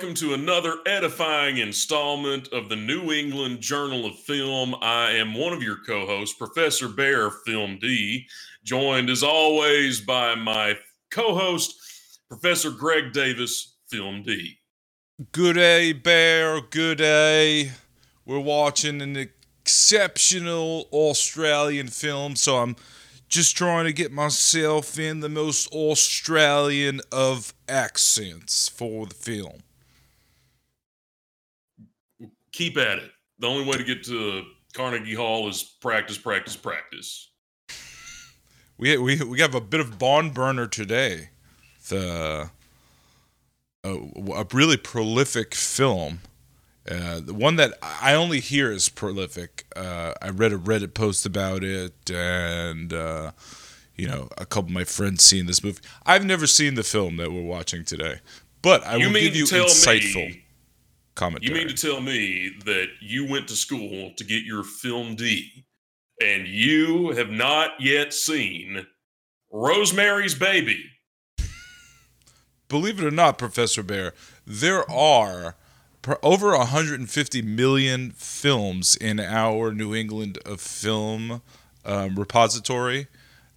welcome 0.00 0.14
to 0.14 0.32
another 0.32 0.76
edifying 0.86 1.58
installment 1.58 2.48
of 2.54 2.70
the 2.70 2.76
New 2.76 3.12
England 3.12 3.60
Journal 3.60 4.06
of 4.06 4.18
Film. 4.20 4.74
I 4.80 5.10
am 5.10 5.34
one 5.34 5.52
of 5.52 5.62
your 5.62 5.76
co 5.86 6.06
hosts, 6.06 6.34
Professor 6.38 6.88
Bear 6.88 7.30
Film 7.30 7.78
D, 7.78 8.26
joined 8.64 9.10
as 9.10 9.22
always 9.22 10.00
by 10.00 10.34
my 10.36 10.78
co 11.10 11.34
host, 11.34 11.74
Professor 12.30 12.70
Greg 12.70 13.12
Davis 13.12 13.76
Film 13.90 14.22
D. 14.22 14.56
Good 15.32 15.56
day, 15.56 15.92
Bear. 15.92 16.62
Good 16.62 16.96
day. 16.96 17.72
We're 18.24 18.40
watching 18.40 19.02
an 19.02 19.18
exceptional 19.18 20.88
Australian 20.92 21.88
film, 21.88 22.36
so 22.36 22.56
I'm 22.56 22.74
just 23.28 23.54
trying 23.54 23.84
to 23.84 23.92
get 23.92 24.12
myself 24.12 24.98
in 24.98 25.20
the 25.20 25.28
most 25.28 25.70
Australian 25.74 27.02
of 27.12 27.52
accents 27.68 28.66
for 28.66 29.04
the 29.04 29.14
film. 29.14 29.60
Keep 32.60 32.76
at 32.76 32.98
it. 32.98 33.10
The 33.38 33.46
only 33.46 33.64
way 33.64 33.78
to 33.78 33.84
get 33.84 34.04
to 34.04 34.42
Carnegie 34.74 35.14
Hall 35.14 35.48
is 35.48 35.62
practice, 35.62 36.18
practice, 36.18 36.56
practice. 36.56 37.30
We 38.76 38.98
we 38.98 39.16
we 39.22 39.40
have 39.40 39.54
a 39.54 39.62
bit 39.62 39.80
of 39.80 39.98
bond 39.98 40.34
burner 40.34 40.66
today. 40.66 41.30
The 41.88 42.50
a, 43.82 43.88
a 44.34 44.46
really 44.52 44.76
prolific 44.76 45.54
film. 45.54 46.20
Uh, 46.86 47.20
the 47.20 47.32
one 47.32 47.56
that 47.56 47.78
I 47.82 48.12
only 48.12 48.40
hear 48.40 48.70
is 48.70 48.90
prolific. 48.90 49.64
Uh, 49.74 50.12
I 50.20 50.28
read 50.28 50.52
a 50.52 50.58
Reddit 50.58 50.92
post 50.92 51.24
about 51.24 51.64
it, 51.64 52.10
and 52.10 52.92
uh, 52.92 53.30
you 53.96 54.06
know, 54.06 54.28
a 54.36 54.44
couple 54.44 54.68
of 54.68 54.74
my 54.74 54.84
friends 54.84 55.24
seen 55.24 55.46
this 55.46 55.64
movie. 55.64 55.80
I've 56.04 56.26
never 56.26 56.46
seen 56.46 56.74
the 56.74 56.82
film 56.82 57.16
that 57.16 57.32
we're 57.32 57.40
watching 57.40 57.86
today, 57.86 58.20
but 58.60 58.86
I 58.86 58.96
You 58.96 59.06
will 59.06 59.14
give 59.18 59.34
you 59.34 59.46
insightful 59.46 60.28
me- 60.28 60.44
commentary. 61.20 61.52
You 61.52 61.58
mean 61.58 61.74
to 61.74 61.80
tell 61.80 62.00
me 62.00 62.50
that 62.64 62.88
you 63.00 63.26
went 63.26 63.46
to 63.48 63.56
school 63.56 64.12
to 64.16 64.24
get 64.24 64.42
your 64.42 64.64
Film 64.64 65.14
D 65.14 65.66
and 66.20 66.46
you 66.46 67.10
have 67.10 67.30
not 67.30 67.72
yet 67.80 68.12
seen 68.12 68.86
Rosemary's 69.52 70.34
Baby? 70.34 70.84
believe 72.70 72.98
it 72.98 73.04
or 73.04 73.10
not, 73.10 73.36
Professor 73.36 73.82
Bear, 73.82 74.14
there 74.46 74.90
are 74.90 75.56
over 76.22 76.56
150 76.56 77.42
million 77.42 78.12
films 78.12 78.96
in 78.96 79.20
our 79.20 79.74
New 79.74 79.94
England 79.94 80.38
of 80.46 80.62
film 80.62 81.42
um, 81.84 82.14
repository. 82.14 83.08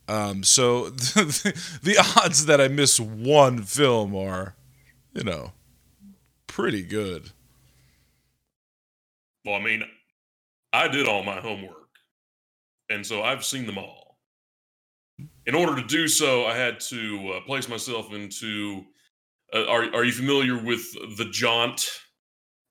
Um, 0.09 0.43
so 0.43 0.89
the, 0.89 1.53
the 1.83 1.97
odds 2.17 2.47
that 2.47 2.59
I 2.59 2.67
miss 2.67 2.99
one 2.99 3.61
film 3.61 4.13
are, 4.13 4.55
you 5.13 5.23
know, 5.23 5.53
pretty 6.47 6.83
good. 6.83 7.31
Well, 9.45 9.55
I 9.55 9.63
mean, 9.63 9.83
I 10.71 10.87
did 10.87 11.07
all 11.07 11.23
my 11.23 11.39
homework, 11.39 11.89
and 12.89 13.05
so 13.05 13.21
I've 13.23 13.43
seen 13.43 13.65
them 13.65 13.77
all. 13.77 14.17
In 15.45 15.55
order 15.55 15.75
to 15.75 15.87
do 15.87 16.07
so, 16.07 16.45
I 16.45 16.55
had 16.55 16.79
to 16.89 17.33
uh, 17.35 17.41
place 17.41 17.67
myself 17.69 18.11
into. 18.13 18.83
Uh, 19.53 19.65
are 19.65 19.83
Are 19.93 20.03
you 20.03 20.11
familiar 20.11 20.61
with 20.61 20.81
the 21.17 21.29
Jaunt, 21.31 21.85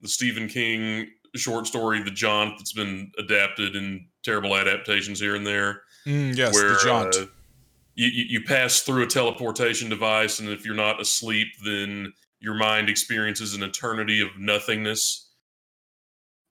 the 0.01 0.09
Stephen 0.09 0.49
King 0.49 1.09
short 1.37 1.67
story, 1.67 2.03
The 2.03 2.11
Jaunt, 2.11 2.59
that's 2.59 2.73
been 2.73 3.11
adapted 3.19 3.77
in 3.77 4.07
terrible 4.23 4.57
adaptations 4.57 5.21
here 5.21 5.35
and 5.35 5.47
there? 5.47 5.83
Mm, 6.07 6.37
yes, 6.37 6.55
where 6.55 6.71
the 6.71 6.81
jaunt. 6.83 7.17
uh, 7.17 7.27
you, 7.95 8.09
you 8.09 8.25
you 8.29 8.45
pass 8.45 8.81
through 8.81 9.03
a 9.03 9.07
teleportation 9.07 9.89
device, 9.89 10.41
and 10.41 10.49
if 10.49 10.65
you're 10.65 10.75
not 10.75 11.01
asleep, 11.01 11.49
then 11.65 12.13
your 12.41 12.55
mind 12.55 12.89
experiences 12.89 13.55
an 13.55 13.63
eternity 13.63 14.21
of 14.21 14.29
nothingness. 14.39 15.22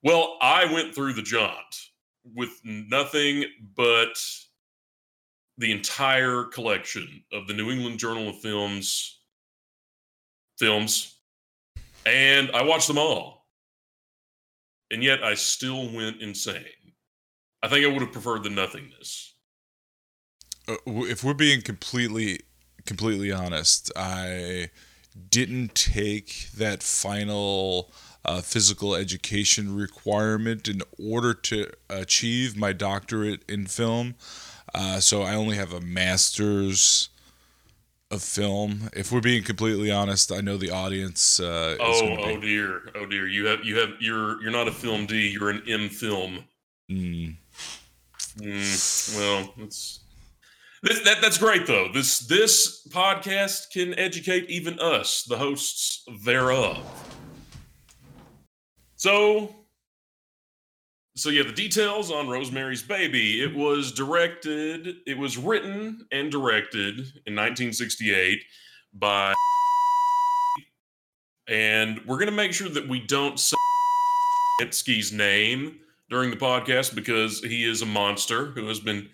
Well, 0.03 0.37
I 0.41 0.71
went 0.73 0.95
through 0.95 1.13
the 1.13 1.21
jaunt 1.21 1.89
with 2.23 2.59
nothing 2.63 3.45
but 3.75 4.19
the 5.57 5.71
entire 5.71 6.45
collection 6.45 7.23
of 7.31 7.47
the 7.47 7.53
New 7.53 7.69
England 7.69 7.99
Journal 7.99 8.29
of 8.29 8.39
Films 8.39 9.19
films, 10.57 11.17
and 12.05 12.51
I 12.51 12.61
watched 12.63 12.87
them 12.87 12.99
all, 12.99 13.47
and 14.91 15.03
yet 15.03 15.23
I 15.23 15.33
still 15.33 15.91
went 15.91 16.21
insane. 16.21 16.65
I 17.63 17.67
think 17.67 17.85
I 17.85 17.89
would 17.89 18.01
have 18.01 18.11
preferred 18.11 18.43
the 18.43 18.49
nothingness. 18.51 19.35
uh, 20.67 20.75
if 20.85 21.23
we're 21.23 21.33
being 21.33 21.61
completely 21.61 22.41
completely 22.85 23.31
honest, 23.31 23.91
I 23.95 24.69
didn't 25.29 25.75
take 25.75 26.49
that 26.57 26.83
final 26.83 27.91
uh, 28.25 28.41
physical 28.41 28.95
education 28.95 29.75
requirement 29.75 30.67
in 30.67 30.81
order 30.99 31.33
to 31.33 31.67
achieve 31.89 32.55
my 32.57 32.73
doctorate 32.73 33.41
in 33.49 33.65
film. 33.65 34.15
Uh, 34.73 34.99
so 34.99 35.21
I 35.21 35.35
only 35.35 35.55
have 35.57 35.73
a 35.73 35.81
master's 35.81 37.09
of 38.09 38.21
film. 38.21 38.89
If 38.93 39.11
we're 39.11 39.21
being 39.21 39.43
completely 39.43 39.89
honest, 39.89 40.31
I 40.31 40.41
know 40.41 40.57
the 40.57 40.69
audience. 40.69 41.39
Uh, 41.39 41.77
is 41.79 42.01
Oh, 42.01 42.17
oh 42.19 42.35
be, 42.35 42.41
dear, 42.41 42.81
oh 42.95 43.05
dear. 43.05 43.27
You 43.27 43.45
have, 43.47 43.63
you 43.63 43.77
have, 43.79 43.89
you're, 43.99 44.41
you're 44.41 44.51
not 44.51 44.67
a 44.67 44.71
film 44.71 45.05
D. 45.05 45.29
You're 45.29 45.49
an 45.49 45.63
M 45.67 45.89
film. 45.89 46.43
Mm, 46.91 47.35
Mm, 48.39 49.17
well, 49.17 49.53
that's 49.57 49.99
this, 50.83 51.03
that. 51.03 51.21
That's 51.21 51.37
great 51.37 51.67
though. 51.67 51.89
This, 51.93 52.19
this 52.19 52.87
podcast 52.87 53.71
can 53.71 53.97
educate 53.99 54.49
even 54.49 54.79
us, 54.79 55.23
the 55.23 55.37
hosts 55.37 56.03
thereof. 56.23 56.79
So, 59.01 59.55
so 61.15 61.29
yeah, 61.31 61.41
the 61.41 61.51
details 61.51 62.11
on 62.11 62.29
Rosemary's 62.29 62.83
Baby. 62.83 63.41
It 63.41 63.55
was 63.55 63.91
directed. 63.91 64.97
It 65.07 65.17
was 65.17 65.39
written 65.39 66.05
and 66.11 66.31
directed 66.31 66.99
in 67.25 67.35
1968 67.35 68.43
by. 68.93 69.33
And 71.47 71.99
we're 72.05 72.19
gonna 72.19 72.29
make 72.29 72.53
sure 72.53 72.69
that 72.69 72.87
we 72.87 72.99
don't 72.99 73.39
say 73.39 73.57
Etsky's 74.61 75.11
name 75.11 75.79
during 76.11 76.29
the 76.29 76.37
podcast 76.37 76.93
because 76.93 77.39
he 77.39 77.67
is 77.67 77.81
a 77.81 77.87
monster 77.87 78.51
who 78.51 78.67
has 78.67 78.79
been 78.79 79.09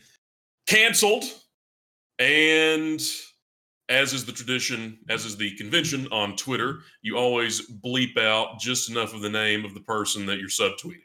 canceled. 0.67 1.23
And 2.19 3.01
as 3.89 4.13
is 4.13 4.25
the 4.25 4.31
tradition, 4.31 4.99
as 5.09 5.25
is 5.25 5.37
the 5.37 5.55
convention 5.55 6.07
on 6.11 6.35
Twitter, 6.35 6.79
you 7.01 7.17
always 7.17 7.69
bleep 7.69 8.17
out 8.17 8.59
just 8.59 8.89
enough 8.89 9.13
of 9.13 9.21
the 9.21 9.29
name 9.29 9.63
of 9.63 9.73
the 9.73 9.79
person 9.81 10.25
that 10.25 10.39
you're 10.39 10.49
subtweeting 10.49 11.01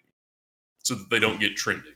so 0.83 0.95
that 0.95 1.09
they 1.11 1.21
don't 1.21 1.39
get 1.39 1.57
trending. 1.57 1.93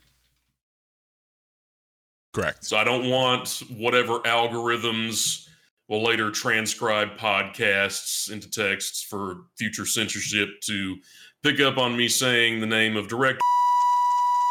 correct. 2.32 2.64
So 2.64 2.76
I 2.76 2.84
don't 2.84 3.10
want 3.10 3.62
whatever 3.76 4.20
algorithms 4.20 5.48
will 5.88 6.02
later 6.02 6.30
transcribe 6.30 7.16
podcasts 7.16 8.30
into 8.30 8.50
texts 8.50 9.02
for 9.02 9.46
future 9.56 9.86
censorship 9.86 10.60
to 10.62 10.96
pick 11.42 11.60
up 11.60 11.78
on 11.78 11.96
me 11.96 12.08
saying 12.08 12.60
the 12.60 12.66
name 12.66 12.96
of 12.96 13.08
director 13.08 13.40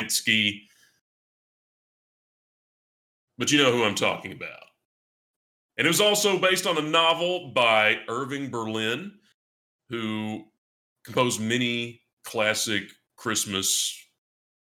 But 3.37 3.51
you 3.51 3.61
know 3.61 3.71
who 3.71 3.83
I'm 3.83 3.95
talking 3.95 4.31
about. 4.31 4.63
And 5.77 5.85
it 5.85 5.89
was 5.89 6.01
also 6.01 6.39
based 6.39 6.65
on 6.65 6.77
a 6.77 6.81
novel 6.81 7.51
by 7.53 7.97
Irving 8.07 8.49
Berlin, 8.49 9.13
who 9.89 10.45
composed 11.03 11.41
many 11.41 12.01
classic 12.23 12.83
Christmas 13.17 13.93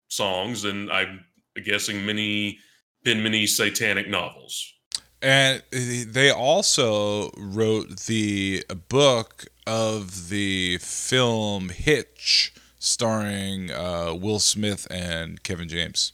songs, 0.10 0.64
and 0.66 0.92
I'm 0.92 1.26
guessing 1.64 2.06
many 2.06 2.60
been 3.04 3.24
many 3.24 3.48
satanic 3.48 4.10
novels. 4.10 4.74
And 5.22 5.64
they 5.72 6.30
also 6.30 7.32
wrote 7.38 8.02
the 8.02 8.64
book 8.90 9.46
of 9.66 10.30
the 10.30 10.78
film 10.80 11.70
Hitch, 11.70 12.54
starring 12.80 13.72
uh, 13.72 14.14
Will 14.14 14.40
Smith 14.40 14.88
and 14.92 15.42
Kevin 15.44 15.70
James. 15.70 16.14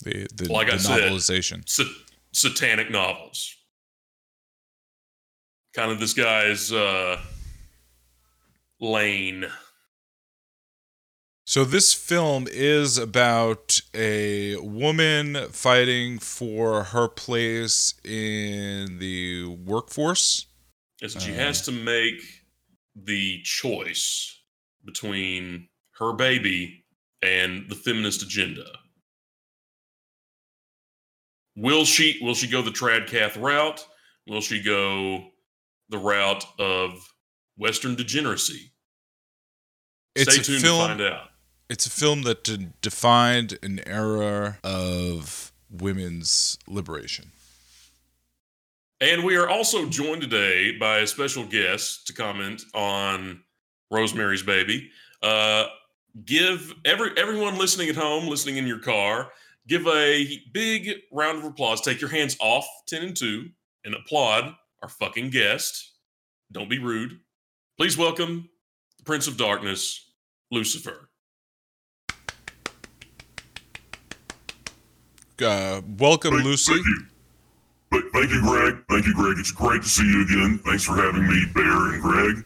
The 0.00 0.26
the, 0.34 0.52
Like 0.52 0.68
I 0.68 0.72
the 0.76 0.78
said, 0.80 1.00
novelization. 1.12 1.68
Sa- 1.68 1.84
satanic 2.32 2.90
novels. 2.90 3.54
Kind 5.74 5.90
of 5.90 6.00
this 6.00 6.12
guy's 6.14 6.72
uh, 6.72 7.18
lane. 8.80 9.46
So 11.46 11.64
this 11.64 11.92
film 11.92 12.46
is 12.50 12.98
about 12.98 13.80
a 13.94 14.56
woman 14.56 15.48
fighting 15.50 16.18
for 16.18 16.84
her 16.84 17.08
place 17.08 17.94
in 18.04 18.98
the 18.98 19.46
workforce. 19.46 20.46
And 21.00 21.10
she 21.10 21.32
Uh. 21.32 21.36
has 21.36 21.62
to 21.62 21.72
make 21.72 22.22
the 22.94 23.42
choice 23.42 24.38
between 24.84 25.68
her 25.98 26.12
baby 26.12 26.84
and 27.22 27.68
the 27.68 27.74
feminist 27.76 28.22
agenda. 28.22 28.78
Will 31.56 31.84
she 31.84 32.18
will 32.22 32.34
she 32.34 32.48
go 32.48 32.62
the 32.62 32.70
Tradcath 32.70 33.40
route? 33.40 33.86
Will 34.26 34.40
she 34.40 34.62
go 34.62 35.32
the 35.92 35.98
route 35.98 36.44
of 36.58 37.12
Western 37.56 37.94
degeneracy. 37.94 38.72
It's 40.16 40.32
Stay 40.32 40.40
a 40.40 40.44
tuned 40.44 40.62
film. 40.62 40.80
to 40.80 40.86
find 40.88 41.00
out. 41.00 41.28
It's 41.70 41.86
a 41.86 41.90
film 41.90 42.22
that 42.22 42.44
de- 42.44 42.72
defined 42.82 43.58
an 43.62 43.80
era 43.86 44.58
of 44.64 45.52
women's 45.70 46.58
liberation. 46.66 47.30
And 49.00 49.24
we 49.24 49.36
are 49.36 49.48
also 49.48 49.86
joined 49.86 50.22
today 50.22 50.76
by 50.78 50.98
a 50.98 51.06
special 51.06 51.44
guest 51.44 52.06
to 52.06 52.12
comment 52.12 52.62
on 52.74 53.42
Rosemary's 53.90 54.42
Baby. 54.42 54.90
Uh, 55.22 55.66
give 56.24 56.74
every 56.84 57.10
everyone 57.16 57.58
listening 57.58 57.88
at 57.88 57.96
home, 57.96 58.28
listening 58.28 58.58
in 58.58 58.66
your 58.66 58.78
car, 58.78 59.30
give 59.68 59.86
a 59.86 60.40
big 60.52 60.90
round 61.12 61.38
of 61.38 61.44
applause. 61.44 61.80
Take 61.80 62.00
your 62.00 62.10
hands 62.10 62.36
off 62.40 62.66
10 62.88 63.02
and 63.02 63.16
2 63.16 63.48
and 63.84 63.94
applaud 63.94 64.54
our 64.82 64.88
fucking 64.88 65.30
guest. 65.30 65.92
Don't 66.50 66.68
be 66.68 66.78
rude. 66.78 67.18
Please 67.78 67.96
welcome 67.96 68.48
the 68.98 69.04
Prince 69.04 69.26
of 69.26 69.36
Darkness, 69.36 70.10
Lucifer. 70.50 71.08
Uh, 75.42 75.80
welcome, 75.98 76.34
Thank- 76.34 76.44
Lucy. 76.44 76.72
Thank 76.74 76.86
you. 76.86 77.06
Th- 77.92 78.04
Thank 78.12 78.30
you, 78.30 78.40
Greg. 78.42 78.84
Thank 78.88 79.06
you, 79.06 79.14
Greg. 79.14 79.38
It's 79.38 79.50
great 79.50 79.82
to 79.82 79.88
see 79.88 80.04
you 80.06 80.22
again. 80.22 80.58
Thanks 80.64 80.84
for 80.84 80.94
having 80.96 81.26
me, 81.26 81.44
Bear 81.54 81.92
and 81.94 82.02
Greg. 82.02 82.44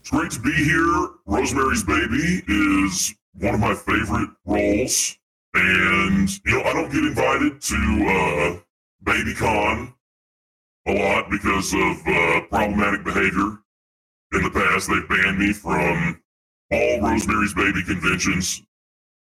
It's 0.00 0.10
great 0.10 0.30
to 0.32 0.40
be 0.40 0.52
here. 0.52 1.08
Rosemary's 1.26 1.82
Baby 1.82 2.42
is 2.46 3.14
one 3.38 3.54
of 3.54 3.60
my 3.60 3.74
favorite 3.74 4.30
roles. 4.44 5.16
And, 5.56 6.28
you 6.44 6.52
know, 6.52 6.62
I 6.62 6.72
don't 6.74 6.92
get 6.92 7.04
invited 7.04 7.60
to 7.62 7.76
uh, 8.08 8.60
BabyCon 9.04 9.94
a 10.86 10.92
lot 10.92 11.30
because 11.30 11.72
of 11.72 12.06
uh, 12.06 12.40
problematic 12.50 13.04
behavior. 13.04 13.58
In 14.32 14.42
the 14.42 14.50
past, 14.50 14.88
they've 14.88 15.08
banned 15.08 15.38
me 15.38 15.52
from 15.52 16.20
all 16.70 17.00
Rosemary's 17.00 17.54
Baby 17.54 17.82
conventions. 17.84 18.62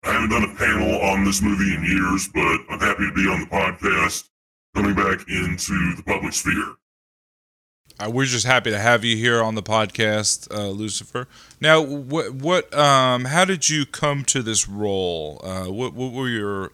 I 0.04 0.12
haven't 0.12 0.30
done 0.30 0.44
a 0.44 0.54
panel 0.56 1.00
on 1.02 1.24
this 1.24 1.42
movie 1.42 1.74
in 1.74 1.84
years, 1.84 2.28
but 2.32 2.60
I'm 2.70 2.80
happy 2.80 3.06
to 3.06 3.12
be 3.12 3.28
on 3.28 3.40
the 3.40 3.46
podcast, 3.46 4.28
coming 4.74 4.94
back 4.94 5.26
into 5.28 5.94
the 5.96 6.02
public 6.06 6.32
sphere. 6.32 6.74
Uh, 8.00 8.08
we're 8.10 8.24
just 8.24 8.46
happy 8.46 8.70
to 8.70 8.78
have 8.78 9.04
you 9.04 9.16
here 9.16 9.42
on 9.42 9.54
the 9.54 9.62
podcast, 9.62 10.50
uh, 10.56 10.68
Lucifer. 10.68 11.28
Now, 11.60 11.82
what, 11.82 12.32
what, 12.32 12.72
um, 12.74 13.26
how 13.26 13.44
did 13.44 13.68
you 13.68 13.84
come 13.84 14.24
to 14.26 14.42
this 14.42 14.66
role? 14.68 15.40
Uh, 15.44 15.66
what, 15.66 15.92
what 15.92 16.12
were 16.12 16.28
your, 16.28 16.72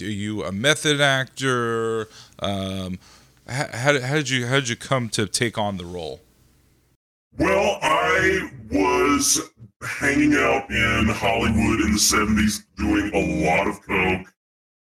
are 0.00 0.04
you 0.04 0.42
a 0.42 0.50
method 0.50 1.00
actor? 1.00 2.08
Um, 2.40 2.98
how, 3.46 3.68
how, 3.72 3.92
did- 3.92 4.02
how 4.02 4.14
did 4.14 4.28
you, 4.28 4.46
how 4.46 4.56
did 4.56 4.68
you 4.68 4.76
come 4.76 5.08
to 5.10 5.26
take 5.26 5.56
on 5.56 5.76
the 5.76 5.84
role? 5.84 6.20
Well, 7.38 7.78
I 7.82 8.50
was 8.72 9.40
hanging 9.86 10.34
out 10.34 10.68
in 10.70 11.06
Hollywood 11.10 11.80
in 11.80 11.92
the 11.92 11.98
70s 11.98 12.64
doing 12.76 13.10
a 13.14 13.46
lot 13.46 13.68
of 13.68 13.80
coke. 13.82 14.32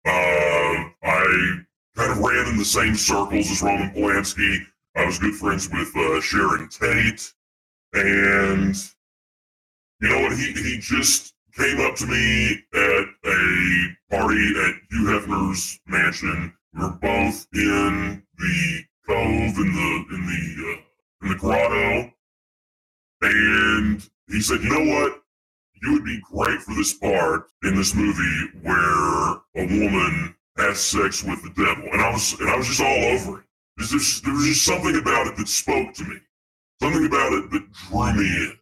Uh, 0.06 0.90
I 1.04 1.60
kind 1.98 2.12
of 2.12 2.20
ran 2.20 2.48
in 2.48 2.58
the 2.58 2.64
same 2.66 2.96
circles 2.96 3.50
as 3.52 3.62
Roman 3.62 3.90
Polanski. 3.92 4.60
I 4.96 5.06
was 5.06 5.20
good 5.20 5.36
friends 5.36 5.70
with 5.70 5.96
uh, 5.96 6.22
Sharon 6.22 6.70
Tate. 6.70 7.34
And, 7.94 8.76
you 10.02 10.10
know 10.10 10.22
what? 10.22 10.38
He, 10.38 10.52
he 10.54 10.78
just 10.80 11.34
came 11.56 11.80
up 11.82 11.96
to 11.96 12.06
me 12.06 12.64
at 12.74 13.06
a 13.26 13.96
party 14.10 14.54
at 14.60 14.76
Hugh 14.90 15.06
Hefner's 15.06 15.80
mansion. 15.88 16.54
We 16.74 16.82
were 16.82 16.90
both 16.92 17.48
in 17.54 18.24
the 18.38 18.84
cove 19.08 19.58
in 19.58 19.74
the 19.74 20.06
in 20.16 20.26
the 20.28 20.74
uh, 20.74 20.82
in 21.22 21.30
the 21.30 21.36
grotto, 21.36 22.12
and 23.22 24.10
he 24.28 24.42
said, 24.42 24.62
"You 24.62 24.70
know 24.70 24.94
what? 24.94 25.22
You 25.82 25.94
would 25.94 26.06
be 26.06 26.22
great 26.32 26.60
for 26.62 26.74
this 26.76 26.94
part 26.94 27.48
in 27.64 27.76
this 27.76 27.96
movie 27.96 28.60
where 28.62 29.38
a 29.56 29.66
woman 29.66 30.36
has 30.58 30.80
sex 30.80 31.24
with 31.24 31.42
the 31.44 31.52
devil." 31.56 31.90
And 31.92 32.02
I 32.02 32.12
was 32.12 32.38
and 32.40 32.50
I 32.50 32.58
was 32.58 32.68
just 32.68 32.82
all 32.82 33.04
over 33.06 33.40
it. 33.40 33.45
There's 33.78 33.92
just, 33.92 34.24
there 34.24 34.34
was 34.34 34.46
just 34.46 34.66
something 34.66 34.96
about 34.96 35.28
it 35.28 35.38
that 35.38 35.48
spoke 35.48 35.94
to 35.96 36.04
me. 36.04 36.18
Something 36.82 37.06
about 37.06 37.34
it 37.34 37.52
that 37.52 37.72
drew 37.72 38.14
me 38.14 38.26
in. 38.26 38.58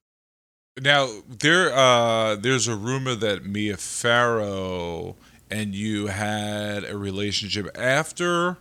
Now, 0.81 1.07
there, 1.27 1.73
uh, 1.73 2.35
there's 2.35 2.67
a 2.67 2.75
rumor 2.75 3.15
that 3.15 3.45
Mia 3.45 3.77
Farrow 3.77 5.15
and 5.51 5.75
you 5.75 6.07
had 6.07 6.83
a 6.83 6.97
relationship 6.97 7.69
after 7.75 8.57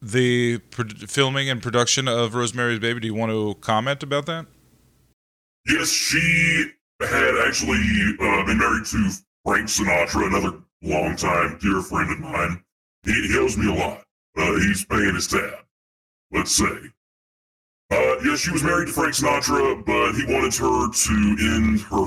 the 0.00 0.58
pro- 0.70 0.86
filming 1.08 1.50
and 1.50 1.60
production 1.60 2.06
of 2.06 2.34
Rosemary's 2.34 2.78
Baby. 2.78 3.00
Do 3.00 3.06
you 3.08 3.14
want 3.14 3.32
to 3.32 3.56
comment 3.60 4.04
about 4.04 4.26
that? 4.26 4.46
Yes, 5.68 5.88
she 5.88 6.70
had 7.00 7.34
actually 7.44 7.82
uh, 8.20 8.44
been 8.46 8.58
married 8.58 8.84
to 8.86 9.10
Frank 9.44 9.66
Sinatra, 9.66 10.28
another 10.28 10.58
longtime 10.82 11.58
dear 11.60 11.82
friend 11.82 12.12
of 12.12 12.20
mine. 12.20 12.62
He, 13.02 13.12
he 13.12 13.38
owes 13.38 13.56
me 13.56 13.68
a 13.68 13.74
lot. 13.74 14.05
Uh, 14.36 14.54
he's 14.60 14.84
paying 14.84 15.14
his 15.14 15.26
tab, 15.26 15.64
let's 16.32 16.52
say. 16.52 16.76
Uh, 17.90 18.16
yes, 18.24 18.40
she 18.40 18.50
was 18.50 18.62
married 18.62 18.88
to 18.88 18.92
Frank 18.92 19.14
Sinatra, 19.14 19.84
but 19.84 20.12
he 20.12 20.24
wanted 20.32 20.54
her 20.56 20.90
to 20.90 21.36
end 21.40 21.80
her 21.82 22.06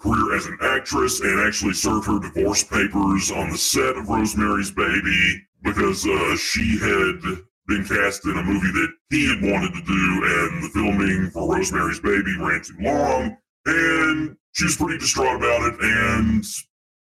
career 0.00 0.36
as 0.36 0.46
an 0.46 0.58
actress 0.60 1.20
and 1.20 1.40
actually 1.46 1.72
serve 1.72 2.04
her 2.04 2.18
divorce 2.18 2.64
papers 2.64 3.30
on 3.30 3.50
the 3.50 3.58
set 3.58 3.96
of 3.96 4.08
Rosemary's 4.08 4.70
Baby 4.70 5.42
because 5.62 6.06
uh, 6.06 6.36
she 6.36 6.78
had 6.78 7.20
been 7.66 7.84
cast 7.84 8.26
in 8.26 8.36
a 8.36 8.42
movie 8.42 8.72
that 8.72 8.92
he 9.10 9.28
had 9.28 9.42
wanted 9.42 9.72
to 9.72 9.82
do, 9.82 10.24
and 10.24 10.62
the 10.62 10.68
filming 10.74 11.30
for 11.30 11.54
Rosemary's 11.54 12.00
Baby 12.00 12.36
ran 12.38 12.62
too 12.62 12.76
long, 12.80 13.36
and 13.66 14.36
she 14.52 14.64
was 14.64 14.76
pretty 14.76 14.98
distraught 14.98 15.36
about 15.36 15.72
it. 15.72 15.80
And 15.80 16.44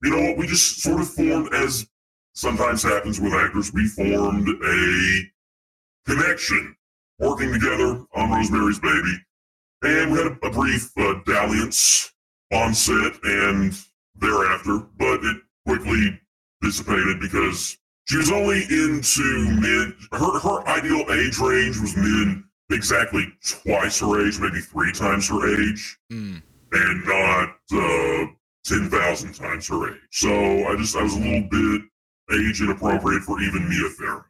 you 0.02 0.10
know? 0.10 0.34
We 0.36 0.46
just 0.46 0.80
sort 0.82 1.00
of 1.00 1.08
formed, 1.08 1.52
as 1.54 1.86
sometimes 2.34 2.82
happens 2.82 3.20
with 3.20 3.32
actors, 3.34 3.72
we 3.72 3.86
formed 3.88 4.48
a 4.48 5.22
connection 6.06 6.74
working 7.18 7.52
together 7.52 8.04
on 8.14 8.30
Rosemary's 8.30 8.80
Baby, 8.80 9.16
and 9.82 10.12
we 10.12 10.18
had 10.18 10.26
a, 10.32 10.46
a 10.46 10.50
brief 10.50 10.90
uh, 10.98 11.14
dalliance 11.26 12.12
on 12.52 12.74
set 12.74 13.12
and 13.24 13.72
thereafter, 14.16 14.80
but 14.98 15.20
it 15.24 15.36
quickly 15.66 16.20
dissipated 16.60 17.20
because 17.20 17.76
she 18.06 18.16
was 18.16 18.30
only 18.30 18.62
into 18.64 19.22
men. 19.60 19.94
Her 20.12 20.38
her 20.40 20.66
ideal 20.68 21.04
age 21.12 21.38
range 21.38 21.78
was 21.80 21.96
men 21.96 22.44
exactly 22.70 23.26
twice 23.46 24.00
her 24.00 24.26
age, 24.26 24.38
maybe 24.40 24.60
three 24.60 24.92
times 24.92 25.28
her 25.28 25.46
age, 25.62 25.98
Mm. 26.10 26.42
and 26.72 27.04
not 27.06 27.56
uh, 27.72 28.26
ten 28.64 28.90
thousand 28.90 29.34
times 29.34 29.68
her 29.68 29.92
age. 29.94 30.00
So 30.10 30.30
I 30.68 30.76
just 30.76 30.96
I 30.96 31.02
was 31.02 31.14
a 31.14 31.18
little 31.20 31.48
bit 31.50 31.82
age 32.32 32.60
inappropriate 32.60 33.22
for 33.22 33.40
even 33.40 33.68
Mia 33.68 33.88
Farrow. 33.90 34.24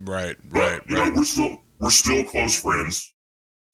Right, 0.00 0.36
But 0.50 0.58
right, 0.60 0.80
you 0.88 0.96
know 0.96 1.12
we're 1.14 1.24
still 1.24 1.62
we're 1.78 1.90
still 1.90 2.24
close 2.24 2.60
friends. 2.60 3.12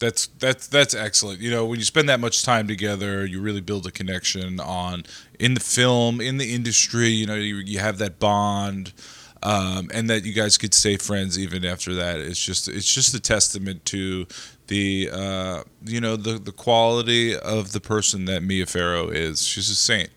That's 0.00 0.28
that's 0.28 0.66
that's 0.66 0.94
excellent. 0.94 1.40
You 1.40 1.50
know, 1.50 1.66
when 1.66 1.78
you 1.78 1.84
spend 1.84 2.08
that 2.08 2.20
much 2.20 2.42
time 2.42 2.66
together, 2.66 3.26
you 3.26 3.40
really 3.40 3.60
build 3.60 3.86
a 3.86 3.90
connection 3.90 4.58
on 4.58 5.04
in 5.38 5.54
the 5.54 5.60
film, 5.60 6.20
in 6.20 6.38
the 6.38 6.54
industry. 6.54 7.08
You 7.08 7.26
know, 7.26 7.34
you, 7.34 7.56
you 7.56 7.80
have 7.80 7.98
that 7.98 8.18
bond, 8.18 8.94
um, 9.42 9.90
and 9.92 10.08
that 10.08 10.24
you 10.24 10.32
guys 10.32 10.56
could 10.56 10.72
stay 10.72 10.96
friends 10.96 11.38
even 11.38 11.66
after 11.66 11.94
that. 11.94 12.18
It's 12.20 12.42
just 12.42 12.66
it's 12.68 12.92
just 12.92 13.14
a 13.14 13.20
testament 13.20 13.84
to 13.86 14.26
the 14.68 15.10
uh, 15.12 15.62
you 15.84 16.00
know 16.00 16.16
the 16.16 16.38
the 16.38 16.52
quality 16.52 17.36
of 17.36 17.72
the 17.72 17.80
person 17.80 18.24
that 18.24 18.42
Mia 18.42 18.64
Farrow 18.64 19.08
is. 19.08 19.46
She's 19.46 19.68
a 19.68 19.76
saint. 19.76 20.10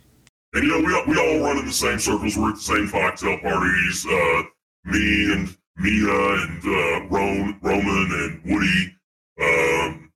And 0.54 0.64
you 0.64 0.70
know, 0.70 0.86
we 0.86 0.94
all, 0.94 1.04
we 1.08 1.18
all 1.18 1.46
run 1.48 1.58
in 1.58 1.66
the 1.66 1.72
same 1.72 2.00
circles. 2.00 2.38
We're 2.38 2.50
at 2.50 2.56
the 2.56 2.62
same 2.62 2.88
cocktail 2.90 3.40
parties. 3.40 4.06
Uh, 4.06 4.44
me 4.86 5.34
and 5.34 5.58
Mia 5.78 6.34
and 6.36 6.64
uh, 6.64 7.08
Ron, 7.08 7.60
Roman 7.62 8.12
and 8.12 8.42
Woody. 8.46 8.96
Um, 9.42 10.12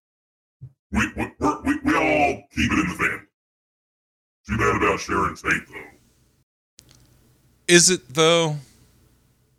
we, 0.91 1.07
we, 1.15 1.31
we're, 1.39 1.61
we 1.63 1.79
we 1.83 1.95
all 1.95 2.43
keep 2.53 2.71
it 2.71 2.79
in 2.79 2.87
the 2.87 2.95
family. 2.95 3.25
Too 4.47 4.57
bad 4.57 4.75
about 4.75 4.99
Sharon 4.99 5.35
Tate 5.35 5.67
though. 5.67 6.87
Is 7.67 7.89
it 7.89 8.13
though? 8.13 8.57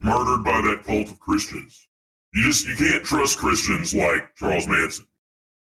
Murdered 0.01 0.45
by 0.45 0.61
that 0.63 0.85
cult 0.85 1.11
of 1.11 1.19
Christians. 1.19 1.89
You 2.35 2.45
just 2.45 2.69
you 2.69 2.77
can't 2.77 3.05
trust 3.05 3.39
Christians 3.39 3.95
like 3.95 4.35
Charles 4.37 4.69
Manson, 4.69 5.07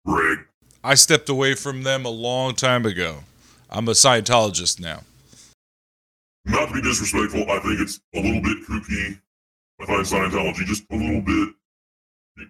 Greg. 0.07 0.39
I 0.83 0.95
stepped 0.95 1.29
away 1.29 1.55
from 1.55 1.83
them 1.83 2.07
a 2.07 2.11
long 2.11 2.55
time 2.55 2.87
ago. 2.87 3.19
I'm 3.73 3.89
a 3.89 3.93
Scientologist 3.93 4.81
now. 4.81 5.01
Not 6.45 6.69
to 6.69 6.75
be 6.75 6.83
disrespectful, 6.83 7.51
I 7.51 7.59
think 7.61 7.81
it's 7.81 8.01
a 8.15 8.21
little 8.21 8.43
bit 8.43 8.59
kooky. 8.69 9.19
I 9.81 9.87
find 9.87 10.03
Scientology 10.05 10.67
just 10.67 10.85
a 10.91 10.97
little 10.97 11.23
bit. 11.23 11.55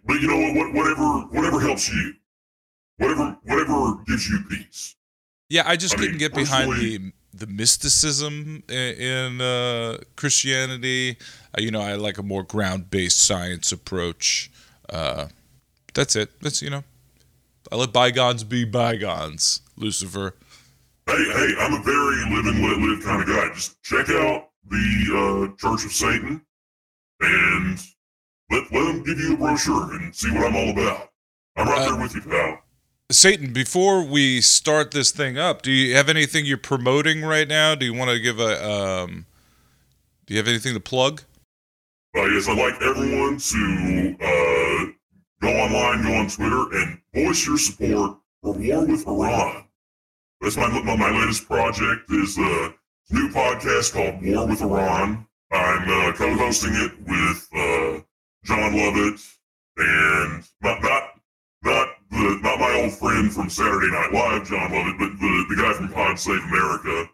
But 0.05 0.21
you 0.21 0.26
know 0.26 0.38
what? 0.38 0.55
what 0.57 0.75
whatever, 0.75 1.05
whatever 1.31 1.61
helps 1.61 1.88
you, 1.88 2.14
whatever, 2.99 3.37
whatever 3.45 3.95
gives 4.07 4.29
you 4.29 4.43
peace. 4.50 4.97
Yeah, 5.49 5.62
I 5.64 5.76
just 5.76 5.95
I 5.95 5.99
couldn't 5.99 6.12
mean, 6.12 6.19
get 6.19 6.35
behind 6.35 6.73
the 6.73 7.12
the 7.35 7.47
mysticism 7.47 8.62
in 8.69 9.41
uh, 9.41 9.99
Christianity. 10.17 11.19
Uh, 11.57 11.61
you 11.61 11.71
know, 11.71 11.81
I 11.81 11.95
like 11.95 12.19
a 12.19 12.23
more 12.23 12.43
ground 12.43 12.91
based 12.91 13.21
science 13.21 13.71
approach. 13.71 14.50
Uh, 14.88 15.26
that's 15.95 16.17
it. 16.17 16.41
That's 16.41 16.62
you 16.62 16.71
know, 16.71 16.85
I 17.71 17.76
let 17.76 17.93
bygones 17.93 18.45
be 18.45 18.64
bygones. 18.64 19.61
Lucifer. 19.76 20.35
Hey, 21.06 21.25
hey, 21.25 21.54
I'm 21.59 21.75
a 21.75 21.82
very 21.82 22.16
live 22.30 22.47
and 22.47 22.62
let 22.62 22.78
live 22.78 23.02
kind 23.04 23.23
of 23.23 23.28
guy. 23.28 23.49
Just 23.54 23.82
check 23.82 24.09
out 24.11 24.50
the 24.68 25.50
uh, 25.52 25.56
Church 25.56 25.85
of 25.85 25.92
Satan 25.92 26.40
and 27.21 27.78
let, 28.50 28.73
let 28.73 28.85
them 28.85 29.02
give 29.02 29.18
you 29.18 29.35
a 29.35 29.37
brochure 29.37 29.94
and 29.94 30.14
see 30.14 30.30
what 30.30 30.47
I'm 30.47 30.56
all 30.56 30.71
about. 30.71 31.11
I'm 31.56 31.66
right 31.68 31.80
Uh, 31.80 31.90
there 31.92 32.00
with 32.02 32.14
you, 32.14 32.23
pal. 32.23 32.59
Satan, 33.11 33.52
before 33.52 34.02
we 34.02 34.40
start 34.40 34.92
this 34.92 35.11
thing 35.11 35.37
up, 35.37 35.61
do 35.62 35.71
you 35.71 35.94
have 35.97 36.09
anything 36.09 36.47
you're 36.47 36.56
promoting 36.56 37.23
right 37.23 37.47
now? 37.49 37.75
Do 37.75 37.85
you 37.85 37.92
want 37.92 38.11
to 38.11 38.18
give 38.18 38.38
a 38.40 38.66
um 38.66 39.26
do 40.26 40.35
you 40.35 40.38
have 40.38 40.49
anything 40.49 40.73
to 40.73 40.80
plug? 40.80 41.23
Uh, 42.16 42.25
yes, 42.26 42.49
I'd 42.49 42.56
like 42.56 42.80
everyone 42.80 43.38
to 43.38 44.16
uh, 44.21 44.92
go 45.42 45.49
online, 45.49 46.02
go 46.04 46.14
on 46.14 46.28
Twitter, 46.28 46.78
and 46.78 46.99
voice 47.14 47.47
your 47.47 47.59
support 47.59 48.18
for 48.42 48.52
War 48.54 48.87
with 48.87 49.06
Iran. 49.06 49.64
That's 50.42 50.56
my 50.56 50.68
my, 50.68 50.96
my 50.96 51.11
latest 51.20 51.46
project 51.46 52.11
is 52.11 52.37
a 52.37 52.75
new 53.11 53.28
podcast 53.30 53.92
called 53.92 54.20
War 54.26 54.46
with 54.49 54.61
Iran. 54.61 55.26
I'm 55.52 55.82
uh, 55.88 56.12
co-hosting 56.14 56.72
it 56.75 56.92
with 57.06 57.49
uh, 57.54 58.00
Jon 58.44 58.76
Lovett 58.76 59.20
and 59.76 60.42
not 60.62 60.82
not 60.82 61.02
not 61.62 61.88
the 62.11 62.40
not 62.42 62.58
my 62.58 62.80
old 62.82 62.92
friend 62.92 63.32
from 63.32 63.49
Saturday 63.49 63.90
Night 63.92 64.12
Live, 64.12 64.49
John 64.49 64.72
Lovett, 64.72 64.99
but 64.99 65.11
the, 65.20 65.44
the 65.49 65.62
guy 65.62 65.72
from 65.75 65.88
Pod 65.90 66.18
Save 66.18 66.42
America. 66.42 67.08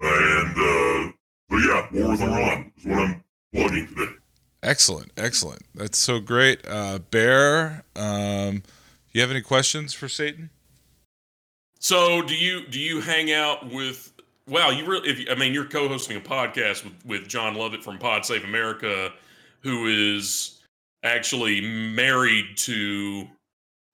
And 0.00 0.50
uh, 0.50 1.12
so 1.50 1.56
yeah, 1.58 1.86
War 1.92 2.10
with 2.10 2.22
Iran 2.22 2.72
is 2.76 2.84
what 2.84 2.98
I'm 2.98 3.24
plugging 3.54 3.86
today. 3.86 4.12
Excellent, 4.64 5.12
excellent. 5.16 5.62
That's 5.72 5.98
so 5.98 6.18
great. 6.18 6.66
Uh 6.66 6.98
Bear, 6.98 7.84
um 7.94 8.64
you 9.12 9.20
have 9.20 9.30
any 9.30 9.40
questions 9.40 9.94
for 9.94 10.08
Satan? 10.08 10.50
So 11.86 12.20
do 12.20 12.34
you 12.34 12.66
do 12.66 12.80
you 12.80 13.00
hang 13.00 13.30
out 13.32 13.72
with? 13.72 14.12
Wow, 14.48 14.70
you 14.70 14.84
really? 14.84 15.08
If 15.08 15.20
you, 15.20 15.26
I 15.30 15.36
mean, 15.36 15.54
you're 15.54 15.66
co-hosting 15.66 16.16
a 16.16 16.20
podcast 16.20 16.82
with 16.82 16.94
with 17.06 17.28
Jon 17.28 17.54
Lovett 17.54 17.84
from 17.84 17.96
Pod 17.96 18.26
Save 18.26 18.42
America, 18.42 19.12
who 19.60 19.86
is 19.86 20.58
actually 21.04 21.60
married 21.60 22.56
to 22.56 23.28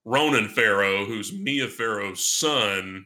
Ronan 0.06 0.48
Farrow, 0.48 1.04
who's 1.04 1.34
Mia 1.34 1.68
Farrow's 1.68 2.24
son. 2.24 3.04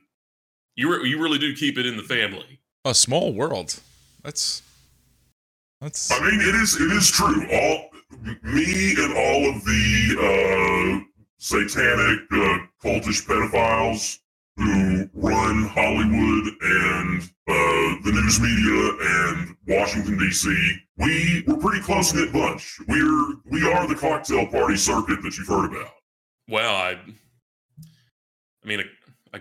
You 0.76 1.02
re- 1.02 1.08
you 1.08 1.20
really 1.20 1.38
do 1.38 1.52
keep 1.56 1.78
it 1.78 1.86
in 1.86 1.96
the 1.96 2.04
family. 2.04 2.60
A 2.84 2.94
small 2.94 3.32
world. 3.32 3.80
That's 4.22 4.62
that's 5.80 6.12
I 6.12 6.20
mean, 6.20 6.40
it 6.40 6.54
is 6.54 6.80
it 6.80 6.92
is 6.92 7.10
true. 7.10 7.44
All 7.50 7.90
me 8.44 8.94
and 8.98 9.14
all 9.16 9.50
of 9.50 9.64
the 9.64 11.02
uh, 11.02 11.24
satanic 11.38 12.20
uh, 12.30 12.58
cultish 12.80 13.26
pedophiles 13.26 14.20
who 14.56 15.08
run 15.14 15.64
Hollywood 15.64 16.54
and 16.62 17.22
uh, 17.48 18.02
the 18.04 18.12
news 18.12 18.40
media 18.40 18.92
and 19.00 19.56
Washington 19.68 20.18
D.C. 20.18 20.76
We 20.98 21.44
we're 21.46 21.58
pretty 21.58 21.82
close 21.82 22.14
knit 22.14 22.32
bunch. 22.32 22.78
We're 22.88 23.34
we 23.50 23.70
are 23.70 23.86
the 23.86 23.94
cocktail 23.94 24.46
party 24.46 24.76
circuit 24.76 25.22
that 25.22 25.36
you've 25.36 25.48
heard 25.48 25.70
about. 25.72 25.90
Well, 26.48 26.74
I, 26.74 26.98
I 28.64 28.66
mean, 28.66 28.80
I, 28.80 29.36
I, 29.36 29.40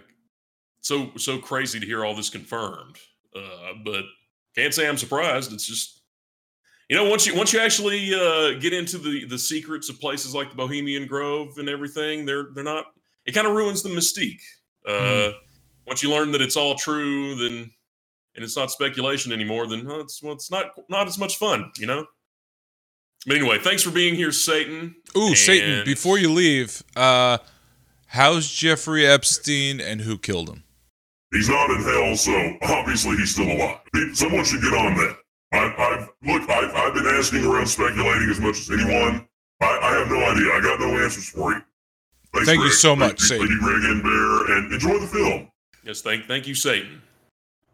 so 0.81 1.11
so 1.17 1.37
crazy 1.37 1.79
to 1.79 1.85
hear 1.85 2.03
all 2.03 2.15
this 2.15 2.29
confirmed. 2.29 2.97
Uh, 3.35 3.73
but 3.83 4.03
can't 4.55 4.73
say 4.73 4.87
I'm 4.87 4.97
surprised. 4.97 5.51
It's 5.51 5.67
just, 5.67 6.01
you 6.89 6.95
know, 6.95 7.09
once 7.09 7.25
you 7.25 7.35
once 7.35 7.53
you 7.53 7.59
actually 7.59 8.13
uh, 8.13 8.59
get 8.59 8.73
into 8.73 8.97
the 8.97 9.25
the 9.25 9.37
secrets 9.37 9.89
of 9.89 9.99
places 9.99 10.35
like 10.35 10.49
the 10.49 10.55
Bohemian 10.55 11.07
Grove 11.07 11.57
and 11.57 11.69
everything, 11.69 12.25
they're 12.25 12.47
they're 12.53 12.63
not. 12.63 12.85
It 13.25 13.33
kind 13.33 13.47
of 13.47 13.53
ruins 13.53 13.81
the 13.81 13.89
mystique. 13.89 14.41
Uh, 14.87 15.31
Once 15.87 16.01
you 16.03 16.09
learn 16.11 16.31
that 16.31 16.41
it's 16.41 16.57
all 16.57 16.75
true, 16.75 17.35
then 17.35 17.71
and 18.35 18.43
it's 18.43 18.57
not 18.57 18.69
speculation 18.71 19.31
anymore, 19.31 19.67
then 19.67 19.85
well, 19.85 20.01
it's 20.01 20.21
well, 20.21 20.33
it's 20.33 20.51
not 20.51 20.71
not 20.89 21.07
as 21.07 21.17
much 21.17 21.37
fun, 21.37 21.71
you 21.77 21.87
know. 21.87 22.05
But 23.27 23.37
anyway, 23.37 23.57
thanks 23.59 23.81
for 23.81 23.91
being 23.91 24.15
here, 24.15 24.31
Satan. 24.31 24.95
Ooh, 25.17 25.35
Satan, 25.35 25.83
before 25.85 26.17
you 26.19 26.31
leave, 26.31 26.83
uh 26.95 27.37
how's 28.07 28.51
Jeffrey 28.51 29.05
Epstein 29.05 29.79
and 29.81 30.01
who 30.01 30.17
killed 30.17 30.49
him? 30.49 30.63
He's 31.31 31.49
not 31.49 31.69
in 31.71 31.81
hell, 31.83 32.15
so 32.15 32.53
obviously 32.63 33.17
he's 33.17 33.31
still 33.31 33.49
alive. 33.51 33.79
Someone 34.13 34.45
should 34.45 34.61
get 34.61 34.73
on 34.73 34.95
that. 34.95 35.17
I've, 35.51 35.73
I've 35.79 36.09
look, 36.23 36.49
I've, 36.49 36.73
I've 36.75 36.93
been 36.93 37.07
asking 37.07 37.45
around, 37.45 37.67
speculating 37.67 38.29
as 38.29 38.39
much 38.39 38.57
as 38.59 38.69
anyone. 38.71 39.27
I, 39.61 39.79
I 39.81 39.91
have 39.99 40.09
no 40.09 40.17
idea. 40.17 40.51
I 40.53 40.61
got 40.61 40.79
no 40.79 40.97
answers 41.03 41.29
for 41.29 41.51
you. 41.53 41.61
Thanks, 42.35 42.47
Thank 42.49 42.59
you 42.59 42.65
Greg. 42.67 42.73
so 42.73 42.95
much, 42.95 43.19
Thank, 43.19 43.19
Satan. 43.21 43.47
Thank 43.47 43.61
you, 43.61 43.67
Greg 43.67 43.83
and 43.91 44.03
Bear, 44.03 44.57
and 44.57 44.73
enjoy 44.73 44.99
the 44.99 45.07
film. 45.07 45.51
Yes, 45.83 46.01
thank 46.01 46.25
thank 46.25 46.47
you, 46.47 46.55
Satan. 46.55 47.01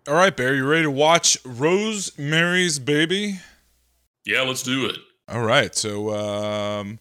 All 0.07 0.15
right, 0.15 0.35
Bear, 0.35 0.53
you 0.55 0.65
ready 0.67 0.83
to 0.83 0.91
watch 0.91 1.37
Rosemary's 1.45 2.79
Baby? 2.79 3.39
Yeah, 4.25 4.41
let's 4.41 4.63
do 4.63 4.85
it. 4.85 4.97
All 5.27 5.41
right, 5.41 5.73
so 5.75 6.13
um, 6.13 6.99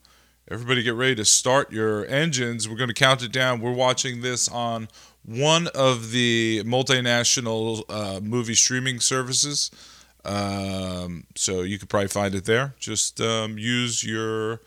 everybody 0.51 0.83
get 0.83 0.95
ready 0.95 1.15
to 1.17 1.25
start 1.25 1.73
your 1.73 2.07
engines. 2.07 2.69
We're 2.69 2.77
going 2.77 2.89
to 2.89 2.95
count 2.95 3.23
it 3.23 3.33
down. 3.33 3.61
We're 3.61 3.73
watching 3.73 4.21
this 4.23 4.49
on 4.49 4.89
one 5.25 5.69
of 5.75 6.13
the 6.13 6.63
multinational 6.65 7.83
uh, 7.89 8.21
movie 8.21 8.55
streaming 8.55 9.01
services. 9.01 9.71
Um, 10.25 11.25
so 11.35 11.63
you 11.63 11.79
could 11.79 11.89
probably 11.89 12.09
find 12.09 12.35
it 12.35 12.45
there. 12.45 12.75
Just 12.79 13.21
um, 13.21 13.59
use 13.59 14.05
your 14.05 14.61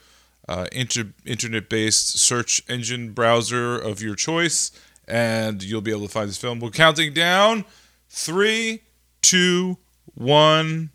uh, 0.48 0.68
inter- 0.72 1.14
internet 1.26 1.70
based 1.70 2.20
search 2.20 2.62
engine 2.68 3.14
browser 3.14 3.78
of 3.78 4.02
your 4.02 4.16
choice, 4.16 4.72
and 5.08 5.64
you'll 5.64 5.82
be 5.82 5.92
able 5.92 6.08
to 6.08 6.12
find 6.12 6.30
this 6.30 6.38
film. 6.38 6.60
We're 6.60 6.70
counting 6.70 7.14
down 7.14 7.66
three, 8.10 8.82
two, 9.22 9.78
one. 10.14 10.92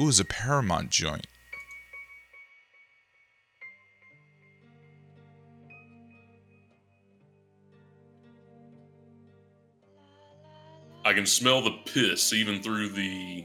Ooh, 0.00 0.08
it's 0.08 0.18
a 0.18 0.24
Paramount 0.24 0.90
joint. 0.90 1.26
I 11.06 11.12
can 11.12 11.26
smell 11.26 11.60
the 11.60 11.70
piss 11.84 12.32
even 12.32 12.62
through 12.62 12.88
the 12.88 13.44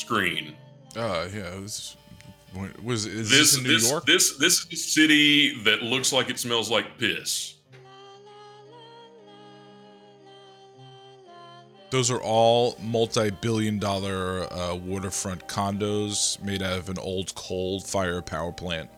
screen. 0.00 0.54
Uh, 0.96 1.28
yeah. 1.32 1.54
It 1.54 1.60
was, 1.60 1.96
was 2.82 3.06
is 3.06 3.30
This 3.30 3.38
this, 3.52 3.56
in 3.58 3.62
New 3.62 3.68
this, 3.74 3.90
York? 3.90 4.06
this 4.06 4.36
this 4.38 4.64
is 4.66 4.72
a 4.72 4.76
city 4.76 5.62
that 5.64 5.82
looks 5.82 6.12
like 6.12 6.30
it 6.30 6.38
smells 6.38 6.70
like 6.70 6.98
piss. 6.98 7.54
Those 11.90 12.08
are 12.12 12.20
all 12.22 12.76
multi-billion-dollar 12.80 14.52
uh, 14.52 14.76
waterfront 14.76 15.48
condos 15.48 16.40
made 16.40 16.62
out 16.62 16.78
of 16.78 16.88
an 16.88 16.98
old 16.98 17.34
coal 17.34 17.80
fire 17.80 18.22
power 18.22 18.52
plant. 18.52 18.88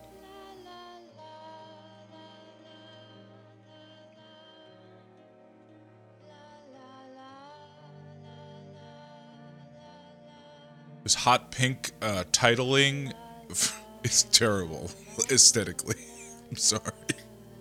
This 11.03 11.15
hot 11.15 11.51
pink 11.51 11.91
uh, 12.01 12.23
titling 12.31 13.11
is 14.03 14.23
terrible 14.23 14.89
aesthetically. 15.29 15.97
I'm 16.49 16.55
sorry. 16.55 16.91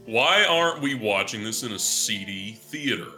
Why 0.06 0.44
aren't 0.44 0.80
we 0.80 0.94
watching 0.94 1.42
this 1.42 1.64
in 1.64 1.72
a 1.72 1.78
seedy 1.78 2.52
theater, 2.52 3.08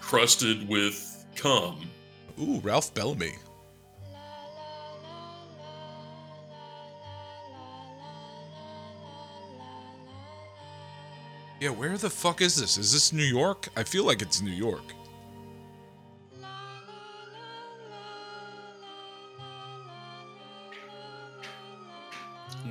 crusted 0.00 0.66
with 0.68 1.26
cum? 1.36 1.90
Ooh, 2.40 2.60
Ralph 2.60 2.92
Bellamy. 2.94 3.32
Yeah, 11.60 11.70
where 11.70 11.96
the 11.96 12.10
fuck 12.10 12.40
is 12.40 12.56
this? 12.56 12.76
Is 12.76 12.92
this 12.92 13.12
New 13.12 13.22
York? 13.22 13.68
I 13.76 13.84
feel 13.84 14.04
like 14.04 14.20
it's 14.20 14.42
New 14.42 14.50
York. 14.50 14.82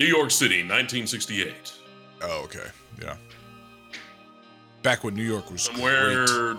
New 0.02 0.08
York 0.08 0.32
City, 0.32 0.64
1968. 0.64 1.74
Oh, 2.24 2.42
okay. 2.46 2.66
Yeah. 3.00 3.18
Back 4.82 5.04
when 5.04 5.14
New 5.14 5.22
York 5.22 5.52
was 5.52 5.62
Somewhere 5.62 6.26
great. 6.26 6.58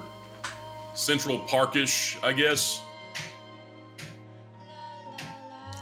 Central 0.95 1.41
Parkish, 1.41 2.17
I 2.23 2.35
guess. 2.35 2.81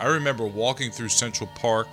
I 0.01 0.07
remember 0.07 0.47
walking 0.47 0.91
through 0.91 1.11
Central 1.11 1.51
Park 1.55 1.89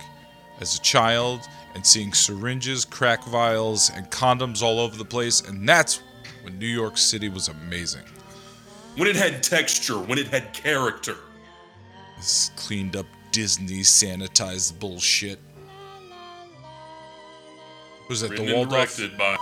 as 0.58 0.74
a 0.74 0.80
child 0.80 1.40
and 1.74 1.84
seeing 1.84 2.14
syringes, 2.14 2.86
crack 2.86 3.22
vials, 3.24 3.90
and 3.94 4.10
condoms 4.10 4.62
all 4.62 4.80
over 4.80 4.96
the 4.96 5.04
place, 5.04 5.42
and 5.42 5.68
that's 5.68 6.00
when 6.44 6.58
New 6.58 6.66
York 6.66 6.96
City 6.96 7.28
was 7.28 7.48
amazing. 7.48 8.04
When 8.96 9.06
it 9.06 9.16
had 9.16 9.42
texture, 9.42 9.98
when 9.98 10.16
it 10.16 10.28
had 10.28 10.54
character. 10.54 11.16
This 12.16 12.52
cleaned 12.56 12.96
up 12.96 13.04
Disney 13.32 13.80
sanitized 13.80 14.78
bullshit. 14.78 15.38
Was 18.08 18.22
that 18.22 18.34
the 18.34 18.42
Waldorf? 18.54 18.96
directed 18.96 19.18
by 19.18 19.36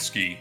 Ski. 0.00 0.38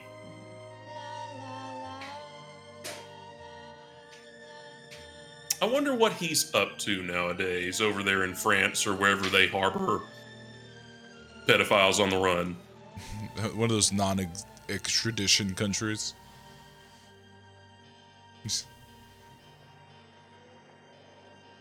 I 5.62 5.66
wonder 5.66 5.94
what 5.94 6.14
he's 6.14 6.54
up 6.56 6.78
to 6.80 7.04
nowadays 7.04 7.82
over 7.82 8.02
there 8.02 8.24
in 8.24 8.34
France 8.34 8.88
or 8.88 8.96
wherever 8.96 9.28
they 9.30 9.48
harbor 9.48 10.02
pedophiles 11.48 12.00
on 12.00 12.10
the 12.10 12.18
run. 12.18 12.56
One 13.56 13.66
of 13.66 13.70
those 13.70 13.92
non-extradition 13.92 15.56
countries. 15.56 16.14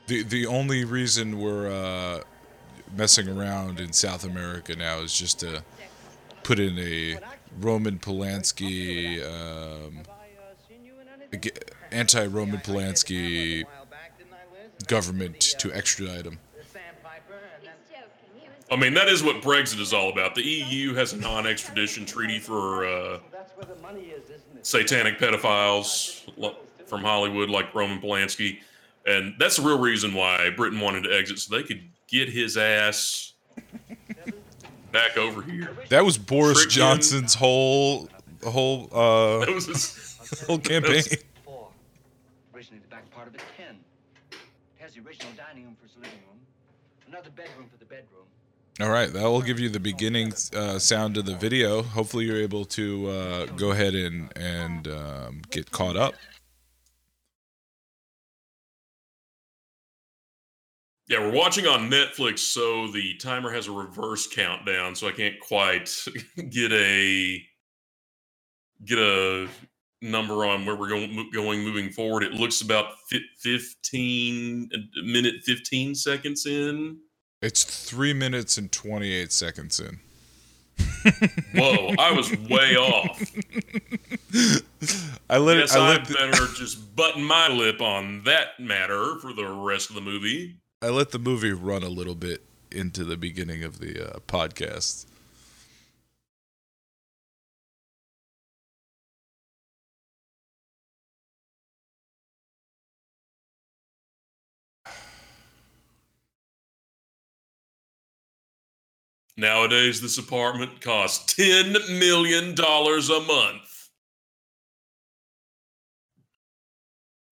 The 0.06 0.22
the 0.22 0.46
only 0.46 0.84
reason 0.84 1.38
we're 1.38 1.70
uh, 1.70 2.22
messing 2.97 3.28
around 3.28 3.80
in 3.80 3.92
South 3.92 4.25
America 4.25 4.75
now 4.76 4.99
is 5.00 5.16
just 5.16 5.40
to 5.40 5.62
put 6.42 6.59
in 6.59 6.78
a 6.78 7.18
Roman 7.61 7.99
Polanski, 7.99 9.23
um, 9.25 10.02
anti-Roman 11.90 12.61
Polanski 12.61 13.64
government 14.87 15.40
to 15.59 15.73
extradite 15.73 16.25
him. 16.25 16.38
I 18.71 18.76
mean, 18.76 18.92
that 18.95 19.09
is 19.09 19.23
what 19.23 19.40
Brexit 19.40 19.80
is 19.80 19.95
all 19.95 20.11
about. 20.11 20.35
The 20.35 20.42
EU 20.42 20.95
has 20.95 21.14
a 21.14 21.16
non-extradition 21.16 22.04
treaty 22.04 22.38
for 22.38 22.87
uh, 22.87 23.18
satanic 24.62 25.18
pedophiles 25.18 26.23
from 26.87 27.00
Hollywood, 27.00 27.49
like 27.49 27.75
Roman 27.75 27.99
Polanski, 28.00 28.59
and 29.07 29.35
that's 29.38 29.57
the 29.57 29.62
real 29.62 29.78
reason 29.78 30.12
why 30.12 30.50
Britain 30.50 30.80
wanted 30.80 31.04
to 31.04 31.14
exit, 31.14 31.38
so 31.38 31.57
they 31.57 31.62
could 31.62 31.88
get 32.09 32.29
his 32.29 32.57
ass 32.57 33.35
back 34.91 35.17
over 35.17 35.43
here. 35.43 35.77
That 35.91 36.05
was 36.05 36.19
Boris 36.19 36.62
Trick 36.62 36.73
him. 36.73 36.79
Johnson's 36.79 37.35
whole 37.35 38.09
whole 38.45 38.88
uh, 38.93 39.45
That 39.45 39.55
was 39.55 39.67
his, 39.67 40.45
whole 40.47 40.59
campaign. 40.59 41.03
Four. 41.45 41.69
Originally, 42.55 42.81
the 42.81 42.88
back 42.88 43.09
part 43.11 43.29
of 43.29 43.35
it, 43.35 43.43
ten. 43.57 43.77
It 44.33 44.38
has 44.79 44.95
the 44.95 45.00
original 45.00 45.33
dining 45.37 45.65
room 45.65 45.77
for 45.81 45.88
the 45.88 46.00
living 46.03 46.19
room, 46.29 46.41
another 47.07 47.31
bedroom 47.31 47.69
for 47.71 47.79
the 47.79 47.85
bedroom. 47.85 48.25
All 48.81 48.91
right, 48.91 49.12
that 49.12 49.25
will 49.25 49.43
give 49.43 49.59
you 49.59 49.69
the 49.69 49.81
beginning 49.81 50.33
uh, 50.55 50.79
sound 50.79 51.17
of 51.17 51.27
the 51.27 51.35
video. 51.35 51.83
Hopefully, 51.83 52.27
you're 52.27 52.41
able 52.41 52.65
to 52.67 53.09
uh, 53.09 53.47
go 53.47 53.73
ahead 53.73 53.95
and 53.95 54.33
and 54.37 54.88
um, 54.88 55.43
get 55.50 55.71
caught 55.71 55.97
up. 55.97 56.15
Yeah, 61.09 61.21
we're 61.21 61.33
watching 61.33 61.67
on 61.67 61.91
Netflix, 61.91 62.41
so 62.41 62.88
the 62.88 63.15
timer 63.15 63.50
has 63.50 63.67
a 63.67 63.73
reverse 63.73 64.27
countdown, 64.27 64.95
so 64.95 65.09
I 65.09 65.12
can't 65.12 65.41
quite 65.41 65.91
get 66.50 66.71
a 66.71 67.43
get 68.85 68.99
a 68.99 69.49
number 70.03 70.45
on 70.45 70.67
where 70.67 70.77
we're 70.77 70.88
going 70.88 71.31
going 71.33 71.65
moving 71.65 71.91
forward. 71.91 72.23
It 72.25 72.35
looks 72.35 72.61
about 72.61 72.92
fifteen 73.38 74.68
minute 75.03 75.37
fifteen 75.44 75.94
seconds 75.94 76.44
in. 76.44 76.99
It's 77.40 77.62
three 77.62 78.12
minutes 78.12 78.59
and 78.59 78.73
28 78.73 79.33
seconds 79.33 79.79
in. 79.79 80.01
Whoa, 81.55 81.94
I 81.97 82.11
was 82.11 82.37
way 82.37 82.75
off. 82.75 83.23
I 85.31 85.38
let 85.38 85.59
it. 85.59 85.73
I 85.73 85.94
I 85.94 85.99
the, 85.99 86.14
better 86.14 86.53
just 86.55 86.97
button 86.97 87.23
my 87.23 87.49
lip 87.49 87.81
on 87.81 88.25
that 88.25 88.59
matter 88.59 89.16
for 89.21 89.33
the 89.33 89.47
rest 89.47 89.88
of 89.88 89.94
the 89.94 90.01
movie. 90.01 90.57
I 90.81 90.91
let 90.91 91.11
the 91.11 91.19
movie 91.19 91.53
run 91.53 91.83
a 91.83 91.88
little 91.88 92.14
bit 92.14 92.45
into 92.71 93.05
the 93.05 93.17
beginning 93.17 93.64
of 93.64 93.81
the 93.81 94.14
uh, 94.14 94.19
podcast. 94.29 95.07
Nowadays, 109.37 110.01
this 110.01 110.19
apartment 110.19 110.81
costs 110.81 111.35
ten 111.35 111.73
million 111.99 112.55
dollars 112.55 113.09
a 113.09 113.21
month. 113.21 113.88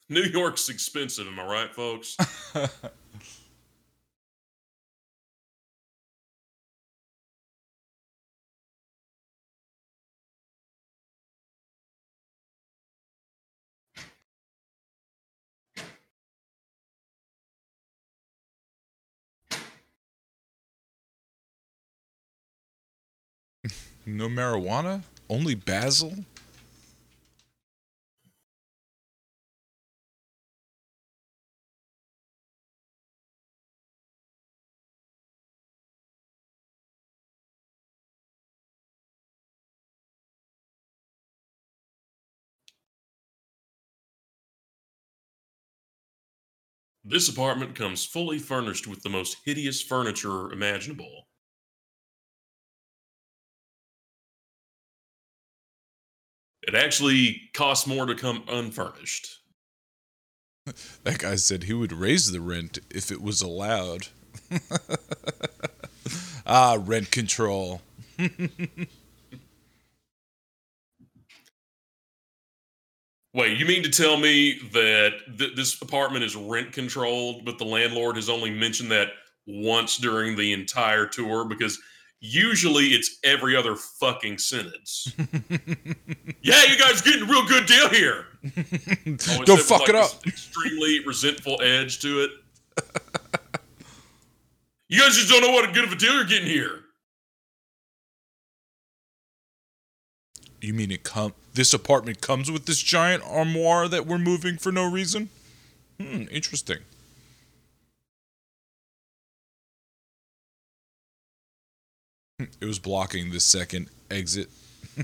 New 0.08 0.22
York's 0.22 0.68
expensive, 0.68 1.26
am 1.26 1.38
I 1.38 1.46
right, 1.46 1.74
folks? 1.74 2.16
no 24.06 24.28
marijuana, 24.28 25.02
only 25.28 25.54
basil. 25.54 26.24
This 47.02 47.26
apartment 47.26 47.74
comes 47.74 48.04
fully 48.04 48.38
furnished 48.38 48.86
with 48.86 49.02
the 49.02 49.08
most 49.08 49.38
hideous 49.46 49.80
furniture 49.80 50.52
imaginable. 50.52 51.26
It 56.66 56.74
actually 56.74 57.42
costs 57.54 57.86
more 57.86 58.06
to 58.06 58.14
come 58.14 58.42
unfurnished. 58.48 59.38
That 61.04 61.20
guy 61.20 61.36
said 61.36 61.62
he 61.62 61.74
would 61.74 61.92
raise 61.92 62.32
the 62.32 62.40
rent 62.40 62.80
if 62.90 63.12
it 63.12 63.22
was 63.22 63.40
allowed. 63.40 64.08
ah, 66.46 66.76
rent 66.80 67.12
control. 67.12 67.82
Wait, 73.32 73.58
you 73.58 73.64
mean 73.64 73.84
to 73.84 73.90
tell 73.90 74.16
me 74.16 74.58
that 74.72 75.12
th- 75.38 75.54
this 75.54 75.80
apartment 75.80 76.24
is 76.24 76.34
rent 76.34 76.72
controlled, 76.72 77.44
but 77.44 77.58
the 77.58 77.64
landlord 77.64 78.16
has 78.16 78.28
only 78.28 78.50
mentioned 78.50 78.90
that 78.90 79.10
once 79.46 79.98
during 79.98 80.34
the 80.34 80.52
entire 80.52 81.06
tour? 81.06 81.44
Because 81.44 81.78
usually 82.20 82.86
it's 82.86 83.18
every 83.24 83.56
other 83.56 83.76
fucking 83.76 84.38
sentence. 84.38 85.12
yeah, 86.42 86.64
you 86.64 86.78
guys 86.78 87.02
getting 87.02 87.22
a 87.22 87.26
real 87.26 87.46
good 87.46 87.66
deal 87.66 87.88
here. 87.88 88.26
Don't 89.44 89.60
fuck 89.60 89.80
like, 89.80 89.90
it 89.90 89.94
up. 89.94 90.26
Extremely 90.26 91.04
resentful 91.04 91.60
edge 91.62 92.00
to 92.00 92.24
it. 92.24 92.30
you 94.88 95.00
guys 95.00 95.16
just 95.16 95.28
don't 95.30 95.40
know 95.40 95.50
what 95.50 95.68
a 95.68 95.72
good 95.72 95.84
of 95.84 95.92
a 95.92 95.96
deal 95.96 96.12
you're 96.14 96.24
getting 96.24 96.46
here. 96.46 96.80
You 100.60 100.74
mean 100.74 100.90
it 100.90 101.02
come? 101.02 101.32
This 101.54 101.72
apartment 101.72 102.20
comes 102.20 102.50
with 102.50 102.66
this 102.66 102.82
giant 102.82 103.22
armoire 103.24 103.88
that 103.88 104.06
we're 104.06 104.18
moving 104.18 104.58
for 104.58 104.70
no 104.70 104.90
reason? 104.90 105.30
Hmm, 105.98 106.24
interesting. 106.30 106.78
It 112.38 112.66
was 112.66 112.78
blocking 112.78 113.30
the 113.30 113.40
second 113.40 113.88
exit. 114.10 114.50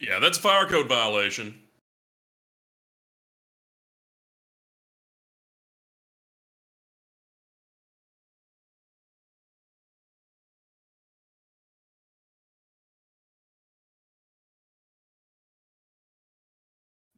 Yeah, 0.00 0.18
that's 0.20 0.38
a 0.38 0.40
fire 0.40 0.66
code 0.66 0.88
violation. 0.88 1.54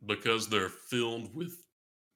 Because 0.05 0.49
they're 0.49 0.69
filled 0.69 1.35
with 1.35 1.63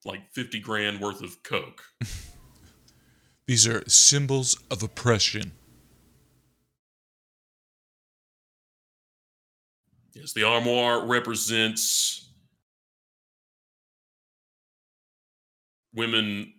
like 0.04 0.32
50 0.32 0.60
grand 0.60 1.00
worth 1.00 1.22
of 1.22 1.42
coke. 1.42 1.82
These 3.46 3.66
are 3.66 3.82
symbols 3.88 4.58
of 4.70 4.82
oppression. 4.82 5.52
Yes, 10.14 10.32
the 10.32 10.44
armoire 10.44 11.06
represents 11.06 12.30
women 15.94 16.52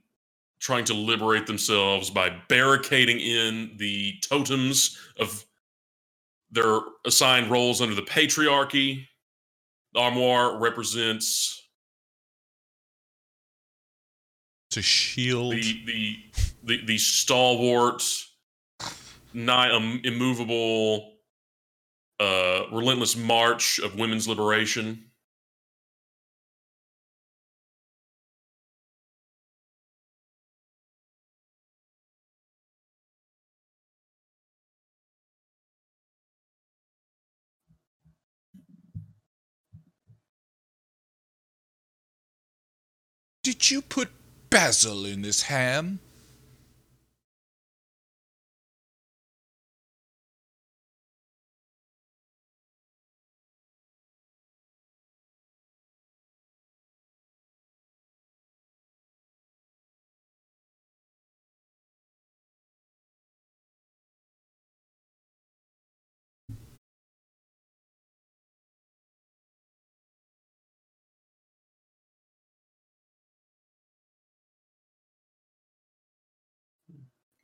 trying 0.59 0.85
to 0.85 0.93
liberate 0.93 1.45
themselves 1.45 2.09
by 2.09 2.35
barricading 2.47 3.19
in 3.19 3.71
the 3.77 4.13
totems 4.21 4.97
of 5.19 5.45
their 6.51 6.79
assigned 7.05 7.51
roles 7.51 7.81
under 7.81 7.95
the 7.95 8.01
patriarchy. 8.01 9.05
The 9.93 9.99
armoire 9.99 10.57
represents 10.57 11.62
A 14.75 14.81
shield. 14.81 15.53
the 15.53 15.85
the 15.85 16.17
the, 16.63 16.85
the 16.85 16.97
stalwart, 16.97 18.01
nigh 19.33 19.69
um, 19.69 20.01
immovable, 20.03 21.13
uh, 22.19 22.63
relentless 22.71 23.15
march 23.15 23.79
of 23.79 23.99
women's 23.99 24.27
liberation. 24.27 25.11
Did 43.43 43.69
you 43.69 43.81
put 43.81 44.09
basil 44.53 45.03
in 45.03 45.23
this 45.23 45.41
ham? 45.41 45.99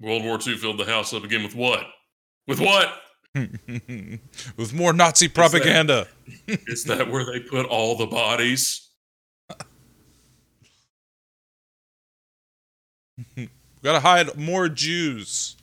World 0.02 0.24
War 0.24 0.40
II 0.46 0.58
filled 0.58 0.78
the 0.78 0.86
house 0.86 1.14
up 1.14 1.24
again 1.24 1.44
with 1.44 1.56
what? 1.56 1.86
With 2.48 2.60
what? 2.60 2.94
With 4.58 4.74
more 4.74 4.92
Nazi 4.92 5.28
propaganda. 5.28 6.08
Is 6.48 6.84
that 6.86 7.12
where 7.12 7.24
they 7.24 7.40
put 7.40 7.68
all 7.68 7.96
the 7.96 8.08
bodies? 8.08 8.90
we 13.38 13.50
Gotta 13.84 14.00
hide 14.00 14.36
more 14.36 14.68
Jews. 14.68 15.56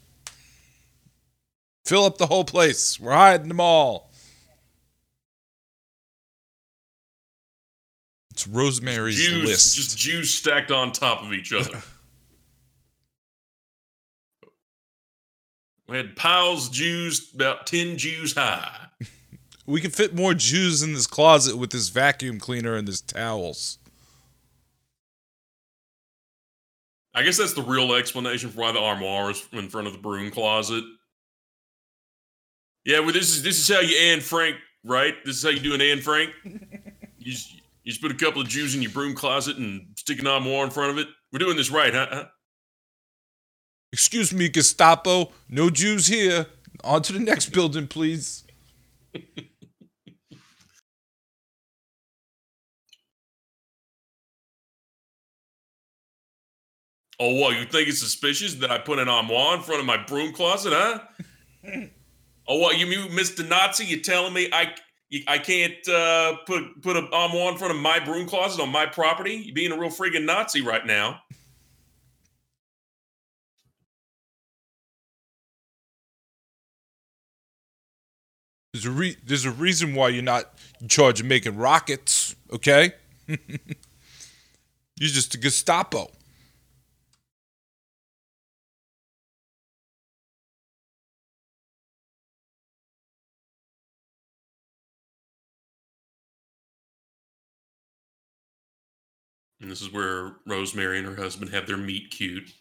Fill 1.85 2.05
up 2.05 2.19
the 2.19 2.27
whole 2.27 2.45
place. 2.45 3.01
We're 3.01 3.13
hiding 3.13 3.49
them 3.49 3.61
all. 3.61 4.11
It's 8.31 8.47
Rosemary's 8.47 9.17
Jews, 9.17 9.45
list. 9.49 9.77
just 9.77 9.99
Jews 9.99 10.33
stacked 10.35 10.71
on 10.71 10.93
top 10.93 11.23
of 11.23 11.33
each 11.33 11.53
other. 11.53 11.83
we 15.89 15.97
had 15.97 16.17
piles 16.17 16.69
of 16.69 16.73
Jews 16.73 17.33
about 17.35 17.67
ten 17.67 17.97
Jews 17.99 18.35
high. 18.35 18.89
we 19.67 19.81
could 19.81 19.95
fit 19.95 20.15
more 20.15 20.35
Jews 20.35 20.83
in 20.83 20.93
this 20.93 21.07
closet 21.07 21.57
with 21.57 21.71
this 21.71 21.89
vacuum 21.89 22.39
cleaner 22.39 22.75
and 22.75 22.87
this 22.87 23.01
towels. 23.01 23.79
I 27.15 27.23
guess 27.23 27.39
that's 27.39 27.55
the 27.55 27.63
real 27.63 27.95
explanation 27.95 28.51
for 28.51 28.61
why 28.61 28.73
the 28.73 28.79
armoire 28.79 29.31
is 29.31 29.47
in 29.53 29.71
front 29.71 29.87
of 29.87 29.95
the 29.95 29.99
broom 29.99 30.31
closet. 30.31 30.85
Yeah, 32.85 33.01
well, 33.01 33.13
this 33.13 33.35
is 33.35 33.43
this 33.43 33.59
is 33.59 33.75
how 33.75 33.81
you 33.81 33.97
Anne 33.97 34.21
Frank, 34.21 34.57
right? 34.85 35.15
This 35.25 35.39
is 35.39 35.43
how 35.43 35.49
you 35.49 35.61
do 35.61 35.75
an 35.75 35.81
Anne 35.81 36.01
Frank. 36.01 36.31
You 37.19 37.33
just, 37.33 37.55
you 37.55 37.91
just 37.91 38.01
put 38.01 38.13
a 38.13 38.15
couple 38.15 38.41
of 38.41 38.47
Jews 38.47 38.77
in 38.77 38.83
your 38.83 38.93
broom 38.93 39.13
closet 39.13 39.57
and 39.57 39.85
stick 39.97 40.21
an 40.21 40.29
armoire 40.29 40.65
in 40.65 40.71
front 40.71 40.93
of 40.93 40.99
it. 40.99 41.09
We're 41.33 41.41
doing 41.41 41.57
this 41.57 41.73
right, 41.73 41.93
huh? 41.93 42.27
Excuse 43.97 44.31
me, 44.31 44.51
Gestapo. 44.51 45.33
No 45.49 45.71
Jews 45.71 46.09
here. 46.09 46.45
On 46.85 47.01
to 47.01 47.15
the 47.15 47.19
next 47.19 47.49
building, 47.49 47.87
please. 47.89 48.45
Oh, 57.19 57.35
what? 57.41 57.57
You 57.59 57.65
think 57.65 57.89
it's 57.89 58.01
suspicious 58.01 58.57
that 58.57 58.71
I 58.71 58.77
put 58.79 58.99
an 58.99 59.09
armoire 59.09 59.57
in 59.57 59.63
front 59.63 59.81
of 59.81 59.87
my 59.87 59.97
broom 59.97 60.35
closet, 60.35 60.75
huh? 60.75 60.99
oh, 62.49 62.59
what? 62.59 62.79
You 62.79 62.87
mean, 62.87 63.09
Mr. 63.11 63.49
Nazi? 63.49 63.87
You're 63.87 64.01
telling 64.01 64.35
me 64.35 64.51
I 64.53 64.75
you- 65.09 65.25
I 65.27 65.39
can't 65.39 65.89
uh, 65.89 66.37
put 66.47 66.83
put 66.83 66.97
an 66.97 67.09
armoire 67.13 67.53
in 67.53 67.59
front 67.59 67.75
of 67.75 67.81
my 67.81 68.01
broom 68.01 68.29
closet 68.29 68.61
on 68.61 68.71
my 68.71 68.85
property? 68.85 69.37
You're 69.47 69.55
being 69.55 69.73
a 69.73 69.79
real 69.79 69.89
friggin' 69.91 70.27
Nazi 70.27 70.61
right 70.61 70.85
now. 70.85 71.21
There's 78.77 78.85
a 78.85 78.91
re- 78.91 79.17
there's 79.25 79.47
a 79.47 79.51
reason 79.51 79.95
why 79.95 80.11
you're 80.11 80.23
not 80.23 80.53
in 80.83 80.89
charge 80.89 81.21
of 81.21 81.25
making 81.25 81.57
rockets, 81.57 82.37
okay? 82.53 82.93
you're 83.27 83.39
just 84.99 85.35
a 85.35 85.39
Gestapo. 85.39 86.11
And 99.59 99.71
this 99.71 99.81
is 99.81 99.91
where 99.91 100.37
Rosemary 100.47 100.99
and 100.99 101.09
her 101.09 101.17
husband 101.17 101.51
have 101.55 101.67
their 101.67 101.79
meet 101.79 102.11
cute. 102.11 102.53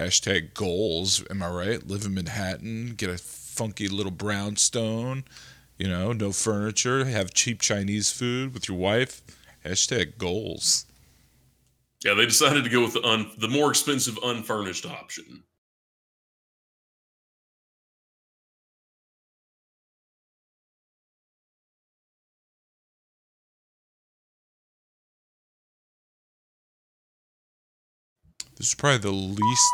Hashtag 0.00 0.54
goals. 0.54 1.22
Am 1.28 1.42
I 1.42 1.50
right? 1.50 1.86
Live 1.86 2.06
in 2.06 2.14
Manhattan. 2.14 2.94
Get 2.96 3.10
a 3.10 3.18
funky 3.18 3.86
little 3.86 4.10
brownstone. 4.10 5.24
You 5.76 5.88
know, 5.88 6.14
no 6.14 6.32
furniture. 6.32 7.04
Have 7.04 7.34
cheap 7.34 7.60
Chinese 7.60 8.10
food 8.10 8.54
with 8.54 8.66
your 8.66 8.78
wife. 8.78 9.20
Hashtag 9.62 10.16
goals. 10.16 10.86
Yeah, 12.02 12.14
they 12.14 12.24
decided 12.24 12.64
to 12.64 12.70
go 12.70 12.80
with 12.80 12.94
the 12.94 13.06
un- 13.06 13.30
the 13.36 13.48
more 13.48 13.68
expensive 13.68 14.18
unfurnished 14.24 14.86
option. 14.86 15.42
This 28.60 28.68
is 28.68 28.74
probably 28.74 28.98
the 28.98 29.10
least 29.10 29.72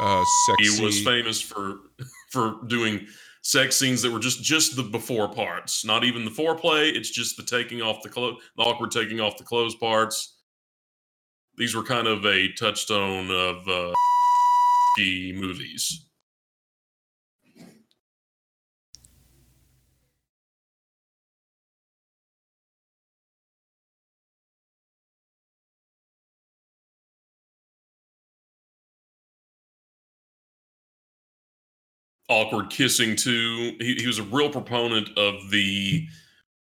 uh, 0.00 0.24
sexy. 0.46 0.76
He 0.76 0.84
was 0.84 1.02
famous 1.02 1.40
for 1.40 1.80
for 2.30 2.60
doing 2.68 3.08
sex 3.42 3.76
scenes 3.76 4.02
that 4.02 4.12
were 4.12 4.20
just 4.20 4.40
just 4.40 4.76
the 4.76 4.84
before 4.84 5.28
parts, 5.28 5.84
not 5.84 6.04
even 6.04 6.24
the 6.24 6.30
foreplay. 6.30 6.94
It's 6.94 7.10
just 7.10 7.36
the 7.36 7.42
taking 7.42 7.82
off 7.82 8.04
the 8.04 8.08
clothes, 8.08 8.40
the 8.56 8.62
awkward 8.62 8.92
taking 8.92 9.20
off 9.20 9.36
the 9.36 9.42
clothes 9.42 9.74
parts. 9.74 10.36
These 11.56 11.74
were 11.74 11.82
kind 11.82 12.06
of 12.06 12.24
a 12.24 12.52
touchstone 12.52 13.32
of 13.32 13.66
uh, 13.66 13.94
movies. 15.00 16.06
Awkward 32.30 32.70
kissing 32.70 33.16
too. 33.16 33.76
He, 33.80 33.96
he 33.96 34.06
was 34.06 34.18
a 34.18 34.22
real 34.22 34.50
proponent 34.50 35.10
of 35.18 35.50
the 35.50 36.06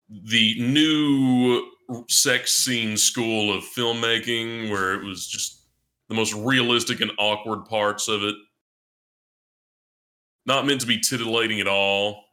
the 0.08 0.54
new 0.60 1.68
sex 2.08 2.52
scene 2.52 2.96
school 2.96 3.56
of 3.56 3.64
filmmaking, 3.64 4.70
where 4.70 4.94
it 4.94 5.04
was 5.04 5.26
just 5.26 5.64
the 6.08 6.14
most 6.14 6.32
realistic 6.34 7.00
and 7.00 7.10
awkward 7.18 7.64
parts 7.64 8.06
of 8.06 8.22
it. 8.22 8.36
Not 10.44 10.66
meant 10.66 10.80
to 10.82 10.86
be 10.86 11.00
titillating 11.00 11.60
at 11.60 11.66
all. 11.66 12.25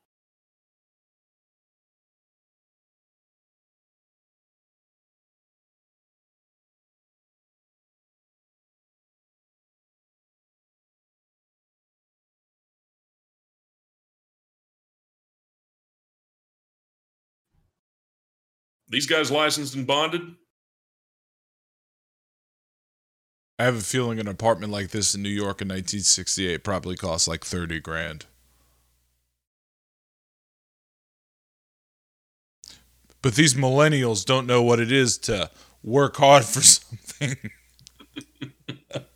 These 18.94 19.08
guys 19.08 19.32
licensed 19.32 19.74
and 19.74 19.88
bonded. 19.88 20.22
I 23.58 23.64
have 23.64 23.76
a 23.76 23.82
feeling 23.82 24.20
an 24.20 24.28
apartment 24.28 24.72
like 24.72 24.90
this 24.90 25.16
in 25.16 25.24
New 25.24 25.30
York 25.30 25.64
in 25.64 25.70
1968 25.70 26.64
probably 26.64 26.96
cost 26.96 27.28
like 27.28 27.44
30 27.44 27.80
grand. 27.80 28.28
But 33.24 33.34
these 33.34 33.56
millennials 33.56 34.24
don't 34.24 34.46
know 34.46 34.62
what 34.62 34.80
it 34.80 34.92
is 34.92 35.18
to 35.20 35.50
work 35.82 36.18
hard 36.18 36.46
for 36.46 36.62
something. 36.62 37.38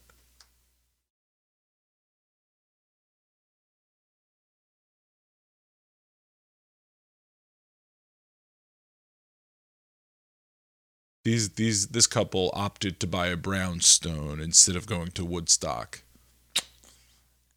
these 11.28 11.50
these 11.50 11.88
this 11.90 12.08
couple 12.08 12.50
opted 12.54 13.02
to 13.02 13.06
buy 13.06 13.28
a 13.28 13.36
brownstone 13.36 14.40
instead 14.40 14.78
of 14.78 14.88
going 14.88 15.10
to 15.10 15.26
Woodstock. 15.26 16.04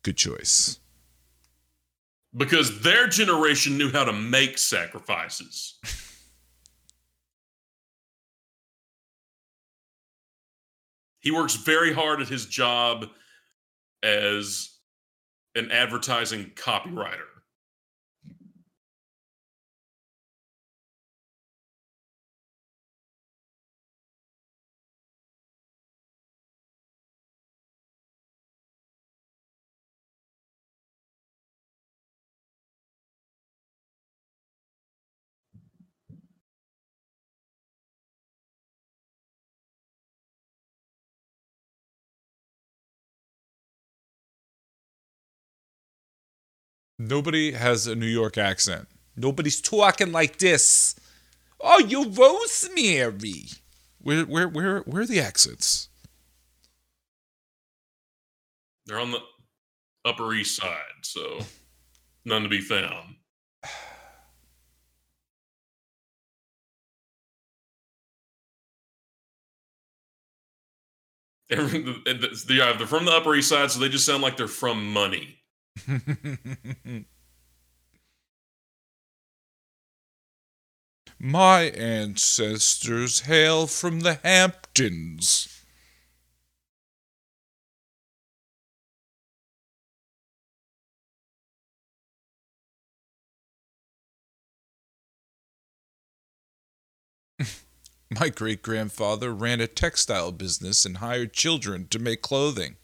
Good 0.02 0.16
choice. 0.16 0.80
Because 2.36 2.80
their 2.80 3.06
generation 3.06 3.78
knew 3.78 3.92
how 3.92 4.02
to 4.02 4.12
make 4.12 4.58
sacrifices. 4.58 5.78
he 11.20 11.30
works 11.30 11.54
very 11.54 11.92
hard 11.92 12.20
at 12.20 12.26
his 12.28 12.46
job 12.46 13.06
as 14.02 14.78
an 15.54 15.70
advertising 15.70 16.50
copywriter. 16.56 17.20
Nobody 47.10 47.50
has 47.52 47.88
a 47.88 47.96
New 47.96 48.06
York 48.06 48.38
accent. 48.38 48.86
Nobody's 49.16 49.60
talking 49.60 50.12
like 50.12 50.38
this. 50.38 50.94
Oh, 51.60 51.80
you 51.80 52.08
Rosemary. 52.08 53.46
Where 54.00 54.24
where 54.24 54.48
where 54.48 54.78
where 54.82 55.02
are 55.02 55.06
the 55.06 55.18
accents? 55.20 55.88
They're 58.86 59.00
on 59.00 59.10
the 59.10 59.18
Upper 60.04 60.32
East 60.32 60.54
Side, 60.56 61.02
so 61.02 61.40
none 62.24 62.44
to 62.44 62.48
be 62.48 62.60
found. 62.60 63.16
Every- 71.50 71.82
they're 72.04 72.86
from 72.86 73.04
the 73.04 73.12
Upper 73.12 73.34
East 73.34 73.48
Side, 73.48 73.72
so 73.72 73.80
they 73.80 73.88
just 73.88 74.06
sound 74.06 74.22
like 74.22 74.36
they're 74.36 74.46
from 74.46 74.92
money. 74.92 75.39
My 81.20 81.62
ancestors 81.64 83.20
hail 83.20 83.66
from 83.68 84.00
the 84.00 84.14
Hamptons. 84.24 85.62
My 98.10 98.28
great 98.28 98.62
grandfather 98.62 99.32
ran 99.32 99.60
a 99.60 99.66
textile 99.66 100.32
business 100.32 100.84
and 100.84 100.98
hired 100.98 101.32
children 101.32 101.86
to 101.88 101.98
make 101.98 102.22
clothing. 102.22 102.76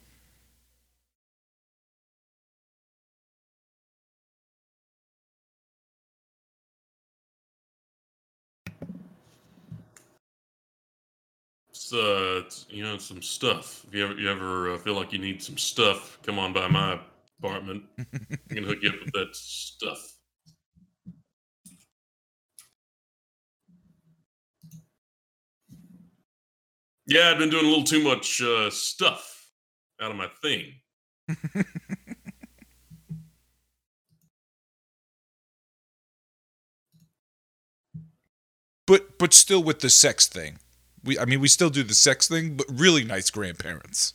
It's, 11.87 11.93
uh, 11.93 12.43
it's, 12.45 12.67
you 12.69 12.83
know, 12.83 12.99
some 12.99 13.23
stuff. 13.23 13.85
If 13.87 13.95
you 13.95 14.05
ever, 14.07 14.15
you 14.15 14.29
ever 14.29 14.75
uh, 14.75 14.79
feel 14.79 14.95
like 14.95 15.13
you 15.13 15.21
need 15.21 15.41
some 15.41 15.57
stuff, 15.57 16.19
come 16.25 16.37
on 16.37 16.53
by 16.53 16.67
my 16.67 16.99
apartment. 17.39 17.85
I 17.97 18.05
can 18.49 18.65
hook 18.65 18.79
you 18.83 18.89
up 18.89 18.97
with 19.05 19.13
that 19.13 19.29
stuff. 19.37 20.15
Yeah, 27.07 27.31
I've 27.31 27.39
been 27.39 27.51
doing 27.51 27.67
a 27.67 27.69
little 27.69 27.85
too 27.85 28.03
much 28.03 28.43
uh, 28.43 28.69
stuff 28.69 29.49
out 30.03 30.11
of 30.11 30.17
my 30.17 30.27
thing. 30.43 30.73
but 38.89 39.19
but 39.19 39.33
still 39.33 39.63
with 39.63 39.79
the 39.79 39.91
sex 39.91 40.27
thing. 40.27 40.59
We 41.07 41.19
I 41.19 41.25
mean 41.25 41.41
we 41.41 41.49
still 41.49 41.71
do 41.71 41.85
the 41.85 41.95
sex 41.95 42.29
thing, 42.29 42.57
but 42.57 42.67
really 42.69 43.05
nice 43.05 43.31
grandparents. 43.31 44.13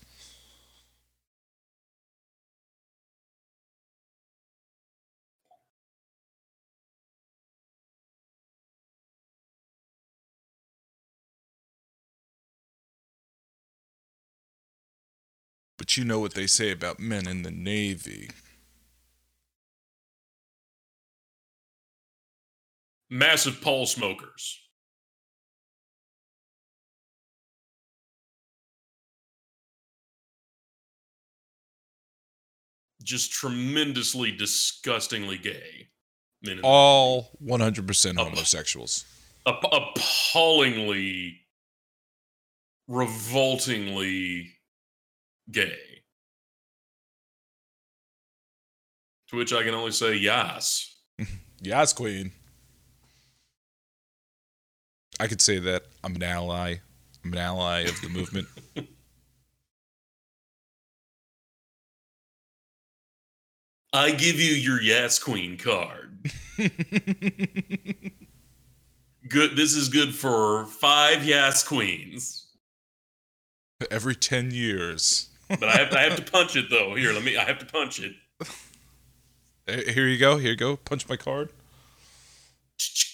But 15.78 15.98
you 15.98 16.06
know 16.06 16.20
what 16.20 16.36
they 16.36 16.46
say 16.46 16.72
about 16.72 17.00
men 17.00 17.28
in 17.28 17.42
the 17.42 17.50
Navy. 17.50 18.30
Massive 23.10 23.62
pole 23.62 23.88
smokers. 23.88 24.60
Just 33.12 33.34
tremendously, 33.34 34.32
disgustingly 34.32 35.38
gay. 35.38 35.90
men 36.42 36.62
All 36.64 37.38
100% 37.44 38.16
homosexuals. 38.18 39.04
app- 39.46 39.66
appallingly, 39.70 41.42
revoltingly 42.88 44.54
gay. 45.52 45.78
To 49.32 49.36
which 49.36 49.52
I 49.52 49.64
can 49.64 49.74
only 49.74 49.92
say 49.92 50.16
yes. 50.16 50.96
Yes, 51.64 51.92
queen. 51.94 52.32
I 55.20 55.28
could 55.28 55.42
say 55.42 55.60
that 55.60 55.84
I'm 56.04 56.16
an 56.16 56.24
ally. 56.24 56.78
I'm 57.26 57.34
an 57.34 57.38
ally 57.40 57.82
of 57.82 58.00
the 58.02 58.08
movement. 58.10 58.48
I 63.94 64.12
give 64.12 64.40
you 64.40 64.54
your 64.54 64.82
yes 64.82 65.20
queen 65.20 65.58
card. 65.58 66.32
Good. 69.28 69.56
This 69.56 69.76
is 69.76 69.90
good 69.90 70.14
for 70.14 70.66
five 70.66 71.24
yes 71.26 71.64
queens. 71.66 72.48
Every 73.90 74.16
10 74.16 74.52
years. 74.52 75.30
But 75.48 75.64
I 75.64 75.78
have, 75.78 75.90
to, 75.90 76.00
I 76.00 76.04
have 76.04 76.16
to 76.18 76.22
punch 76.32 76.56
it 76.56 76.70
though. 76.70 76.96
Here, 76.96 77.14
let 77.14 77.24
me. 77.24 77.38
I 77.38 77.44
have 77.44 77.60
to 77.60 77.66
punch 77.66 78.00
it. 78.00 78.14
Here 79.68 80.08
you 80.08 80.18
go. 80.18 80.38
Here 80.38 80.52
you 80.52 80.58
go. 80.58 80.78
Punch 80.78 81.08
my 81.08 81.18
card. 81.18 81.50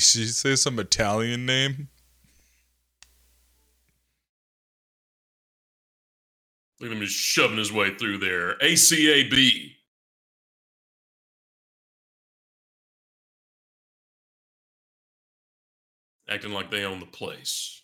Did 0.00 0.06
she 0.06 0.26
say 0.28 0.56
some 0.56 0.78
Italian 0.78 1.44
name? 1.44 1.90
Look 6.80 6.90
at 6.90 6.96
him 6.96 7.02
just 7.02 7.14
shoving 7.14 7.58
his 7.58 7.70
way 7.70 7.94
through 7.94 8.16
there. 8.16 8.56
ACAB. 8.60 9.72
Acting 16.30 16.52
like 16.52 16.70
they 16.70 16.84
own 16.84 17.00
the 17.00 17.04
place. 17.04 17.82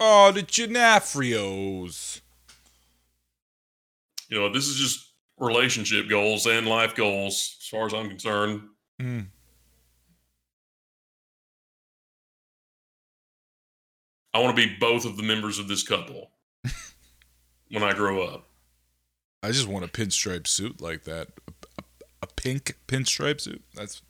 Oh, 0.00 0.32
the 0.32 0.42
Gionoffrios. 0.42 2.22
You 4.30 4.40
know, 4.40 4.52
this 4.52 4.66
is 4.66 4.76
just 4.76 5.12
relationship 5.38 6.08
goals 6.08 6.46
and 6.46 6.66
life 6.66 6.94
goals, 6.94 7.56
as 7.60 7.68
far 7.68 7.86
as 7.86 7.92
I'm 7.92 8.08
concerned. 8.08 8.62
Hmm. 8.98 9.20
I 14.32 14.38
want 14.38 14.56
to 14.56 14.68
be 14.68 14.76
both 14.78 15.04
of 15.04 15.16
the 15.16 15.22
members 15.22 15.58
of 15.58 15.68
this 15.68 15.82
couple 15.82 16.30
when 17.70 17.82
I 17.82 17.92
grow 17.92 18.22
up. 18.22 18.46
I 19.42 19.50
just 19.50 19.66
want 19.66 19.84
a 19.84 19.88
pinstripe 19.88 20.46
suit 20.46 20.80
like 20.80 21.04
that. 21.04 21.28
A, 21.48 21.52
a, 21.78 21.84
a 22.22 22.26
pink 22.26 22.76
pinstripe 22.86 23.40
suit. 23.40 23.62
That's 23.74 24.02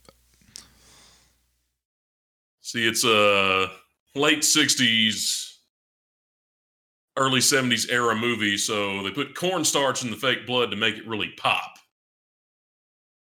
See, 2.60 2.86
it's 2.86 3.04
a 3.04 3.68
late 4.14 4.40
60s, 4.40 5.49
early 7.16 7.40
70s 7.40 7.90
era 7.90 8.14
movie, 8.16 8.56
so 8.56 9.02
they 9.02 9.10
put 9.10 9.34
cornstarch 9.34 10.02
in 10.04 10.10
the 10.10 10.16
fake 10.16 10.46
blood 10.46 10.70
to 10.70 10.76
make 10.76 10.96
it 10.96 11.06
really 11.06 11.32
pop. 11.36 11.76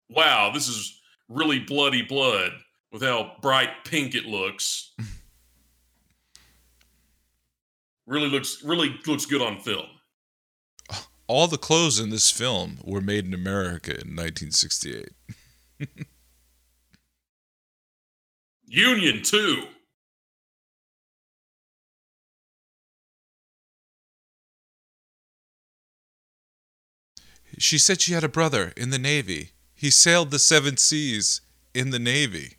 Wow, 0.09 0.51
this 0.53 0.67
is 0.67 1.01
really 1.29 1.59
bloody 1.59 2.01
blood 2.01 2.51
with 2.91 3.01
how 3.01 3.33
bright 3.41 3.69
pink 3.85 4.15
it 4.15 4.25
looks. 4.25 4.93
really 8.05 8.29
looks 8.29 8.63
really 8.63 8.97
looks 9.05 9.25
good 9.25 9.41
on 9.41 9.59
film. 9.59 9.85
Uh, 10.89 11.01
all 11.27 11.47
the 11.47 11.57
clothes 11.57 11.99
in 11.99 12.09
this 12.09 12.31
film 12.31 12.79
were 12.83 13.01
made 13.01 13.25
in 13.25 13.33
America 13.33 13.91
in 13.91 14.15
1968. 14.15 15.09
Union 18.65 19.21
too. 19.23 19.63
She 27.57 27.77
said 27.77 28.01
she 28.01 28.13
had 28.13 28.23
a 28.23 28.29
brother 28.29 28.71
in 28.77 28.91
the 28.91 28.99
Navy. 28.99 29.51
He 29.73 29.89
sailed 29.89 30.31
the 30.31 30.39
seven 30.39 30.77
seas 30.77 31.41
in 31.73 31.89
the 31.89 31.99
Navy. 31.99 32.57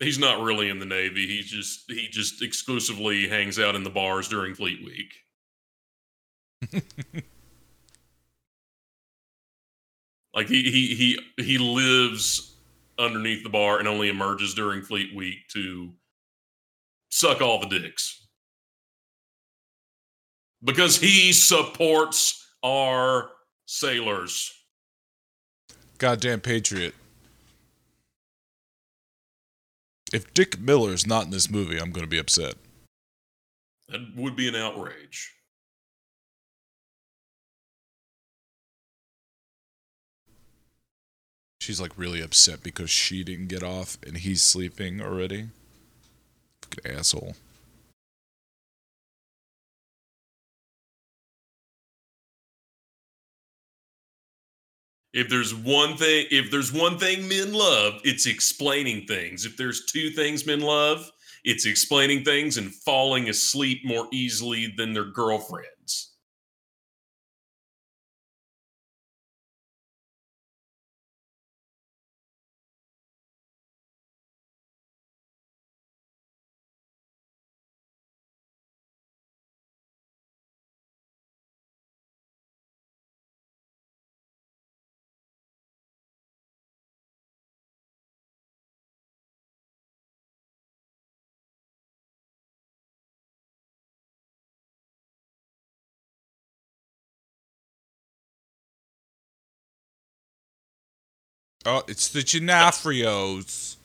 He's 0.00 0.18
not 0.18 0.42
really 0.42 0.68
in 0.70 0.78
the 0.78 0.86
Navy. 0.86 1.26
He 1.26 1.42
just 1.42 1.90
he 1.90 2.08
just 2.08 2.42
exclusively 2.42 3.28
hangs 3.28 3.58
out 3.58 3.74
in 3.74 3.84
the 3.84 3.90
bars 3.90 4.28
during 4.28 4.54
Fleet 4.54 4.82
Week. 4.82 5.12
like 10.34 10.48
he 10.48 10.62
he 10.62 10.94
he 10.94 11.18
he 11.42 11.58
lives 11.58 12.56
underneath 12.98 13.42
the 13.42 13.50
bar 13.50 13.78
and 13.78 13.86
only 13.86 14.08
emerges 14.08 14.54
during 14.54 14.80
Fleet 14.82 15.14
Week 15.14 15.46
to 15.52 15.90
suck 17.10 17.42
all 17.42 17.60
the 17.60 17.66
dicks. 17.66 18.19
Because 20.62 20.98
he 20.98 21.32
supports 21.32 22.46
our 22.62 23.30
sailors. 23.66 24.52
Goddamn 25.98 26.40
patriot. 26.40 26.94
If 30.12 30.32
Dick 30.34 30.58
Miller's 30.58 31.06
not 31.06 31.24
in 31.24 31.30
this 31.30 31.50
movie, 31.50 31.78
I'm 31.78 31.92
going 31.92 32.04
to 32.04 32.10
be 32.10 32.18
upset. 32.18 32.54
That 33.88 34.00
would 34.16 34.36
be 34.36 34.48
an 34.48 34.56
outrage. 34.56 35.32
She's 41.60 41.80
like 41.80 41.92
really 41.96 42.22
upset 42.22 42.62
because 42.62 42.90
she 42.90 43.22
didn't 43.22 43.48
get 43.48 43.62
off 43.62 43.98
and 44.04 44.16
he's 44.16 44.42
sleeping 44.42 45.00
already. 45.00 45.48
Fucking 46.62 46.96
asshole. 46.96 47.36
If 55.12 55.28
there's 55.28 55.54
one 55.54 55.96
thing, 55.96 56.26
if 56.30 56.50
there's 56.50 56.72
one 56.72 56.98
thing 56.98 57.26
men 57.26 57.52
love, 57.52 58.00
it's 58.04 58.26
explaining 58.26 59.06
things. 59.06 59.44
If 59.44 59.56
there's 59.56 59.84
two 59.86 60.10
things 60.10 60.46
men 60.46 60.60
love, 60.60 61.10
it's 61.44 61.66
explaining 61.66 62.24
things 62.24 62.58
and 62.58 62.72
falling 62.72 63.28
asleep 63.28 63.80
more 63.84 64.06
easily 64.12 64.72
than 64.76 64.92
their 64.92 65.06
girlfriends. 65.06 65.79
Oh, 101.66 101.82
it's 101.88 102.08
the 102.08 102.20
Gionoffrios. 102.20 103.76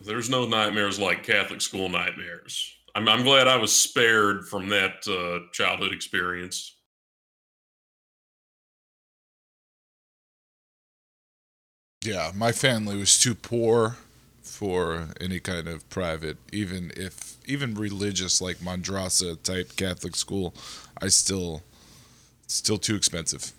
There's 0.00 0.30
no 0.30 0.46
nightmares 0.46 0.98
like 0.98 1.24
Catholic 1.24 1.60
school 1.60 1.88
nightmares. 1.88 2.76
I'm, 2.94 3.08
I'm 3.08 3.24
glad 3.24 3.48
I 3.48 3.56
was 3.56 3.74
spared 3.74 4.46
from 4.46 4.68
that 4.68 5.06
uh, 5.08 5.50
childhood 5.52 5.92
experience. 5.92 6.76
Yeah, 12.04 12.32
my 12.34 12.52
family 12.52 12.96
was 12.96 13.18
too 13.18 13.34
poor 13.34 13.96
for 14.42 15.08
any 15.20 15.38
kind 15.38 15.68
of 15.68 15.88
private, 15.88 16.36
even 16.52 16.92
if 16.96 17.36
even 17.46 17.74
religious 17.74 18.40
like 18.40 18.58
Madrasa 18.58 19.40
type 19.42 19.76
Catholic 19.76 20.16
school. 20.16 20.52
I 21.00 21.08
still 21.08 21.62
still 22.48 22.78
too 22.78 22.96
expensive. 22.96 23.52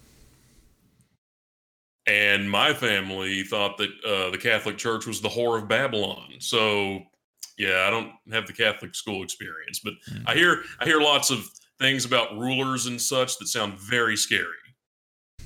And 2.05 2.49
my 2.49 2.73
family 2.73 3.43
thought 3.43 3.77
that 3.77 3.89
uh, 4.05 4.29
the 4.31 4.37
Catholic 4.37 4.77
Church 4.77 5.05
was 5.05 5.21
the 5.21 5.29
whore 5.29 5.57
of 5.61 5.67
Babylon. 5.69 6.33
So, 6.39 6.99
yeah, 7.57 7.85
I 7.87 7.89
don't 7.89 8.11
have 8.31 8.45
the 8.45 8.51
Catholic 8.53 8.93
school 8.95 9.23
experience, 9.23 9.79
but 9.83 9.93
Mm. 10.11 10.23
I 10.27 10.33
hear 10.35 10.63
I 10.79 10.85
hear 10.85 10.99
lots 10.99 11.29
of 11.29 11.49
things 11.79 12.03
about 12.05 12.37
rulers 12.37 12.85
and 12.87 13.01
such 13.01 13.37
that 13.37 13.47
sound 13.47 13.79
very 13.79 14.17
scary. 14.17 14.47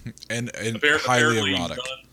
And 0.29 0.55
and 0.55 0.77
Appar- 0.81 0.99
highly 0.99 1.21
apparently 1.51 1.53
erotic. 1.55 1.77
nun- 1.77 2.09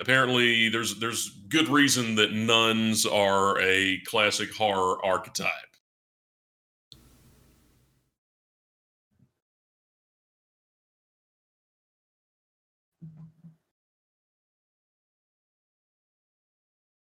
apparently, 0.00 0.68
there's 0.68 0.98
there's 1.00 1.28
good 1.48 1.68
reason 1.68 2.14
that 2.16 2.32
nuns 2.32 3.04
are 3.06 3.60
a 3.60 3.98
classic 4.06 4.52
horror 4.54 5.04
archetype. 5.04 5.48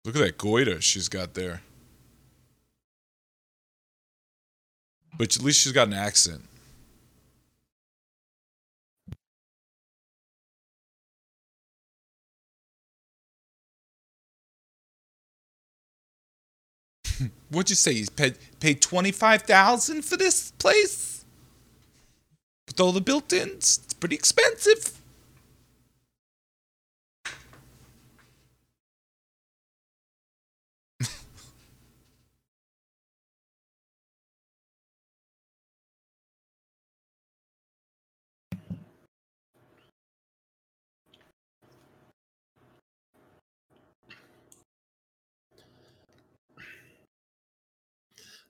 Look 0.05 0.17
at 0.17 0.23
that 0.23 0.39
goiter 0.39 0.81
she's 0.81 1.09
got 1.09 1.35
there. 1.35 1.63
But 5.17 5.37
at 5.37 5.43
least 5.43 5.61
she's 5.61 5.73
got 5.73 5.89
an 5.89 5.95
accent. 5.95 6.43
What'd 17.51 17.71
you 17.71 17.77
say? 17.77 17.93
You 17.93 18.07
paid 18.07 18.37
paid 18.59 18.81
twenty 18.81 19.13
five 19.13 19.43
thousand 19.43 20.03
for 20.03 20.17
this 20.17 20.51
place? 20.53 21.25
With 22.67 22.81
all 22.81 22.93
the 22.93 23.01
built-ins, 23.01 23.81
it's 23.85 23.93
pretty 23.93 24.15
expensive. 24.15 25.02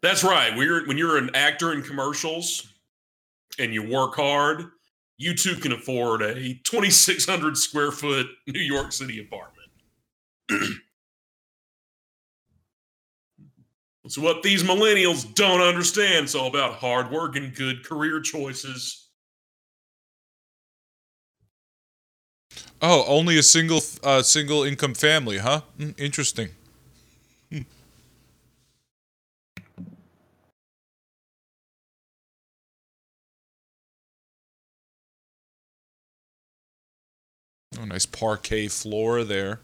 That's 0.03 0.25
right. 0.25 0.55
You're, 0.57 0.87
when 0.87 0.99
you're 0.99 1.17
an 1.17 1.31
actor 1.35 1.73
in 1.73 1.83
commercials 1.83 2.67
and 3.59 3.73
you 3.73 3.89
work 3.89 4.17
hard, 4.17 4.65
you 5.17 5.35
too 5.35 5.55
can 5.55 5.73
afford 5.73 6.23
a 6.23 6.55
2,600 6.65 7.57
square 7.57 7.93
foot 7.93 8.27
New 8.47 8.61
York 8.61 8.93
City 8.93 9.21
apartment. 9.21 9.71
It's 14.05 14.19
what 14.19 14.43
these 14.43 14.65
millennials 14.65 15.33
don't 15.35 15.61
understand. 15.61 16.25
It's 16.25 16.35
all 16.35 16.49
about 16.49 16.75
hard 16.75 17.11
work 17.11 17.37
and 17.37 17.55
good 17.55 17.85
career 17.85 18.21
choices. 18.21 19.09
Oh, 22.81 23.05
only 23.07 23.39
a 23.39 23.43
single 23.45 23.81
uh, 24.03 24.23
single 24.23 24.65
income 24.65 24.95
family, 24.95 25.39
huh? 25.39 25.61
Mm, 25.79 25.99
interesting. 26.01 26.49
Nice 37.87 38.07
parquet 38.07 38.69
floor 38.69 39.25
there. 39.25 39.61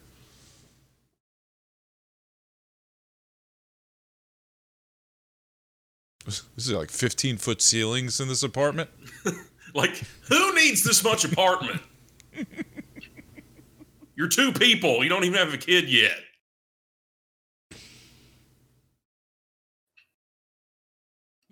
This 6.25 6.43
is 6.57 6.73
like 6.73 6.91
15 6.91 7.39
foot 7.39 7.63
ceilings 7.63 8.21
in 8.21 8.29
this 8.29 8.43
apartment. 8.43 8.91
Like, 9.75 10.03
who 10.23 10.55
needs 10.55 10.83
this 10.83 11.05
much 11.05 11.25
apartment? 11.25 11.81
You're 14.17 14.29
two 14.29 14.51
people. 14.53 15.03
You 15.03 15.11
don't 15.11 15.25
even 15.25 15.39
have 15.39 15.53
a 15.53 15.59
kid 15.59 15.89
yet. 15.89 16.19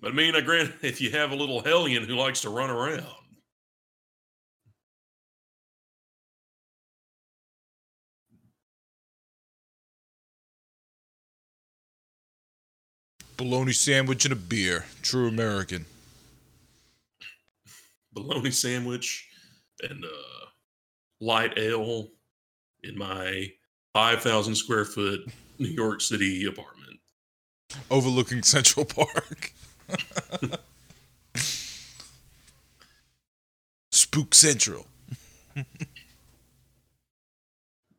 But 0.01 0.13
I 0.13 0.15
mean, 0.15 0.35
I 0.35 0.41
grant 0.41 0.73
if 0.83 1.01
you 1.01 1.11
have 1.11 1.31
a 1.31 1.37
little 1.37 1.61
hellion 1.61 2.05
who 2.05 2.15
likes 2.15 2.41
to 2.43 2.51
run 2.51 2.71
around. 2.71 3.05
Bologna 13.37 13.73
sandwich 13.73 14.25
and 14.25 14.33
a 14.33 14.37
beer. 14.37 14.87
True 15.03 15.29
American. 15.29 15.85
bologna 18.13 18.51
sandwich 18.51 19.29
and 19.83 20.05
uh, 20.05 20.47
light 21.21 21.53
ale 21.59 22.09
in 22.83 22.97
my 22.97 23.53
5,000 23.93 24.55
square 24.55 24.87
foot 24.87 25.29
New 25.59 25.69
York 25.69 26.01
City 26.01 26.47
apartment. 26.47 26.99
Overlooking 27.91 28.43
Central 28.43 28.87
Park. 28.87 29.53
Spook 33.91 34.35
Central. 34.35 34.87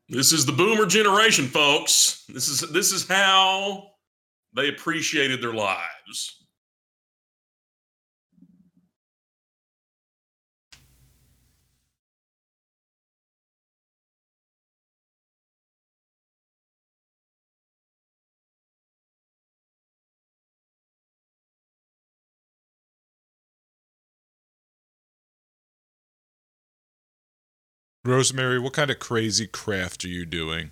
This 0.10 0.32
is 0.32 0.46
the 0.46 0.52
boomer 0.52 0.86
generation, 0.86 1.48
folks. 1.48 2.24
This 2.30 2.48
is 2.48 2.62
this 2.72 2.92
is 2.92 3.08
how 3.08 3.92
they 4.56 4.70
appreciated 4.70 5.41
their 5.41 5.54
lives. 5.54 6.38
Rosemary, 28.08 28.58
what 28.58 28.72
kind 28.72 28.89
of 28.89 29.00
crazy 29.00 29.48
craft 29.48 30.06
are 30.06 30.08
you 30.08 30.26
doing? 30.26 30.72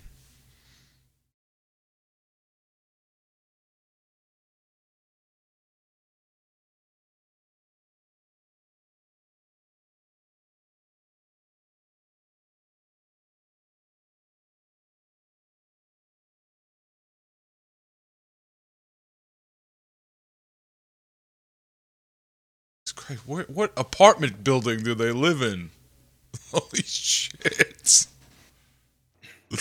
Crazy. 23.06 23.20
What, 23.26 23.50
what 23.50 23.72
apartment 23.76 24.42
building 24.42 24.82
do 24.82 24.94
they 24.94 25.12
live 25.12 25.40
in? 25.42 25.70
Holy 26.52 26.82
shit. 26.82 28.06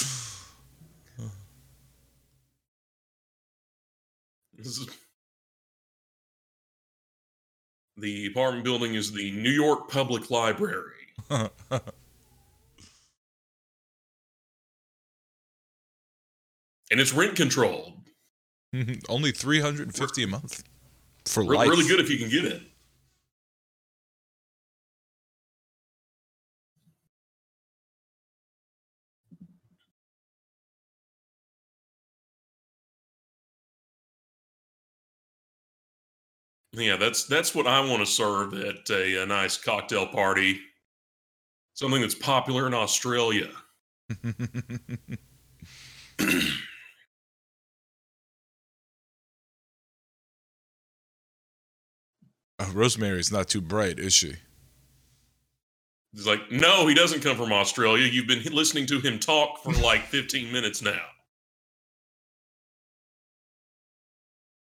The 7.98 8.28
apartment 8.28 8.64
building 8.66 8.96
is 8.96 9.12
the 9.12 9.32
New 9.32 9.52
York 9.52 9.90
Public 9.90 10.30
Library. 10.30 10.92
And 16.92 17.00
it's 17.00 17.14
rent 17.14 17.36
controlled. 17.36 17.94
Only 19.10 19.32
350 19.32 20.24
a 20.24 20.28
month 20.28 20.64
for 21.26 21.44
Re- 21.44 21.58
life. 21.58 21.70
really 21.70 21.88
good 21.88 22.00
if 22.00 22.10
you 22.10 22.18
can 22.18 22.30
get 22.30 22.46
it. 22.46 22.62
Yeah, 36.78 36.98
that's 36.98 37.26
that's 37.26 37.56
what 37.56 37.68
I 37.68 37.80
want 37.80 38.02
to 38.02 38.06
serve 38.06 38.54
at 38.54 38.90
a, 38.90 39.24
a 39.24 39.26
nice 39.26 39.58
cocktail 39.58 40.08
party. 40.08 40.60
Something 41.74 42.02
that's 42.02 42.16
popular 42.16 42.68
in 42.68 42.74
Australia. 42.74 43.50
Oh, 52.58 52.72
Rosemary's 52.74 53.32
not 53.32 53.50
too 53.50 53.62
bright, 53.62 54.00
is 54.00 54.14
she? 54.14 54.36
He's 56.14 56.26
like, 56.26 56.50
no, 56.50 56.88
he 56.88 56.96
doesn't 56.96 57.22
come 57.22 57.36
from 57.36 57.52
Australia. 57.52 58.08
You've 58.08 58.28
been 58.28 58.44
listening 58.54 58.86
to 58.88 59.02
him 59.02 59.20
talk 59.20 59.62
for 59.62 59.74
like 59.74 60.06
15 60.06 60.54
minutes 60.54 60.82
now. 60.82 61.02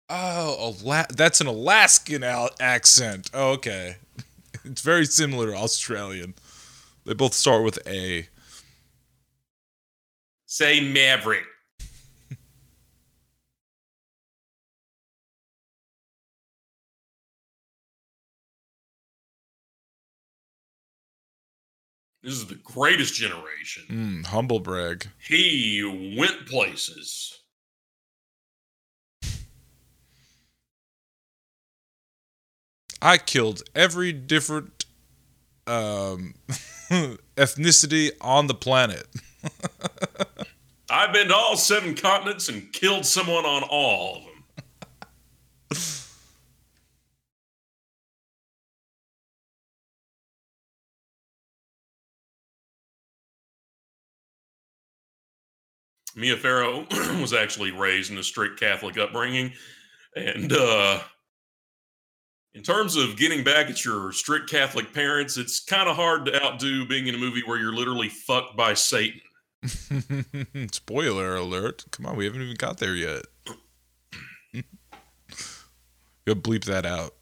Oh, 0.09 0.75
Ala- 0.83 1.07
that's 1.09 1.41
an 1.41 1.47
Alaskan 1.47 2.23
al- 2.23 2.51
accent. 2.59 3.29
Oh, 3.33 3.51
okay. 3.53 3.97
It's 4.65 4.81
very 4.81 5.05
similar 5.05 5.51
to 5.51 5.55
Australian. 5.55 6.33
They 7.05 7.13
both 7.13 7.33
start 7.33 7.63
with 7.63 7.79
A. 7.87 8.27
Say 10.45 10.81
Maverick. 10.81 11.45
This 22.23 22.33
is 22.33 22.47
the 22.47 22.55
greatest 22.55 23.13
generation. 23.13 23.83
Mm, 23.89 24.25
humble 24.27 24.59
brag. 24.59 25.07
He 25.19 26.15
went 26.17 26.47
places. 26.47 27.36
I 33.01 33.17
killed 33.17 33.63
every 33.75 34.11
different 34.11 34.85
um, 35.67 36.33
ethnicity 37.37 38.11
on 38.21 38.47
the 38.47 38.53
planet. 38.53 39.07
I've 40.89 41.13
been 41.13 41.27
to 41.27 41.35
all 41.35 41.57
seven 41.57 41.95
continents 41.95 42.49
and 42.49 42.71
killed 42.71 43.05
someone 43.05 43.45
on 43.45 43.63
all 43.63 44.17
of 44.17 44.23
them. 44.23 44.33
Mia 56.15 56.35
Farrow 56.35 56.87
was 57.21 57.33
actually 57.33 57.71
raised 57.71 58.11
in 58.11 58.17
a 58.17 58.23
strict 58.23 58.59
Catholic 58.59 58.97
upbringing. 58.97 59.53
And 60.15 60.51
uh, 60.51 60.99
in 62.53 62.63
terms 62.63 62.95
of 62.95 63.17
getting 63.17 63.43
back 63.43 63.69
at 63.69 63.85
your 63.85 64.11
strict 64.11 64.49
Catholic 64.49 64.93
parents, 64.93 65.37
it's 65.37 65.59
kind 65.59 65.87
of 65.87 65.95
hard 65.95 66.25
to 66.25 66.43
outdo 66.43 66.87
being 66.87 67.07
in 67.07 67.15
a 67.15 67.17
movie 67.17 67.43
where 67.45 67.57
you're 67.57 67.73
literally 67.73 68.09
fucked 68.09 68.57
by 68.57 68.73
Satan. 68.73 69.21
Spoiler 70.71 71.35
alert. 71.35 71.85
Come 71.91 72.05
on, 72.05 72.15
we 72.15 72.25
haven't 72.25 72.41
even 72.41 72.55
got 72.55 72.77
there 72.77 72.95
yet. 72.95 73.25
You'll 76.25 76.35
bleep 76.35 76.65
that 76.65 76.85
out. 76.85 77.13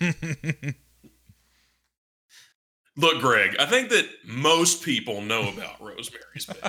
Look, 2.96 3.20
Greg, 3.20 3.56
I 3.58 3.66
think 3.66 3.90
that 3.90 4.08
most 4.24 4.82
people 4.82 5.20
know 5.22 5.48
about 5.48 5.80
Rosemary's 5.80 6.46
Baby. 6.46 6.60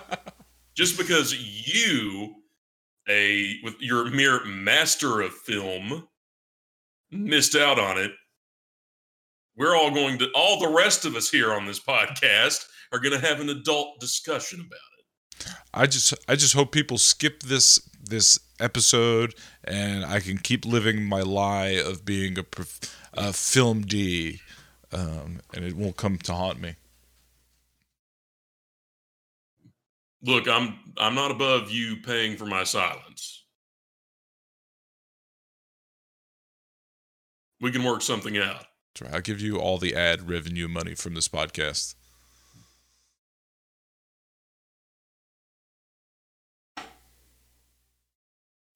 Just 0.75 0.97
because 0.97 1.35
you, 1.35 2.35
a 3.09 3.55
with 3.63 3.75
your 3.79 4.09
mere 4.11 4.45
master 4.45 5.21
of 5.21 5.33
film, 5.33 6.07
missed 7.11 7.55
out 7.55 7.79
on 7.79 7.97
it, 7.97 8.11
we're 9.55 9.75
all 9.75 9.91
going 9.91 10.17
to 10.19 10.29
all 10.33 10.59
the 10.59 10.69
rest 10.69 11.05
of 11.05 11.15
us 11.15 11.29
here 11.29 11.53
on 11.53 11.65
this 11.65 11.79
podcast 11.79 12.65
are 12.91 12.99
going 12.99 13.19
to 13.19 13.25
have 13.25 13.39
an 13.39 13.49
adult 13.49 13.99
discussion 13.99 14.59
about 14.59 14.79
it. 14.97 15.55
I 15.73 15.87
just 15.87 16.13
I 16.27 16.35
just 16.35 16.53
hope 16.53 16.71
people 16.71 16.97
skip 16.97 17.43
this 17.43 17.79
this 18.03 18.39
episode 18.59 19.33
and 19.63 20.05
I 20.05 20.19
can 20.19 20.37
keep 20.37 20.65
living 20.65 21.03
my 21.03 21.21
lie 21.21 21.81
of 21.83 22.05
being 22.05 22.37
a, 22.37 22.45
a 23.13 23.33
film 23.33 23.81
D, 23.81 24.39
um, 24.91 25.41
and 25.53 25.65
it 25.65 25.75
won't 25.75 25.97
come 25.97 26.17
to 26.17 26.33
haunt 26.33 26.59
me. 26.59 26.75
Look, 30.23 30.47
I'm 30.47 30.77
I'm 30.97 31.15
not 31.15 31.31
above 31.31 31.71
you 31.71 31.97
paying 31.97 32.37
for 32.37 32.45
my 32.45 32.63
silence. 32.63 33.30
We 37.61 37.71
can 37.71 37.83
work 37.83 38.01
something 38.01 38.37
out. 38.37 38.65
That's 38.95 39.01
right. 39.03 39.13
I'll 39.13 39.21
give 39.21 39.39
you 39.39 39.57
all 39.59 39.77
the 39.77 39.95
ad 39.95 40.27
revenue 40.27 40.67
money 40.67 40.95
from 40.95 41.13
this 41.13 41.27
podcast. 41.27 41.95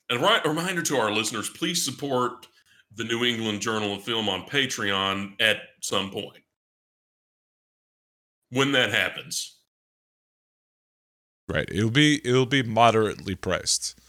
And 0.07 0.21
right, 0.21 0.45
a 0.45 0.49
reminder 0.49 0.83
to 0.83 0.97
our 0.97 1.11
listeners: 1.11 1.49
please 1.49 1.83
support 1.83 2.47
the 2.95 3.03
New 3.03 3.25
England 3.25 3.61
Journal 3.61 3.95
of 3.95 4.03
Film 4.03 4.29
on 4.29 4.43
Patreon 4.43 5.41
at 5.41 5.57
some 5.81 6.11
point. 6.11 6.43
When 8.51 8.71
that 8.73 8.91
happens, 8.91 9.55
Right. 11.47 11.69
It'll 11.71 11.91
be 11.91 12.21
it'll 12.27 12.45
be 12.45 12.63
moderately 12.63 13.35
priced. 13.35 13.99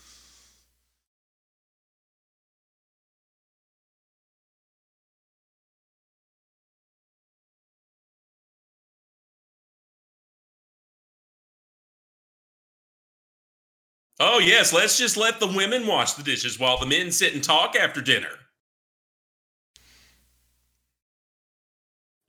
Oh 14.20 14.38
yes, 14.38 14.72
let's 14.72 14.98
just 14.98 15.16
let 15.16 15.40
the 15.40 15.46
women 15.46 15.86
wash 15.86 16.14
the 16.14 16.22
dishes 16.22 16.58
while 16.58 16.78
the 16.78 16.86
men 16.86 17.10
sit 17.12 17.34
and 17.34 17.42
talk 17.42 17.76
after 17.76 18.00
dinner. 18.00 18.28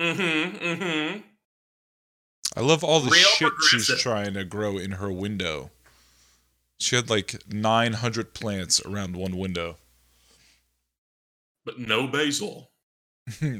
Mm-hmm. 0.01 0.57
Mm-hmm. 0.57 1.19
I 2.55 2.61
love 2.61 2.83
all 2.83 2.99
the 2.99 3.11
Real 3.11 3.23
shit 3.23 3.51
she's 3.69 3.87
trying 3.99 4.33
to 4.35 4.43
grow 4.43 4.77
in 4.77 4.91
her 4.91 5.11
window. 5.11 5.71
She 6.79 6.95
had 6.95 7.09
like 7.09 7.41
900 7.51 8.33
plants 8.33 8.83
around 8.85 9.15
one 9.15 9.37
window. 9.37 9.77
But 11.65 11.79
no 11.79 12.07
basil. 12.07 12.71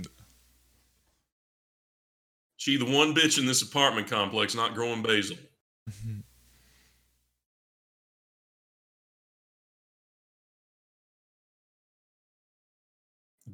She 2.60 2.76
the 2.76 2.86
one 2.86 3.14
bitch 3.14 3.40
in 3.40 3.46
this 3.46 3.62
apartment 3.62 4.10
complex 4.10 4.56
not 4.56 4.74
growing 4.74 5.04
basil. 5.04 5.38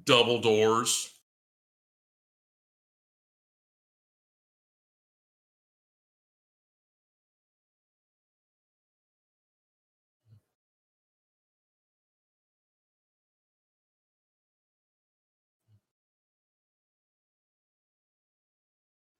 Double 0.06 0.40
doors. 0.40 1.10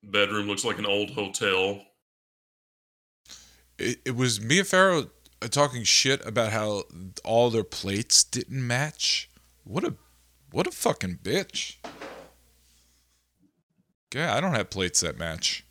Bedroom 0.04 0.48
looks 0.48 0.66
like 0.66 0.78
an 0.80 0.86
old 0.86 1.12
hotel. 1.12 1.82
it, 3.78 4.00
it 4.06 4.16
was 4.16 4.42
Mia 4.42 4.64
Farrow 4.64 5.10
uh, 5.42 5.48
talking 5.48 5.84
shit 5.84 6.26
about 6.26 6.52
how 6.52 6.84
all 7.24 7.50
their 7.50 7.64
plates 7.64 8.24
didn't 8.24 8.66
match. 8.66 9.30
What 9.64 9.84
a 9.84 9.96
what 10.54 10.68
a 10.68 10.72
fucking 10.72 11.18
bitch. 11.24 11.78
Yeah, 14.14 14.36
I 14.36 14.40
don't 14.40 14.54
have 14.54 14.70
plates 14.70 15.00
that 15.00 15.18
match. 15.18 15.66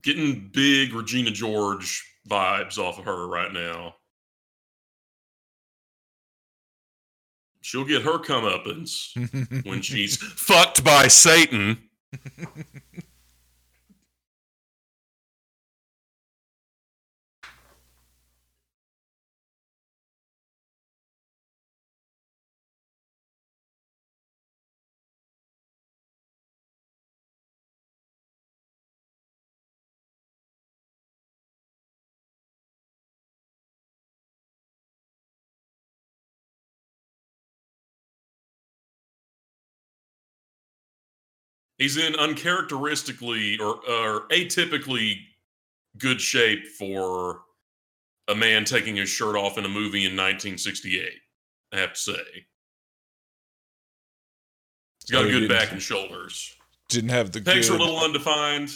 Getting 0.00 0.50
big 0.52 0.94
Regina 0.94 1.32
George 1.32 2.04
vibes 2.28 2.78
off 2.78 3.00
of 3.00 3.04
her 3.06 3.26
right 3.26 3.52
now. 3.52 3.96
She'll 7.60 7.84
get 7.84 8.02
her 8.02 8.18
comeuppance 8.18 9.64
when 9.66 9.82
she's 9.82 10.16
fucked 10.16 10.84
by 10.84 11.08
Satan. 11.08 11.78
He's 41.82 41.96
in 41.96 42.14
uncharacteristically 42.14 43.58
or, 43.58 43.74
or 43.90 44.28
atypically 44.28 45.16
good 45.98 46.20
shape 46.20 46.64
for 46.78 47.40
a 48.28 48.36
man 48.36 48.64
taking 48.64 48.94
his 48.94 49.08
shirt 49.08 49.34
off 49.34 49.58
in 49.58 49.64
a 49.64 49.68
movie 49.68 50.04
in 50.04 50.12
1968. 50.12 51.10
I 51.72 51.78
have 51.80 51.94
to 51.94 51.98
say, 51.98 52.12
he's 55.00 55.10
got 55.10 55.24
Oh, 55.24 55.26
a 55.26 55.30
good 55.32 55.48
back 55.48 55.72
and 55.72 55.82
shoulders. 55.82 56.54
Didn't 56.88 57.10
have 57.10 57.32
the 57.32 57.40
Pegs 57.40 57.68
are 57.68 57.74
a 57.74 57.78
little 57.78 57.98
undefined. 57.98 58.70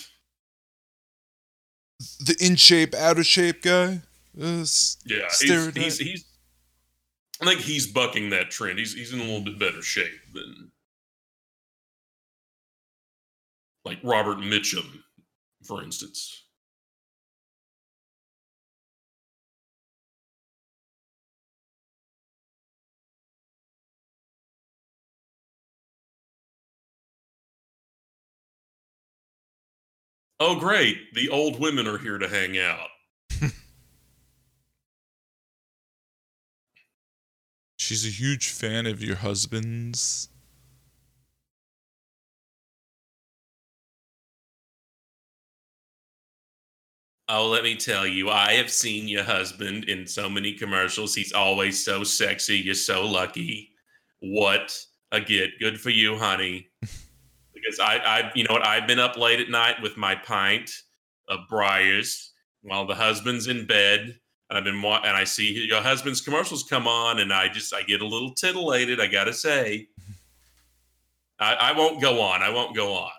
the 2.18 2.36
in 2.40 2.56
shape, 2.56 2.92
out 2.92 3.20
of 3.20 3.26
shape 3.26 3.62
guy. 3.62 4.00
Uh, 4.36 4.64
Yeah, 5.04 5.28
he's, 5.40 5.74
he's 5.76 5.98
he's. 5.98 6.24
I 7.40 7.44
think 7.44 7.60
he's 7.60 7.86
bucking 7.86 8.30
that 8.30 8.50
trend. 8.50 8.80
He's 8.80 8.94
he's 8.94 9.12
in 9.12 9.20
a 9.20 9.22
little 9.22 9.42
bit 9.44 9.60
better 9.60 9.80
shape 9.80 10.18
than 10.34 10.72
like 13.86 14.00
Robert 14.02 14.38
Mitchum, 14.38 15.00
for 15.62 15.80
instance. 15.80 16.42
Oh, 30.40 30.56
great! 30.56 31.14
The 31.14 31.28
old 31.30 31.60
women 31.60 31.86
are 31.86 31.96
here 31.96 32.18
to 32.18 32.28
hang 32.28 32.58
out. 32.58 32.88
She's 37.78 38.04
a 38.04 38.10
huge 38.10 38.50
fan 38.50 38.84
of 38.86 39.00
your 39.00 39.16
husband's. 39.16 40.28
Oh, 47.28 47.48
let 47.48 47.64
me 47.64 47.74
tell 47.74 48.06
you, 48.06 48.30
I 48.30 48.52
have 48.52 48.70
seen 48.70 49.08
your 49.08 49.24
husband 49.24 49.84
in 49.88 50.06
so 50.06 50.28
many 50.28 50.52
commercials. 50.52 51.14
He's 51.14 51.32
always 51.32 51.84
so 51.84 52.04
sexy. 52.04 52.56
You're 52.58 52.74
so 52.74 53.04
lucky. 53.04 53.70
What 54.20 54.78
a 55.10 55.20
get. 55.20 55.58
Good 55.58 55.80
for 55.80 55.90
you, 55.90 56.16
honey. 56.16 56.68
because 56.80 57.80
I, 57.80 57.96
I, 57.98 58.32
you 58.36 58.44
know 58.44 58.52
what? 58.52 58.64
I've 58.64 58.86
been 58.86 59.00
up 59.00 59.16
late 59.16 59.40
at 59.40 59.50
night 59.50 59.82
with 59.82 59.96
my 59.96 60.14
pint 60.14 60.70
of 61.28 61.40
Breyers 61.50 62.28
while 62.62 62.86
the 62.86 62.94
husband's 62.94 63.48
in 63.48 63.66
bed. 63.66 64.18
And 64.48 64.56
I've 64.56 64.64
been, 64.64 64.80
wa- 64.80 65.02
and 65.04 65.16
I 65.16 65.24
see 65.24 65.66
your 65.66 65.82
husband's 65.82 66.20
commercials 66.20 66.62
come 66.62 66.86
on, 66.86 67.18
and 67.18 67.32
I 67.32 67.48
just, 67.48 67.74
I 67.74 67.82
get 67.82 68.00
a 68.02 68.06
little 68.06 68.32
titillated. 68.32 69.00
I 69.00 69.08
gotta 69.08 69.32
say, 69.32 69.88
I, 71.40 71.54
I 71.54 71.72
won't 71.72 72.00
go 72.00 72.20
on. 72.20 72.42
I 72.44 72.50
won't 72.50 72.76
go 72.76 72.94
on. 72.94 73.10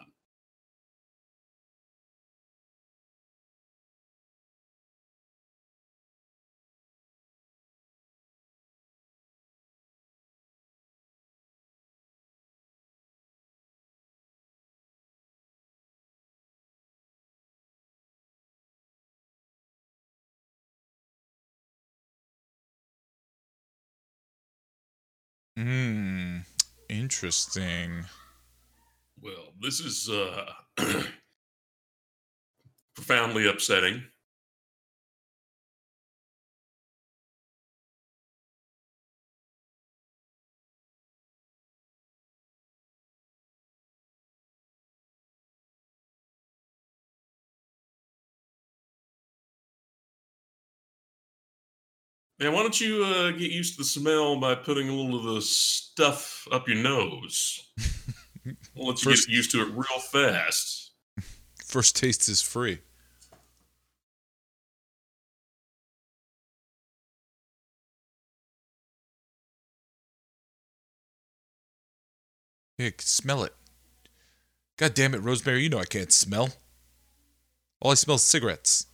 Interesting. 27.17 28.05
Well, 29.19 29.51
this 29.59 29.79
is 29.79 30.07
uh, 30.07 30.51
profoundly 32.95 33.47
upsetting. 33.47 34.03
Man, 52.39 52.53
why 52.53 52.61
don't 52.61 52.79
you 52.79 53.03
uh, 53.03 53.31
get 53.31 53.49
used 53.51 53.73
to 53.73 53.79
the 53.79 53.85
smell 53.85 54.39
by 54.39 54.53
putting 54.53 54.89
a 54.89 54.93
little 54.93 55.17
of 55.17 55.35
the 55.35 55.41
stuff 55.41 56.47
up 56.51 56.67
your 56.67 56.77
nose? 56.77 57.71
I'll 58.77 58.87
let 58.87 59.03
you 59.03 59.11
First- 59.11 59.27
get 59.27 59.35
used 59.35 59.51
to 59.51 59.61
it 59.61 59.69
real 59.71 59.99
fast. 60.11 60.91
First 61.65 61.95
taste 61.95 62.29
is 62.29 62.41
free. 62.41 62.79
Hey, 72.77 72.93
smell 72.99 73.43
it. 73.43 73.53
God 74.77 74.93
damn 74.93 75.15
it, 75.15 75.21
Rosemary, 75.23 75.63
you 75.63 75.69
know 75.69 75.79
I 75.79 75.85
can't 75.85 76.11
smell. 76.11 76.49
All 77.81 77.91
I 77.91 77.95
smell 77.95 78.17
is 78.17 78.23
cigarettes. 78.23 78.85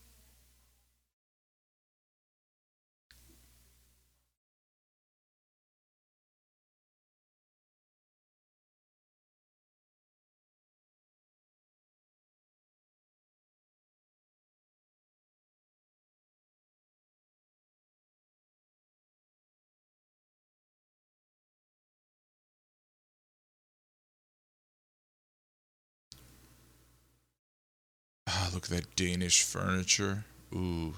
Look 28.64 28.80
at 28.80 28.86
that 28.86 28.96
Danish 28.96 29.44
furniture. 29.44 30.26
Ooh, 30.54 30.94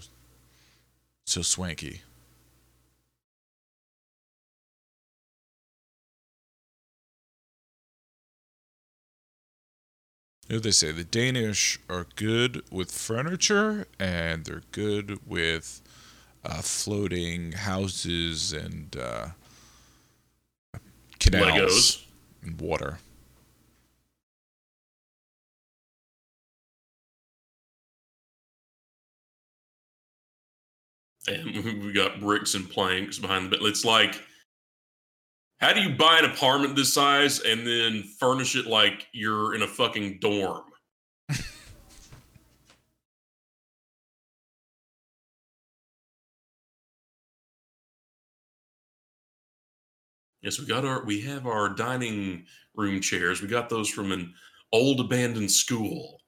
so 1.26 1.41
swanky. 1.41 2.01
You 10.47 10.57
know 10.57 10.59
they 10.59 10.72
say? 10.72 10.91
The 10.91 11.03
Danish 11.03 11.80
are 11.89 12.05
good 12.16 12.63
with 12.70 12.91
furniture 12.91 13.88
and 13.99 14.45
they're 14.45 14.61
good 14.72 15.20
with 15.28 15.82
uh, 16.43 16.61
floating 16.61 17.53
houses 17.53 18.53
and 18.53 18.95
uh, 18.95 19.28
canals 21.20 21.51
Legos. 21.51 22.03
and 22.43 22.61
water. 22.61 22.99
And 31.28 31.84
we 31.84 31.91
got 31.93 32.19
bricks 32.19 32.53
and 32.55 32.69
planks 32.69 33.19
behind 33.19 33.45
the 33.45 33.57
bed. 33.57 33.65
It's 33.65 33.86
like, 33.86 34.21
how 35.59 35.73
do 35.73 35.82
you 35.82 35.95
buy 35.95 36.19
an 36.19 36.26
apartment 36.26 36.76
this 36.76 36.93
size 36.93 37.39
and 37.39 37.65
then 37.65 38.03
furnish 38.19 38.55
it 38.55 38.65
like 38.67 39.07
you're 39.13 39.55
in 39.55 39.61
a 39.61 39.67
fucking 39.67 40.19
dorm? 40.19 40.63
yes, 50.41 50.59
we 50.59 50.65
got 50.65 50.86
our 50.86 51.03
we 51.05 51.21
have 51.21 51.47
our 51.47 51.69
dining 51.69 52.45
room 52.76 52.99
chairs. 53.01 53.41
We 53.41 53.47
got 53.47 53.69
those 53.69 53.89
from 53.89 54.11
an 54.11 54.34
old 54.71 54.99
abandoned 54.99 55.51
school. 55.51 56.19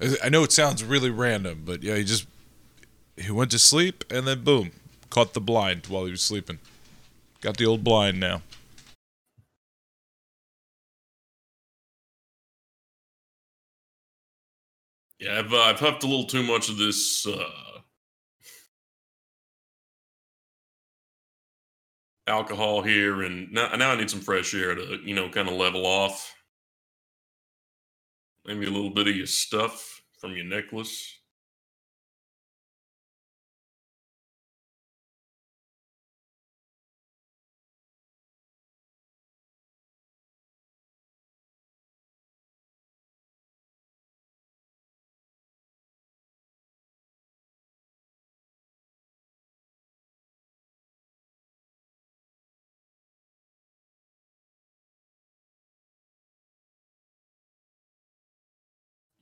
I- 0.00 0.28
know 0.28 0.42
it 0.44 0.52
sounds 0.52 0.82
really 0.84 1.10
random, 1.10 1.62
but 1.64 1.82
yeah, 1.82 1.96
he 1.96 2.04
just 2.04 2.26
he 3.16 3.30
went 3.30 3.50
to 3.52 3.58
sleep 3.58 4.04
and 4.10 4.26
then 4.26 4.44
boom, 4.44 4.72
caught 5.10 5.34
the 5.34 5.40
blind 5.40 5.86
while 5.88 6.04
he 6.06 6.10
was 6.10 6.22
sleeping. 6.22 6.58
Got 7.40 7.56
the 7.58 7.66
old 7.66 7.84
blind 7.84 8.20
now. 8.20 8.42
Yeah, 15.18 15.38
I've 15.38 15.52
uh, 15.52 15.58
I've 15.60 15.80
huffed 15.80 16.02
a 16.02 16.06
little 16.06 16.26
too 16.26 16.42
much 16.42 16.68
of 16.70 16.78
this 16.78 17.26
uh, 17.26 17.50
alcohol 22.26 22.82
here, 22.82 23.22
and 23.22 23.52
now 23.52 23.74
now 23.76 23.90
I 23.90 23.96
need 23.96 24.10
some 24.10 24.20
fresh 24.20 24.54
air 24.54 24.74
to 24.74 24.98
you 25.04 25.14
know 25.14 25.28
kind 25.28 25.48
of 25.48 25.54
level 25.54 25.84
off. 25.86 26.34
Maybe 28.46 28.66
a 28.66 28.70
little 28.70 28.90
bit 28.90 29.08
of 29.08 29.16
your 29.16 29.26
stuff 29.26 30.02
from 30.18 30.34
your 30.36 30.46
necklace. 30.46 31.19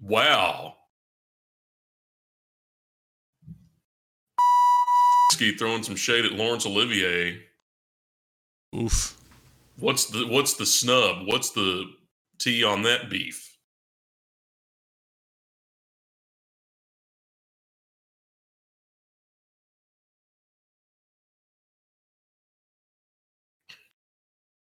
Wow. 0.09 0.75
Ski 5.33 5.55
throwing 5.55 5.83
some 5.83 5.97
shade 5.97 6.25
at 6.25 6.33
Laurence 6.33 6.65
Olivier. 6.65 7.43
Oof. 8.75 9.19
What's 9.79 10.07
the 10.07 10.27
what's 10.27 10.55
the 10.55 10.65
snub? 10.65 11.27
What's 11.27 11.51
the 11.51 11.91
tea 12.39 12.65
on 12.65 12.83
that 12.83 13.11
beef? 13.11 13.59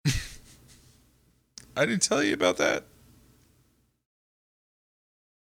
I 1.74 1.87
didn't 1.87 2.03
tell 2.03 2.22
you 2.22 2.35
about 2.35 2.59
that. 2.59 2.85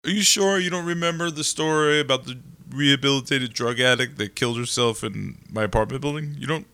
Are 0.06 0.10
you 0.10 0.22
sure 0.22 0.60
you 0.60 0.70
don't 0.70 0.86
remember 0.86 1.32
the 1.32 1.46
story 1.46 2.02
about 2.02 2.26
the 2.26 2.38
rehabilitated 2.70 3.54
drug 3.54 3.80
addict 3.80 4.18
that 4.18 4.36
killed 4.36 4.58
herself 4.58 5.02
in 5.02 5.38
my 5.50 5.64
apartment 5.64 6.02
building? 6.02 6.36
You 6.38 6.46
don't. 6.46 6.68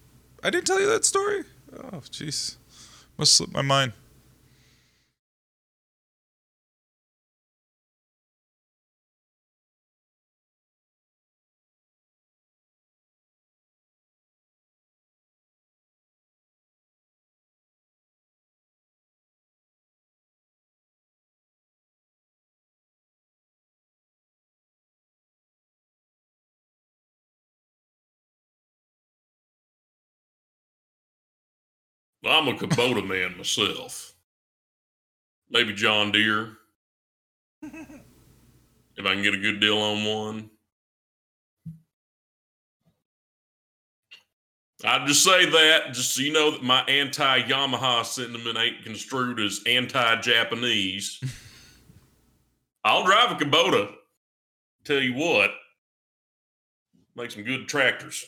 I 0.43 0.49
didn't 0.49 0.65
tell 0.65 0.79
you 0.79 0.87
that 0.87 1.05
story. 1.05 1.43
Oh, 1.77 1.99
jeez, 2.09 2.55
must 3.17 3.35
slip 3.35 3.51
my 3.51 3.61
mind. 3.61 3.93
I'm 32.25 32.47
a 32.47 32.53
Kubota 32.53 33.05
man 33.05 33.37
myself. 33.37 34.13
Maybe 35.49 35.73
John 35.73 36.11
Deere. 36.11 36.57
If 37.61 39.05
I 39.05 39.13
can 39.13 39.23
get 39.23 39.33
a 39.33 39.37
good 39.37 39.61
deal 39.61 39.77
on 39.77 40.03
one. 40.03 40.49
I'd 44.83 45.07
just 45.07 45.23
say 45.23 45.45
that, 45.45 45.93
just 45.93 46.15
so 46.15 46.21
you 46.21 46.31
know 46.31 46.51
that 46.51 46.63
my 46.63 46.81
anti 46.83 47.41
Yamaha 47.43 48.05
sentiment 48.05 48.57
ain't 48.57 48.83
construed 48.83 49.39
as 49.39 49.61
anti 49.65 50.21
Japanese. 50.21 51.21
I'll 52.85 53.03
drive 53.03 53.31
a 53.31 53.35
Kubota. 53.35 53.93
Tell 54.85 54.99
you 54.99 55.15
what, 55.15 55.51
make 57.15 57.31
some 57.31 57.43
good 57.43 57.67
tractors. 57.67 58.25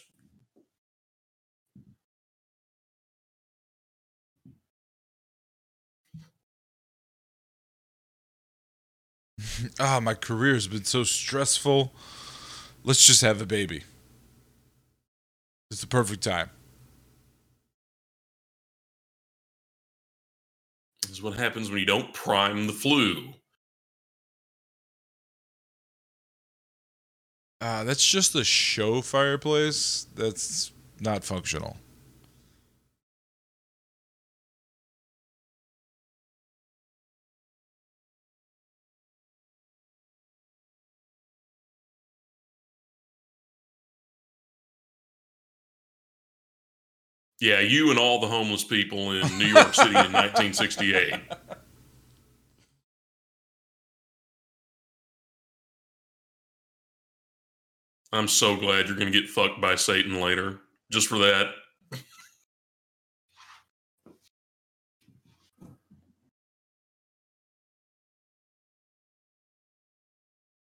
Ah, 9.80 10.00
my 10.00 10.14
career 10.14 10.54
has 10.54 10.68
been 10.68 10.86
so 10.86 11.04
stressful. 11.04 11.94
Let's 12.84 13.06
just 13.06 13.22
have 13.22 13.42
a 13.42 13.46
baby. 13.46 13.84
It's 15.70 15.82
the 15.82 15.88
perfect 15.88 16.24
time. 16.24 16.50
This 21.02 21.12
is 21.12 21.22
what 21.22 21.36
happens 21.36 21.70
when 21.70 21.80
you 21.80 21.86
don't 21.86 22.14
prime 22.14 22.68
the 22.68 22.74
flue. 22.74 23.34
Uh, 27.60 27.84
that's 27.84 28.06
just 28.06 28.34
a 28.36 28.44
show 28.44 29.02
fireplace. 29.02 30.08
That's 30.16 30.72
not 31.00 31.24
functional. 31.24 31.78
Yeah, 47.42 47.60
you 47.60 47.90
and 47.90 47.98
all 47.98 48.20
the 48.20 48.28
homeless 48.28 48.64
people 48.64 49.14
in 49.14 49.40
New 49.40 49.48
York 49.48 49.74
City 49.74 49.90
in 49.90 50.14
1968. 50.14 51.16
I'm 58.14 58.28
so 58.28 58.56
glad 58.56 58.88
you're 58.88 58.96
going 58.96 59.12
to 59.12 59.22
get 59.22 59.28
fucked 59.28 59.60
by 59.60 59.74
Satan 59.74 60.22
later. 60.22 60.60
Just 60.92 61.08
for 61.08 61.18
that. 61.18 61.48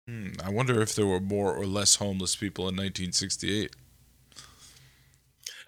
Hmm, 0.07 0.29
I 0.45 0.51
wonder 0.51 0.81
if 0.81 0.95
there 0.95 1.07
were 1.07 1.19
more 1.19 1.53
or 1.53 1.67
less 1.67 1.97
homeless 1.97 2.37
people 2.37 2.69
in 2.69 2.77
1968. 2.77 3.75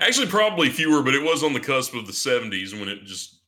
Actually, 0.03 0.27
probably 0.27 0.69
fewer, 0.69 1.01
but 1.01 1.15
it 1.15 1.23
was 1.23 1.45
on 1.45 1.53
the 1.53 1.61
cusp 1.61 1.95
of 1.95 2.07
the 2.07 2.13
70s 2.13 2.73
when 2.73 2.89
it 2.89 3.05
just 3.05 3.41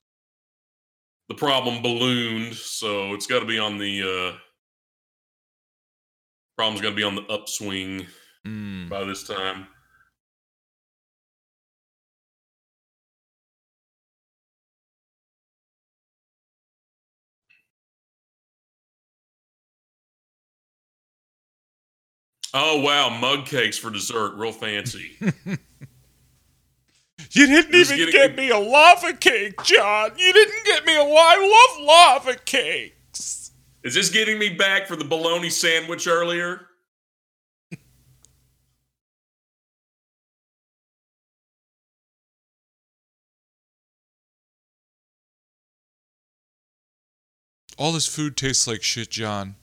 the 1.28 1.34
problem 1.34 1.82
ballooned. 1.82 2.54
So 2.54 3.12
it's 3.12 3.26
got 3.26 3.40
to 3.40 3.44
be 3.44 3.58
on 3.58 3.78
the 3.78 4.02
uh, 4.02 4.38
problem's 6.56 6.80
got 6.80 6.90
to 6.90 6.94
be 6.96 7.02
on 7.02 7.16
the 7.16 7.26
upswing 7.26 8.06
Hmm. 8.44 8.88
by 8.88 9.02
this 9.04 9.26
time. 9.26 9.66
Oh 22.52 22.80
wow, 22.80 23.08
mug 23.08 23.46
cakes 23.46 23.76
for 23.76 23.90
dessert, 23.90 24.34
real 24.36 24.52
fancy. 24.52 25.16
You 27.34 27.46
didn't 27.48 27.74
even 27.74 27.96
getting- 27.96 28.12
get 28.12 28.36
me 28.36 28.50
a 28.50 28.58
lava 28.58 29.12
cake, 29.12 29.60
John. 29.64 30.12
You 30.16 30.32
didn't 30.32 30.64
get 30.64 30.84
me 30.86 30.94
a. 30.94 31.02
I 31.02 31.72
love 31.76 31.84
lava 31.84 32.36
cakes. 32.36 33.50
Is 33.82 33.94
this 33.94 34.08
getting 34.08 34.38
me 34.38 34.50
back 34.50 34.86
for 34.86 34.94
the 34.94 35.04
bologna 35.04 35.50
sandwich 35.50 36.06
earlier? 36.06 36.68
All 47.76 47.92
this 47.92 48.06
food 48.06 48.36
tastes 48.36 48.66
like 48.66 48.82
shit, 48.82 49.10
John. 49.10 49.56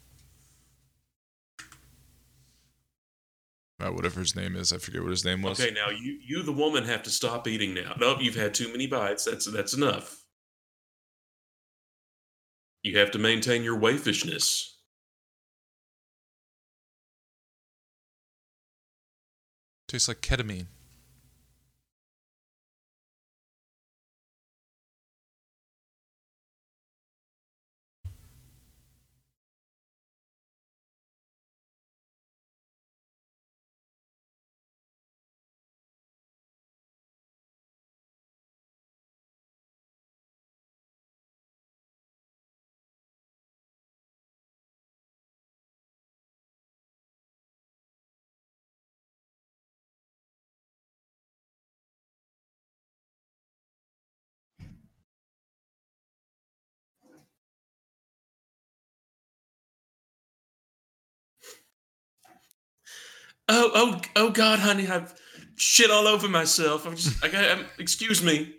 Uh, 3.82 3.90
whatever 3.90 4.20
his 4.20 4.36
name 4.36 4.56
is, 4.56 4.72
I 4.72 4.78
forget 4.78 5.02
what 5.02 5.10
his 5.10 5.26
name 5.26 5.42
was. 5.42 5.60
Okay, 5.60 5.74
now 5.74 5.90
you 5.90 6.20
you 6.24 6.44
the 6.44 6.52
woman 6.52 6.86
have 6.86 7.02
to 7.04 7.10
stop 7.10 7.48
eating 7.48 7.74
now. 7.74 7.96
Nope, 8.00 8.20
you've 8.22 8.36
had 8.36 8.54
too 8.54 8.72
many 8.72 8.86
bites. 8.86 9.26
That's 9.26 9.46
that's 9.52 9.74
enough. 9.74 10.24
You 12.84 12.98
have 13.00 13.12
to 13.12 13.20
maintain 13.20 13.64
your 13.64 13.80
waifishness. 13.80 14.68
Tastes 19.88 20.08
like 20.08 20.22
ketamine. 20.22 20.68
Oh 63.54 63.70
oh 63.74 64.02
oh 64.16 64.30
God, 64.30 64.60
honey, 64.60 64.88
I've 64.88 65.14
shit 65.58 65.92
all 65.92 66.08
over 66.08 66.30
myself. 66.30 66.86
I'm 66.88 66.96
just 66.96 67.22
I 67.22 67.28
got 67.28 67.52
um, 67.52 67.66
excuse 67.78 68.24
me. 68.24 68.56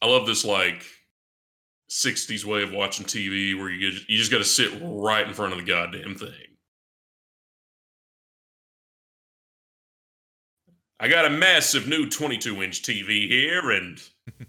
I 0.00 0.06
love 0.06 0.26
this 0.26 0.46
like 0.46 0.82
60s 1.90 2.46
way 2.46 2.62
of 2.62 2.72
watching 2.72 3.04
TV 3.04 3.58
where 3.58 3.68
you 3.68 3.90
just, 3.90 4.08
you 4.08 4.16
just 4.16 4.30
got 4.30 4.38
to 4.38 4.44
sit 4.44 4.72
right 4.80 5.26
in 5.26 5.34
front 5.34 5.52
of 5.52 5.58
the 5.58 5.64
goddamn 5.64 6.14
thing. 6.14 6.57
I 11.00 11.08
got 11.08 11.24
a 11.24 11.30
massive 11.30 11.86
new 11.86 12.08
22 12.08 12.62
inch 12.62 12.82
TV 12.82 13.28
here, 13.28 13.70
and 13.70 14.02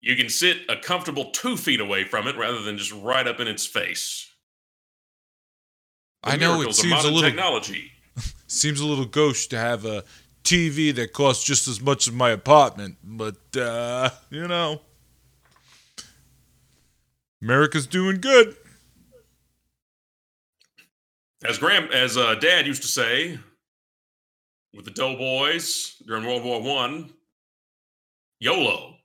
you 0.00 0.14
can 0.14 0.28
sit 0.28 0.58
a 0.68 0.76
comfortable 0.76 1.30
two 1.32 1.56
feet 1.56 1.80
away 1.80 2.04
from 2.04 2.28
it 2.28 2.36
rather 2.36 2.62
than 2.62 2.78
just 2.78 2.92
right 2.92 3.26
up 3.26 3.40
in 3.40 3.48
its 3.48 3.66
face. 3.66 4.32
The 6.22 6.30
I 6.30 6.36
know 6.36 6.62
it 6.62 6.74
seems 6.74 7.04
a 7.04 7.10
little 7.10 7.28
technology. 7.28 7.90
seems 8.46 8.80
a 8.80 8.86
little 8.86 9.04
gauche 9.04 9.46
to 9.48 9.58
have 9.58 9.84
a 9.84 10.04
TV 10.44 10.94
that 10.94 11.12
costs 11.12 11.44
just 11.44 11.66
as 11.66 11.80
much 11.80 12.06
as 12.06 12.14
my 12.14 12.30
apartment, 12.30 12.98
but 13.02 13.56
uh, 13.56 14.10
you 14.30 14.46
know, 14.46 14.80
America's 17.42 17.86
doing 17.86 18.20
good. 18.20 18.56
As 21.44 21.58
Graham, 21.58 21.88
as 21.92 22.16
uh, 22.16 22.34
Dad 22.36 22.66
used 22.66 22.82
to 22.82 22.88
say, 22.88 23.38
with 24.74 24.84
the 24.84 24.90
Doughboys 24.90 25.96
during 26.06 26.26
World 26.26 26.44
War 26.44 26.62
One, 26.62 27.10
YOLO. 28.40 28.97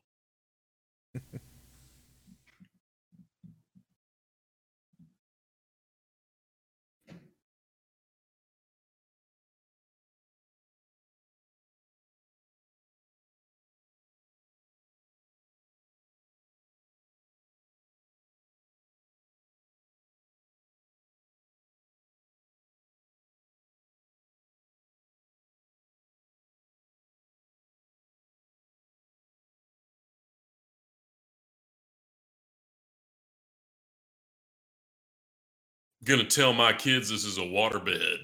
Gonna 36.03 36.25
tell 36.25 36.51
my 36.53 36.73
kids 36.73 37.09
this 37.09 37.23
is 37.23 37.37
a 37.37 37.41
waterbed. 37.41 38.17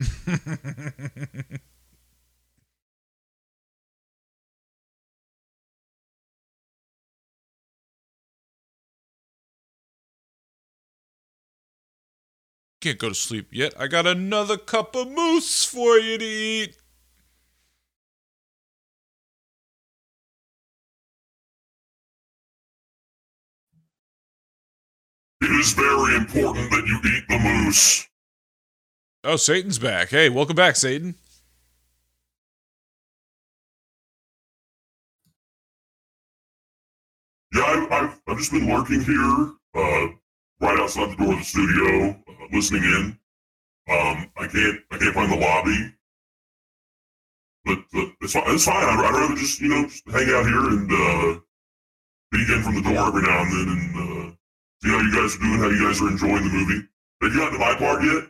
Can't 12.80 12.98
go 12.98 13.08
to 13.08 13.14
sleep 13.14 13.48
yet. 13.50 13.74
I 13.80 13.88
got 13.88 14.06
another 14.06 14.56
cup 14.56 14.94
of 14.94 15.10
mousse 15.10 15.64
for 15.64 15.98
you 15.98 16.18
to 16.18 16.24
eat. 16.24 16.76
It 25.46 25.52
is 25.60 25.74
very 25.74 26.16
important 26.16 26.72
that 26.72 26.84
you 26.88 26.98
eat 27.08 27.22
the 27.28 27.38
mousse. 27.38 28.08
Oh, 29.22 29.36
Satan's 29.36 29.78
back. 29.78 30.08
Hey, 30.08 30.28
welcome 30.28 30.56
back, 30.56 30.74
Satan. 30.74 31.14
Yeah, 37.54 37.62
I've, 37.62 37.92
I've, 37.92 38.20
I've 38.26 38.38
just 38.38 38.50
been 38.50 38.66
lurking 38.68 39.02
here, 39.02 39.52
uh, 39.76 40.08
right 40.60 40.80
outside 40.80 41.12
the 41.12 41.16
door 41.16 41.34
of 41.34 41.38
the 41.38 41.44
studio, 41.44 42.10
uh, 42.10 42.46
listening 42.50 42.82
in. 42.82 43.18
Um, 43.88 44.28
I 44.36 44.48
can't, 44.48 44.80
I 44.90 44.98
can't 44.98 45.14
find 45.14 45.30
the 45.30 45.36
lobby, 45.36 45.94
but 47.64 47.78
uh, 47.94 48.10
it's 48.20 48.32
fine. 48.32 48.42
It's 48.48 48.64
fine. 48.64 48.82
I'd, 48.82 48.98
I'd 48.98 49.14
rather 49.14 49.36
just, 49.36 49.60
you 49.60 49.68
know, 49.68 49.84
just 49.86 50.02
hang 50.08 50.28
out 50.28 50.44
here 50.44 50.70
and 50.70 50.90
uh, 50.90 51.40
peek 52.32 52.48
in 52.48 52.62
from 52.64 52.74
the 52.74 52.82
door 52.82 53.06
every 53.06 53.22
now 53.22 53.42
and 53.42 53.52
then 53.52 53.68
and 53.68 53.96
uh, 53.96 54.15
see 54.86 54.92
how 54.92 55.00
you 55.00 55.12
guys 55.12 55.34
are 55.34 55.38
doing, 55.38 55.58
how 55.58 55.68
you 55.68 55.86
guys 55.86 56.00
are 56.00 56.08
enjoying 56.08 56.44
the 56.44 56.50
movie. 56.50 56.88
Have 57.22 57.32
you 57.32 57.38
gotten 57.38 57.52
to 57.54 57.58
my 57.58 57.74
part 57.76 58.04
yet? 58.04 58.24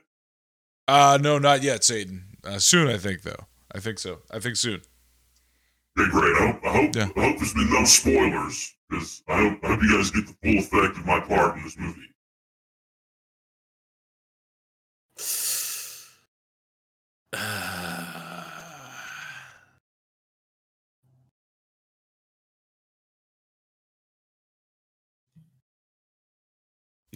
Uh 0.89 1.19
no, 1.21 1.39
not 1.39 1.63
yet, 1.63 1.85
Satan. 1.85 2.25
Uh, 2.45 2.59
soon, 2.59 2.89
I 2.89 2.97
think 2.97 3.23
though. 3.23 3.47
I 3.75 3.81
think 3.81 3.99
so. 3.99 4.21
I 4.31 4.39
think 4.39 4.57
soon. 4.57 4.81
Okay, 5.99 6.11
great. 6.11 6.37
I 6.37 6.47
hope, 6.53 6.65
I 6.65 6.69
hope, 6.69 6.97
Yeah. 6.97 7.09
I 7.17 7.21
hope 7.21 7.39
there's 7.39 7.55
been 7.55 7.73
no 7.73 7.85
spoilers 7.85 8.75
because 8.89 9.23
I 9.29 9.39
hope, 9.39 9.65
I 9.65 9.69
hope 9.69 9.83
you 9.83 9.97
guys 9.97 10.11
get 10.11 10.27
the 10.27 10.37
full 10.43 10.59
effect 10.59 10.97
of 10.99 11.07
my 11.07 11.21
part 11.21 11.57
in 11.57 11.65
this 11.65 11.77
movie. 11.79 12.13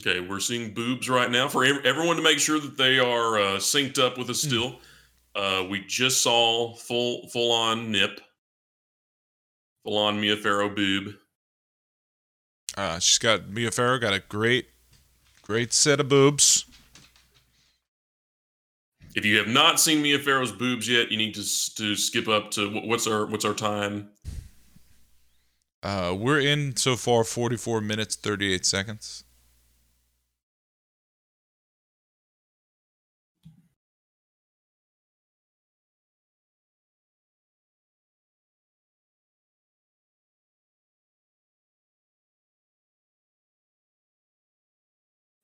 Okay, 0.00 0.20
we're 0.20 0.40
seeing 0.40 0.72
boobs 0.72 1.10
right 1.10 1.30
now. 1.30 1.46
For 1.46 1.62
everyone 1.62 2.16
to 2.16 2.22
make 2.22 2.38
sure 2.38 2.58
that 2.58 2.78
they 2.78 2.98
are 2.98 3.38
uh, 3.38 3.56
synced 3.58 3.98
up 3.98 4.16
with 4.16 4.30
us 4.30 4.40
still, 4.40 4.76
uh, 5.36 5.66
we 5.68 5.84
just 5.84 6.22
saw 6.22 6.74
full 6.74 7.28
full 7.28 7.52
on 7.52 7.92
nip, 7.92 8.18
full 9.84 9.98
on 9.98 10.18
Mia 10.18 10.38
Farrow 10.38 10.74
boob. 10.74 11.16
Uh, 12.78 12.98
she's 12.98 13.18
got 13.18 13.50
Mia 13.50 13.70
Farrow 13.70 13.98
got 13.98 14.14
a 14.14 14.20
great, 14.20 14.68
great 15.42 15.74
set 15.74 16.00
of 16.00 16.08
boobs. 16.08 16.64
If 19.14 19.26
you 19.26 19.36
have 19.36 19.48
not 19.48 19.78
seen 19.78 20.00
Mia 20.00 20.18
Farrow's 20.18 20.52
boobs 20.52 20.88
yet, 20.88 21.10
you 21.10 21.18
need 21.18 21.34
to 21.34 21.74
to 21.74 21.94
skip 21.94 22.26
up 22.26 22.52
to 22.52 22.70
what's 22.86 23.06
our 23.06 23.26
what's 23.26 23.44
our 23.44 23.52
time? 23.52 24.08
Uh, 25.82 26.16
we're 26.18 26.40
in 26.40 26.74
so 26.76 26.96
far 26.96 27.22
44 27.22 27.82
minutes 27.82 28.16
38 28.16 28.64
seconds. 28.64 29.24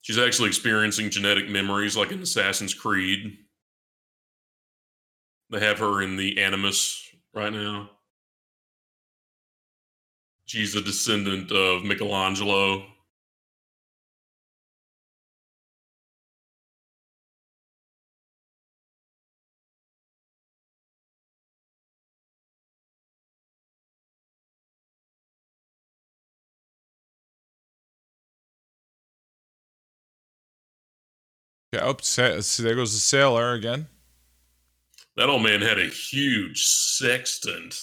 She's 0.07 0.19
actually 0.19 0.51
experiencing 0.51 1.11
genetic 1.11 1.49
memories 1.49 1.97
like 1.97 2.13
in 2.13 2.23
Assassin's 2.23 2.73
Creed. 2.73 3.39
They 5.51 5.59
have 5.59 5.81
her 5.81 6.01
in 6.01 6.15
the 6.15 6.41
Animus 6.41 7.11
right 7.35 7.53
now. 7.53 7.91
She's 10.45 10.77
a 10.77 10.81
descendant 10.81 11.51
of 11.51 11.83
Michelangelo. 11.83 12.87
Oh, 31.87 31.97
see, 32.01 32.63
there 32.63 32.75
goes 32.75 32.93
the 32.93 32.99
sailor 33.01 33.53
again. 33.53 33.87
That 35.17 35.29
old 35.29 35.43
man 35.43 35.63
had 35.63 35.79
a 35.79 35.87
huge 35.87 36.63
sextant. 36.65 37.81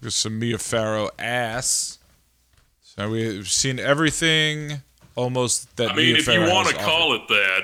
There's 0.00 0.14
some 0.14 0.38
Mia 0.38 0.58
Farrow 0.58 1.10
ass. 1.18 1.98
So 2.82 3.10
we've 3.10 3.48
seen 3.48 3.80
everything 3.80 4.82
almost 5.16 5.76
that 5.78 5.92
I 5.92 5.96
mean, 5.96 6.06
Mia 6.06 6.16
if 6.18 6.26
Farrow 6.26 6.46
you 6.46 6.52
want 6.52 6.68
to 6.68 6.74
offered. 6.76 6.84
call 6.84 7.14
it 7.14 7.22
that, 7.28 7.60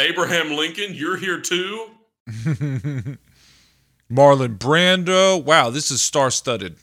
Abraham 0.00 0.52
Lincoln, 0.52 0.94
you're 0.94 1.16
here 1.16 1.40
too. 1.40 1.90
Marlon 4.10 4.58
Brando. 4.58 5.42
Wow, 5.42 5.70
this 5.70 5.90
is 5.90 6.02
star 6.02 6.30
studded. 6.30 6.76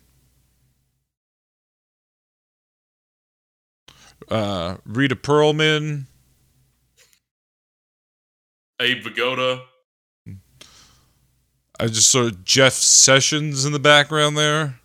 Uh, 4.30 4.78
Rita 4.86 5.15
Perlman. 5.15 6.05
Abe 8.80 9.03
Vigoda. 9.03 9.63
I 11.80 11.88
just 11.88 12.11
saw 12.11 12.30
Jeff 12.43 12.74
Sessions 12.74 13.65
in 13.65 13.72
the 13.72 13.80
background 13.80 14.38
there. 14.38 14.80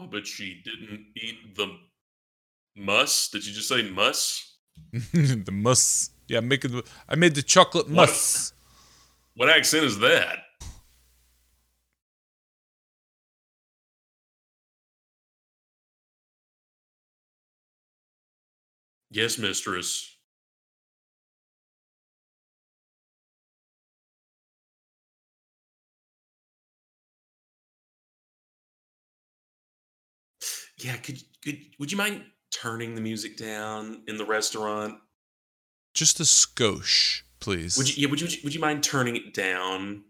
Oh, 0.00 0.06
but 0.10 0.26
she 0.26 0.62
didn't 0.64 1.06
eat 1.14 1.54
the 1.56 1.76
muss. 2.74 3.28
Did 3.28 3.46
you 3.46 3.52
just 3.52 3.68
say 3.68 3.82
muss? 3.90 4.56
the 5.12 5.52
muss. 5.52 6.10
Yeah, 6.26 6.40
making 6.40 6.72
the. 6.72 6.84
I 7.08 7.16
made 7.16 7.34
the 7.34 7.42
chocolate 7.42 7.86
What? 7.86 8.08
muss. 8.08 8.52
What 9.34 9.50
accent 9.50 9.84
is 9.84 9.98
that? 9.98 10.38
Yes, 19.10 19.38
mistress. 19.38 20.16
Yeah, 30.82 30.96
could 30.96 31.22
could 31.42 31.58
would 31.78 31.92
you 31.92 31.98
mind 31.98 32.24
turning 32.52 32.94
the 32.94 33.00
music 33.00 33.36
down 33.36 34.02
in 34.08 34.16
the 34.16 34.24
restaurant? 34.24 34.98
Just 35.94 36.20
a 36.20 36.24
skosh, 36.24 37.22
please. 37.40 37.76
Would 37.76 37.96
you 37.96 38.02
yeah, 38.02 38.10
would 38.10 38.20
you 38.20 38.28
would 38.44 38.54
you 38.54 38.60
mind 38.60 38.82
turning 38.82 39.16
it 39.16 39.34
down? 39.34 40.04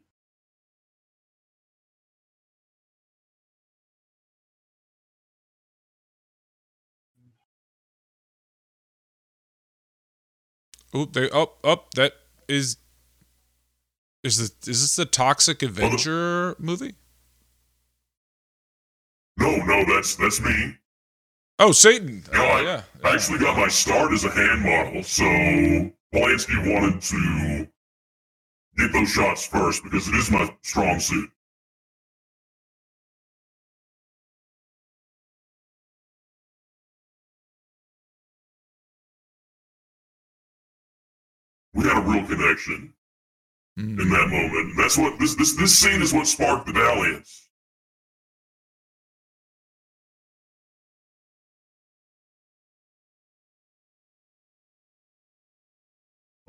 Oh, 10.92 11.04
they. 11.04 11.30
Oh, 11.30 11.52
oh, 11.62 11.84
that 11.94 12.14
is 12.48 12.76
Is 14.22 14.36
this 14.38 14.68
is 14.68 14.82
this 14.82 14.96
the 14.96 15.06
Toxic 15.06 15.62
Avenger 15.62 16.54
movie? 16.58 16.94
No, 19.41 19.57
no, 19.57 19.84
that's 19.86 20.14
that's 20.16 20.41
me. 20.41 20.76
Oh, 21.59 21.72
Satan. 21.72 22.24
No, 22.32 22.43
Oh, 22.43 22.47
I, 22.49 22.61
yeah. 22.62 22.82
I 23.05 23.14
actually 23.14 23.38
got 23.38 23.57
my 23.57 23.68
start 23.68 24.12
as 24.12 24.24
a 24.24 24.30
hand 24.30 24.62
model, 24.62 25.03
so 25.03 25.24
Polanski 26.14 26.57
wanted 26.72 27.01
to 27.03 27.68
get 28.76 28.93
those 28.93 29.09
shots 29.11 29.47
first 29.47 29.82
because 29.84 30.09
it 30.09 30.14
is 30.14 30.30
my 30.30 30.49
strong 30.62 31.01
suit. 31.01 31.30
We 41.74 41.84
had 41.84 41.99
a 41.99 42.01
real 42.01 42.26
connection 42.26 42.95
Mm. 43.78 44.01
in 44.01 44.09
that 44.11 44.28
moment. 44.28 44.76
That's 44.76 44.99
what 44.99 45.18
this 45.20 45.36
this 45.36 45.53
this 45.55 45.78
scene 45.78 46.03
is 46.03 46.12
what 46.12 46.26
sparked 46.26 46.66
the 46.66 46.72
dalliance. 46.72 47.49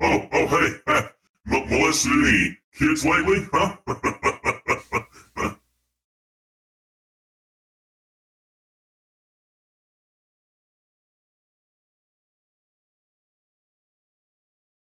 Oh, 0.02 0.28
oh, 0.32 0.46
hey, 0.48 0.68
huh, 0.86 1.08
M- 1.52 1.68
molested 1.70 2.12
any 2.12 2.58
kids 2.76 3.04
lately? 3.04 3.46
Huh? 3.52 3.76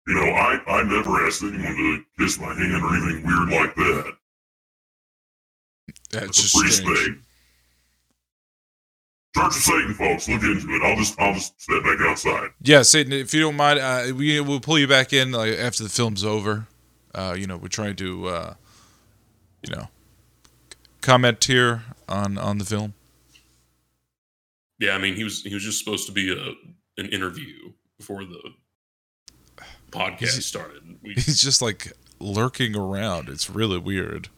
you 0.07 0.13
know, 0.15 0.21
I, 0.31 0.59
I 0.67 0.83
never 0.83 1.25
asked 1.27 1.43
anyone 1.43 1.75
to 1.75 2.03
kiss 2.17 2.39
my 2.39 2.53
hand 2.53 2.81
or 2.83 2.95
anything 2.95 3.25
weird 3.27 3.49
like 3.49 3.75
that. 3.75 4.13
That's 6.11 6.41
just 6.41 6.55
a 6.55 6.59
priest 6.59 6.77
strange. 6.81 6.99
thing. 6.99 7.25
Church 9.39 9.55
of 9.55 9.61
Satan, 9.63 9.93
folks, 9.93 10.27
look 10.27 10.43
into 10.43 10.67
it. 10.75 10.81
I'll 10.83 10.95
just 10.95 11.19
I'll 11.19 11.33
just 11.33 11.59
step 11.61 11.83
back 11.83 11.99
outside. 12.01 12.49
Yeah, 12.61 12.81
Satan, 12.81 13.13
if 13.13 13.33
you 13.33 13.41
don't 13.41 13.55
mind, 13.55 13.79
uh, 13.79 14.13
we 14.15 14.39
we'll 14.41 14.59
pull 14.59 14.77
you 14.77 14.87
back 14.87 15.13
in 15.13 15.31
like 15.31 15.53
after 15.57 15.83
the 15.83 15.89
film's 15.89 16.23
over. 16.23 16.67
Uh, 17.15 17.35
you 17.37 17.47
know, 17.47 17.57
we're 17.57 17.67
trying 17.69 17.95
to, 17.95 18.27
uh, 18.27 18.53
you 19.67 19.75
know, 19.75 19.87
comment 21.01 21.43
here 21.43 21.83
on 22.07 22.37
on 22.37 22.57
the 22.57 22.65
film. 22.65 22.93
Yeah, 24.79 24.91
I 24.91 24.97
mean, 24.97 25.15
he 25.15 25.23
was 25.23 25.41
he 25.43 25.53
was 25.53 25.63
just 25.63 25.79
supposed 25.79 26.05
to 26.07 26.11
be 26.11 26.31
a 26.31 27.01
an 27.01 27.07
interview 27.09 27.71
before 27.97 28.23
the 28.25 29.63
podcast 29.91 30.19
He's- 30.19 30.45
started. 30.45 30.81
We, 31.01 31.13
He's 31.15 31.41
just 31.41 31.61
like 31.61 31.93
lurking 32.19 32.75
around. 32.75 33.29
It's 33.29 33.49
really 33.49 33.77
weird. 33.77 34.29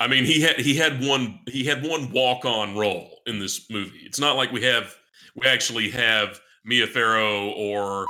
I 0.00 0.06
mean, 0.08 0.24
he 0.24 0.40
had 0.40 0.58
he 0.58 0.74
had 0.76 1.04
one 1.04 1.40
he 1.46 1.64
had 1.64 1.84
one 1.86 2.10
walk 2.10 2.44
on 2.46 2.74
role 2.74 3.18
in 3.26 3.38
this 3.38 3.68
movie. 3.70 3.98
It's 3.98 4.18
not 4.18 4.34
like 4.36 4.50
we 4.50 4.62
have 4.64 4.96
we 5.36 5.46
actually 5.46 5.90
have 5.90 6.40
Mia 6.64 6.86
Farrow 6.86 7.50
or 7.50 8.06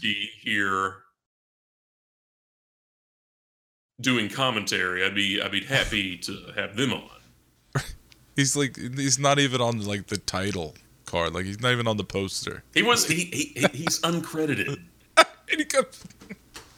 here 0.00 0.94
doing 4.00 4.28
commentary. 4.28 5.04
I'd 5.04 5.14
be 5.16 5.42
I'd 5.42 5.50
be 5.50 5.64
happy 5.64 6.16
to 6.18 6.52
have 6.54 6.76
them 6.76 6.92
on. 6.92 7.10
He's 8.36 8.56
like 8.56 8.76
he's 8.76 9.18
not 9.18 9.40
even 9.40 9.60
on 9.60 9.84
like 9.84 10.06
the 10.06 10.16
title 10.18 10.74
card. 11.06 11.34
Like 11.34 11.44
he's 11.44 11.60
not 11.60 11.72
even 11.72 11.88
on 11.88 11.96
the 11.96 12.04
poster. 12.04 12.62
He 12.72 12.82
was 12.84 13.04
he, 13.08 13.24
he 13.24 13.60
he- 13.60 13.76
he's 13.78 14.00
uncredited. 14.02 14.78
And 15.50 15.60
he 15.60 15.64
comes, 15.64 16.04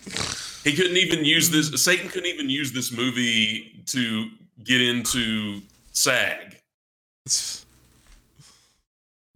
He 0.65 0.75
couldn't 0.75 0.97
even 0.99 1.25
use 1.25 1.51
this. 1.51 1.83
Satan 1.83 2.09
couldn't 2.09 2.29
even 2.29 2.51
use 2.51 2.73
this 2.73 2.93
movie 2.93 3.83
to 3.87 4.29
get 4.63 4.81
into 4.81 5.63
SAG. 5.93 6.57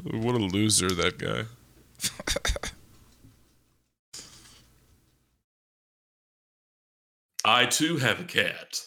what 0.02 0.34
a 0.34 0.38
loser 0.38 0.90
that 0.90 1.18
guy. 1.18 1.44
I 7.44 7.66
too 7.66 7.98
have 7.98 8.20
a 8.20 8.24
cat. 8.24 8.86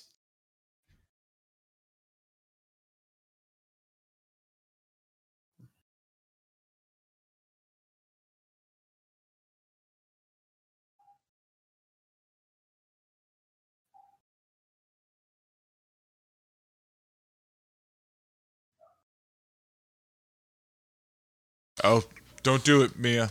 Oh, 21.83 22.03
don't 22.43 22.63
do 22.63 22.81
it, 22.81 22.97
Mia. 22.97 23.29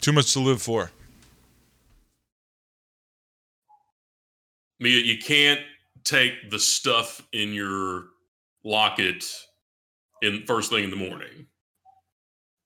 Too 0.00 0.12
much 0.12 0.32
to 0.32 0.40
live 0.40 0.62
for. 0.62 0.90
Mia, 4.80 4.98
you 4.98 5.18
can't 5.18 5.60
take 6.04 6.50
the 6.50 6.58
stuff 6.58 7.26
in 7.32 7.52
your 7.52 8.04
locket 8.64 9.24
in 10.22 10.44
first 10.46 10.70
thing 10.70 10.84
in 10.84 10.90
the 10.90 10.96
morning, 10.96 11.46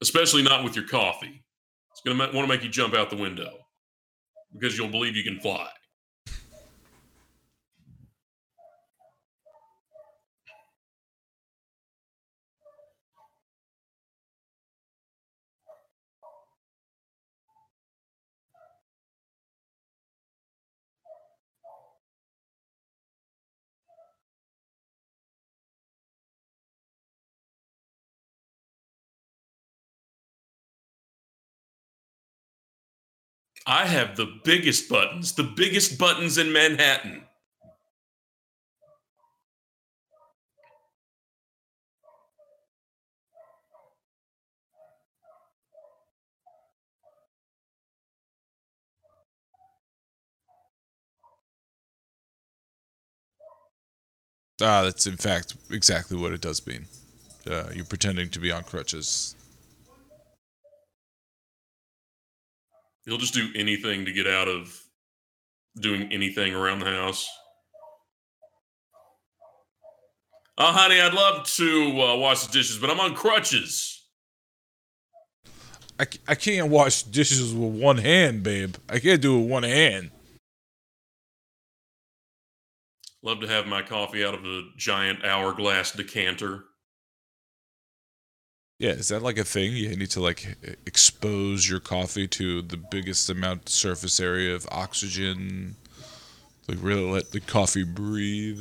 especially 0.03 0.43
not 0.43 0.65
with 0.65 0.77
your 0.77 0.87
coffee. 0.87 1.45
It's 1.93 2.01
gonna 2.05 2.33
want 2.33 2.47
to 2.47 2.47
make 2.47 2.63
you 2.63 2.69
jump 2.69 2.95
out 2.95 3.11
the 3.11 3.17
window 3.17 3.59
because 4.53 4.79
you'll 4.79 4.89
believe 4.89 5.17
you 5.17 5.25
can 5.25 5.41
fly. 5.41 5.69
I 33.69 33.85
have 33.85 34.17
the 34.17 34.25
biggest 34.45 34.89
buttons, 34.89 35.35
the 35.35 35.43
biggest 35.43 35.99
buttons 35.99 36.39
in 36.39 36.53
Manhattan. 36.53 37.25
Ah, 54.61 54.83
that's 54.83 55.07
in 55.07 55.17
fact 55.17 55.55
exactly 55.71 56.17
what 56.17 56.33
it 56.33 56.41
does 56.41 56.67
mean. 56.67 56.87
Uh, 57.47 57.71
you're 57.75 57.85
pretending 57.85 58.29
to 58.31 58.41
be 58.41 58.51
on 58.51 58.65
crutches. 58.65 59.37
He'll 63.09 63.17
just 63.17 63.33
do 63.33 63.49
anything 63.55 64.05
to 64.05 64.13
get 64.13 64.27
out 64.27 64.49
of 64.49 64.79
doing 65.81 66.13
anything 66.13 66.55
around 66.55 66.81
the 66.81 66.91
house. 66.91 67.27
Oh, 70.59 70.73
honey, 70.73 71.01
I'd 71.01 71.15
love 71.15 71.47
to 71.47 72.03
uh, 72.03 72.17
wash 72.19 72.47
the 72.47 72.53
dishes, 72.53 72.77
but 72.77 72.91
I'm 72.91 73.01
on 73.01 73.15
crutches. 73.15 74.05
I, 75.99 76.07
I 76.29 76.35
can't 76.35 76.69
wash 76.69 77.03
dishes 77.03 77.55
with 77.55 77.81
one 77.81 77.97
hand, 77.97 78.43
babe. 78.43 78.75
I 78.91 78.99
can't 78.99 79.23
do 79.23 79.39
it 79.39 79.41
with 79.41 79.51
one 79.51 79.63
hand. 79.63 80.11
Love 83.23 83.41
to 83.41 83.49
have 83.49 83.67
my 83.67 83.81
coffee 83.81 84.23
out 84.23 84.35
of 84.35 84.45
a 84.45 84.65
giant 84.77 85.25
hourglass 85.25 85.93
decanter. 85.93 86.65
Yeah, 88.79 88.91
is 88.91 89.09
that 89.09 89.23
like 89.23 89.39
a 89.39 89.45
thing? 89.45 89.73
You 89.73 89.97
need 89.97 90.11
to 90.11 90.21
like 90.21 90.57
expose 90.87 91.69
your 91.69 91.81
coffee 91.81 92.29
to 92.29 92.63
the 92.63 92.77
biggest 92.77 93.29
amount 93.29 93.69
surface 93.69 94.21
area 94.21 94.55
of 94.55 94.69
oxygen. 94.71 95.75
Like 96.69 96.79
really 96.81 97.11
let 97.11 97.33
the 97.33 97.41
coffee 97.41 97.83
breathe. 97.83 98.61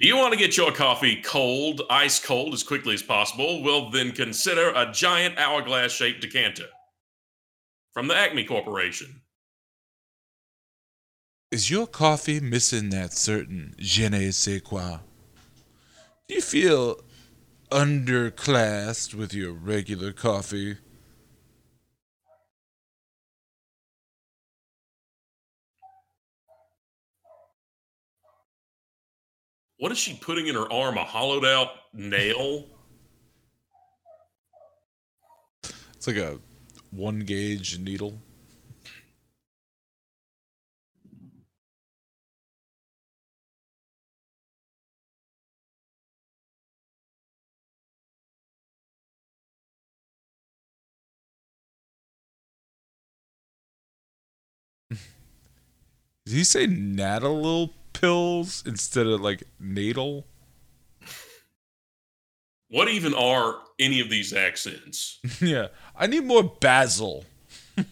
Do 0.00 0.08
you 0.08 0.16
want 0.16 0.32
to 0.32 0.38
get 0.38 0.56
your 0.56 0.72
coffee 0.72 1.20
cold, 1.22 1.82
ice 1.90 2.18
cold, 2.18 2.54
as 2.54 2.62
quickly 2.62 2.94
as 2.94 3.02
possible? 3.02 3.62
Well, 3.62 3.90
then 3.90 4.12
consider 4.12 4.70
a 4.70 4.90
giant 4.90 5.38
hourglass 5.38 5.92
shaped 5.92 6.22
decanter 6.22 6.66
from 7.92 8.08
the 8.08 8.16
Acme 8.16 8.44
Corporation. 8.44 9.20
Is 11.52 11.70
your 11.70 11.86
coffee 11.86 12.40
missing 12.40 12.90
that 12.90 13.12
certain 13.12 13.74
je 13.78 14.08
ne 14.08 14.30
sais 14.30 14.62
quoi? 14.62 15.00
Do 16.28 16.34
you 16.34 16.40
feel 16.40 17.00
underclassed 17.70 19.14
with 19.14 19.32
your 19.32 19.52
regular 19.52 20.12
coffee. 20.12 20.76
What 29.78 29.92
is 29.92 29.98
she 29.98 30.14
putting 30.14 30.46
in 30.46 30.54
her 30.56 30.70
arm? 30.70 30.98
A 30.98 31.04
hollowed 31.04 31.44
out 31.44 31.68
nail? 31.94 32.66
It's 35.94 36.06
like 36.06 36.16
a 36.16 36.38
one 36.90 37.20
gauge 37.20 37.78
needle. 37.78 38.20
Did 56.30 56.36
he 56.36 56.44
say 56.44 56.68
natal 56.68 57.74
pills 57.92 58.62
instead 58.64 59.04
of 59.08 59.20
like 59.20 59.42
natal? 59.58 60.28
What 62.68 62.86
even 62.86 63.14
are 63.14 63.56
any 63.80 63.98
of 63.98 64.10
these 64.10 64.32
accents? 64.32 65.18
yeah, 65.40 65.66
I 65.96 66.06
need 66.06 66.22
more 66.22 66.44
basil. 66.44 67.24
I, 67.76 67.82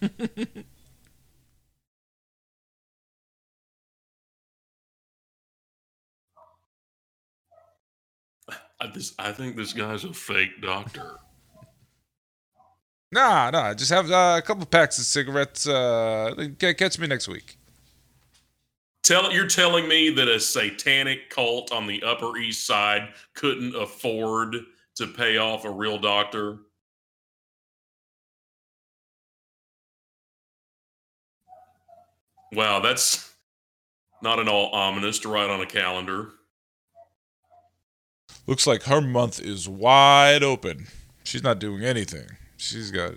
this, 8.94 9.14
I 9.18 9.32
think 9.32 9.56
this 9.56 9.72
guy's 9.72 10.04
a 10.04 10.12
fake 10.12 10.62
doctor. 10.62 11.16
Nah, 13.10 13.50
nah. 13.50 13.74
Just 13.74 13.90
have 13.90 14.08
uh, 14.08 14.36
a 14.38 14.42
couple 14.42 14.64
packs 14.64 14.96
of 15.00 15.06
cigarettes. 15.06 15.66
Uh, 15.66 16.50
catch 16.60 17.00
me 17.00 17.08
next 17.08 17.26
week. 17.26 17.57
Tell 19.08 19.32
you're 19.32 19.46
telling 19.46 19.88
me 19.88 20.10
that 20.10 20.28
a 20.28 20.38
satanic 20.38 21.30
cult 21.30 21.72
on 21.72 21.86
the 21.86 22.02
Upper 22.02 22.36
East 22.36 22.66
Side 22.66 23.08
couldn't 23.32 23.74
afford 23.74 24.54
to 24.96 25.06
pay 25.06 25.38
off 25.38 25.64
a 25.64 25.70
real 25.70 25.96
doctor? 25.96 26.58
Wow, 32.52 32.80
that's 32.80 33.32
not 34.20 34.40
at 34.40 34.46
all 34.46 34.74
ominous 34.74 35.18
to 35.20 35.30
write 35.30 35.48
on 35.48 35.62
a 35.62 35.66
calendar. 35.66 36.32
Looks 38.46 38.66
like 38.66 38.82
her 38.82 39.00
month 39.00 39.40
is 39.40 39.66
wide 39.66 40.42
open. 40.42 40.86
She's 41.24 41.42
not 41.42 41.58
doing 41.58 41.82
anything. 41.82 42.28
She's 42.58 42.90
got 42.90 43.14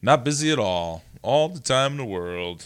not 0.00 0.24
busy 0.24 0.50
at 0.50 0.58
all. 0.58 1.02
All 1.20 1.50
the 1.50 1.60
time 1.60 1.92
in 1.92 1.98
the 1.98 2.04
world. 2.06 2.64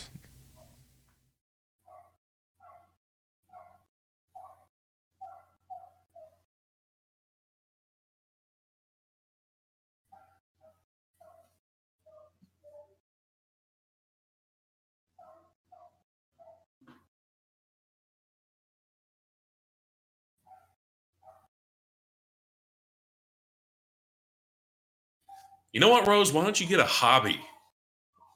You 25.73 25.81
know 25.81 25.89
what, 25.89 26.07
Rose? 26.07 26.33
Why 26.33 26.45
don't 26.45 26.61
you 26.61 26.67
get 26.67 26.81
a 26.81 26.85
hobby? 26.85 27.41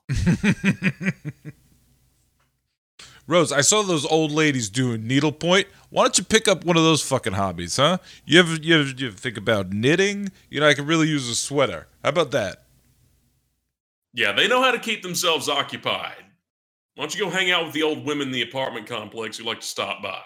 Rose, 3.29 3.51
I 3.51 3.61
saw 3.61 3.83
those 3.83 4.07
old 4.07 4.31
ladies 4.31 4.71
doing 4.71 5.07
needlepoint. 5.07 5.67
Why 5.91 6.05
don't 6.05 6.17
you 6.17 6.25
pick 6.25 6.47
up 6.47 6.65
one 6.65 6.77
of 6.77 6.85
those 6.85 7.03
fucking 7.03 7.33
hobbies, 7.33 7.77
huh? 7.77 7.99
You 8.25 8.39
ever, 8.39 8.55
you 8.55 8.79
ever, 8.81 8.89
you 8.89 9.09
ever 9.09 9.17
think 9.17 9.37
about 9.37 9.73
knitting? 9.73 10.31
You 10.49 10.61
know, 10.61 10.69
I 10.69 10.75
could 10.75 10.87
really 10.87 11.09
use 11.09 11.29
a 11.29 11.35
sweater. 11.35 11.89
How 12.03 12.11
about 12.11 12.31
that? 12.31 12.63
Yeah, 14.15 14.33
they 14.33 14.47
know 14.49 14.63
how 14.63 14.71
to 14.71 14.79
keep 14.79 15.03
themselves 15.03 15.49
occupied. 15.49 16.25
Why 16.95 17.03
don't 17.03 17.15
you 17.15 17.25
go 17.25 17.31
hang 17.31 17.51
out 17.51 17.65
with 17.65 17.75
the 17.75 17.83
old 17.83 18.07
women 18.07 18.29
in 18.29 18.33
the 18.33 18.43
apartment 18.43 18.87
complex 18.87 19.37
who 19.37 19.45
like 19.45 19.61
to 19.61 19.67
stop 19.67 20.03
by? 20.03 20.23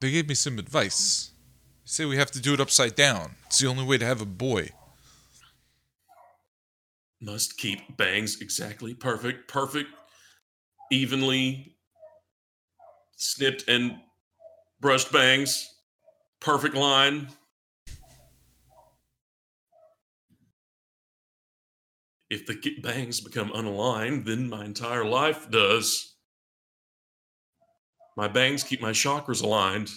They 0.00 0.10
gave 0.10 0.28
me 0.28 0.34
some 0.34 0.58
advice. 0.58 1.30
They 1.84 1.88
say 1.88 2.04
we 2.06 2.16
have 2.16 2.30
to 2.32 2.40
do 2.40 2.54
it 2.54 2.60
upside 2.60 2.94
down. 2.94 3.36
It's 3.46 3.58
the 3.58 3.66
only 3.66 3.84
way 3.84 3.98
to 3.98 4.06
have 4.06 4.20
a 4.20 4.26
boy. 4.26 4.70
Must 7.20 7.58
keep 7.58 7.96
bangs 7.98 8.40
exactly 8.40 8.94
perfect, 8.94 9.46
perfect, 9.46 9.90
evenly 10.90 11.76
snipped 13.16 13.64
and 13.68 13.98
brushed 14.80 15.12
bangs, 15.12 15.68
perfect 16.40 16.74
line. 16.74 17.28
If 22.30 22.46
the 22.46 22.58
bangs 22.80 23.20
become 23.20 23.50
unaligned, 23.50 24.24
then 24.24 24.48
my 24.48 24.64
entire 24.64 25.04
life 25.04 25.50
does. 25.50 26.09
My 28.20 28.28
bangs 28.28 28.62
keep 28.62 28.82
my 28.82 28.90
chakras 28.90 29.42
aligned. 29.42 29.90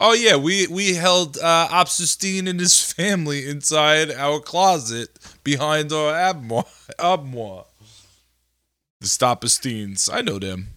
Oh 0.00 0.12
yeah, 0.12 0.34
we 0.34 0.66
we 0.66 0.94
held 0.94 1.38
uh, 1.38 1.68
and 2.48 2.58
his 2.58 2.80
family 2.92 3.48
inside 3.48 4.10
our 4.10 4.40
closet 4.40 5.16
behind 5.44 5.92
our 5.92 6.12
armoire. 6.12 6.64
armoire. 6.98 7.66
The 9.00 9.06
Stopistines, 9.06 10.10
I 10.12 10.20
know 10.22 10.40
them. 10.40 10.73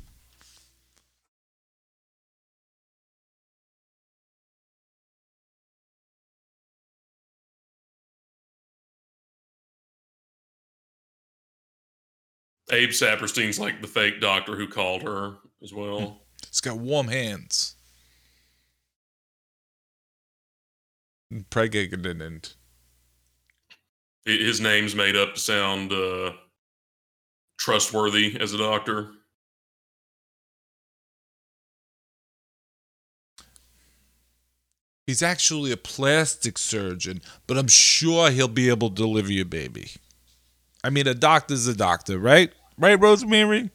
Abe 12.70 12.92
Sapirstein's 12.92 13.60
like 13.60 13.82
the 13.82 13.88
fake 13.88 14.20
doctor 14.20 14.56
who 14.56 14.68
called 14.68 15.04
her 15.04 15.36
as 15.64 15.74
well. 15.74 16.22
It's 16.44 16.62
got 16.62 16.78
warm 16.78 17.08
hands. 17.08 17.76
Pregnant. 21.50 22.56
His 24.26 24.60
name's 24.60 24.96
made 24.96 25.16
up 25.16 25.36
to 25.36 25.40
sound 25.40 25.92
uh, 25.92 26.34
trustworthy 27.58 28.38
as 28.40 28.54
a 28.54 28.58
doctor. 28.58 29.12
He's 35.06 35.24
actually 35.24 35.72
a 35.72 35.78
plastic 35.78 36.58
surgeon, 36.58 37.22
but 37.48 37.58
I'm 37.58 37.70
sure 37.70 38.30
he'll 38.30 38.50
be 38.50 38.68
able 38.68 38.90
to 38.90 38.96
deliver 38.96 39.32
your 39.32 39.46
baby. 39.46 39.92
I 40.84 40.90
mean, 40.90 41.08
a 41.08 41.14
doctor's 41.14 41.68
a 41.68 41.76
doctor, 41.76 42.20
right? 42.20 42.52
Right, 42.78 43.00
Rosemary? 43.00 43.72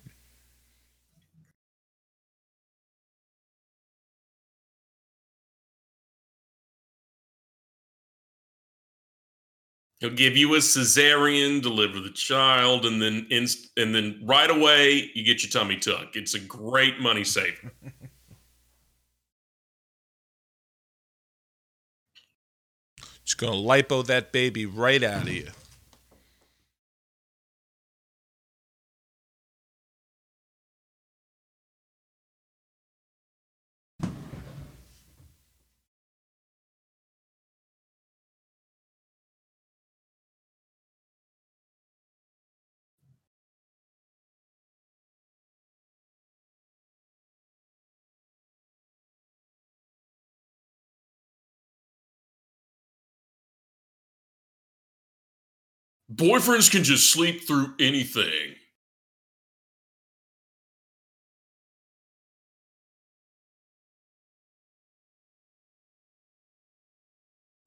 He'll 10.00 10.10
give 10.10 10.36
you 10.36 10.54
a 10.54 10.58
cesarean, 10.58 11.62
deliver 11.62 12.00
the 12.00 12.10
child, 12.10 12.84
and 12.86 13.00
then 13.00 13.26
inst- 13.30 13.70
and 13.76 13.94
then 13.94 14.20
right 14.24 14.50
away 14.50 15.10
you 15.14 15.24
get 15.24 15.44
your 15.44 15.50
tummy 15.50 15.76
tuck. 15.76 16.16
It's 16.16 16.34
a 16.34 16.40
great 16.40 16.98
money 17.00 17.22
saver. 17.24 17.72
Just 23.24 23.38
gonna 23.38 23.52
lipo 23.56 24.04
that 24.06 24.32
baby 24.32 24.66
right 24.66 25.02
out 25.04 25.22
of 25.22 25.28
you. 25.32 25.50
Boyfriends 56.14 56.70
can 56.70 56.84
just 56.84 57.10
sleep 57.10 57.46
through 57.46 57.74
anything. 57.80 58.54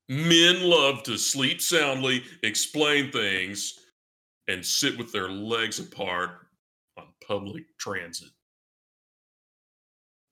Men 0.07 0.61
love 0.61 1.01
to 1.03 1.17
sleep 1.17 1.59
soundly, 1.59 2.23
explain 2.43 3.11
things, 3.11 3.79
and 4.47 4.63
sit 4.63 4.97
with 4.97 5.11
their 5.11 5.29
legs 5.29 5.79
apart 5.79 6.47
on 6.97 7.07
public 7.27 7.63
transit. 7.79 8.29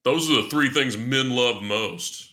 Those 0.03 0.29
are 0.29 0.43
the 0.43 0.49
three 0.49 0.69
things 0.69 0.97
men 0.97 1.31
love 1.31 1.63
most. 1.63 2.32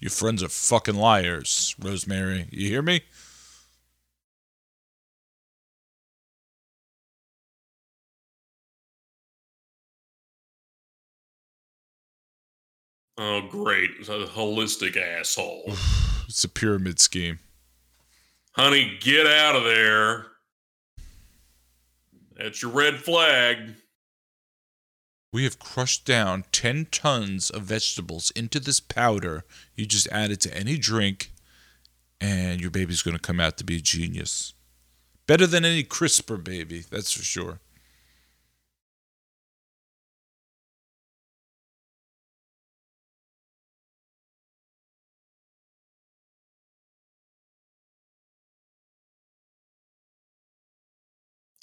Your 0.00 0.10
friends 0.10 0.42
are 0.42 0.48
fucking 0.48 0.94
liars, 0.94 1.74
Rosemary. 1.78 2.46
You 2.50 2.68
hear 2.68 2.82
me? 2.82 3.02
Oh, 13.20 13.40
great. 13.50 13.90
A 14.02 14.26
holistic 14.26 14.96
asshole. 14.96 15.72
It's 16.28 16.44
a 16.44 16.48
pyramid 16.50 17.00
scheme. 17.00 17.38
Honey, 18.52 18.98
get 19.00 19.26
out 19.26 19.56
of 19.56 19.64
there. 19.64 20.26
That's 22.36 22.60
your 22.60 22.70
red 22.70 22.96
flag. 22.96 23.76
We 25.32 25.44
have 25.44 25.58
crushed 25.58 26.06
down 26.06 26.44
10 26.52 26.86
tons 26.90 27.50
of 27.50 27.62
vegetables 27.62 28.30
into 28.30 28.58
this 28.60 28.80
powder. 28.80 29.44
You 29.74 29.84
just 29.84 30.08
add 30.08 30.30
it 30.30 30.40
to 30.42 30.56
any 30.56 30.78
drink, 30.78 31.32
and 32.20 32.60
your 32.60 32.70
baby's 32.70 33.02
going 33.02 33.16
to 33.16 33.22
come 33.22 33.40
out 33.40 33.58
to 33.58 33.64
be 33.64 33.76
a 33.76 33.80
genius. 33.80 34.54
Better 35.26 35.46
than 35.46 35.64
any 35.66 35.84
CRISPR 35.84 36.42
baby, 36.42 36.84
that's 36.90 37.12
for 37.12 37.22
sure. 37.22 37.60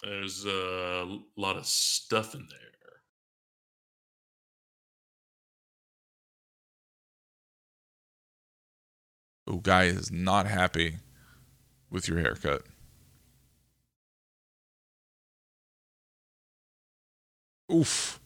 There's 0.04 0.46
a 0.46 1.20
lot 1.36 1.58
of 1.58 1.66
stuff 1.66 2.36
in 2.36 2.48
there. 2.52 2.75
Oh, 9.48 9.58
guy 9.58 9.84
is 9.86 10.12
not 10.12 10.48
happy 10.48 10.98
with 11.90 12.08
your 12.08 12.20
haircut. 12.20 12.64
Oof. 17.72 18.20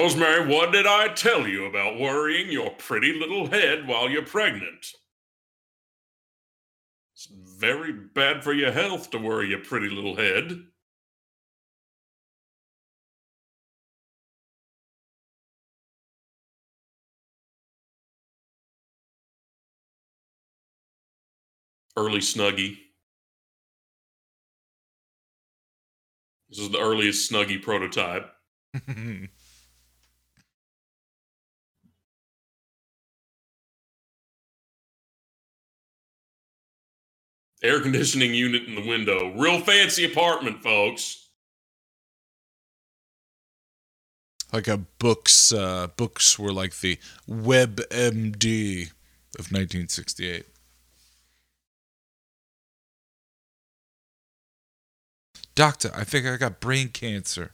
Rosemary, 0.00 0.46
what 0.46 0.72
did 0.72 0.86
I 0.86 1.08
tell 1.08 1.46
you 1.46 1.66
about 1.66 1.98
worrying 1.98 2.50
your 2.50 2.70
pretty 2.70 3.12
little 3.12 3.48
head 3.48 3.86
while 3.86 4.08
you're 4.08 4.24
pregnant? 4.24 4.94
It's 7.14 7.28
very 7.30 7.92
bad 7.92 8.42
for 8.42 8.54
your 8.54 8.72
health 8.72 9.10
to 9.10 9.18
worry 9.18 9.50
your 9.50 9.58
pretty 9.58 9.90
little 9.90 10.16
head. 10.16 10.62
Early 21.94 22.20
Snuggie. 22.20 22.78
This 26.48 26.58
is 26.58 26.70
the 26.70 26.80
earliest 26.80 27.30
Snuggie 27.30 27.60
prototype. 27.60 28.32
Air 37.62 37.80
conditioning 37.80 38.34
unit 38.34 38.64
in 38.64 38.74
the 38.74 38.86
window. 38.86 39.32
Real 39.36 39.60
fancy 39.60 40.04
apartment, 40.04 40.62
folks. 40.62 41.20
like 44.52 44.68
a 44.68 44.76
books 44.76 45.52
uh 45.52 45.88
books 45.96 46.38
were 46.38 46.52
like 46.52 46.80
the 46.80 46.98
WebMD 47.28 48.90
of 49.38 49.52
1968. 49.52 50.46
Doctor, 55.54 55.90
I 55.94 56.04
think 56.04 56.26
I 56.26 56.36
got 56.36 56.60
brain 56.60 56.88
cancer. 56.88 57.52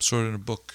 It 0.00 0.12
in 0.12 0.34
a 0.34 0.38
book. 0.38 0.74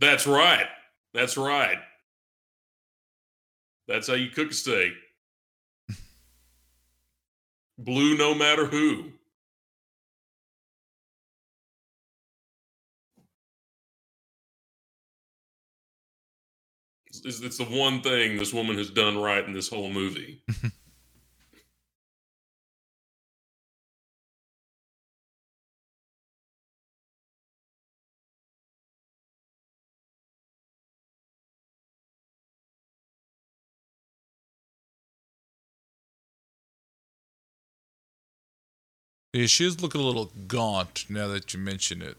That's 0.00 0.26
right. 0.26 0.66
That's 1.14 1.36
right. 1.36 1.78
That's 3.88 4.08
how 4.08 4.14
you 4.14 4.30
cook 4.30 4.50
a 4.50 4.54
steak. 4.54 4.92
Blue 7.78 8.16
no 8.16 8.34
matter 8.34 8.66
who. 8.66 9.12
It's, 17.08 17.40
it's 17.42 17.58
the 17.58 17.64
one 17.64 18.02
thing 18.02 18.36
this 18.38 18.54
woman 18.54 18.78
has 18.78 18.90
done 18.90 19.18
right 19.18 19.44
in 19.44 19.52
this 19.52 19.68
whole 19.68 19.90
movie. 19.90 20.42
Yeah, 39.40 39.46
she 39.46 39.64
is 39.64 39.80
looking 39.80 40.02
a 40.02 40.04
little 40.04 40.30
gaunt 40.48 41.06
now 41.08 41.26
that 41.28 41.54
you 41.54 41.60
mention 41.60 42.02
it. 42.02 42.18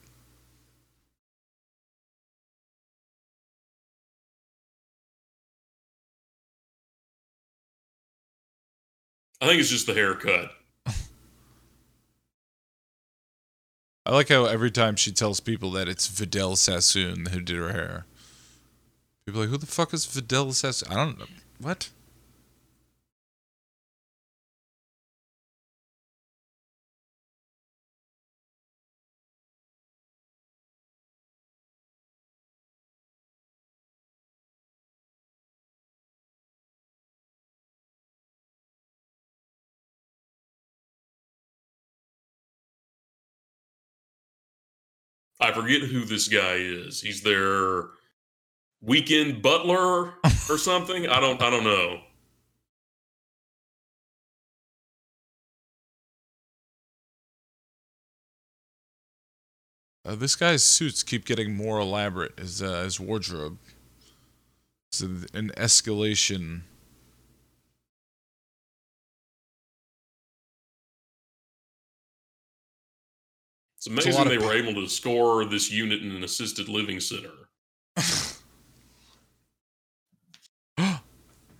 I 9.39 9.45
think 9.45 9.59
it's 9.59 9.69
just 9.69 9.85
the 9.85 9.93
haircut. 9.93 10.49
I 10.87 10.95
like 14.07 14.29
how 14.29 14.45
every 14.45 14.71
time 14.71 14.95
she 14.95 15.11
tells 15.11 15.39
people 15.39 15.69
that 15.73 15.87
it's 15.87 16.07
Vidal 16.07 16.55
Sassoon 16.55 17.27
who 17.27 17.39
did 17.39 17.57
her 17.57 17.71
hair. 17.71 18.07
People 19.27 19.41
are 19.41 19.43
like, 19.43 19.51
who 19.51 19.57
the 19.59 19.67
fuck 19.67 19.93
is 19.93 20.07
Vidal 20.07 20.53
Sassoon? 20.53 20.91
I 20.91 20.95
don't 20.95 21.19
know. 21.19 21.25
What? 21.59 21.91
I 45.41 45.51
forget 45.51 45.81
who 45.81 46.05
this 46.05 46.27
guy 46.27 46.55
is. 46.57 47.01
He's 47.01 47.21
their 47.21 47.85
weekend 48.81 49.41
butler 49.41 50.13
or 50.49 50.57
something. 50.57 51.07
I 51.07 51.19
don't. 51.19 51.41
I 51.41 51.49
don't 51.49 51.63
know. 51.63 52.01
Uh, 60.03 60.15
this 60.15 60.35
guy's 60.35 60.63
suits 60.63 61.03
keep 61.03 61.25
getting 61.25 61.55
more 61.55 61.79
elaborate. 61.79 62.37
His 62.39 62.61
uh, 62.61 62.83
his 62.83 62.99
wardrobe. 62.99 63.57
It's 64.91 65.01
an, 65.01 65.25
an 65.33 65.51
escalation. 65.57 66.61
It's 73.81 73.87
amazing 73.87 74.21
of 74.21 74.29
they 74.29 74.37
were 74.37 74.53
able 74.53 74.75
to 74.79 74.87
score 74.87 75.43
this 75.43 75.71
unit 75.71 76.03
in 76.03 76.11
an 76.11 76.23
assisted 76.23 76.69
living 76.69 76.99
center. 76.99 77.31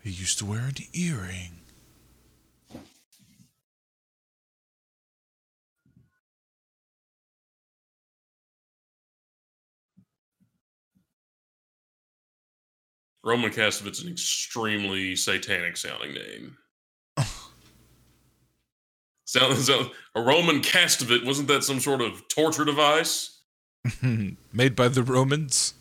he 0.04 0.12
used 0.12 0.38
to 0.38 0.46
wear 0.46 0.60
an 0.60 0.76
earring. 0.94 1.62
Roman 13.24 13.50
Castevet's 13.50 14.04
an 14.04 14.12
extremely 14.12 15.16
satanic 15.16 15.76
sounding 15.76 16.14
name. 16.14 16.56
Sound, 19.32 19.58
sound, 19.60 19.92
a 20.14 20.22
Roman 20.22 20.60
it 21.10 21.24
wasn't 21.24 21.48
that 21.48 21.64
some 21.64 21.80
sort 21.80 22.02
of 22.02 22.28
torture 22.28 22.66
device? 22.66 23.40
Made 24.52 24.76
by 24.76 24.90
the 24.90 25.04
Romans. 25.04 25.74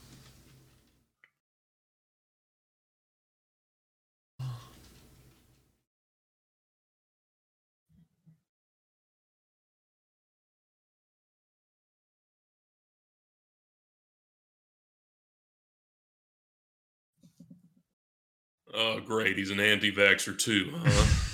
Oh, 18.73 19.01
great. 19.01 19.37
He's 19.37 19.51
an 19.51 19.59
anti 19.59 19.91
vaxxer, 19.91 20.39
too, 20.39 20.73
huh? 20.73 21.27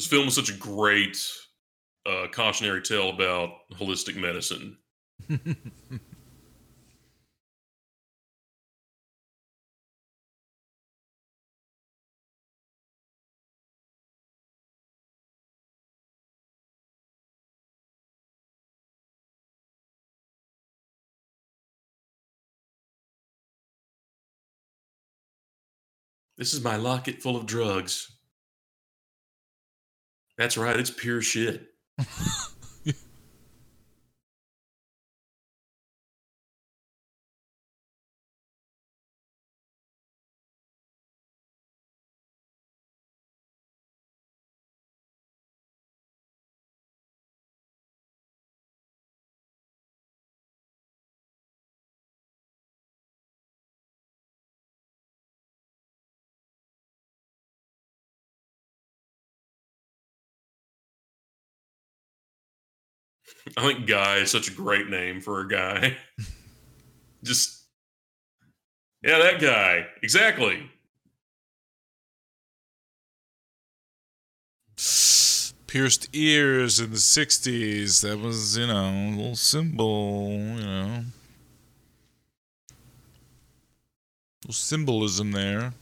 this 0.00 0.06
film 0.06 0.28
is 0.28 0.34
such 0.34 0.48
a 0.48 0.54
great 0.54 1.22
uh, 2.06 2.26
cautionary 2.32 2.80
tale 2.80 3.10
about 3.10 3.50
holistic 3.74 4.16
medicine. 4.16 4.78
This 26.38 26.54
is 26.54 26.64
my 26.64 26.76
locket 26.76 27.20
full 27.20 27.36
of 27.36 27.44
drugs. 27.44 28.10
That's 30.40 30.56
right, 30.56 30.80
it's 30.80 30.90
pure 30.90 31.20
shit. 31.20 31.66
I 63.56 63.62
think 63.62 63.86
Guy 63.86 64.16
is 64.18 64.30
such 64.30 64.48
a 64.48 64.54
great 64.54 64.88
name 64.88 65.20
for 65.20 65.40
a 65.40 65.48
guy. 65.48 65.96
Just, 67.22 67.64
yeah, 69.02 69.18
that 69.18 69.40
guy. 69.40 69.86
Exactly. 70.02 70.70
Pierced 75.66 76.08
ears 76.12 76.80
in 76.80 76.90
the 76.90 76.96
60s. 76.96 78.02
That 78.02 78.18
was, 78.18 78.58
you 78.58 78.66
know, 78.66 78.86
a 78.86 79.10
little 79.16 79.36
symbol, 79.36 80.30
you 80.30 80.62
know. 80.62 81.04
little 84.42 84.54
symbolism 84.54 85.30
there. 85.32 85.72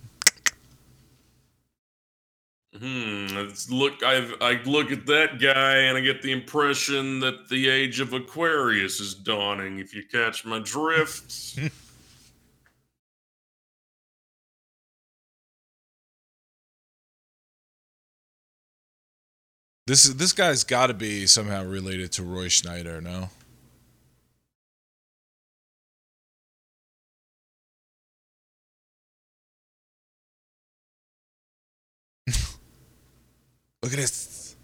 Hmm. 2.78 3.26
Look, 3.70 4.02
I 4.05 4.30
I 4.40 4.62
look 4.64 4.92
at 4.92 5.06
that 5.06 5.40
guy 5.40 5.76
and 5.78 5.98
I 5.98 6.00
get 6.00 6.22
the 6.22 6.30
impression 6.32 7.18
that 7.20 7.48
the 7.48 7.68
age 7.68 7.98
of 7.98 8.12
Aquarius 8.12 9.00
is 9.00 9.14
dawning. 9.14 9.80
If 9.80 9.94
you 9.94 10.05
catch 10.05 10.44
my 10.44 10.60
drift. 10.60 11.59
This 19.88 20.05
is 20.05 20.16
this 20.16 20.32
guy's 20.34 20.64
got 20.64 20.88
to 20.88 20.94
be 20.94 21.26
somehow 21.26 21.64
related 21.64 22.12
to 22.12 22.22
Roy 22.22 22.48
Schneider, 22.48 23.00
no? 23.00 23.30
Look 33.82 33.92
at 33.92 33.98
this. 33.98 34.56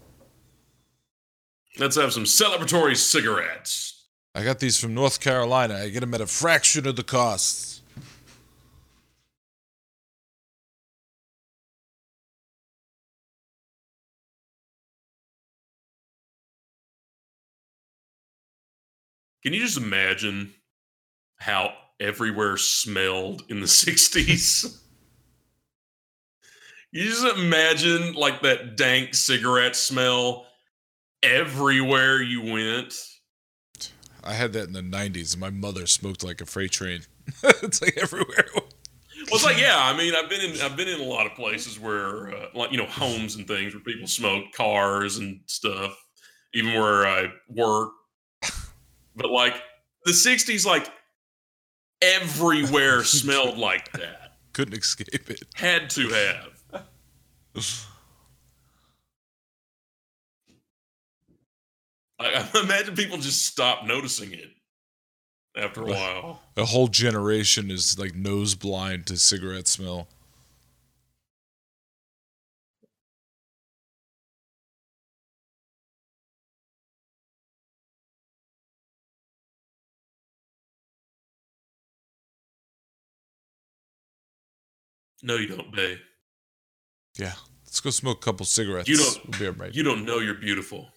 Let's 1.77 1.95
have 1.95 2.13
some 2.13 2.23
celebratory 2.23 2.95
cigarettes. 2.95 4.07
I 4.33 4.43
got 4.43 4.59
these 4.59 4.77
from 4.77 4.93
North 4.93 5.19
Carolina. 5.19 5.75
I 5.75 5.89
get 5.89 6.01
them 6.01 6.13
at 6.13 6.21
a 6.21 6.27
fraction 6.27 6.85
of 6.87 6.95
the 6.95 7.03
cost. 7.03 7.81
Can 19.43 19.53
you 19.53 19.61
just 19.61 19.77
imagine 19.77 20.53
how 21.37 21.73
everywhere 21.99 22.57
smelled 22.57 23.43
in 23.49 23.59
the 23.59 23.67
60s? 23.67 24.79
You 26.95 27.09
just 27.09 27.25
imagine 27.37 28.13
like 28.13 28.41
that 28.43 28.77
dank 28.77 29.13
cigarette 29.15 29.75
smell 29.75 30.45
everywhere 31.21 32.21
you 32.21 32.41
went. 32.53 32.95
I 34.23 34.33
had 34.33 34.53
that 34.53 34.67
in 34.67 34.71
the 34.71 34.81
90s, 34.81 35.37
my 35.37 35.49
mother 35.49 35.87
smoked 35.87 36.23
like 36.23 36.39
a 36.39 36.45
freight 36.45 36.71
train. 36.71 37.01
it's 37.43 37.81
like 37.81 37.97
everywhere. 37.97 38.45
Well, 38.55 38.65
it's 39.33 39.43
like 39.43 39.59
yeah. 39.59 39.75
I 39.77 39.97
mean, 39.97 40.13
I've 40.15 40.29
been 40.29 40.39
in 40.39 40.61
I've 40.61 40.77
been 40.77 40.87
in 40.87 41.01
a 41.01 41.03
lot 41.03 41.25
of 41.25 41.33
places 41.33 41.77
where 41.77 42.29
uh, 42.33 42.47
like 42.53 42.71
you 42.71 42.77
know 42.77 42.85
homes 42.85 43.35
and 43.35 43.45
things 43.45 43.73
where 43.73 43.83
people 43.83 44.07
smoke 44.07 44.45
cars 44.55 45.17
and 45.17 45.41
stuff, 45.47 45.97
even 46.53 46.75
where 46.75 47.05
I 47.05 47.27
work. 47.49 47.89
But 49.15 49.31
like 49.31 49.55
the 50.05 50.11
'60s, 50.11 50.65
like 50.65 50.89
everywhere 52.01 53.03
smelled 53.03 53.57
like 53.57 53.91
that. 53.93 54.37
Couldn't 54.53 54.77
escape 54.77 55.29
it. 55.29 55.43
Had 55.55 55.89
to 55.91 56.07
have. 56.07 56.54
I, 62.19 62.47
I 62.53 62.59
imagine 62.61 62.95
people 62.95 63.17
just 63.17 63.45
stop 63.45 63.85
noticing 63.85 64.31
it 64.33 64.51
after 65.57 65.81
a 65.81 65.85
while. 65.85 66.41
A 66.57 66.65
whole 66.65 66.87
generation 66.87 67.71
is 67.71 67.97
like 67.97 68.15
nose 68.15 68.55
blind 68.55 69.05
to 69.07 69.17
cigarette 69.17 69.67
smell. 69.67 70.07
No, 85.23 85.37
you 85.37 85.47
don't, 85.47 85.71
Bay. 85.73 85.97
Yeah, 87.17 87.33
Let's 87.65 87.79
go 87.81 87.89
smoke 87.89 88.17
a 88.17 88.25
couple 88.25 88.45
cigarettes. 88.45 88.87
You 88.89 88.97
don't- 88.97 89.39
We'll 89.39 89.53
be 89.53 89.59
right. 89.59 89.73
You 89.75 89.83
don't 89.83 90.05
know 90.05 90.19
you're 90.19 90.33
beautiful. 90.35 90.89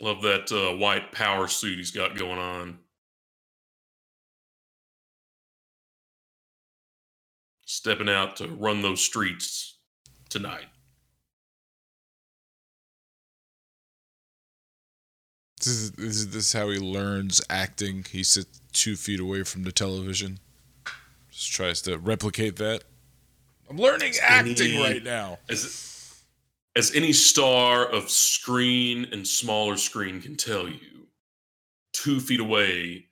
Love 0.00 0.22
that 0.22 0.50
uh, 0.50 0.76
white 0.76 1.12
power 1.12 1.46
suit 1.46 1.78
he's 1.78 1.92
got 1.92 2.16
going 2.16 2.38
on. 2.38 2.78
Stepping 7.64 8.08
out 8.08 8.36
to 8.36 8.48
run 8.48 8.82
those 8.82 9.00
streets 9.02 9.78
tonight. 10.28 10.66
This 15.62 15.74
is, 15.74 15.90
this 15.92 16.16
is 16.16 16.28
this 16.30 16.46
is 16.48 16.52
how 16.52 16.70
he 16.70 16.78
learns 16.78 17.40
acting. 17.48 18.04
He 18.10 18.24
sits 18.24 18.60
two 18.72 18.96
feet 18.96 19.20
away 19.20 19.44
from 19.44 19.62
the 19.62 19.70
television. 19.70 20.40
Just 21.30 21.52
tries 21.52 21.80
to 21.82 21.98
replicate 21.98 22.56
that. 22.56 22.82
I'm 23.70 23.76
learning 23.76 24.14
acting 24.20 24.72
Any- 24.72 24.82
right 24.82 25.04
now. 25.04 25.38
As, 25.48 26.24
as 26.74 26.94
any 26.94 27.12
star 27.12 27.86
of 27.86 28.10
screen 28.10 29.06
and 29.12 29.26
smaller 29.26 29.76
screen 29.76 30.20
can 30.20 30.36
tell 30.36 30.68
you, 30.68 31.06
two 31.92 32.18
feet 32.18 32.40
away 32.40 33.06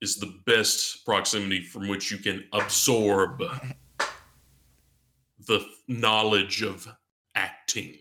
is 0.00 0.16
the 0.16 0.32
best 0.46 1.04
proximity 1.04 1.62
from 1.62 1.88
which 1.88 2.12
you 2.12 2.18
can 2.18 2.44
absorb 2.52 3.42
the 5.46 5.66
knowledge 5.88 6.62
of 6.62 6.86
acting. 7.34 7.96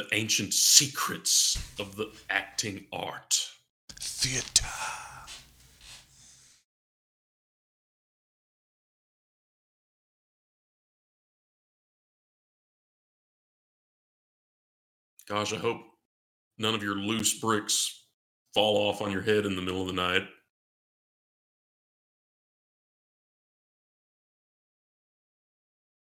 The 0.00 0.16
ancient 0.16 0.54
secrets 0.54 1.62
of 1.78 1.94
the 1.94 2.10
acting 2.30 2.86
art. 2.90 3.50
Theater. 4.00 4.64
Gosh, 15.28 15.52
I 15.52 15.56
hope 15.56 15.82
none 16.56 16.74
of 16.74 16.82
your 16.82 16.94
loose 16.94 17.38
bricks 17.38 18.06
fall 18.54 18.78
off 18.78 19.02
on 19.02 19.12
your 19.12 19.20
head 19.20 19.44
in 19.44 19.54
the 19.54 19.60
middle 19.60 19.82
of 19.82 19.88
the 19.88 19.92
night. 19.92 20.26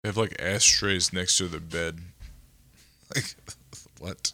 They 0.03 0.11
have 0.11 0.19
like 0.19 0.37
ashtrays 0.39 1.15
next 1.15 1.39
to 1.39 1.49
the 1.49 1.61
bed. 1.61 2.01
Like 3.15 3.37
what? 3.99 4.31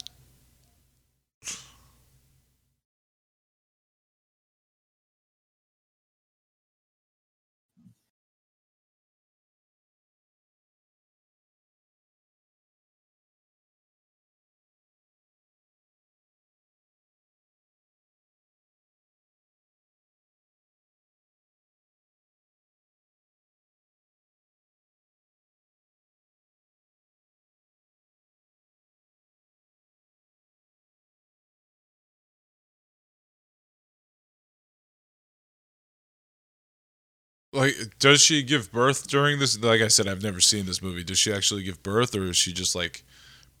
Like, 37.53 37.75
does 37.99 38.21
she 38.21 38.41
give 38.43 38.71
birth 38.71 39.07
during 39.07 39.39
this? 39.39 39.61
Like 39.61 39.81
I 39.81 39.87
said, 39.87 40.07
I've 40.07 40.23
never 40.23 40.41
seen 40.41 40.65
this 40.65 40.81
movie. 40.81 41.03
Does 41.03 41.19
she 41.19 41.31
actually 41.31 41.63
give 41.63 41.83
birth, 41.83 42.15
or 42.15 42.23
is 42.23 42.35
she 42.35 42.51
just 42.51 42.75
like 42.75 43.03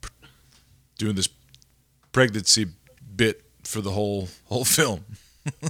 pr- 0.01 0.09
doing 0.97 1.15
this 1.15 1.29
pregnancy 2.11 2.65
bit 3.15 3.43
for 3.63 3.81
the 3.81 3.91
whole 3.91 4.29
whole 4.45 4.65
film? 4.65 5.05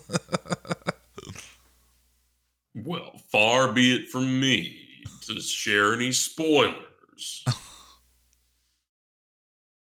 Well, 2.76 3.22
far 3.32 3.72
be 3.72 3.96
it 3.96 4.10
from 4.10 4.40
me 4.40 4.80
to 5.28 5.40
share 5.40 5.94
any 5.94 6.12
spoilers. 6.12 7.46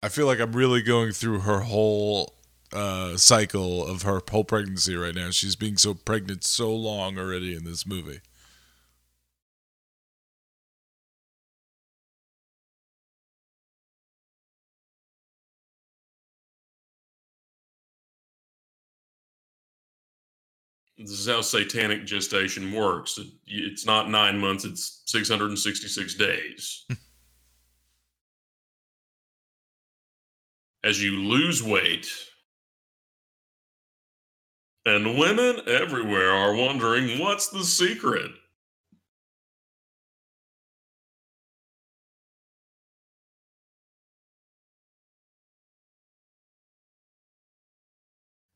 I 0.02 0.08
feel 0.08 0.26
like 0.26 0.38
I'm 0.38 0.52
really 0.52 0.80
going 0.80 1.10
through 1.10 1.40
her 1.40 1.60
whole 1.60 2.34
uh, 2.72 3.16
cycle 3.16 3.86
of 3.86 4.02
her 4.02 4.20
whole 4.30 4.44
pregnancy 4.44 4.96
right 4.96 5.14
now. 5.14 5.30
She's 5.30 5.56
being 5.56 5.76
so 5.76 5.94
pregnant 5.94 6.44
so 6.44 6.74
long 6.74 7.18
already 7.18 7.54
in 7.54 7.64
this 7.64 7.86
movie. 7.86 8.20
This 20.98 21.10
is 21.10 21.26
how 21.28 21.40
satanic 21.40 22.04
gestation 22.04 22.72
works. 22.72 23.18
It- 23.18 23.32
It's 23.46 23.86
not 23.86 24.10
nine 24.10 24.38
months, 24.38 24.64
it's 24.64 25.02
666 25.06 26.14
days. 26.14 26.84
As 30.84 31.02
you 31.02 31.16
lose 31.16 31.62
weight, 31.62 32.08
and 34.88 35.18
women 35.18 35.60
everywhere 35.66 36.32
are 36.32 36.54
wondering 36.54 37.18
what's 37.18 37.48
the 37.48 37.62
secret? 37.62 38.30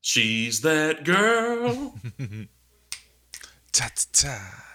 She's 0.00 0.62
that 0.62 1.04
girl. 1.04 1.94
ta 3.72 3.88
ta 3.94 4.04
ta. 4.12 4.71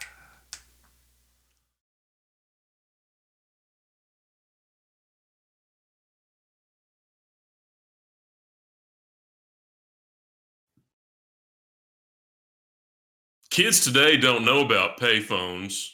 Kids 13.58 13.84
today 13.84 14.18
don't 14.18 14.46
know 14.46 14.64
about 14.64 15.00
payphones. 15.00 15.90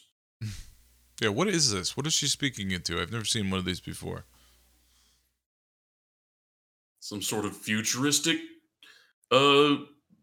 Yeah, 1.21 1.29
what 1.29 1.47
is 1.47 1.71
this? 1.71 1.95
What 1.95 2.05
is 2.05 2.11
she 2.11 2.27
speaking 2.27 2.71
into? 2.71 3.01
I've 3.01 3.13
never 3.13 3.23
seen 3.23 3.49
one 3.49 3.57
of 3.57 3.63
these 3.63 3.79
before. 3.79 4.25
Some 6.99 7.21
sort 7.21 7.45
of 7.45 7.55
futuristic, 7.55 8.37
uh, 9.31 9.75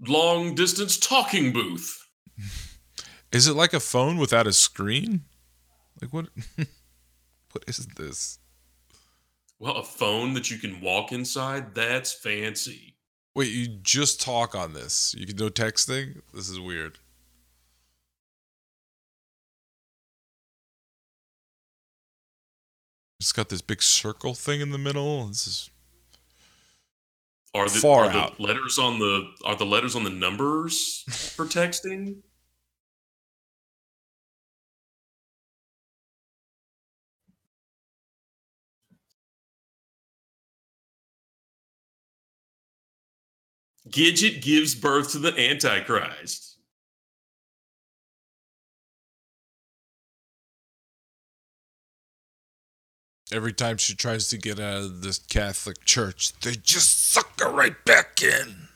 long 0.06 0.54
distance 0.54 0.98
talking 0.98 1.50
booth. 1.50 2.06
Is 3.32 3.48
it 3.48 3.54
like 3.54 3.72
a 3.72 3.80
phone 3.80 4.18
without 4.18 4.46
a 4.46 4.52
screen? 4.52 5.22
Like 6.02 6.12
what? 6.12 6.26
what 7.52 7.64
is 7.66 7.86
this? 7.96 8.38
Well, 9.58 9.76
a 9.76 9.82
phone 9.82 10.34
that 10.34 10.50
you 10.50 10.58
can 10.58 10.82
walk 10.82 11.10
inside, 11.10 11.74
that's 11.74 12.12
fancy. 12.12 12.96
Wait, 13.34 13.50
you 13.50 13.66
just 13.80 14.20
talk 14.20 14.54
on 14.54 14.74
this. 14.74 15.14
You 15.16 15.26
can 15.26 15.36
do 15.36 15.48
texting. 15.48 16.20
This 16.34 16.50
is 16.50 16.60
weird. 16.60 16.98
It's 23.20 23.32
got 23.32 23.50
this 23.50 23.60
big 23.60 23.82
circle 23.82 24.32
thing 24.32 24.62
in 24.62 24.70
the 24.70 24.78
middle. 24.78 25.26
This 25.26 25.46
is 25.46 25.70
Are 27.54 27.68
the, 27.68 27.78
Far 27.78 28.06
are 28.06 28.12
the 28.12 28.42
letters 28.42 28.78
on 28.78 28.98
the 28.98 29.30
are 29.44 29.56
the 29.56 29.66
letters 29.66 29.94
on 29.94 30.04
the 30.04 30.10
numbers 30.10 31.04
for 31.36 31.44
texting? 31.44 32.22
Gidget 43.90 44.40
gives 44.40 44.74
birth 44.74 45.12
to 45.12 45.18
the 45.18 45.38
Antichrist. 45.38 46.59
every 53.32 53.52
time 53.52 53.76
she 53.76 53.94
tries 53.94 54.28
to 54.28 54.38
get 54.38 54.58
out 54.58 54.82
of 54.82 55.02
the 55.02 55.18
Catholic 55.28 55.84
Church, 55.84 56.32
they 56.40 56.52
just 56.52 57.10
suck 57.10 57.40
her 57.40 57.50
right 57.50 57.84
back 57.84 58.22
in. 58.22 58.68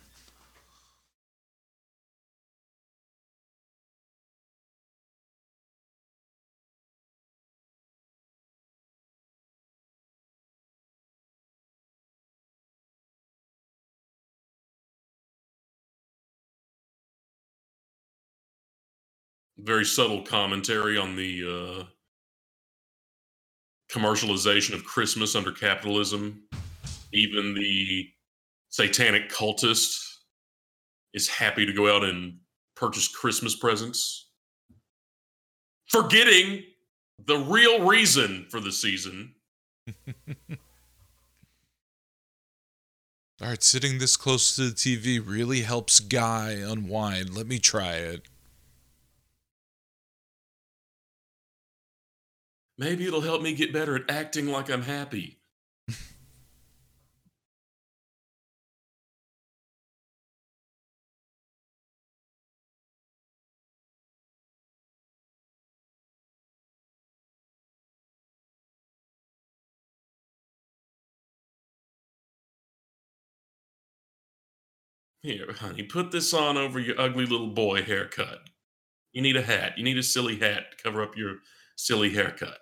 Very 19.56 19.84
subtle 19.86 20.22
commentary 20.22 20.98
on 20.98 21.16
the 21.16 21.44
uh, 21.80 21.93
commercialization 23.94 24.74
of 24.74 24.84
Christmas 24.84 25.36
under 25.36 25.52
capitalism. 25.52 26.42
Even 27.12 27.54
the 27.54 28.08
satanic 28.70 29.30
cultist 29.30 29.96
is 31.12 31.28
happy 31.28 31.64
to 31.64 31.72
go 31.72 31.94
out 31.94 32.02
and 32.02 32.38
purchase 32.74 33.06
Christmas 33.06 33.54
presents, 33.54 34.30
forgetting 35.88 36.64
the 37.24 37.38
real 37.38 37.86
reason 37.86 38.46
for 38.50 38.58
the 38.58 38.72
season. 38.72 39.32
All 43.40 43.48
right, 43.50 43.62
sitting 43.62 43.98
this 43.98 44.16
close 44.16 44.56
to 44.56 44.70
the 44.70 44.74
TV 44.74 45.22
really 45.24 45.60
helps 45.62 46.00
Guy 46.00 46.52
unwind. 46.52 47.36
Let 47.36 47.46
me 47.46 47.58
try 47.60 47.94
it. 47.94 48.26
Maybe 52.76 53.06
it'll 53.06 53.20
help 53.20 53.40
me 53.40 53.54
get 53.54 53.72
better 53.72 53.96
at 53.96 54.10
acting 54.10 54.48
like 54.48 54.68
I'm 54.70 54.82
happy. 54.82 55.38
Here, 75.22 75.46
honey, 75.58 75.84
put 75.84 76.10
this 76.10 76.34
on 76.34 76.58
over 76.58 76.78
your 76.78 77.00
ugly 77.00 77.24
little 77.24 77.46
boy 77.46 77.82
haircut. 77.82 78.40
You 79.12 79.22
need 79.22 79.36
a 79.36 79.42
hat. 79.42 79.78
You 79.78 79.84
need 79.84 79.96
a 79.96 80.02
silly 80.02 80.38
hat 80.38 80.72
to 80.72 80.82
cover 80.82 81.02
up 81.02 81.16
your 81.16 81.36
silly 81.76 82.10
haircut. 82.10 82.58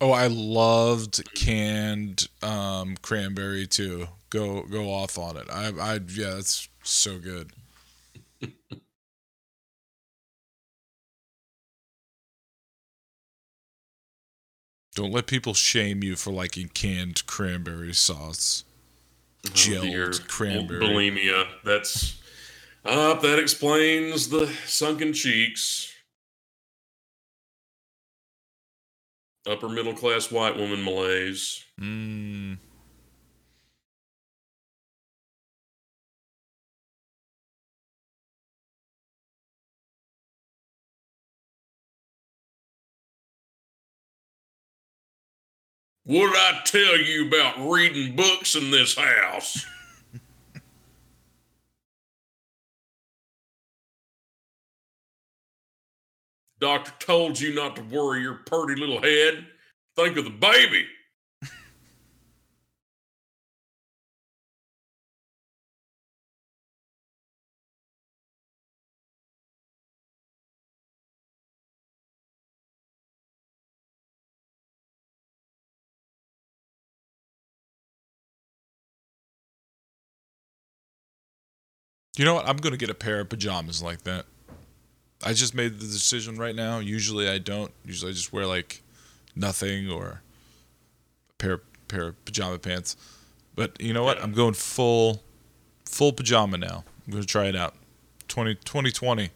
Oh, 0.00 0.10
I 0.10 0.26
loved 0.26 1.22
canned 1.34 2.28
um, 2.42 2.96
cranberry 3.00 3.66
too. 3.66 4.08
Go 4.30 4.62
go 4.62 4.90
off 4.90 5.18
on 5.18 5.36
it. 5.36 5.48
I 5.50 5.68
I 5.68 5.94
yeah, 6.08 6.34
that's 6.34 6.68
so 6.82 7.18
good. 7.18 7.52
Don't 14.94 15.12
let 15.12 15.26
people 15.26 15.54
shame 15.54 16.04
you 16.04 16.14
for 16.16 16.30
liking 16.32 16.68
canned 16.68 17.26
cranberry 17.26 17.92
sauce. 17.92 18.64
Oh, 19.46 19.50
Gelled 19.50 20.28
cranberry. 20.28 20.80
Bulimia. 20.80 21.48
That's 21.64 22.20
up. 22.84 23.22
that 23.22 23.38
explains 23.38 24.28
the 24.28 24.46
sunken 24.66 25.12
cheeks. 25.12 25.93
Upper 29.46 29.68
middle 29.68 29.92
class 29.92 30.30
white 30.30 30.56
woman 30.56 30.82
malaise. 30.82 31.62
Mm. 31.78 32.56
What 46.06 46.32
did 46.32 46.36
I 46.36 46.60
tell 46.64 46.98
you 46.98 47.28
about 47.28 47.70
reading 47.70 48.14
books 48.16 48.54
in 48.54 48.70
this 48.70 48.94
house? 48.94 49.66
Doctor 56.60 56.92
told 56.98 57.40
you 57.40 57.54
not 57.54 57.76
to 57.76 57.82
worry 57.82 58.22
your 58.22 58.34
purty 58.46 58.74
little 58.74 59.00
head. 59.00 59.46
Think 59.96 60.16
of 60.16 60.24
the 60.24 60.30
baby. 60.30 60.86
You 82.16 82.24
know 82.24 82.34
what? 82.34 82.48
I'm 82.48 82.58
gonna 82.58 82.76
get 82.76 82.90
a 82.90 82.94
pair 82.94 83.20
of 83.20 83.28
pajamas 83.28 83.82
like 83.82 84.02
that. 84.04 84.26
I 85.24 85.32
just 85.32 85.54
made 85.54 85.80
the 85.80 85.86
decision 85.86 86.36
right 86.36 86.54
now. 86.54 86.78
Usually 86.80 87.28
I 87.28 87.38
don't. 87.38 87.72
Usually 87.84 88.10
I 88.10 88.14
just 88.14 88.32
wear 88.32 88.46
like 88.46 88.82
nothing 89.34 89.90
or 89.90 90.20
a 91.30 91.32
pair 91.38 91.62
pair 91.88 92.08
of 92.08 92.24
pajama 92.26 92.58
pants. 92.58 92.96
But 93.54 93.80
you 93.80 93.94
know 93.94 94.04
what? 94.04 94.22
I'm 94.22 94.32
going 94.32 94.52
full 94.52 95.22
full 95.86 96.12
pajama 96.12 96.58
now. 96.58 96.84
I'm 97.06 97.12
gonna 97.12 97.24
try 97.24 97.46
it 97.46 97.56
out. 97.56 97.74
20, 98.28 98.56
2020. 98.56 99.30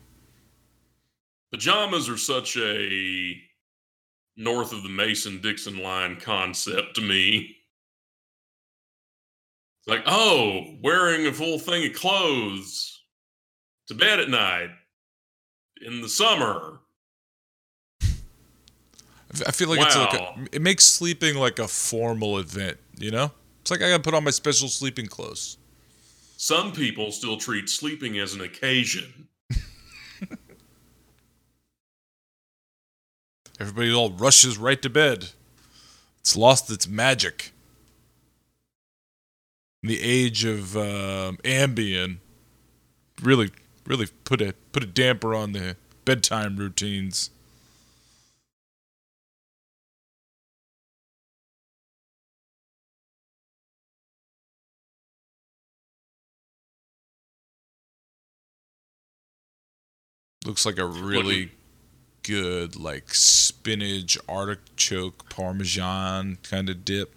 Pajamas 1.50 2.08
are 2.08 2.18
such 2.18 2.56
a 2.58 3.40
north 4.36 4.72
of 4.72 4.82
the 4.82 4.88
Mason 4.88 5.40
Dixon 5.40 5.82
line 5.82 6.16
concept 6.20 6.96
to 6.96 7.00
me. 7.00 7.56
It's 9.78 9.88
like, 9.88 10.02
oh, 10.06 10.76
wearing 10.82 11.26
a 11.26 11.32
full 11.32 11.58
thing 11.58 11.86
of 11.86 11.96
clothes 11.96 13.02
to 13.86 13.94
bed 13.94 14.20
at 14.20 14.28
night 14.28 14.70
in 15.84 16.00
the 16.00 16.08
summer. 16.08 16.80
I 19.46 19.52
feel 19.52 19.68
like 19.68 19.80
it's 19.80 19.96
like 19.96 20.14
a, 20.14 20.46
it 20.52 20.62
makes 20.62 20.84
sleeping 20.84 21.36
like 21.36 21.58
a 21.58 21.68
formal 21.68 22.38
event. 22.38 22.78
You 22.96 23.10
know, 23.10 23.30
it's 23.60 23.70
like 23.70 23.82
I 23.82 23.90
gotta 23.90 24.02
put 24.02 24.14
on 24.14 24.24
my 24.24 24.30
special 24.30 24.68
sleeping 24.68 25.06
clothes. 25.06 25.58
Some 26.38 26.72
people 26.72 27.12
still 27.12 27.36
treat 27.36 27.68
sleeping 27.68 28.18
as 28.18 28.32
an 28.32 28.40
occasion. 28.40 29.28
Everybody 33.60 33.92
all 33.92 34.10
rushes 34.10 34.56
right 34.56 34.80
to 34.82 34.88
bed. 34.88 35.30
It's 36.20 36.36
lost 36.36 36.70
its 36.70 36.88
magic. 36.88 37.52
In 39.82 39.88
the 39.88 40.00
age 40.00 40.44
of 40.44 40.76
um, 40.76 41.38
Ambien 41.44 42.18
really, 43.22 43.50
really 43.88 44.06
put 44.24 44.40
a 44.42 44.52
put 44.70 44.84
a 44.84 44.86
damper 44.86 45.34
on 45.34 45.52
the 45.52 45.76
bedtime 46.04 46.56
routines. 46.56 47.30
Looks 60.44 60.64
like 60.64 60.78
a 60.78 60.86
really 60.86 61.52
good 62.22 62.76
like 62.76 63.14
spinach 63.14 64.18
artichoke 64.28 65.28
parmesan 65.30 66.38
kind 66.42 66.68
of 66.68 66.84
dip. 66.84 67.14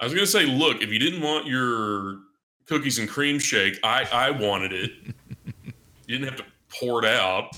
I 0.00 0.04
was 0.04 0.14
gonna 0.14 0.26
say, 0.26 0.46
look, 0.46 0.82
if 0.82 0.90
you 0.90 0.98
didn't 0.98 1.20
want 1.20 1.46
your 1.46 2.18
cookies 2.66 2.98
and 2.98 3.08
cream 3.08 3.38
shake, 3.38 3.78
I 3.82 4.06
I 4.12 4.30
wanted 4.30 4.72
it. 4.72 4.90
you 5.04 5.72
didn't 6.18 6.24
have 6.24 6.36
to 6.36 6.44
pour 6.68 7.04
it 7.04 7.08
out. 7.08 7.56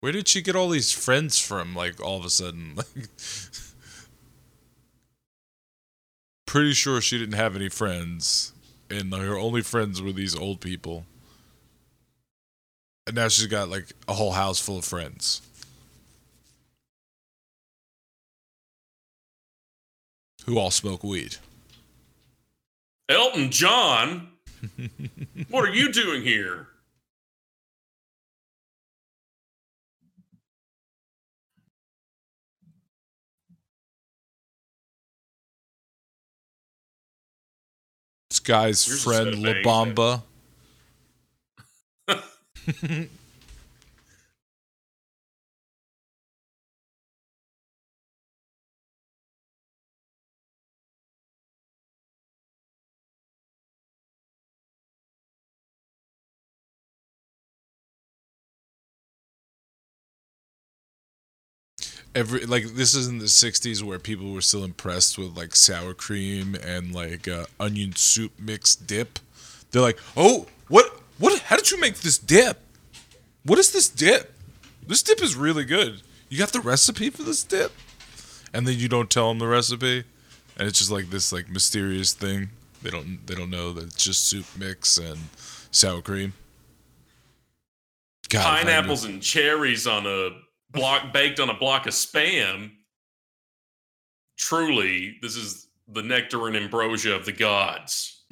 Where 0.00 0.12
did 0.12 0.28
she 0.28 0.40
get 0.40 0.56
all 0.56 0.70
these 0.70 0.92
friends 0.92 1.38
from? 1.38 1.74
Like 1.74 2.00
all 2.00 2.18
of 2.18 2.24
a 2.24 2.30
sudden, 2.30 2.74
like 2.76 3.08
pretty 6.46 6.72
sure 6.72 7.00
she 7.00 7.18
didn't 7.18 7.34
have 7.36 7.54
any 7.54 7.68
friends, 7.68 8.52
and 8.88 9.12
her 9.14 9.38
only 9.38 9.62
friends 9.62 10.00
were 10.00 10.12
these 10.12 10.34
old 10.34 10.60
people. 10.60 11.04
And 13.06 13.16
now 13.16 13.28
she's 13.28 13.46
got 13.46 13.68
like 13.68 13.92
a 14.08 14.14
whole 14.14 14.32
house 14.32 14.58
full 14.58 14.78
of 14.78 14.84
friends. 14.84 15.42
who 20.50 20.58
all 20.58 20.72
smoke 20.72 21.04
weed. 21.04 21.36
Elton 23.08 23.52
John, 23.52 24.30
what 25.48 25.64
are 25.64 25.72
you 25.72 25.92
doing 25.92 26.22
here? 26.22 26.66
This 38.28 38.40
guy's 38.40 39.04
friend 39.04 39.40
La 39.40 39.52
Bamba. 39.62 40.22
Every 62.14 62.44
like 62.44 62.64
this 62.74 62.94
is 62.94 63.06
in 63.06 63.18
the 63.18 63.26
'60s 63.26 63.82
where 63.82 63.98
people 63.98 64.32
were 64.32 64.40
still 64.40 64.64
impressed 64.64 65.16
with 65.16 65.36
like 65.36 65.54
sour 65.54 65.94
cream 65.94 66.56
and 66.56 66.92
like 66.92 67.28
uh, 67.28 67.46
onion 67.60 67.94
soup 67.94 68.32
mixed 68.38 68.86
dip. 68.86 69.20
They're 69.70 69.82
like, 69.82 69.98
"Oh, 70.16 70.46
what? 70.68 71.00
What? 71.18 71.40
How 71.42 71.56
did 71.56 71.70
you 71.70 71.78
make 71.78 71.98
this 71.98 72.18
dip? 72.18 72.58
What 73.44 73.58
is 73.58 73.70
this 73.70 73.88
dip? 73.88 74.34
This 74.84 75.02
dip 75.02 75.22
is 75.22 75.36
really 75.36 75.64
good. 75.64 76.02
You 76.28 76.38
got 76.38 76.52
the 76.52 76.60
recipe 76.60 77.10
for 77.10 77.22
this 77.22 77.44
dip?" 77.44 77.72
And 78.52 78.66
then 78.66 78.76
you 78.76 78.88
don't 78.88 79.08
tell 79.08 79.28
them 79.28 79.38
the 79.38 79.46
recipe, 79.46 80.02
and 80.58 80.66
it's 80.66 80.78
just 80.78 80.90
like 80.90 81.10
this 81.10 81.32
like 81.32 81.48
mysterious 81.48 82.12
thing. 82.12 82.50
They 82.82 82.90
don't 82.90 83.24
they 83.26 83.36
don't 83.36 83.50
know 83.50 83.72
that 83.72 83.84
it's 83.84 84.04
just 84.04 84.26
soup 84.26 84.46
mix 84.58 84.98
and 84.98 85.18
sour 85.70 86.02
cream. 86.02 86.32
God, 88.28 88.64
Pineapples 88.64 89.04
and 89.04 89.22
cherries 89.22 89.86
on 89.86 90.06
a 90.06 90.30
block 90.72 91.12
baked 91.12 91.40
on 91.40 91.50
a 91.50 91.54
block 91.54 91.86
of 91.86 91.92
spam. 91.92 92.70
Truly, 94.38 95.16
this 95.22 95.36
is 95.36 95.68
the 95.88 96.02
nectar 96.02 96.46
and 96.46 96.56
ambrosia 96.56 97.14
of 97.14 97.24
the 97.24 97.32
gods. 97.32 98.22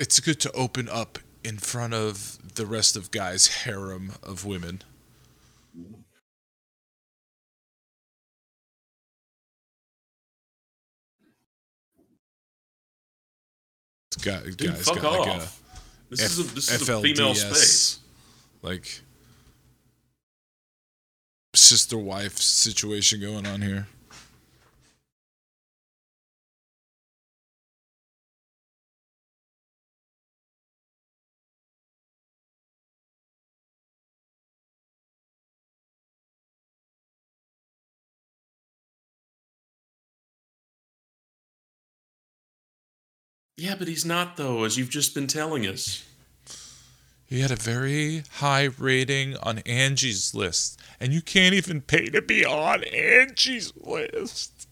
It's 0.00 0.20
good 0.20 0.40
to 0.40 0.52
open 0.52 0.88
up 0.88 1.18
in 1.42 1.58
front 1.58 1.94
of 1.94 2.38
the 2.54 2.66
rest 2.66 2.96
of 2.96 3.10
guys' 3.10 3.48
harem 3.64 4.12
of 4.22 4.44
women. 4.44 4.82
Guy, 14.22 14.40
Dude, 14.44 14.58
guys 14.58 14.84
fuck 14.84 15.00
got 15.00 15.18
like 15.20 15.28
off. 15.28 15.62
this 16.10 16.20
a 16.20 16.24
is 16.24 16.38
a 16.38 16.42
F- 16.48 16.54
this 16.54 16.70
is 16.70 16.88
a 16.88 17.00
female 17.00 17.34
space. 17.34 17.98
like 18.62 19.02
sister 21.54 21.98
wife 21.98 22.36
situation 22.38 23.20
going 23.20 23.46
on 23.46 23.60
here. 23.62 23.86
Yeah, 43.58 43.74
but 43.76 43.88
he's 43.88 44.04
not 44.04 44.36
though, 44.36 44.62
as 44.62 44.78
you've 44.78 44.88
just 44.88 45.16
been 45.16 45.26
telling 45.26 45.66
us. 45.66 46.04
He 47.26 47.40
had 47.40 47.50
a 47.50 47.56
very 47.56 48.22
high 48.34 48.68
rating 48.78 49.36
on 49.38 49.58
Angie's 49.66 50.32
list, 50.32 50.80
and 51.00 51.12
you 51.12 51.20
can't 51.20 51.54
even 51.54 51.80
pay 51.80 52.08
to 52.08 52.22
be 52.22 52.44
on 52.44 52.84
Angie's 52.84 53.72
list. 53.76 54.68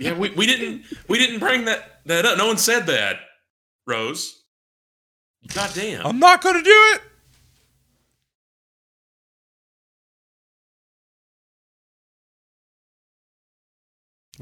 Yeah, 0.00 0.14
we, 0.14 0.30
we 0.30 0.46
didn't 0.46 0.84
we 1.06 1.18
didn't 1.18 1.38
bring 1.38 1.66
that 1.66 2.00
that 2.06 2.24
up. 2.24 2.38
No 2.38 2.46
one 2.46 2.56
said 2.56 2.86
that, 2.86 3.16
Rose. 3.86 4.42
God 5.52 5.70
damn. 5.74 6.06
I'm 6.06 6.18
not 6.18 6.40
going 6.40 6.54
to 6.56 6.62
do 6.62 6.70
it. 6.94 7.02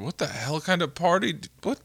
What 0.01 0.16
the 0.16 0.28
hell 0.28 0.62
kind 0.62 0.81
of 0.81 0.94
party? 0.94 1.39
What? 1.62 1.78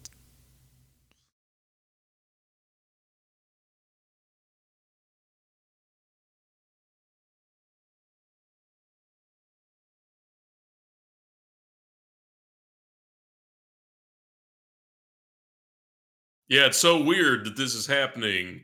Yeah, 16.48 16.68
it's 16.68 16.78
so 16.78 17.02
weird 17.04 17.44
that 17.46 17.58
this 17.58 17.76
is 17.76 17.86
happening 17.88 18.62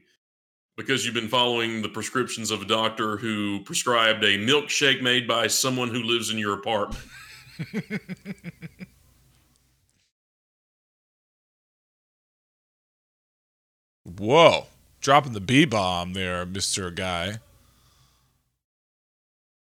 because 0.77 1.03
you've 1.03 1.13
been 1.13 1.27
following 1.27 1.81
the 1.81 1.89
prescriptions 1.89 2.51
of 2.51 2.61
a 2.61 2.65
doctor 2.65 3.17
who 3.17 3.59
prescribed 3.65 4.23
a 4.23 4.37
milkshake 4.37 5.01
made 5.01 5.27
by 5.27 5.47
someone 5.47 5.89
who 5.89 6.03
lives 6.03 6.29
in 6.29 6.37
your 6.37 6.53
apartment. 6.53 7.03
Whoa. 14.17 14.67
Dropping 14.99 15.33
the 15.33 15.41
B 15.41 15.65
bomb 15.65 16.13
there, 16.13 16.45
Mr. 16.45 16.93
Guy. 16.93 17.39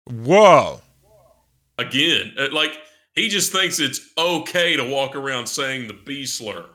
Whoa. 0.07 0.81
Again, 1.79 2.35
uh, 2.39 2.49
like 2.53 2.79
he 3.15 3.29
just 3.29 3.53
thinks 3.53 3.81
it's 3.81 4.01
okay 4.17 4.77
to 4.77 4.85
walk 4.85 5.17
around 5.17 5.47
saying 5.47 5.89
the 5.89 5.95
B 5.95 6.27
slur. 6.27 6.67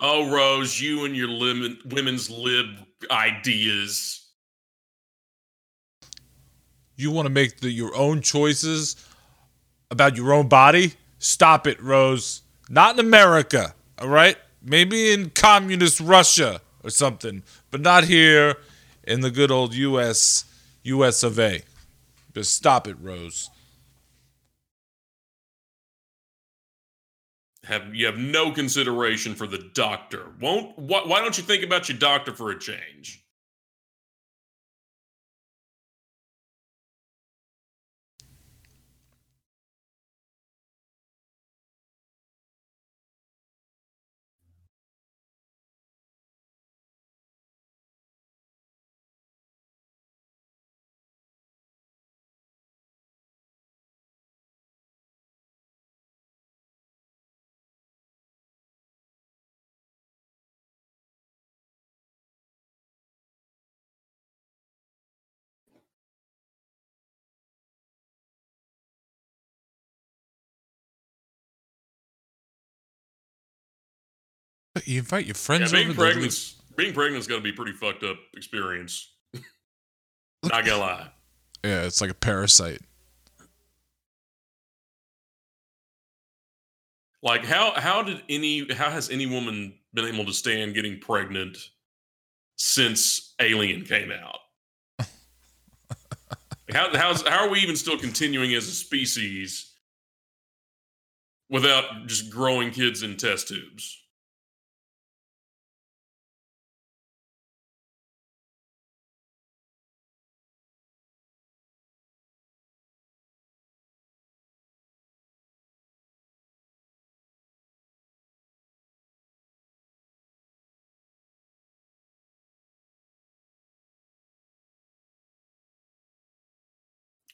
Oh, 0.00 0.30
Rose, 0.30 0.80
you 0.80 1.04
and 1.04 1.14
your 1.14 1.28
lim- 1.28 1.78
women's 1.84 2.30
lib 2.30 2.66
ideas. 3.10 4.28
You 6.96 7.10
want 7.10 7.26
to 7.26 7.30
make 7.30 7.60
the, 7.60 7.70
your 7.70 7.94
own 7.94 8.22
choices 8.22 8.96
about 9.90 10.16
your 10.16 10.32
own 10.32 10.48
body? 10.48 10.94
Stop 11.18 11.66
it, 11.66 11.80
Rose. 11.82 12.42
Not 12.70 12.94
in 12.94 13.00
America, 13.00 13.74
all 13.98 14.08
right? 14.08 14.36
Maybe 14.62 15.12
in 15.12 15.30
communist 15.30 16.00
Russia 16.00 16.62
or 16.82 16.90
something, 16.90 17.42
but 17.70 17.80
not 17.82 18.04
here 18.04 18.56
in 19.04 19.20
the 19.20 19.30
good 19.30 19.50
old 19.50 19.74
US 19.74 20.44
US 20.82 21.22
of 21.22 21.38
A. 21.38 21.62
Just 22.34 22.54
stop 22.54 22.86
it, 22.88 22.96
Rose. 23.00 23.50
Have 27.70 27.94
you 27.94 28.06
have 28.06 28.18
no 28.18 28.50
consideration 28.50 29.36
for 29.36 29.46
the 29.46 29.70
doctor? 29.74 30.32
Won't 30.40 30.76
why, 30.76 31.02
why 31.04 31.20
don't 31.20 31.38
you 31.38 31.44
think 31.44 31.62
about 31.62 31.88
your 31.88 31.98
doctor 31.98 32.32
for 32.32 32.50
a 32.50 32.58
change? 32.58 33.24
You 74.84 74.98
invite 75.00 75.26
your 75.26 75.34
Yeah, 75.34 75.38
friends 75.38 75.72
being 75.72 75.90
over. 75.90 76.02
pregnant's 76.02 76.54
being 76.76 76.92
pregnant's 76.92 77.26
got 77.26 77.36
to 77.36 77.40
be 77.42 77.50
a 77.50 77.54
pretty 77.54 77.72
fucked 77.72 78.04
up 78.04 78.16
experience. 78.34 79.12
Not 80.44 80.64
gonna 80.64 80.78
lie. 80.78 81.08
Yeah, 81.64 81.82
it's 81.82 82.00
like 82.00 82.10
a 82.10 82.14
parasite. 82.14 82.80
Like 87.22 87.44
how 87.44 87.72
how 87.78 88.02
did 88.02 88.22
any 88.28 88.72
how 88.72 88.90
has 88.90 89.10
any 89.10 89.26
woman 89.26 89.74
been 89.92 90.06
able 90.06 90.24
to 90.24 90.32
stand 90.32 90.74
getting 90.74 90.98
pregnant 91.00 91.58
since 92.56 93.34
Alien 93.40 93.84
came 93.84 94.10
out? 94.10 94.38
How 96.72 96.96
how's 96.96 97.26
how 97.26 97.44
are 97.44 97.50
we 97.50 97.58
even 97.58 97.76
still 97.76 97.98
continuing 97.98 98.54
as 98.54 98.68
a 98.68 98.72
species 98.72 99.74
without 101.50 102.06
just 102.06 102.30
growing 102.30 102.70
kids 102.70 103.02
in 103.02 103.16
test 103.16 103.48
tubes? 103.48 103.99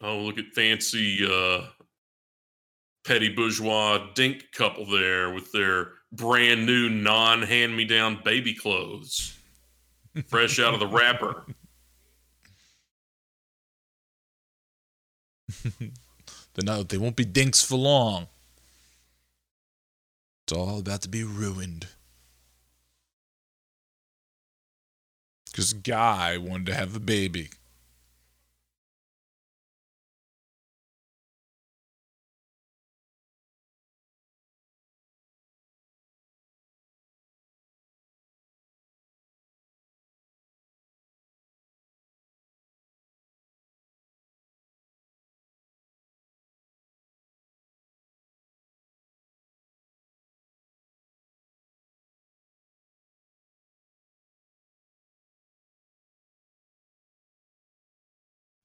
Oh, 0.03 0.19
look 0.19 0.39
at 0.39 0.47
fancy 0.55 1.27
uh 1.27 1.67
petty 3.05 3.29
bourgeois 3.29 3.99
dink 4.15 4.45
couple 4.53 4.85
there 4.85 5.33
with 5.33 5.53
their 5.53 5.93
brand 6.13 6.67
new 6.67 6.89
non 6.89 7.43
hand 7.43 7.77
me 7.77 7.85
down 7.85 8.21
baby 8.25 8.55
clothes. 8.55 9.37
Fresh 10.29 10.59
out 10.59 10.75
of 10.75 10.81
the 10.81 10.87
wrapper. 10.87 11.45
They're 15.79 16.65
not, 16.65 16.89
they 16.89 16.99
won't 16.99 17.17
be 17.17 17.25
dinks 17.25 17.63
for 17.63 17.77
long. 17.77 18.29
It's 20.45 20.57
all 20.57 20.79
about 20.79 21.03
to 21.03 21.09
be 21.09 21.23
ruined. 21.23 21.89
Because 25.47 25.75
Guy 25.75 26.39
wanted 26.39 26.67
to 26.67 26.75
have 26.75 26.97
a 26.97 27.01
baby. 27.01 27.51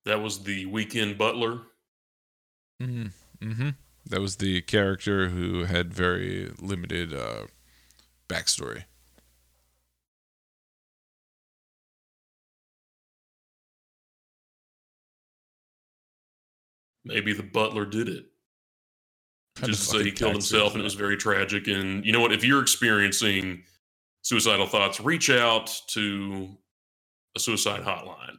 That 0.06 0.22
was 0.22 0.44
the 0.44 0.66
weekend 0.66 1.18
butler. 1.18 1.62
Mm-hmm. 2.82 3.08
mm-hmm. 3.46 3.70
That 4.08 4.20
was 4.20 4.38
the 4.38 4.62
character 4.62 5.30
who 5.30 5.66
had 5.66 5.94
very 5.94 6.52
limited 6.60 7.14
uh, 7.14 7.46
backstory. 8.28 8.86
Maybe 17.06 17.34
the 17.34 17.44
butler 17.44 17.86
did 17.86 18.10
it. 18.10 18.26
To 19.56 19.66
just 19.68 19.92
to 19.92 19.98
say 19.98 20.04
he 20.04 20.12
killed 20.12 20.34
himself 20.34 20.74
and 20.74 20.82
it 20.82 20.84
was 20.84 20.94
very 20.94 21.18
tragic. 21.18 21.68
And 21.68 22.06
you 22.06 22.12
know 22.12 22.22
what? 22.22 22.32
If 22.32 22.44
you're 22.44 22.62
experiencing 22.62 23.64
suicidal 24.22 24.68
thoughts, 24.68 25.00
reach 25.00 25.30
out 25.30 25.74
to 25.88 26.50
a 27.36 27.40
suicide 27.40 27.82
hotline. 27.84 28.38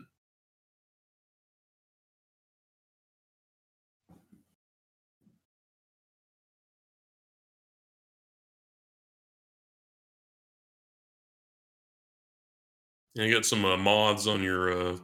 Yeah, 13.15 13.25
you 13.25 13.35
got 13.35 13.45
some 13.45 13.65
uh, 13.65 13.77
mods 13.77 14.27
on 14.27 14.43
your 14.43 14.73
uh, 14.73 14.97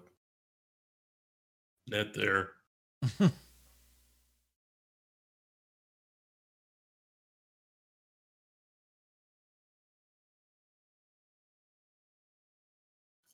net 1.88 2.14
there. 2.14 2.50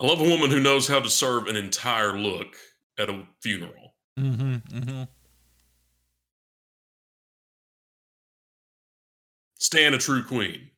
I 0.00 0.06
love 0.06 0.20
a 0.20 0.28
woman 0.28 0.50
who 0.50 0.60
knows 0.60 0.88
how 0.88 1.00
to 1.00 1.08
serve 1.08 1.46
an 1.46 1.56
entire 1.56 2.18
look 2.18 2.56
at 2.98 3.08
a 3.08 3.24
funeral. 3.40 3.94
Mm-hmm. 4.18 4.54
Mm-hmm. 4.76 5.02
Stan 9.58 9.94
a 9.94 9.98
true 9.98 10.24
queen. 10.24 10.70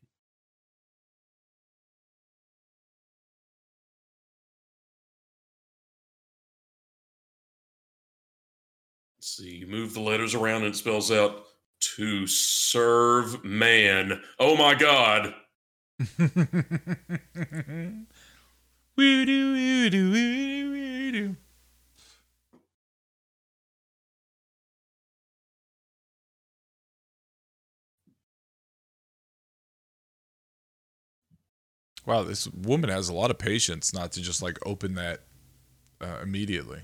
Let's 9.36 9.50
see, 9.50 9.56
you 9.56 9.66
move 9.66 9.92
the 9.92 10.00
letters 10.00 10.34
around 10.34 10.62
and 10.62 10.72
it 10.72 10.76
spells 10.76 11.10
out 11.10 11.44
to 11.96 12.26
serve 12.26 13.44
man. 13.44 14.22
Oh 14.38 14.56
my 14.56 14.74
god. 14.74 15.34
Wow, 32.06 32.22
this 32.22 32.48
woman 32.48 32.88
has 32.88 33.10
a 33.10 33.14
lot 33.14 33.30
of 33.30 33.38
patience 33.38 33.92
not 33.92 34.12
to 34.12 34.22
just 34.22 34.40
like 34.40 34.58
open 34.64 34.94
that 34.94 35.24
uh, 36.00 36.20
immediately. 36.22 36.80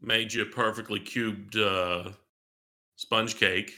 Made 0.00 0.32
you 0.32 0.42
a 0.42 0.46
perfectly 0.46 1.00
cubed 1.00 1.56
uh, 1.56 2.12
sponge 2.96 3.36
cake. 3.36 3.72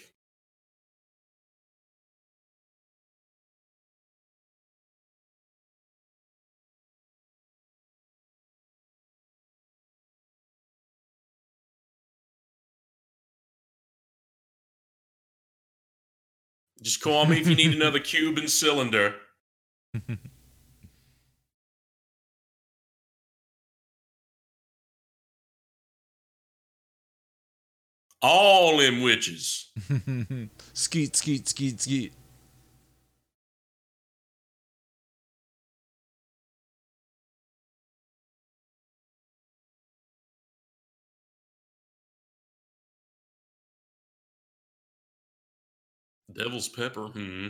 Just 16.82 17.02
call 17.02 17.26
me 17.26 17.40
if 17.40 17.46
you 17.48 17.54
need 17.54 17.74
another 17.76 17.98
cube 17.98 18.38
and 18.38 18.50
cylinder. 18.50 19.14
All 28.22 28.78
them 28.78 29.02
witches. 29.02 29.70
skeet, 30.74 31.16
skeet, 31.16 31.48
skeet, 31.48 31.80
skeet. 31.80 32.12
Devil's 46.32 46.68
pepper. 46.68 47.08
Hmm. 47.08 47.48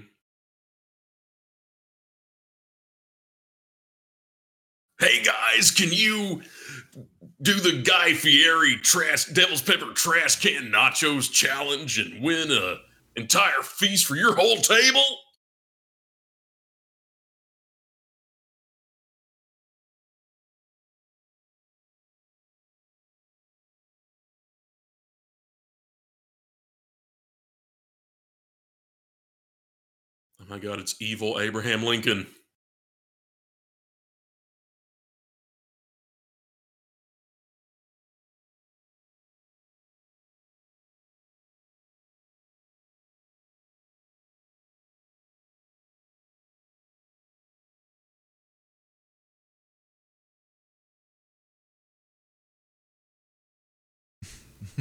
hey 5.00 5.22
guys, 5.22 5.70
can 5.70 5.88
you 5.90 6.42
do 7.42 7.54
the 7.54 7.82
Guy 7.82 8.12
Fieri 8.12 8.76
trash 8.76 9.24
Devil's 9.26 9.62
Pepper 9.62 9.92
trash 9.94 10.40
can 10.40 10.70
nachos 10.70 11.32
challenge 11.32 11.98
and 11.98 12.22
win 12.22 12.50
a 12.52 12.76
entire 13.16 13.62
feast 13.62 14.06
for 14.06 14.14
your 14.14 14.36
whole 14.36 14.56
table? 14.56 15.02
Oh 30.40 30.44
my 30.48 30.58
God, 30.58 30.78
it's 30.78 31.00
evil 31.00 31.38
Abraham 31.40 31.84
Lincoln. 31.84 32.26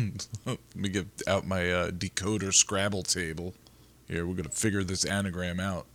Let 0.45 0.59
me 0.75 0.89
get 0.89 1.07
out 1.27 1.47
my 1.47 1.71
uh, 1.71 1.91
decoder 1.91 2.53
Scrabble 2.53 3.03
table. 3.03 3.53
Here, 4.07 4.25
we're 4.25 4.35
gonna 4.35 4.49
figure 4.49 4.83
this 4.83 5.05
anagram 5.05 5.59
out. 5.59 5.85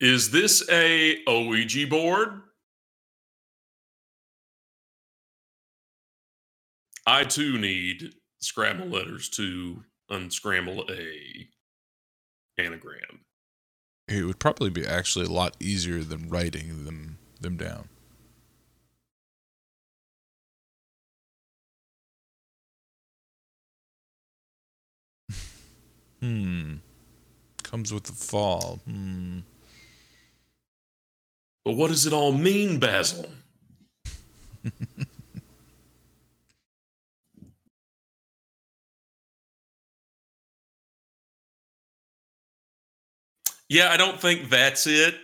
Is 0.00 0.30
this 0.30 0.68
a 0.70 1.22
Ouija 1.26 1.86
board? 1.88 2.42
I 7.06 7.24
too 7.24 7.58
need 7.58 8.14
Scrabble 8.40 8.86
letters 8.86 9.28
to 9.30 9.82
unscramble 10.10 10.84
a 10.90 11.48
anagram. 12.58 13.24
It 14.06 14.24
would 14.24 14.38
probably 14.38 14.70
be 14.70 14.86
actually 14.86 15.26
a 15.26 15.30
lot 15.30 15.56
easier 15.60 16.02
than 16.02 16.28
writing 16.28 16.84
them 16.84 17.18
them 17.40 17.56
down. 17.56 17.88
Hmm. 26.20 26.74
Comes 27.62 27.92
with 27.92 28.04
the 28.04 28.12
fall. 28.12 28.80
Hmm. 28.84 29.40
But 31.64 31.72
what 31.76 31.88
does 31.88 32.06
it 32.06 32.12
all 32.14 32.32
mean, 32.32 32.78
Basil? 32.78 33.28
yeah, 43.68 43.90
I 43.90 43.98
don't 43.98 44.18
think 44.20 44.48
that's 44.48 44.86
it. 44.86 45.14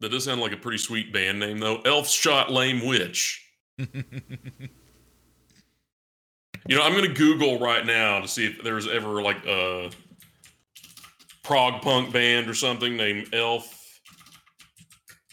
That 0.00 0.10
does 0.10 0.24
sound 0.24 0.40
like 0.40 0.52
a 0.52 0.56
pretty 0.56 0.78
sweet 0.78 1.12
band 1.12 1.40
name, 1.40 1.58
though. 1.58 1.80
Elf 1.84 2.08
Shot 2.08 2.52
Lame 2.52 2.86
Witch. 2.86 3.44
You 6.68 6.76
know, 6.76 6.82
I'm 6.82 6.92
going 6.92 7.08
to 7.08 7.14
Google 7.14 7.58
right 7.58 7.86
now 7.86 8.20
to 8.20 8.28
see 8.28 8.46
if 8.46 8.62
there's 8.62 8.86
ever 8.86 9.22
like 9.22 9.42
a 9.46 9.90
prog 11.42 11.80
punk 11.80 12.12
band 12.12 12.46
or 12.46 12.52
something 12.52 12.94
named 12.94 13.32
Elf 13.32 14.02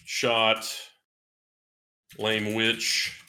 Shot 0.06 0.66
Lame 2.18 2.54
Witch. 2.54 3.22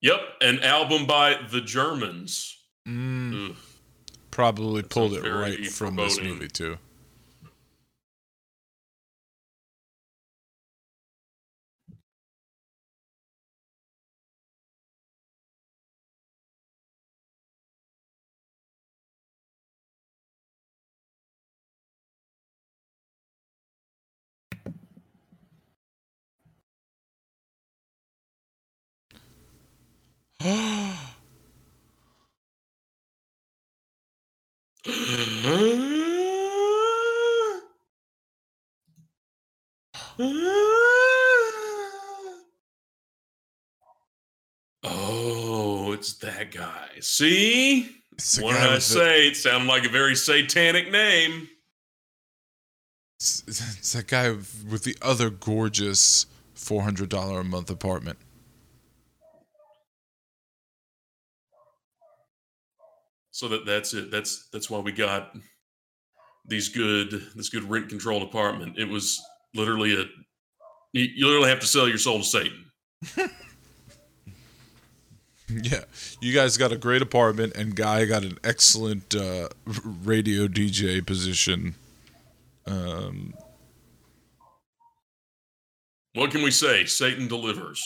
Yep, 0.00 0.20
an 0.40 0.60
album 0.60 1.04
by 1.04 1.38
the 1.50 1.60
Germans. 1.60 2.56
Mm, 2.88 3.56
probably 4.30 4.82
pulled 4.82 5.12
it 5.12 5.30
right 5.30 5.66
from 5.66 5.96
this 5.96 6.18
movie 6.18 6.48
too. 6.48 6.78
Oh, 44.82 45.92
it's 45.92 46.08
that 46.20 46.52
guy. 46.52 46.88
See? 47.00 47.82
What 48.40 48.52
did 48.52 48.62
I 48.62 48.74
the- 48.74 48.80
say? 48.80 49.28
It 49.28 49.36
sounded 49.36 49.66
like 49.68 49.84
a 49.84 49.88
very 49.88 50.14
satanic 50.14 50.90
name. 50.90 51.48
It's, 53.18 53.42
it's 53.46 53.92
that 53.92 54.06
guy 54.06 54.30
with 54.30 54.84
the 54.84 54.96
other 55.02 55.28
gorgeous 55.30 56.26
four 56.54 56.82
hundred 56.82 57.08
dollar 57.10 57.40
a 57.40 57.44
month 57.44 57.70
apartment. 57.70 58.18
So 63.30 63.48
that 63.48 63.64
that's 63.64 63.94
it. 63.94 64.10
That's 64.10 64.48
that's 64.52 64.68
why 64.68 64.80
we 64.80 64.92
got 64.92 65.34
these 66.46 66.68
good 66.68 67.10
this 67.34 67.48
good 67.48 67.64
rent 67.64 67.88
controlled 67.88 68.22
apartment. 68.22 68.78
It 68.78 68.88
was 68.88 69.20
literally 69.54 69.94
a 69.94 70.04
you, 70.92 71.08
you 71.14 71.26
literally 71.26 71.48
have 71.48 71.60
to 71.60 71.66
sell 71.66 71.88
your 71.88 71.98
soul 71.98 72.18
to 72.18 72.24
Satan. 72.24 72.64
Yeah, 75.62 75.84
you 76.20 76.32
guys 76.32 76.56
got 76.56 76.72
a 76.72 76.76
great 76.76 77.02
apartment, 77.02 77.54
and 77.56 77.74
Guy 77.74 78.04
got 78.04 78.22
an 78.24 78.38
excellent 78.44 79.14
uh, 79.14 79.48
radio 80.04 80.46
DJ 80.46 81.04
position. 81.04 81.74
Um, 82.66 83.34
What 86.14 86.32
can 86.32 86.42
we 86.42 86.50
say? 86.50 86.86
Satan 86.86 87.28
delivers. 87.28 87.84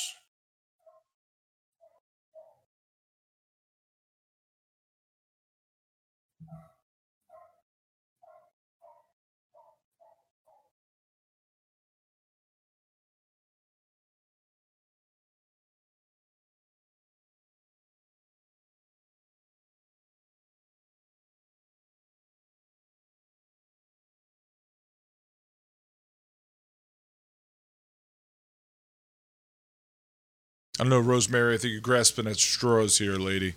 I 30.79 30.83
don't 30.83 30.91
know, 30.91 30.99
Rosemary. 30.99 31.55
I 31.55 31.59
think 31.59 31.71
you're 31.71 31.81
grasping 31.81 32.27
at 32.27 32.37
straws 32.37 32.99
here, 32.99 33.15
lady. 33.15 33.55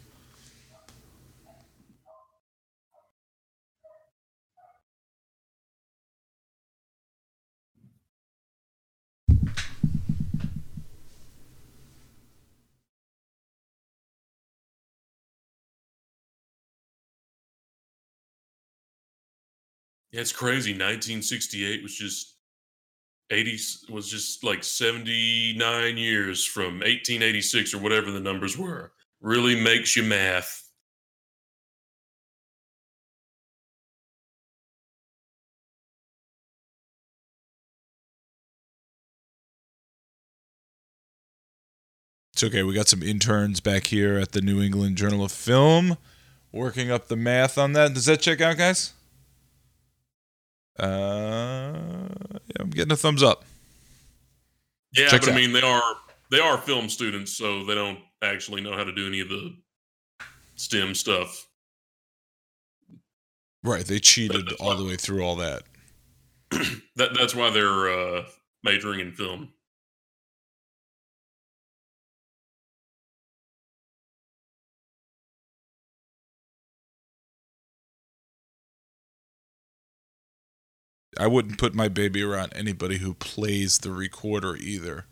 It's 20.11 20.31
crazy. 20.31 20.71
1968 20.71 21.83
was 21.83 21.95
just 21.95 22.36
80 23.29 23.59
was 23.89 24.09
just 24.09 24.43
like 24.43 24.63
79 24.63 25.97
years 25.97 26.45
from 26.45 26.79
1886 26.79 27.73
or 27.73 27.79
whatever 27.79 28.11
the 28.11 28.19
numbers 28.19 28.57
were. 28.57 28.91
Really 29.21 29.59
makes 29.59 29.95
you 29.95 30.03
math. 30.03 30.63
It's 42.37 42.43
okay. 42.43 42.61
We 42.61 42.75
got 42.75 42.87
some 42.87 43.01
interns 43.01 43.59
back 43.59 43.87
here 43.87 44.19
at 44.19 44.31
the 44.31 44.41
New 44.41 44.61
England 44.61 44.95
Journal 44.95 45.23
of 45.23 45.31
Film 45.31 45.97
working 46.51 46.91
up 46.91 47.07
the 47.07 47.15
math 47.15 47.57
on 47.57 47.73
that. 47.73 47.95
Does 47.95 48.05
that 48.05 48.21
check 48.21 48.41
out, 48.41 48.57
guys? 48.57 48.93
Uh, 50.77 51.96
I'm 52.59 52.69
getting 52.69 52.91
a 52.91 52.97
thumbs 52.97 53.23
up. 53.23 53.43
Yeah, 54.95 55.07
Checks 55.07 55.25
but 55.25 55.33
I 55.33 55.37
mean 55.37 55.51
they 55.53 55.61
are 55.61 55.81
they 56.31 56.39
are 56.39 56.57
film 56.57 56.89
students, 56.89 57.37
so 57.37 57.63
they 57.65 57.75
don't 57.75 57.99
actually 58.21 58.61
know 58.61 58.75
how 58.75 58.83
to 58.83 58.91
do 58.93 59.05
any 59.07 59.19
of 59.19 59.29
the 59.29 59.55
STEM 60.55 60.95
stuff. 60.95 61.45
Right, 63.63 63.85
they 63.85 63.99
cheated 63.99 64.53
all 64.59 64.69
why- 64.69 64.75
the 64.75 64.85
way 64.85 64.95
through 64.95 65.23
all 65.23 65.35
that. 65.37 65.63
That 66.95 67.13
that's 67.13 67.35
why 67.35 67.51
they're 67.51 67.91
uh, 67.91 68.23
majoring 68.63 69.01
in 69.01 69.11
film. 69.11 69.49
I 81.19 81.27
wouldn't 81.27 81.57
put 81.57 81.73
my 81.73 81.87
baby 81.87 82.21
around 82.23 82.53
anybody 82.55 82.97
who 82.97 83.13
plays 83.13 83.79
the 83.79 83.91
recorder 83.91 84.55
either. 84.55 85.05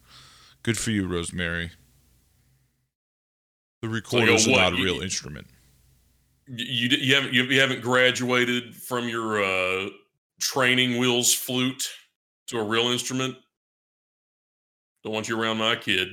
Good 0.63 0.77
for 0.77 0.91
you, 0.91 1.07
Rosemary. 1.07 1.71
The 3.81 3.89
recorder 3.89 4.31
is 4.31 4.47
not 4.47 4.73
a 4.73 4.77
you- 4.77 4.83
real 4.83 5.01
instrument. 5.01 5.47
You, 6.47 6.89
you, 6.89 6.97
you 6.97 7.15
haven't 7.15 7.33
you, 7.33 7.43
you 7.45 7.59
haven't 7.59 7.81
graduated 7.81 8.75
from 8.75 9.09
your 9.09 9.43
uh, 9.43 9.89
training 10.39 10.99
wheels 10.99 11.33
flute 11.33 11.89
to 12.47 12.59
a 12.59 12.63
real 12.63 12.87
instrument. 12.89 13.35
Don't 15.03 15.13
want 15.13 15.27
you 15.27 15.39
around 15.41 15.57
my 15.57 15.75
kid. 15.75 16.07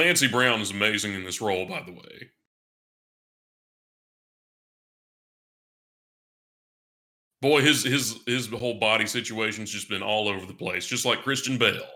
Clancy 0.00 0.28
Brown 0.28 0.62
is 0.62 0.70
amazing 0.70 1.12
in 1.12 1.24
this 1.24 1.42
role, 1.42 1.66
by 1.66 1.82
the 1.82 1.92
way. 1.92 2.30
Boy, 7.42 7.60
his 7.60 7.84
his 7.84 8.18
his 8.26 8.48
whole 8.48 8.78
body 8.78 9.04
situation's 9.04 9.70
just 9.70 9.90
been 9.90 10.02
all 10.02 10.26
over 10.26 10.46
the 10.46 10.54
place, 10.54 10.86
just 10.86 11.04
like 11.04 11.22
Christian 11.22 11.58
Bale. 11.58 11.86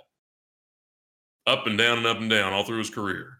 Up 1.46 1.66
and 1.66 1.78
down 1.78 1.96
and 1.96 2.06
up 2.06 2.18
and 2.18 2.28
down 2.28 2.52
all 2.52 2.64
through 2.64 2.76
his 2.76 2.90
career. 2.90 3.38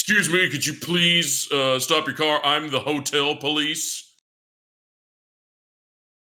Excuse 0.00 0.32
me, 0.32 0.48
could 0.48 0.64
you 0.64 0.72
please 0.72 1.52
uh, 1.52 1.78
stop 1.78 2.06
your 2.06 2.16
car? 2.16 2.40
I'm 2.42 2.70
the 2.70 2.80
hotel 2.80 3.36
police. 3.36 4.10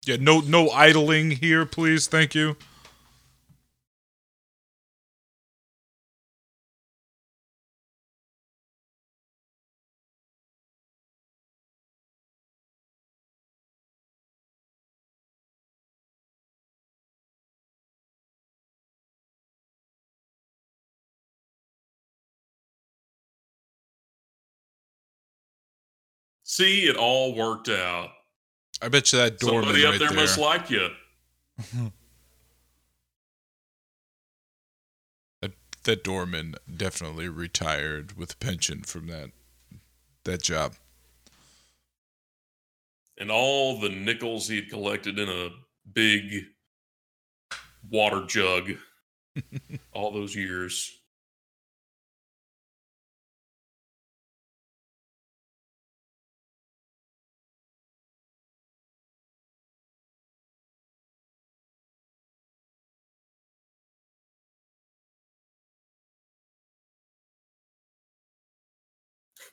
Yeah, 0.05 0.17
no 0.19 0.41
no 0.41 0.69
idling 0.71 1.31
here, 1.31 1.65
please. 1.65 2.05
Thank 2.05 2.35
you. 2.35 2.57
See, 26.51 26.81
it 26.81 26.97
all 26.97 27.33
worked 27.33 27.69
out. 27.69 28.09
I 28.81 28.89
bet 28.89 29.13
you 29.13 29.19
that 29.19 29.39
doorman 29.39 29.63
Somebody 29.63 29.85
up 29.85 29.91
right 29.91 29.99
there, 29.99 30.09
there. 30.09 30.17
must 30.17 30.37
like 30.37 30.69
you. 30.69 30.89
that, 35.41 35.53
that 35.83 36.03
doorman 36.03 36.55
definitely 36.69 37.29
retired 37.29 38.17
with 38.17 38.33
a 38.33 38.35
pension 38.35 38.81
from 38.81 39.07
that 39.07 39.29
that 40.25 40.41
job. 40.41 40.73
And 43.17 43.31
all 43.31 43.79
the 43.79 43.87
nickels 43.87 44.49
he 44.49 44.57
had 44.57 44.69
collected 44.69 45.17
in 45.19 45.29
a 45.29 45.51
big 45.93 46.47
water 47.89 48.25
jug 48.25 48.71
all 49.93 50.11
those 50.11 50.35
years. 50.35 51.00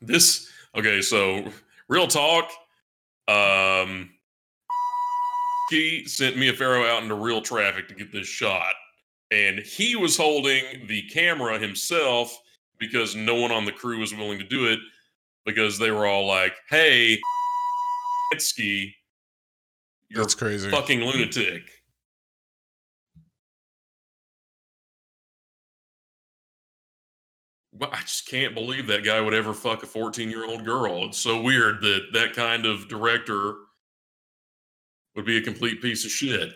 This 0.01 0.49
okay, 0.77 1.03
so 1.03 1.45
real 1.89 2.07
talk. 2.07 2.51
Um 3.27 4.11
he 5.71 6.05
sent 6.07 6.39
Mia 6.39 6.55
Farrow 6.55 6.87
out 6.87 7.03
into 7.03 7.15
real 7.15 7.43
traffic 7.43 7.89
to 7.89 7.95
get 7.95 8.11
this 8.11 8.27
shot. 8.27 8.75
And 9.31 9.59
he 9.59 9.97
was 9.97 10.17
holding 10.17 10.87
the 10.87 11.03
camera 11.11 11.59
himself 11.59 12.35
because 12.79 13.15
no 13.15 13.35
one 13.35 13.53
on 13.53 13.67
the 13.67 13.73
crew 13.73 13.99
was 13.99 14.15
willing 14.15 14.39
to 14.39 14.45
do 14.47 14.67
it 14.67 14.79
because 15.45 15.79
they 15.79 15.91
were 15.91 16.07
all 16.07 16.27
like, 16.27 16.55
hey, 16.71 17.19
Ski, 18.39 18.95
you're 20.09 20.23
That's 20.23 20.35
crazy. 20.35 20.71
fucking 20.71 21.01
lunatic. 21.01 21.78
I 27.81 28.01
just 28.01 28.29
can't 28.29 28.55
believe 28.55 28.87
that 28.89 29.05
guy 29.05 29.21
would 29.21 29.35
ever 29.35 29.55
fuck 29.55 29.83
a 29.83 29.87
14 29.87 30.31
year 30.31 30.47
old 30.47 30.65
girl. 30.65 31.05
It's 31.05 31.19
so 31.19 31.41
weird 31.41 31.81
that 31.83 32.09
that 32.13 32.35
kind 32.35 32.67
of 32.67 32.89
director 32.89 33.55
would 35.15 35.25
be 35.25 35.37
a 35.37 35.43
complete 35.43 35.83
piece 35.83 36.05
of 36.05 36.11
shit. 36.11 36.53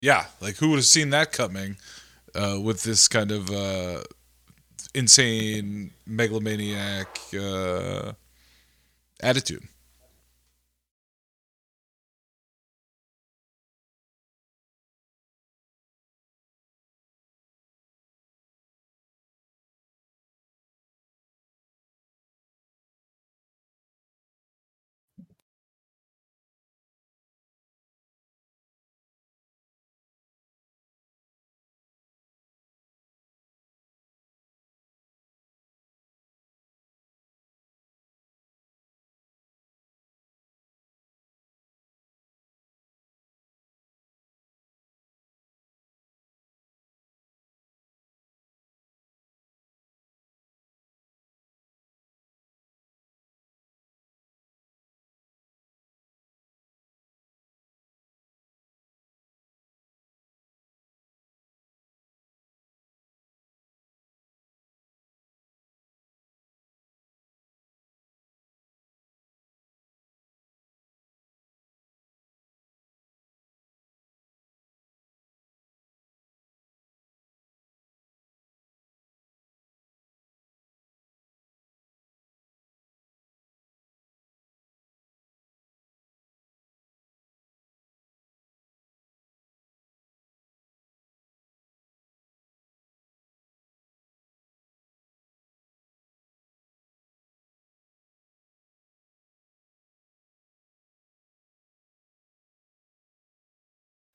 Yeah, 0.00 0.26
like 0.40 0.56
who 0.56 0.70
would 0.70 0.76
have 0.76 0.84
seen 0.84 1.10
that 1.10 1.32
coming 1.32 1.76
uh, 2.34 2.58
with 2.62 2.84
this 2.84 3.08
kind 3.08 3.32
of 3.32 3.50
uh, 3.50 4.02
insane 4.94 5.90
megalomaniac 6.06 7.18
uh, 7.38 8.12
attitude? 9.20 9.64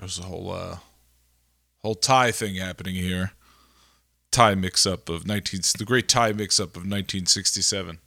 There's 0.04 0.20
a 0.20 0.24
whole 0.24 0.52
uh, 0.52 0.80
whole 1.82 1.96
tie 1.96 2.34
thing 2.34 2.56
happening 2.56 2.96
here. 2.96 3.32
Tie 4.32 4.54
mix 4.54 4.86
up 4.86 5.08
of 5.08 5.26
19 5.26 5.62
the 5.78 5.86
great 5.86 6.10
tie 6.10 6.34
mix 6.34 6.60
up 6.60 6.76
of 6.76 6.84
1967. 6.84 8.00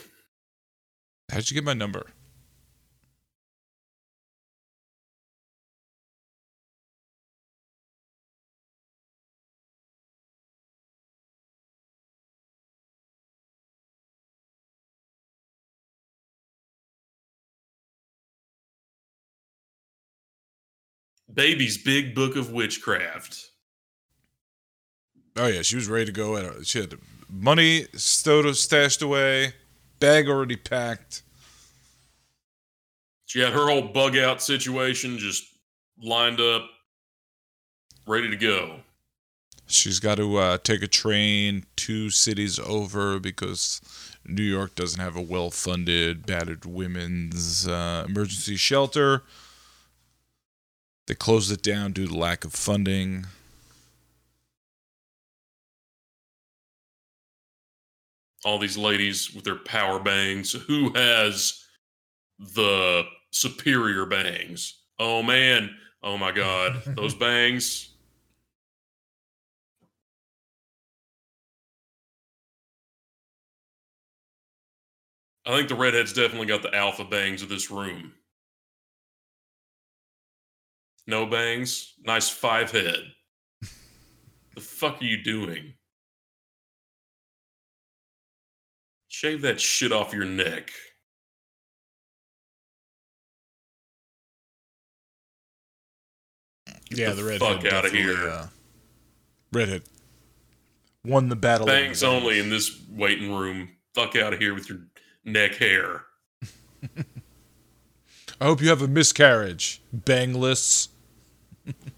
How'd 1.30 1.50
you 1.50 1.56
get 1.56 1.66
my 1.66 1.74
number? 1.74 2.08
Baby's 21.36 21.78
Big 21.78 22.16
Book 22.16 22.36
of 22.36 22.52
Witchcraft. 22.52 23.50
Oh 25.36 25.48
yeah, 25.48 25.62
she 25.62 25.76
was 25.76 25.90
ready 25.90 26.06
to 26.06 26.12
go. 26.12 26.38
At 26.38 26.66
she 26.66 26.80
had 26.80 26.96
money 27.30 27.88
stowed 27.94 28.56
stashed 28.56 29.02
away, 29.02 29.54
bag 30.00 30.30
already 30.30 30.56
packed. 30.56 31.24
She 33.26 33.40
had 33.40 33.52
her 33.52 33.68
whole 33.68 33.90
bug 33.90 34.18
out 34.18 34.42
situation 34.42 35.18
just 35.18 35.44
lined 36.02 36.40
up, 36.40 36.70
ready 38.08 38.30
to 38.30 38.38
go. 38.38 38.80
She's 39.68 40.00
got 40.00 40.16
to 40.16 40.38
uh, 40.38 40.58
take 40.60 40.84
a 40.84 40.88
train 40.88 41.66
two 41.76 42.12
cities 42.12 42.60
over 42.60 43.20
because 43.20 43.82
New 44.26 44.44
York 44.44 44.76
doesn't 44.76 45.02
have 45.02 45.18
a 45.18 45.22
well 45.22 45.52
funded 45.52 46.26
battered 46.26 46.66
women's 46.66 47.68
uh, 47.68 48.06
emergency 48.08 48.56
shelter. 48.56 49.24
They 51.08 51.14
closed 51.14 51.52
it 51.52 51.62
down 51.62 51.92
due 51.92 52.08
to 52.08 52.16
lack 52.16 52.46
of 52.46 52.54
funding. 52.54 53.28
All 58.44 58.58
these 58.60 58.78
ladies 58.78 59.34
with 59.34 59.44
their 59.44 59.56
power 59.56 60.00
bangs. 60.00 60.54
Who 60.54 60.94
has 60.94 61.64
the 62.40 63.04
superior 63.32 64.06
bangs? 64.06 64.82
Oh 65.00 65.22
man. 65.22 65.76
Oh 66.02 66.18
my 66.18 66.32
god. 66.32 66.82
Those 66.96 67.14
bangs. 67.14 67.92
I 75.48 75.56
think 75.56 75.70
the 75.70 75.76
redhead's 75.76 76.14
definitely 76.14 76.48
got 76.48 76.64
the 76.64 76.74
alpha 76.74 77.06
bangs 77.06 77.44
of 77.44 77.50
this 77.50 77.70
room. 77.70 78.14
No 81.08 81.26
bangs. 81.26 81.94
Nice 82.04 82.30
five 82.30 82.72
head. 82.72 83.00
the 84.54 84.62
fuck 84.62 85.02
are 85.02 85.06
you 85.06 85.22
doing? 85.24 85.74
Shave 89.08 89.42
that 89.44 89.62
shit 89.62 89.92
off 89.92 90.14
your 90.14 90.26
neck. 90.26 90.72
Get 96.90 96.98
yeah, 97.00 97.10
the 97.10 97.16
the 97.16 97.24
redhead. 97.24 97.40
fuck 97.40 97.58
outta 97.58 97.90
definitely, 97.90 98.00
here. 98.02 98.30
Uh, 98.30 98.48
redhead 99.52 99.84
won 101.06 101.30
the 101.30 101.36
battle. 101.36 101.68
Bangs 101.68 102.02
the 102.02 102.08
only 102.08 102.40
in 102.40 102.50
this 102.50 102.82
waiting 102.90 103.34
room. 103.34 103.70
Fuck 103.94 104.16
out 104.16 104.34
of 104.34 104.40
here 104.40 104.54
with 104.54 104.70
your 104.70 104.80
neck 105.24 105.56
hair. 105.56 106.04
I 108.42 108.46
hope 108.46 108.62
you 108.62 108.70
have 108.70 108.82
a 108.82 108.88
miscarriage, 108.88 109.82
bangless. 109.96 110.90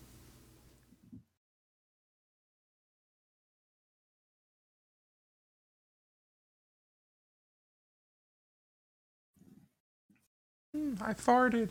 Hmm, 10.73 10.94
I 11.02 11.14
farted. 11.14 11.69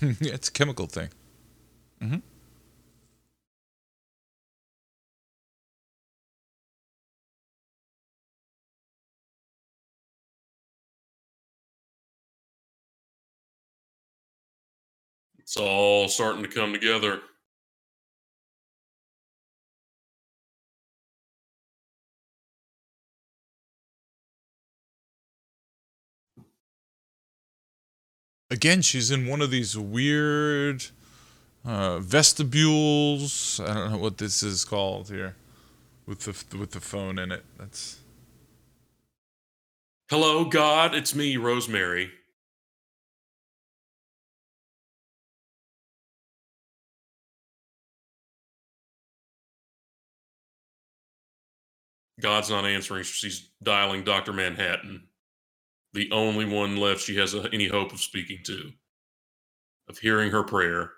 it's 0.20 0.48
a 0.48 0.52
chemical 0.52 0.86
thing. 0.86 1.08
Mm-hmm. 2.00 2.18
It's 15.38 15.56
all 15.56 16.08
starting 16.08 16.42
to 16.42 16.48
come 16.48 16.72
together. 16.72 17.20
Again, 28.50 28.80
she's 28.82 29.10
in 29.10 29.26
one 29.26 29.42
of 29.42 29.50
these 29.50 29.76
weird 29.76 30.86
uh, 31.64 31.98
vestibules. 31.98 33.60
I 33.60 33.74
don't 33.74 33.92
know 33.92 33.98
what 33.98 34.18
this 34.18 34.42
is 34.42 34.64
called 34.64 35.08
here, 35.08 35.36
with 36.06 36.20
the 36.20 36.56
with 36.56 36.70
the 36.70 36.80
phone 36.80 37.18
in 37.18 37.30
it. 37.30 37.44
That's 37.58 37.98
Hello, 40.10 40.46
God. 40.46 40.94
It's 40.94 41.14
me, 41.14 41.36
Rosemary. 41.36 42.10
God's 52.20 52.50
not 52.50 52.64
answering. 52.64 53.04
She's 53.04 53.50
dialing 53.62 54.04
Dr. 54.04 54.32
Manhattan, 54.32 55.07
the 55.98 56.12
only 56.12 56.44
one 56.44 56.76
left 56.76 57.00
she 57.00 57.16
has 57.16 57.34
any 57.52 57.66
hope 57.66 57.92
of 57.92 57.98
speaking 57.98 58.38
to, 58.44 58.70
of 59.88 59.98
hearing 59.98 60.30
her 60.30 60.44
prayer. 60.44 60.92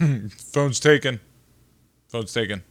phone's 0.52 0.80
taken. 0.80 1.20
Phone's 2.08 2.32
taken. 2.32 2.62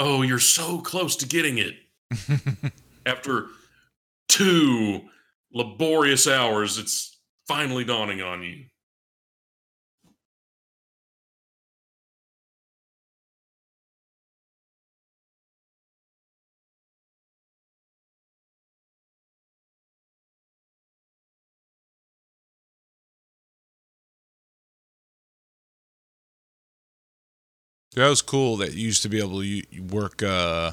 Oh, 0.00 0.22
you're 0.22 0.38
so 0.38 0.80
close 0.80 1.16
to 1.16 1.26
getting 1.26 1.58
it. 1.58 1.74
After 3.06 3.46
two 4.28 5.02
laborious 5.52 6.26
hours, 6.28 6.78
it's 6.78 7.18
finally 7.46 7.84
dawning 7.84 8.22
on 8.22 8.42
you. 8.42 8.66
That 27.98 28.10
was 28.10 28.22
cool 28.22 28.56
that 28.58 28.74
you 28.74 28.84
used 28.86 29.02
to 29.02 29.08
be 29.08 29.18
able 29.18 29.42
to 29.42 29.62
work 29.90 30.22
uh, 30.22 30.70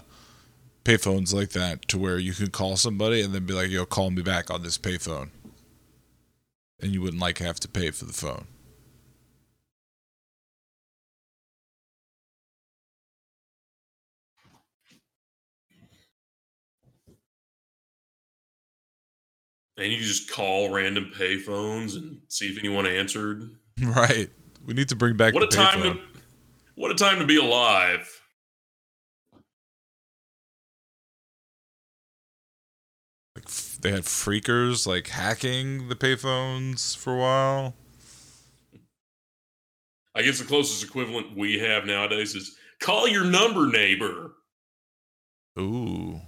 payphones 0.84 1.34
like 1.34 1.50
that 1.54 1.88
to 1.88 1.98
where 1.98 2.20
you 2.20 2.34
could 2.34 2.52
call 2.52 2.78
somebody 2.78 3.20
and 3.24 3.34
then 3.34 3.48
be 3.48 3.54
like, 3.54 3.72
yo, 3.72 3.84
call 3.84 4.12
me 4.12 4.22
back 4.22 4.52
on 4.52 4.62
this 4.62 4.78
payphone. 4.78 5.30
And 6.80 6.92
you 6.92 7.02
wouldn't 7.02 7.20
like 7.20 7.40
have 7.40 7.60
to 7.62 7.68
pay 7.68 7.90
for 7.90 8.06
the 8.06 8.14
phone. 8.14 8.46
And 19.78 19.92
you 19.92 19.98
just 19.98 20.32
call 20.32 20.72
random 20.72 21.12
payphones 21.18 21.96
and 21.96 22.20
see 22.28 22.50
if 22.50 22.60
anyone 22.60 22.86
answered. 22.86 23.50
Right. 23.82 24.30
We 24.64 24.74
need 24.76 24.90
to 24.90 24.96
bring 24.96 25.18
back 25.18 25.34
What 25.34 25.44
a 25.44 25.48
time 25.48 25.82
payphone. 25.82 26.14
to 26.14 26.15
what 26.76 26.92
a 26.92 26.96
time 26.96 27.20
to 27.20 27.26
be 27.26 27.38
alive. 27.38 28.22
Like 33.36 33.46
f- 33.48 33.80
they 33.82 33.92
had 33.92 34.04
phreakers 34.04 34.86
like 34.86 35.08
hacking 35.08 35.90
the 35.90 35.96
payphones 35.96 36.96
for 36.96 37.14
a 37.14 37.18
while. 37.18 37.76
I 40.16 40.22
guess 40.22 40.40
the 40.40 40.46
closest 40.46 40.84
equivalent 40.84 41.36
we 41.36 41.60
have 41.60 41.86
nowadays 41.86 42.36
is 42.36 42.56
call 42.80 43.08
your 43.08 43.26
number 43.26 43.68
neighbor. 43.68 44.32
Ooh. 45.60 46.22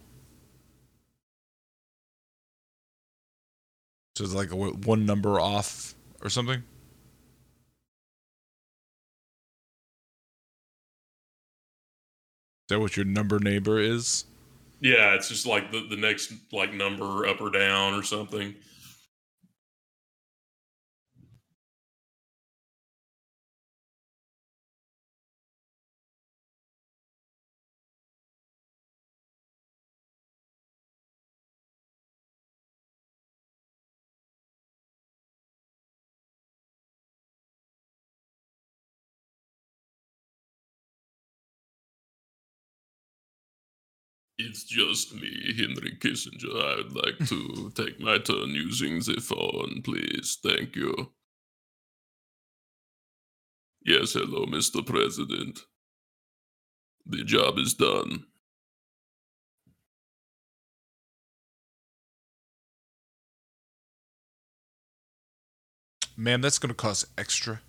So 4.17 4.23
it's 4.23 4.33
like 4.33 4.51
a, 4.51 4.55
one 4.55 5.05
number 5.05 5.39
off 5.39 5.93
or 6.21 6.29
something. 6.29 6.63
That 12.67 12.79
what 12.79 12.95
your 12.95 13.05
number 13.05 13.39
neighbor 13.39 13.79
is? 13.79 14.25
Yeah, 14.79 15.15
it's 15.15 15.29
just 15.29 15.45
like 15.45 15.71
the, 15.71 15.87
the 15.87 15.97
next 15.97 16.33
like 16.51 16.73
number 16.73 17.25
up 17.25 17.41
or 17.41 17.49
down 17.49 17.93
or 17.93 18.03
something. 18.03 18.55
It's 44.39 44.63
just 44.63 45.15
me, 45.15 45.53
Henry 45.57 45.97
Kissinger. 45.99 46.61
I 46.63 46.75
would 46.77 46.95
like 46.95 47.27
to 47.29 47.71
take 47.75 47.99
my 47.99 48.19
turn 48.19 48.49
using 48.51 48.99
the 48.99 49.19
phone, 49.19 49.81
please. 49.83 50.37
Thank 50.43 50.75
you. 50.75 51.11
Yes, 53.83 54.13
hello, 54.13 54.45
Mr. 54.45 54.85
President. 54.85 55.61
The 57.05 57.23
job 57.23 57.57
is 57.57 57.73
done. 57.73 58.25
Man, 66.15 66.41
that's 66.41 66.59
gonna 66.59 66.73
cost 66.73 67.05
extra. 67.17 67.61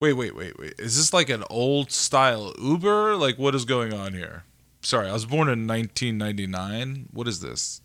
Wait, 0.00 0.12
wait, 0.12 0.36
wait, 0.36 0.58
wait. 0.58 0.74
Is 0.78 0.96
this 0.96 1.12
like 1.12 1.30
an 1.30 1.44
old 1.50 1.90
style 1.90 2.54
Uber? 2.58 3.16
Like, 3.16 3.38
what 3.38 3.54
is 3.54 3.64
going 3.64 3.92
on 3.92 4.12
here? 4.12 4.44
Sorry, 4.86 5.08
I 5.08 5.12
was 5.12 5.26
born 5.26 5.48
in 5.48 5.66
1999. 5.66 7.08
What 7.10 7.26
is 7.26 7.40
this? 7.40 7.80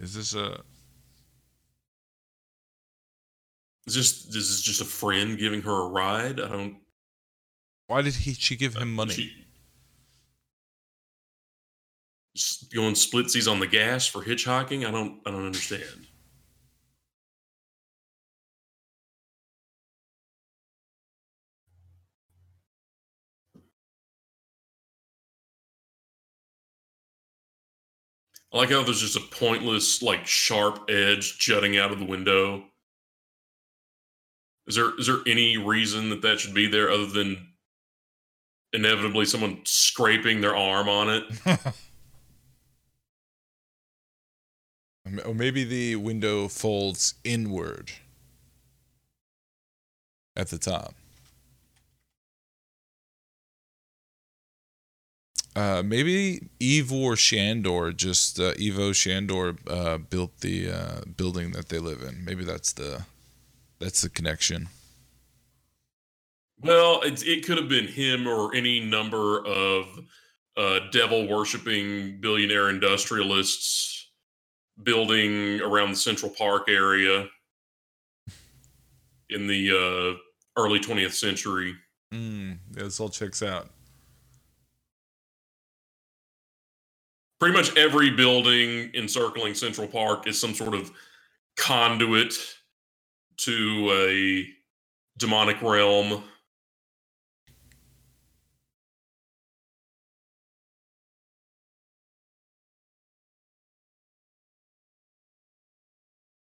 Is 0.00 0.12
this 0.12 0.34
a. 0.34 0.60
Is 3.86 3.94
this 3.94 4.26
is 4.26 4.26
this 4.26 4.50
is 4.50 4.60
just 4.60 4.82
a 4.82 4.84
friend 4.84 5.38
giving 5.38 5.62
her 5.62 5.86
a 5.86 5.88
ride? 5.88 6.40
I 6.40 6.48
don't. 6.48 6.76
Why 7.86 8.02
did 8.02 8.16
he? 8.16 8.34
She 8.34 8.54
give 8.54 8.76
him 8.76 8.92
money? 8.94 9.14
She, 12.34 12.66
going 12.74 12.92
splitsies 12.92 13.50
on 13.50 13.58
the 13.58 13.66
gas 13.66 14.06
for 14.06 14.22
hitchhiking? 14.22 14.86
I 14.86 14.90
don't. 14.90 15.22
I 15.24 15.30
don't 15.30 15.46
understand. 15.46 16.06
I 28.52 28.58
like 28.58 28.70
how 28.70 28.82
there's 28.82 29.00
just 29.00 29.16
a 29.16 29.20
pointless, 29.20 30.02
like 30.02 30.26
sharp 30.26 30.90
edge 30.90 31.38
jutting 31.38 31.78
out 31.78 31.90
of 31.90 31.98
the 31.98 32.04
window. 32.04 32.64
Is 34.66 34.76
there 34.76 34.96
is 34.98 35.06
there 35.06 35.20
any 35.26 35.56
reason 35.56 36.10
that 36.10 36.22
that 36.22 36.38
should 36.38 36.54
be 36.54 36.66
there 36.66 36.90
other 36.90 37.06
than 37.06 37.48
inevitably 38.72 39.24
someone 39.24 39.60
scraping 39.64 40.40
their 40.40 40.54
arm 40.54 40.88
on 40.88 41.10
it? 41.10 41.24
or 45.24 45.34
maybe 45.34 45.64
the 45.64 45.96
window 45.96 46.48
folds 46.48 47.14
inward 47.24 47.90
at 50.36 50.48
the 50.48 50.58
top. 50.58 50.94
Uh, 55.54 55.82
maybe 55.84 56.48
Ivor 56.62 57.14
Shandor 57.14 57.92
just 57.92 58.40
uh, 58.40 58.54
Ivo 58.58 58.92
Shandor 58.92 59.56
uh, 59.68 59.98
built 59.98 60.40
the 60.40 60.70
uh, 60.70 61.00
building 61.16 61.52
that 61.52 61.68
they 61.68 61.78
live 61.78 62.00
in. 62.02 62.24
Maybe 62.24 62.44
that's 62.44 62.72
the 62.72 63.04
that's 63.78 64.00
the 64.00 64.08
connection. 64.08 64.68
Well, 66.60 67.00
it, 67.02 67.26
it 67.26 67.44
could 67.44 67.58
have 67.58 67.68
been 67.68 67.88
him 67.88 68.26
or 68.26 68.54
any 68.54 68.80
number 68.80 69.44
of 69.44 69.86
uh, 70.56 70.78
devil 70.92 71.28
worshipping 71.28 72.20
billionaire 72.20 72.70
industrialists 72.70 74.10
building 74.82 75.60
around 75.60 75.90
the 75.90 75.96
Central 75.96 76.30
Park 76.30 76.68
area 76.68 77.26
in 79.28 79.46
the 79.48 79.70
uh, 79.70 80.60
early 80.60 80.78
20th 80.78 81.12
century. 81.12 81.74
Mm, 82.12 82.58
this 82.70 83.00
all 83.00 83.08
checks 83.08 83.42
out. 83.42 83.68
Pretty 87.42 87.56
much 87.56 87.76
every 87.76 88.08
building 88.08 88.92
encircling 88.94 89.54
Central 89.54 89.88
Park 89.88 90.28
is 90.28 90.40
some 90.40 90.54
sort 90.54 90.74
of 90.74 90.92
conduit 91.56 92.34
to 93.38 93.90
a 93.92 94.46
demonic 95.18 95.60
realm. 95.60 96.22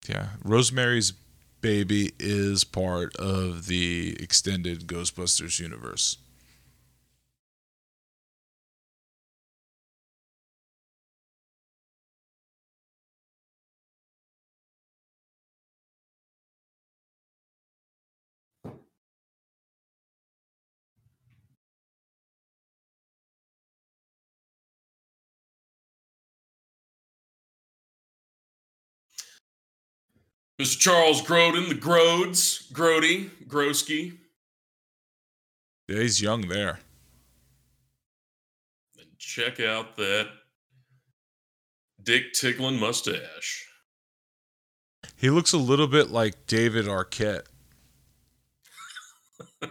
Yeah, 0.08 0.30
Rosemary's 0.42 1.12
Baby 1.60 2.10
is 2.18 2.64
part 2.64 3.14
of 3.14 3.66
the 3.66 4.16
extended 4.18 4.88
Ghostbusters 4.88 5.60
universe. 5.60 6.16
Mr. 30.60 30.78
Charles 30.78 31.22
Grodin, 31.22 31.68
the 31.68 31.74
Grodes, 31.74 32.68
Grody, 32.72 33.30
Grosky. 33.46 34.18
Yeah, 35.86 36.00
he's 36.00 36.20
young 36.20 36.48
there. 36.48 36.80
And 38.98 39.06
check 39.18 39.60
out 39.60 39.96
that 39.96 40.28
dick 42.02 42.32
Tiglin 42.32 42.78
mustache. 42.80 43.66
He 45.14 45.30
looks 45.30 45.52
a 45.52 45.58
little 45.58 45.86
bit 45.86 46.10
like 46.10 46.46
David 46.46 46.86
Arquette. 46.86 47.44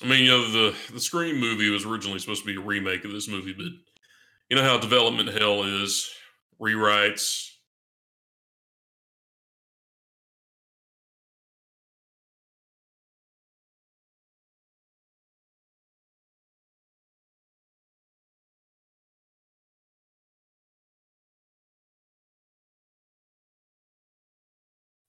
I 0.00 0.06
mean, 0.06 0.24
you 0.24 0.30
know, 0.30 0.50
the 0.50 0.74
the 0.92 1.00
Scream 1.00 1.38
movie 1.40 1.70
was 1.70 1.84
originally 1.84 2.18
supposed 2.20 2.42
to 2.42 2.46
be 2.46 2.56
a 2.56 2.64
remake 2.64 3.04
of 3.04 3.12
this 3.12 3.28
movie, 3.28 3.52
but 3.52 3.66
you 4.48 4.56
know 4.56 4.62
how 4.62 4.78
development 4.78 5.28
hell 5.28 5.62
is 5.62 6.10
rewrites. 6.60 7.44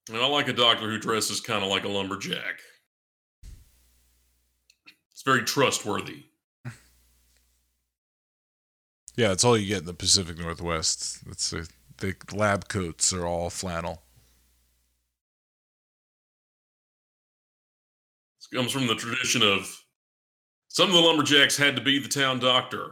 And 0.09 0.17
I 0.17 0.25
like 0.25 0.47
a 0.47 0.53
doctor 0.53 0.89
who 0.89 0.97
dresses 0.97 1.39
kind 1.39 1.63
of 1.63 1.69
like 1.69 1.83
a 1.83 1.87
lumberjack. 1.87 2.61
It's 5.11 5.21
very 5.23 5.43
trustworthy. 5.43 6.23
Yeah, 9.19 9.33
it's 9.33 9.43
all 9.43 9.57
you 9.57 9.67
get 9.67 9.79
in 9.79 9.85
the 9.85 9.93
Pacific 9.93 10.37
Northwest. 10.37 11.25
That's 11.27 11.51
a, 11.51 11.65
the 11.97 12.15
lab 12.31 12.69
coats 12.69 13.11
are 13.11 13.27
all 13.27 13.49
flannel. 13.49 14.01
It 18.49 18.55
comes 18.55 18.71
from 18.71 18.87
the 18.87 18.95
tradition 18.95 19.41
of 19.43 19.83
some 20.69 20.87
of 20.87 20.93
the 20.93 21.01
lumberjacks 21.01 21.57
had 21.57 21.75
to 21.75 21.81
be 21.81 21.99
the 21.99 22.07
town 22.07 22.39
doctor. 22.39 22.91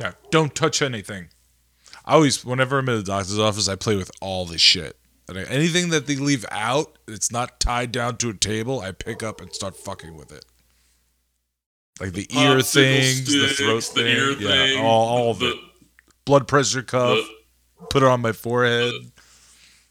Yeah, 0.00 0.14
don't 0.32 0.52
touch 0.52 0.82
anything. 0.82 1.28
I 2.04 2.14
always, 2.14 2.44
whenever 2.44 2.80
I'm 2.80 2.88
in 2.88 2.96
the 2.96 3.04
doctor's 3.04 3.38
office, 3.38 3.68
I 3.68 3.76
play 3.76 3.94
with 3.94 4.10
all 4.20 4.46
this 4.46 4.60
shit. 4.60 4.99
Anything 5.36 5.90
that 5.90 6.06
they 6.06 6.16
leave 6.16 6.44
out, 6.50 6.98
it's 7.06 7.30
not 7.30 7.60
tied 7.60 7.92
down 7.92 8.16
to 8.18 8.30
a 8.30 8.34
table. 8.34 8.80
I 8.80 8.92
pick 8.92 9.22
up 9.22 9.40
and 9.40 9.52
start 9.54 9.76
fucking 9.76 10.16
with 10.16 10.32
it. 10.32 10.44
Like 12.00 12.12
the 12.12 12.26
ear 12.34 12.56
Popsicle 12.56 12.72
things, 12.72 13.26
the 13.26 13.48
throat 13.48 13.82
the 13.94 14.02
thing, 14.02 14.06
ear 14.06 14.30
yeah, 14.32 14.48
thing, 14.48 14.84
all, 14.84 15.08
all 15.08 15.30
of 15.32 15.38
the, 15.38 15.50
it. 15.50 15.56
Blood 16.24 16.48
pressure 16.48 16.82
cuff, 16.82 17.18
the, 17.18 17.86
put 17.90 18.02
it 18.02 18.06
on 18.06 18.22
my 18.22 18.32
forehead. 18.32 18.92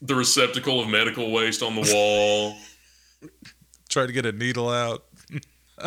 the 0.01 0.15
receptacle 0.15 0.81
of 0.81 0.87
medical 0.89 1.31
waste 1.31 1.61
on 1.61 1.75
the 1.75 1.89
wall. 1.93 2.55
Try 3.89 4.07
to 4.07 4.11
get 4.11 4.25
a 4.25 4.31
needle 4.31 4.69
out. 4.69 5.05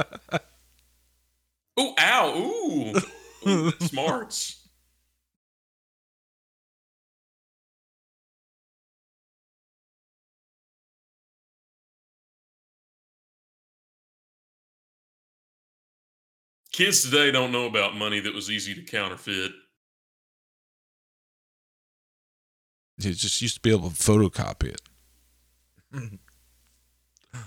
Ooh, 1.81 1.95
ow, 1.99 2.35
ooh. 2.37 2.93
Ooh, 3.49 3.71
smarts. 3.81 4.62
Kids 16.83 17.05
today 17.05 17.31
don't 17.31 17.53
know 17.53 17.67
about 17.67 17.95
money 17.95 18.19
that 18.19 18.35
was 18.35 18.51
easy 18.51 18.75
to 18.75 18.83
counterfeit. 18.83 19.53
You 22.99 23.15
just 23.15 23.41
used 23.41 23.55
to 23.55 23.61
be 23.61 23.71
able 23.71 23.91
to 23.91 23.95
photocopy 23.95 24.75
it. 24.75 24.81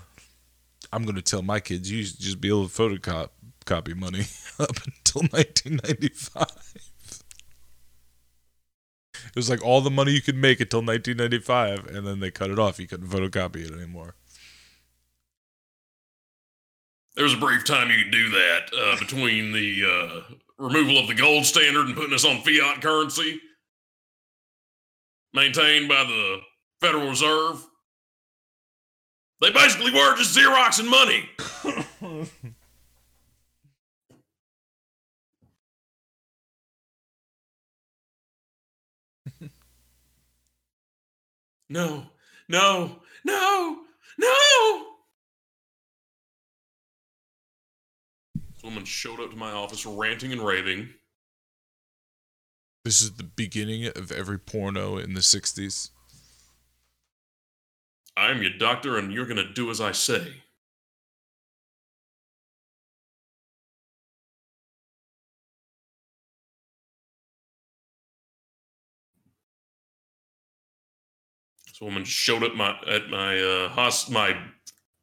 I'm 0.90 1.02
going 1.02 1.16
to 1.16 1.22
tell 1.22 1.42
my 1.42 1.60
kids 1.60 1.90
you 1.90 1.98
used 1.98 2.16
to 2.16 2.22
just 2.22 2.40
be 2.40 2.48
able 2.48 2.66
to 2.66 2.74
photocopy 2.74 3.28
copy 3.66 3.92
money 3.92 4.20
up 4.58 4.70
until 4.70 5.28
1995. 5.28 6.46
It 9.12 9.36
was 9.36 9.50
like 9.50 9.62
all 9.62 9.82
the 9.82 9.90
money 9.90 10.12
you 10.12 10.22
could 10.22 10.36
make 10.36 10.60
until 10.60 10.80
1995, 10.80 11.94
and 11.94 12.06
then 12.06 12.20
they 12.20 12.30
cut 12.30 12.50
it 12.50 12.58
off. 12.58 12.80
You 12.80 12.86
couldn't 12.86 13.08
photocopy 13.08 13.66
it 13.66 13.70
anymore. 13.70 14.14
There 17.16 17.24
was 17.24 17.34
a 17.34 17.38
brief 17.38 17.64
time 17.64 17.90
you 17.90 18.04
could 18.04 18.12
do 18.12 18.28
that 18.30 18.70
uh, 18.78 18.98
between 18.98 19.52
the 19.52 19.82
uh, 19.84 20.34
removal 20.58 20.98
of 20.98 21.08
the 21.08 21.14
gold 21.14 21.46
standard 21.46 21.86
and 21.86 21.96
putting 21.96 22.12
us 22.14 22.26
on 22.26 22.42
fiat 22.42 22.82
currency 22.82 23.40
maintained 25.32 25.88
by 25.88 26.04
the 26.04 26.40
Federal 26.80 27.08
Reserve. 27.08 27.66
They 29.40 29.50
basically 29.50 29.92
were 29.92 30.16
just 30.16 30.36
Xerox 30.36 30.78
and 30.80 30.88
money. 30.88 31.28
No, 41.68 42.04
no, 42.48 43.00
no, 43.24 43.78
no. 44.18 44.95
Woman 48.66 48.84
showed 48.84 49.20
up 49.20 49.30
to 49.30 49.36
my 49.36 49.52
office 49.52 49.86
ranting 49.86 50.32
and 50.32 50.42
raving. 50.42 50.88
This 52.84 53.00
is 53.00 53.12
the 53.12 53.22
beginning 53.22 53.86
of 53.86 54.10
every 54.10 54.40
porno 54.40 54.98
in 54.98 55.14
the 55.14 55.20
60s. 55.20 55.90
I'm 58.16 58.42
your 58.42 58.58
doctor 58.58 58.98
and 58.98 59.12
you're 59.12 59.26
going 59.26 59.36
to 59.36 59.52
do 59.52 59.70
as 59.70 59.80
I 59.80 59.92
say. 59.92 60.42
This 71.68 71.80
woman 71.80 72.04
showed 72.04 72.42
up 72.42 72.56
my 72.56 72.76
at 72.88 73.10
my 73.10 73.38
uh, 73.38 73.68
hos- 73.68 74.10
my 74.10 74.36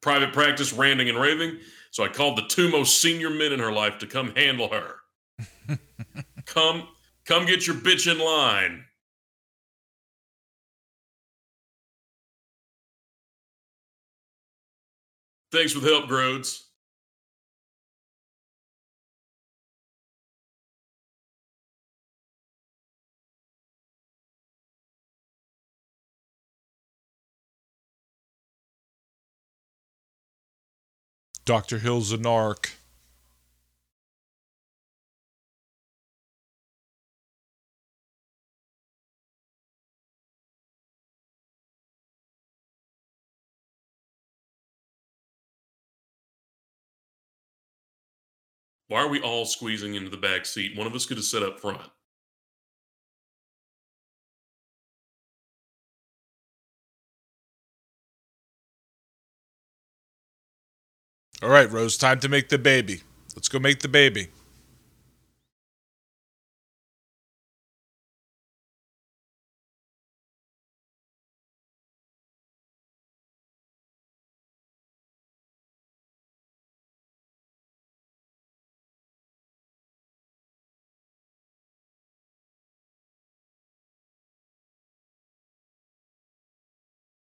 private 0.01 0.33
practice, 0.33 0.73
ranting 0.73 1.07
and 1.07 1.17
raving. 1.17 1.59
So 1.93 2.03
I 2.03 2.07
called 2.07 2.39
the 2.39 2.47
two 2.47 2.71
most 2.71 3.01
senior 3.01 3.29
men 3.29 3.51
in 3.51 3.59
her 3.59 3.71
life 3.71 3.99
to 3.99 4.07
come 4.07 4.33
handle 4.35 4.67
her. 4.69 4.95
come, 6.47 6.87
come 7.23 7.45
get 7.45 7.67
your 7.67 7.75
bitch 7.75 8.11
in 8.11 8.17
line. 8.17 8.83
Thanks 15.51 15.73
for 15.73 15.81
the 15.81 15.89
help, 15.89 16.07
Grodes. 16.07 16.65
Dr. 31.45 31.79
Hill's 31.79 32.13
a 32.13 32.17
narc. 32.17 32.75
Why 48.87 48.99
are 48.99 49.07
we 49.07 49.19
all 49.19 49.45
squeezing 49.45 49.95
into 49.95 50.09
the 50.09 50.17
back 50.17 50.45
seat? 50.45 50.77
One 50.77 50.87
of 50.87 50.93
us 50.93 51.05
could 51.05 51.17
have 51.17 51.25
sat 51.25 51.41
up 51.41 51.59
front. 51.59 51.81
All 61.43 61.49
right, 61.49 61.69
Rose, 61.69 61.97
time 61.97 62.21
to 62.21 62.29
make 62.29 62.47
the 62.47 62.57
baby. 62.57 63.01
Let's 63.35 63.49
go 63.49 63.59
make 63.59 63.81
the 63.81 63.89
baby. 63.89 64.29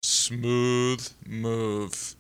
Smooth 0.04 1.10
move. 1.28 2.16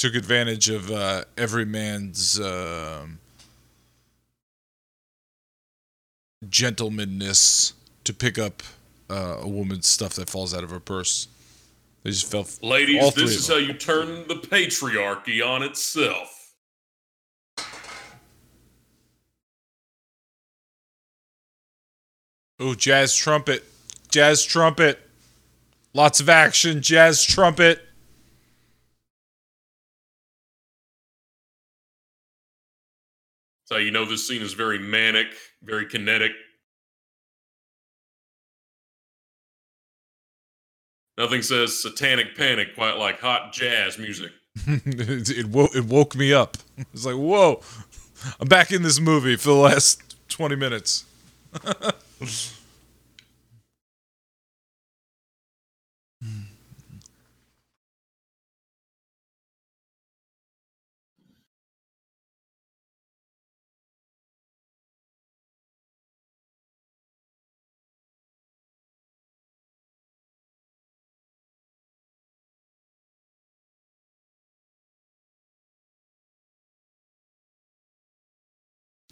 Took 0.00 0.14
advantage 0.14 0.70
of 0.70 0.90
uh, 0.90 1.22
every 1.36 1.66
man's 1.66 2.40
um 2.40 3.18
gentlemanness 6.46 7.74
to 8.04 8.14
pick 8.14 8.38
up 8.38 8.62
uh, 9.10 9.36
a 9.42 9.48
woman's 9.48 9.86
stuff 9.86 10.14
that 10.14 10.30
falls 10.30 10.54
out 10.54 10.64
of 10.64 10.70
her 10.70 10.80
purse. 10.80 11.28
They 12.02 12.10
just 12.10 12.30
fell. 12.30 12.46
Ladies, 12.62 13.14
this 13.14 13.36
is 13.36 13.46
how 13.46 13.56
you 13.56 13.74
turn 13.74 14.26
the 14.26 14.36
patriarchy 14.36 15.46
on 15.46 15.62
itself. 15.62 16.54
Oh, 22.58 22.74
jazz 22.74 23.14
trumpet, 23.14 23.64
jazz 24.08 24.44
trumpet, 24.44 24.98
lots 25.92 26.20
of 26.20 26.30
action, 26.30 26.80
jazz 26.80 27.22
trumpet. 27.22 27.82
So 33.70 33.76
you 33.76 33.92
know 33.92 34.04
this 34.04 34.26
scene 34.26 34.42
is 34.42 34.52
very 34.52 34.80
manic, 34.80 35.28
very 35.62 35.86
kinetic. 35.86 36.32
Nothing 41.16 41.42
says 41.42 41.80
satanic 41.80 42.36
panic 42.36 42.74
quite 42.74 42.96
like 42.98 43.20
hot 43.20 43.52
jazz 43.52 43.96
music. 43.96 44.32
it, 44.66 45.30
it, 45.30 45.76
it 45.76 45.84
woke 45.84 46.16
me 46.16 46.32
up. 46.32 46.56
It's 46.92 47.04
like, 47.04 47.14
whoa, 47.14 47.60
I'm 48.40 48.48
back 48.48 48.72
in 48.72 48.82
this 48.82 48.98
movie 48.98 49.36
for 49.36 49.50
the 49.50 49.54
last 49.54 50.16
20 50.30 50.56
minutes. 50.56 51.04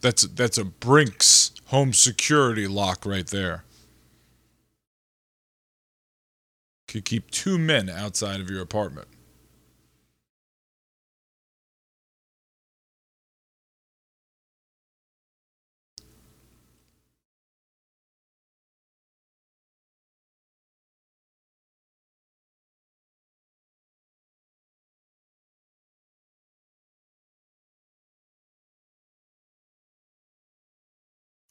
That's 0.01 0.23
that's 0.23 0.59
a 0.59 0.65
Brinks 0.65 1.53
home 1.67 1.93
security 1.93 2.67
lock 2.67 3.05
right 3.05 3.27
there. 3.27 3.65
Could 6.87 7.05
keep 7.05 7.31
two 7.31 7.59
men 7.59 7.91
outside 7.91 8.41
of 8.41 8.49
your 8.49 8.63
apartment. 8.63 9.09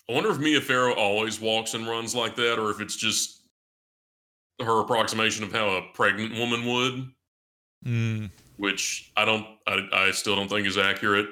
I 0.09 0.13
wonder 0.13 0.31
if 0.31 0.39
Mia 0.39 0.61
Farrow 0.61 0.93
always 0.93 1.41
walks 1.41 1.73
and 1.73 1.87
runs 1.87 2.15
like 2.15 2.35
that, 2.37 2.57
or 2.59 2.71
if 2.71 2.79
it's 2.79 2.95
just 2.95 3.41
her 4.61 4.79
approximation 4.79 5.43
of 5.43 5.51
how 5.51 5.69
a 5.69 5.81
pregnant 5.93 6.35
woman 6.35 6.65
would, 6.65 7.11
Mm. 7.85 8.31
which 8.57 9.11
I 9.15 9.23
don't, 9.25 9.45
I, 9.67 9.87
I 9.93 10.11
still 10.11 10.35
don't 10.35 10.47
think 10.49 10.65
is 10.65 10.77
accurate. 10.77 11.27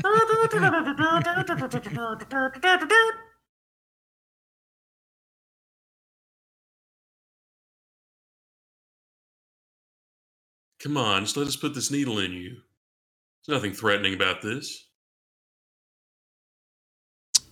Come 10.83 10.97
on, 10.97 11.24
just 11.24 11.37
let 11.37 11.47
us 11.47 11.57
put 11.57 11.74
this 11.74 11.91
needle 11.91 12.19
in 12.19 12.33
you. 12.33 12.57
There's 13.47 13.57
nothing 13.57 13.73
threatening 13.73 14.15
about 14.15 14.43
this. 14.43 14.89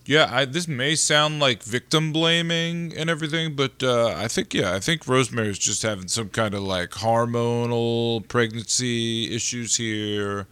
Yeah, 0.05 0.29
I, 0.31 0.45
this 0.45 0.67
may 0.67 0.97
sound 0.97 1.39
like 1.39 1.63
victim 1.63 2.13
blaming 2.13 2.93
and 2.97 3.09
everything, 3.09 3.55
but 3.55 3.83
uh, 3.83 4.09
I 4.17 4.27
think 4.29 4.53
yeah, 4.53 4.75
I 4.75 4.81
think 4.81 5.07
Rosemary's 5.07 5.59
just 5.59 5.83
having 5.83 6.09
some 6.09 6.31
kind 6.31 6.55
of 6.55 6.63
like 6.63 6.91
hormonal 6.91 8.27
pregnancy 8.27 9.35
issues 9.35 9.77
here. 9.77 10.49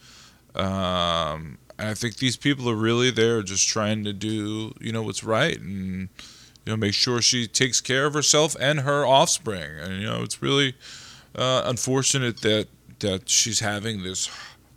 Um, 0.54 1.58
and 1.78 1.88
I 1.88 1.94
think 1.94 2.16
these 2.16 2.36
people 2.36 2.68
are 2.68 2.74
really 2.74 3.10
there 3.10 3.42
just 3.42 3.68
trying 3.68 4.04
to 4.04 4.12
do 4.12 4.74
you 4.80 4.92
know 4.92 5.02
what's 5.02 5.22
right 5.22 5.58
and 5.58 6.08
you 6.66 6.72
know 6.72 6.76
make 6.76 6.94
sure 6.94 7.22
she 7.22 7.46
takes 7.46 7.80
care 7.80 8.06
of 8.06 8.14
herself 8.14 8.56
and 8.60 8.80
her 8.80 9.06
offspring. 9.06 9.78
And 9.78 10.00
you 10.00 10.06
know 10.06 10.22
it's 10.22 10.42
really 10.42 10.74
uh, 11.34 11.62
unfortunate 11.64 12.40
that 12.42 12.68
that 13.00 13.28
she's 13.28 13.60
having 13.60 14.02
this 14.02 14.28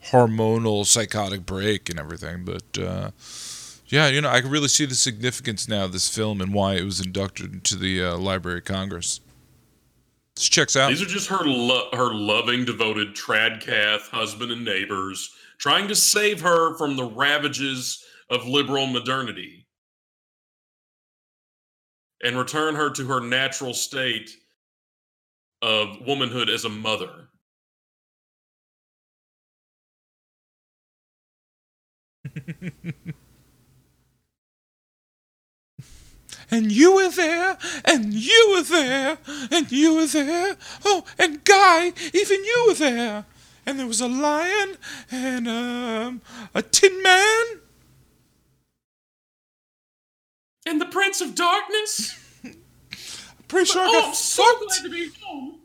hormonal 0.05 0.85
psychotic 0.85 1.45
break 1.45 1.89
and 1.89 1.99
everything, 1.99 2.45
but. 2.45 2.77
Uh, 2.81 3.11
yeah, 3.87 4.07
you 4.07 4.21
know, 4.21 4.29
I 4.29 4.39
can 4.39 4.49
really 4.49 4.69
see 4.69 4.85
the 4.85 4.95
significance 4.95 5.67
now 5.67 5.83
of 5.83 5.91
this 5.91 6.07
film 6.07 6.39
and 6.39 6.53
why 6.53 6.75
it 6.75 6.85
was 6.85 7.05
inducted 7.05 7.51
into 7.51 7.75
the 7.75 8.01
uh, 8.01 8.17
Library 8.17 8.59
of 8.59 8.63
Congress. 8.63 9.19
This 10.37 10.47
checks 10.47 10.77
out. 10.77 10.87
These 10.87 11.01
are 11.01 11.07
just 11.07 11.27
her 11.27 11.43
lo- 11.43 11.89
her 11.91 12.13
loving, 12.13 12.63
devoted 12.63 13.15
tradcath 13.15 14.07
husband 14.07 14.49
and 14.49 14.63
neighbors 14.63 15.35
trying 15.61 15.87
to 15.87 15.95
save 15.95 16.41
her 16.41 16.75
from 16.77 16.95
the 16.97 17.05
ravages 17.05 18.03
of 18.29 18.47
liberal 18.47 18.87
modernity 18.87 19.67
and 22.23 22.35
return 22.35 22.75
her 22.75 22.89
to 22.89 23.05
her 23.05 23.21
natural 23.21 23.73
state 23.73 24.31
of 25.61 26.01
womanhood 26.07 26.49
as 26.49 26.65
a 26.65 26.69
mother. 26.69 27.27
and 36.49 36.71
you 36.71 36.95
were 36.95 37.09
there, 37.09 37.57
and 37.85 38.13
you 38.13 38.53
were 38.55 38.63
there, 38.63 39.19
and 39.51 39.71
you 39.71 39.95
were 39.95 40.07
there. 40.07 40.57
Oh, 40.85 41.03
and 41.19 41.43
Guy, 41.43 41.93
even 42.13 42.43
you 42.43 42.65
were 42.67 42.73
there. 42.73 43.25
And 43.65 43.79
there 43.79 43.87
was 43.87 44.01
a 44.01 44.07
lion 44.07 44.77
and 45.11 45.47
um, 45.47 46.21
a 46.53 46.61
tin 46.61 47.01
man. 47.03 47.45
And 50.65 50.79
the 50.79 50.85
Prince 50.85 51.21
of 51.21 51.35
Darkness? 51.35 52.17
Pretty 53.47 53.65
sure 53.65 53.81
I 53.81 53.87
oh, 53.87 53.91
got 53.91 54.07
I'm 54.09 54.13
so 54.13 54.43
fucked. 54.43 54.65
glad 54.65 54.83
to 54.83 54.89
be 54.89 55.09
home. 55.21 55.57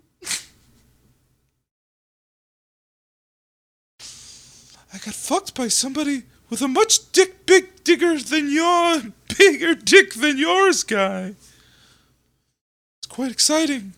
I 4.92 4.98
got 4.98 5.14
fucked 5.14 5.54
by 5.54 5.68
somebody 5.68 6.22
with 6.48 6.62
a 6.62 6.68
much 6.68 7.12
dick 7.12 7.44
big 7.44 7.84
digger 7.84 8.18
than 8.18 8.50
your 8.50 9.02
bigger 9.38 9.74
dick 9.74 10.14
than 10.14 10.38
yours 10.38 10.84
guy. 10.84 11.34
It's 12.98 13.06
quite 13.08 13.30
exciting. 13.30 13.92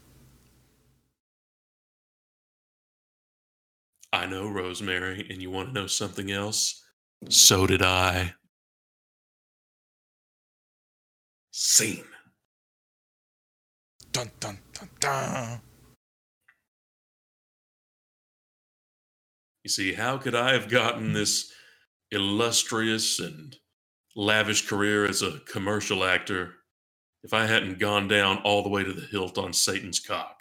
I 4.19 4.27
know, 4.27 4.49
Rosemary, 4.49 5.25
and 5.31 5.41
you 5.41 5.49
want 5.49 5.69
to 5.69 5.75
know 5.75 5.87
something 5.87 6.33
else? 6.33 6.83
So 7.29 7.69
did 7.69 7.83
I. 7.83 8.35
Scene. 11.53 12.05
Dun 14.11 14.29
dun 14.41 14.59
dun 14.73 14.89
dun. 14.99 15.61
You 19.63 19.71
see, 19.71 19.93
how 19.93 20.19
could 20.19 20.35
I 20.35 20.53
have 20.53 20.69
gotten 20.69 21.13
this 21.13 21.53
illustrious 22.11 23.21
and 23.21 23.55
lavish 24.17 24.67
career 24.67 25.05
as 25.05 25.23
a 25.23 25.39
commercial 25.47 26.03
actor 26.03 26.55
if 27.23 27.33
I 27.33 27.47
hadn't 27.47 27.79
gone 27.79 28.09
down 28.09 28.39
all 28.39 28.65
the 28.65 28.69
way 28.69 28.83
to 28.83 28.93
the 28.93 29.07
hilt 29.07 29.39
on 29.39 29.53
Satan's 29.53 30.01
cock? 30.01 30.41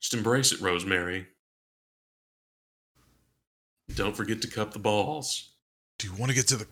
Just 0.00 0.14
embrace 0.14 0.50
it, 0.50 0.60
Rosemary. 0.60 1.28
Don't 3.94 4.16
forget 4.16 4.42
to 4.42 4.48
cup 4.48 4.72
the 4.72 4.78
balls. 4.78 5.52
Do 5.98 6.08
you 6.08 6.14
want 6.14 6.30
to 6.30 6.36
get 6.36 6.48
to 6.48 6.56
the 6.56 6.66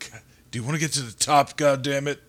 Do 0.50 0.58
you 0.58 0.64
want 0.64 0.74
to 0.74 0.80
get 0.80 0.92
to 0.92 1.02
the 1.02 1.12
top? 1.12 1.56
God 1.56 1.82
damn 1.82 2.08
it! 2.08 2.20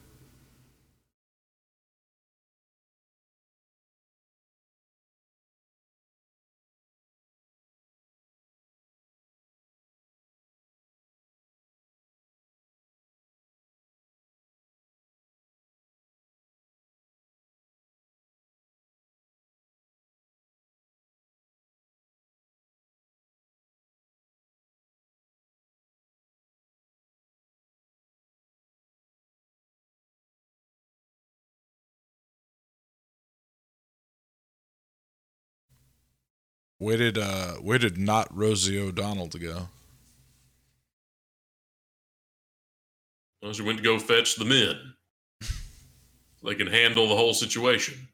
Where 36.78 36.98
did 36.98 37.18
uh 37.18 37.54
where 37.56 37.78
did 37.78 37.98
not 37.98 38.36
Rosie 38.36 38.80
O'Donnell 38.80 39.28
go? 39.40 39.70
Well, 43.42 43.54
she 43.54 43.62
went 43.62 43.78
to 43.78 43.84
go 43.84 44.00
fetch 44.00 44.36
the 44.36 44.46
men. 44.46 44.96
they 46.44 46.56
can 46.56 46.68
handle 46.68 47.08
the 47.08 47.16
whole 47.16 47.34
situation. 47.34 48.08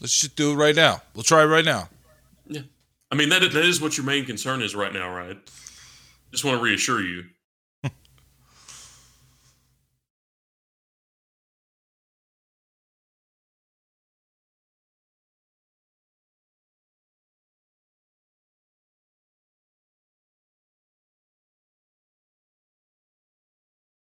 Let's 0.00 0.18
just 0.18 0.34
do 0.34 0.52
it 0.52 0.54
right 0.54 0.74
now. 0.74 1.02
We'll 1.14 1.24
try 1.24 1.42
it 1.42 1.46
right 1.46 1.64
now. 1.64 1.88
Yeah. 2.46 2.62
I 3.10 3.16
mean, 3.16 3.28
that, 3.28 3.40
that 3.40 3.64
is 3.64 3.80
what 3.80 3.96
your 3.96 4.06
main 4.06 4.24
concern 4.24 4.62
is 4.62 4.74
right 4.74 4.92
now, 4.92 5.14
right? 5.14 5.36
Just 6.30 6.44
want 6.44 6.58
to 6.58 6.62
reassure 6.62 7.02
you. 7.02 7.24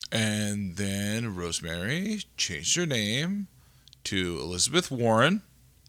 And 0.10 0.78
then 0.78 1.36
Rosemary 1.36 2.22
changed 2.38 2.78
her 2.78 2.86
name 2.86 3.48
to 4.06 4.40
Elizabeth 4.40 4.90
Warren 4.90 5.42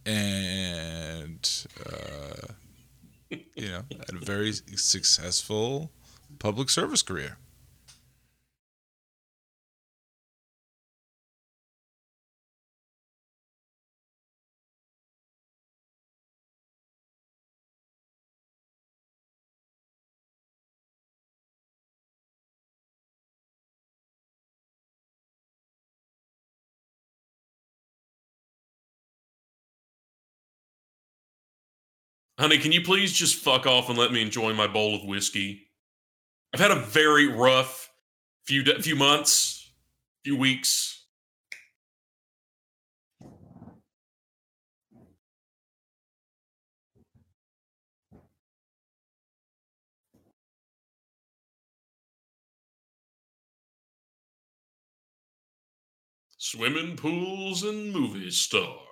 and 0.09 1.67
uh, 1.87 2.55
you 3.31 3.69
know 3.69 3.83
had 3.91 4.15
a 4.15 4.25
very 4.25 4.53
successful 4.53 5.91
public 6.39 6.71
service 6.71 7.03
career. 7.03 7.37
Honey, 32.39 32.59
can 32.59 32.71
you 32.71 32.83
please 32.83 33.13
just 33.13 33.35
fuck 33.35 33.67
off 33.67 33.89
and 33.89 33.99
let 33.99 34.13
me 34.13 34.23
enjoy 34.23 34.53
my 34.53 34.69
bowl 34.69 34.95
of 34.95 35.03
whiskey? 35.05 35.71
I've 36.55 36.61
had 36.61 36.71
a 36.71 36.77
very 36.77 37.27
rough 37.27 37.91
few 38.47 38.63
de- 38.63 38.81
few 38.81 38.95
months, 38.95 39.73
few 40.23 40.37
weeks. 40.37 41.05
Swimming 56.37 56.97
pools 56.97 57.65
and 57.65 57.93
movie 57.93 58.31
stars. 58.31 58.88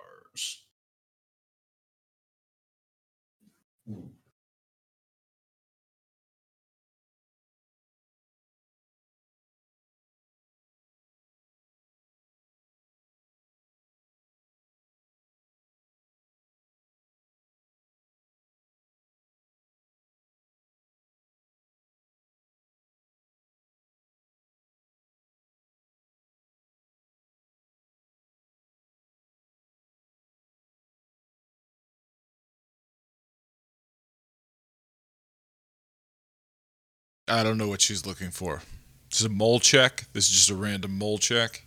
I 37.29 37.43
don't 37.43 37.59
know 37.59 37.69
what 37.69 37.81
she's 37.81 38.07
looking 38.07 38.31
for. 38.31 38.63
This 39.11 39.21
is 39.21 39.27
a 39.27 39.31
mole 39.31 39.61
check. 39.61 40.05
This 40.13 40.29
is 40.29 40.33
just 40.33 40.51
a 40.51 40.55
random 40.55 40.97
mole 40.97 41.19
check. 41.19 41.65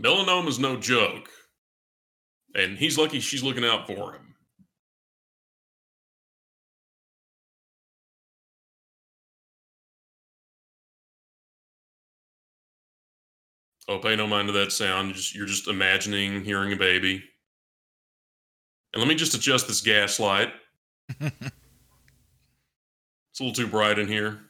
Melanoma's 0.00 0.58
no 0.58 0.76
joke. 0.76 1.28
And 2.54 2.76
he's 2.76 2.98
lucky 2.98 3.20
she's 3.20 3.42
looking 3.42 3.64
out 3.64 3.86
for 3.86 4.12
him. 4.14 4.34
Oh, 13.88 13.98
pay 13.98 14.14
no 14.14 14.26
mind 14.26 14.48
to 14.48 14.52
that 14.52 14.72
sound. 14.72 15.08
You're 15.08 15.16
just, 15.16 15.34
you're 15.34 15.46
just 15.46 15.68
imagining 15.68 16.44
hearing 16.44 16.72
a 16.72 16.76
baby. 16.76 17.22
And 18.92 19.00
let 19.00 19.08
me 19.08 19.14
just 19.14 19.34
adjust 19.34 19.66
this 19.66 19.80
gas 19.80 20.20
light. 20.20 20.52
It's 21.20 21.34
a 23.40 23.42
little 23.42 23.52
too 23.52 23.66
bright 23.66 23.98
in 23.98 24.08
here. 24.08 24.40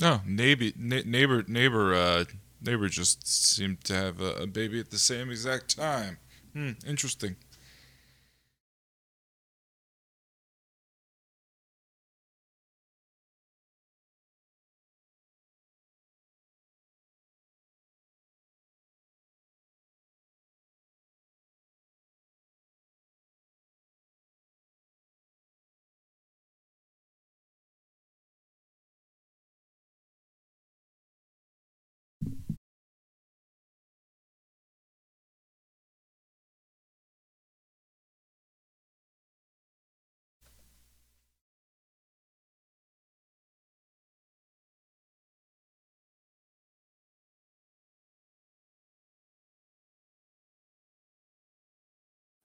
No, 0.00 0.20
neighbor, 0.26 0.70
neighbor, 0.76 1.44
neighbor, 1.46 1.94
uh, 1.94 2.24
neighbor 2.60 2.88
just 2.88 3.26
seemed 3.26 3.84
to 3.84 3.94
have 3.94 4.20
a, 4.20 4.34
a 4.34 4.46
baby 4.46 4.80
at 4.80 4.90
the 4.90 4.98
same 4.98 5.30
exact 5.30 5.76
time. 5.76 6.18
Hmm, 6.54 6.72
interesting. 6.86 7.36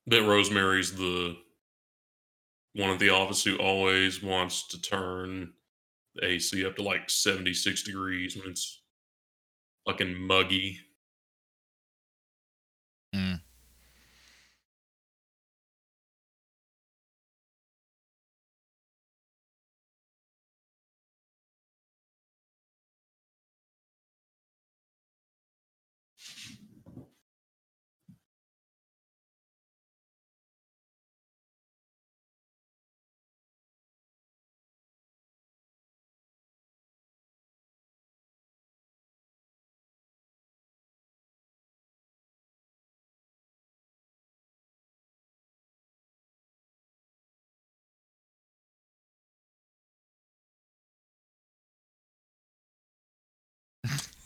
That 0.07 0.23
Rosemary's 0.23 0.93
the 0.93 1.35
one 2.73 2.91
at 2.91 2.99
the 2.99 3.09
office 3.09 3.43
who 3.43 3.57
always 3.57 4.23
wants 4.23 4.67
to 4.69 4.81
turn 4.81 5.51
the 6.15 6.25
AC 6.25 6.65
up 6.65 6.75
to 6.77 6.83
like 6.83 7.09
76 7.09 7.83
degrees 7.83 8.37
when 8.37 8.49
it's 8.49 8.81
fucking 9.85 10.15
muggy. 10.19 10.79
Mm. 13.15 13.41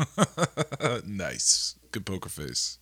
nice. 1.06 1.76
Good 1.92 2.06
poker 2.06 2.30
face. 2.30 2.78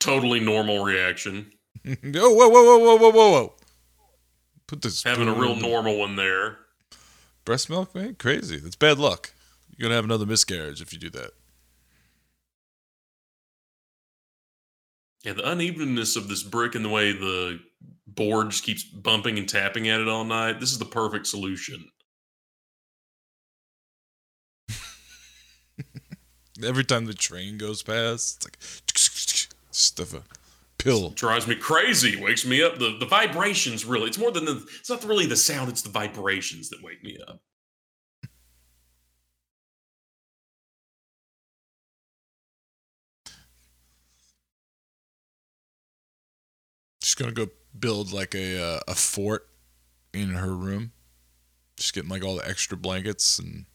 Totally 0.00 0.40
normal 0.40 0.84
reaction. 0.84 1.52
oh, 1.86 1.94
whoa, 2.04 2.48
whoa, 2.48 2.62
whoa, 2.62 2.78
whoa, 2.78 2.96
whoa, 2.96 3.10
whoa, 3.10 3.30
whoa. 3.30 3.54
Put 4.66 4.82
this 4.82 5.02
Having 5.02 5.28
a 5.28 5.34
real 5.34 5.56
normal 5.56 5.98
one 5.98 6.16
there. 6.16 6.58
breast 7.44 7.70
milk, 7.70 7.94
man. 7.94 8.14
Crazy. 8.16 8.58
That's 8.58 8.76
bad 8.76 8.98
luck. 8.98 9.32
You're 9.76 9.88
gonna 9.88 9.96
have 9.96 10.04
another 10.04 10.26
miscarriage 10.26 10.82
if 10.82 10.92
you 10.92 10.98
do 10.98 11.10
that. 11.10 11.30
Yeah, 15.24 15.32
the 15.32 15.50
unevenness 15.50 16.16
of 16.16 16.28
this 16.28 16.42
brick 16.42 16.74
and 16.74 16.84
the 16.84 16.88
way 16.88 17.12
the 17.12 17.60
board 18.06 18.50
just 18.50 18.64
keeps 18.64 18.84
bumping 18.84 19.38
and 19.38 19.48
tapping 19.48 19.88
at 19.88 20.00
it 20.00 20.08
all 20.08 20.24
night. 20.24 20.60
This 20.60 20.72
is 20.72 20.78
the 20.78 20.84
perfect 20.84 21.26
solution. 21.26 21.88
Every 26.64 26.84
time 26.84 27.06
the 27.06 27.14
train 27.14 27.56
goes 27.58 27.82
past, 27.82 28.36
it's 28.36 28.44
like 28.44 28.58
stuff 29.70 30.14
a 30.14 30.22
pill. 30.78 31.10
drives 31.10 31.46
me 31.46 31.54
crazy. 31.54 32.20
Wakes 32.20 32.46
me 32.46 32.62
up. 32.62 32.78
The 32.78 32.96
the 32.98 33.06
vibrations 33.06 33.84
really. 33.84 34.08
It's 34.08 34.18
more 34.18 34.30
than 34.30 34.44
the 34.44 34.64
it's 34.78 34.88
not 34.90 35.04
really 35.04 35.26
the 35.26 35.36
sound 35.36 35.68
it's 35.68 35.82
the 35.82 35.90
vibrations 35.90 36.70
that 36.70 36.82
wake 36.82 37.02
me 37.04 37.18
up. 37.26 37.40
She's 47.02 47.14
gonna 47.14 47.32
go 47.32 47.48
build 47.78 48.12
like 48.12 48.34
a 48.34 48.62
uh, 48.62 48.80
a 48.88 48.94
fort 48.94 49.48
in 50.12 50.30
her 50.30 50.54
room. 50.54 50.92
Just 51.76 51.94
getting 51.94 52.10
like 52.10 52.24
all 52.24 52.36
the 52.36 52.48
extra 52.48 52.76
blankets 52.76 53.38
and 53.38 53.66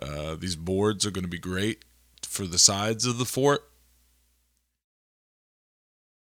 uh, 0.00 0.34
these 0.34 0.56
boards 0.56 1.06
are 1.06 1.10
gonna 1.10 1.28
be 1.28 1.38
great 1.38 1.84
for 2.32 2.46
the 2.46 2.58
sides 2.58 3.04
of 3.04 3.18
the 3.18 3.24
fort. 3.24 3.62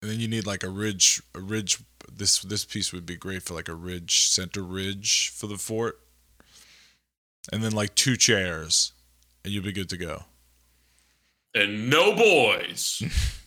And 0.01 0.09
then 0.09 0.19
you 0.19 0.27
need 0.29 0.47
like 0.47 0.63
a 0.63 0.69
ridge, 0.69 1.21
a 1.35 1.39
ridge. 1.41 1.79
This 2.11 2.39
this 2.39 2.63
piece 2.65 2.93
would 2.93 3.05
be 3.05 3.17
great 3.17 3.43
for 3.43 3.53
like 3.53 3.67
a 3.67 3.75
ridge, 3.75 4.27
center 4.29 4.63
ridge 4.63 5.29
for 5.29 5.47
the 5.47 5.57
fort. 5.57 5.99
And 7.51 7.61
then 7.63 7.73
like 7.73 7.95
two 7.95 8.15
chairs, 8.15 8.93
and 9.43 9.53
you'll 9.53 9.63
be 9.63 9.71
good 9.73 9.89
to 9.89 9.97
go. 9.97 10.23
and 11.53 11.89
no 11.89 12.15
boys 12.15 13.01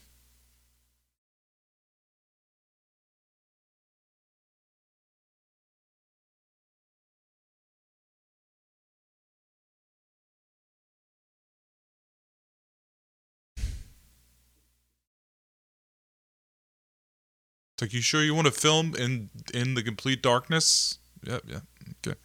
It's 17.75 17.83
like, 17.83 17.93
you 17.93 18.03
sure 18.03 18.23
you 18.23 18.35
want 18.35 18.47
to 18.47 18.53
film 18.53 18.95
in 18.95 19.31
in 19.55 19.75
the 19.75 19.83
complete 19.83 20.23
darkness? 20.23 20.99
Yep, 21.25 21.43
yeah. 21.47 21.61
Okay. 22.07 22.19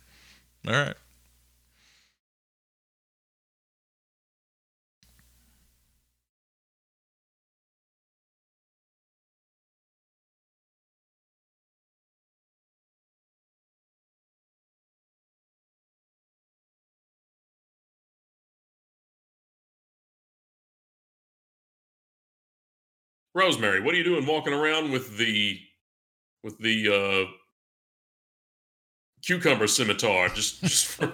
All 0.68 0.74
right. 0.74 0.96
Rosemary 23.38 23.82
what 23.82 23.94
are 23.94 23.98
you 23.98 24.04
doing 24.04 24.26
walking 24.26 24.54
around 24.54 24.92
with 24.92 25.18
the 25.18 25.60
with 26.44 26.58
the 26.58 27.28
uh 27.28 27.32
cucumber 29.24 29.68
scimitar 29.68 30.30
just 30.30 30.62
just 30.64 30.88
for 30.88 31.14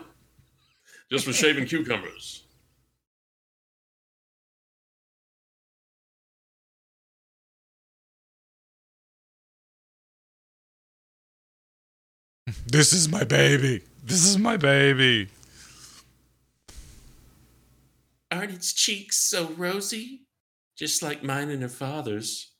just 1.11 1.25
for 1.25 1.33
shaving 1.33 1.65
cucumbers 1.65 2.39
This 12.65 12.91
is 12.93 13.07
my 13.07 13.23
baby. 13.23 13.83
This 14.03 14.25
is 14.25 14.37
my 14.37 14.57
baby. 14.57 15.29
aren't 18.31 18.51
its 18.51 18.73
cheeks 18.73 19.17
so 19.17 19.49
rosy 19.57 20.22
just 20.77 21.03
like 21.03 21.23
mine 21.23 21.49
and 21.49 21.61
her 21.61 21.69
father's 21.69 22.53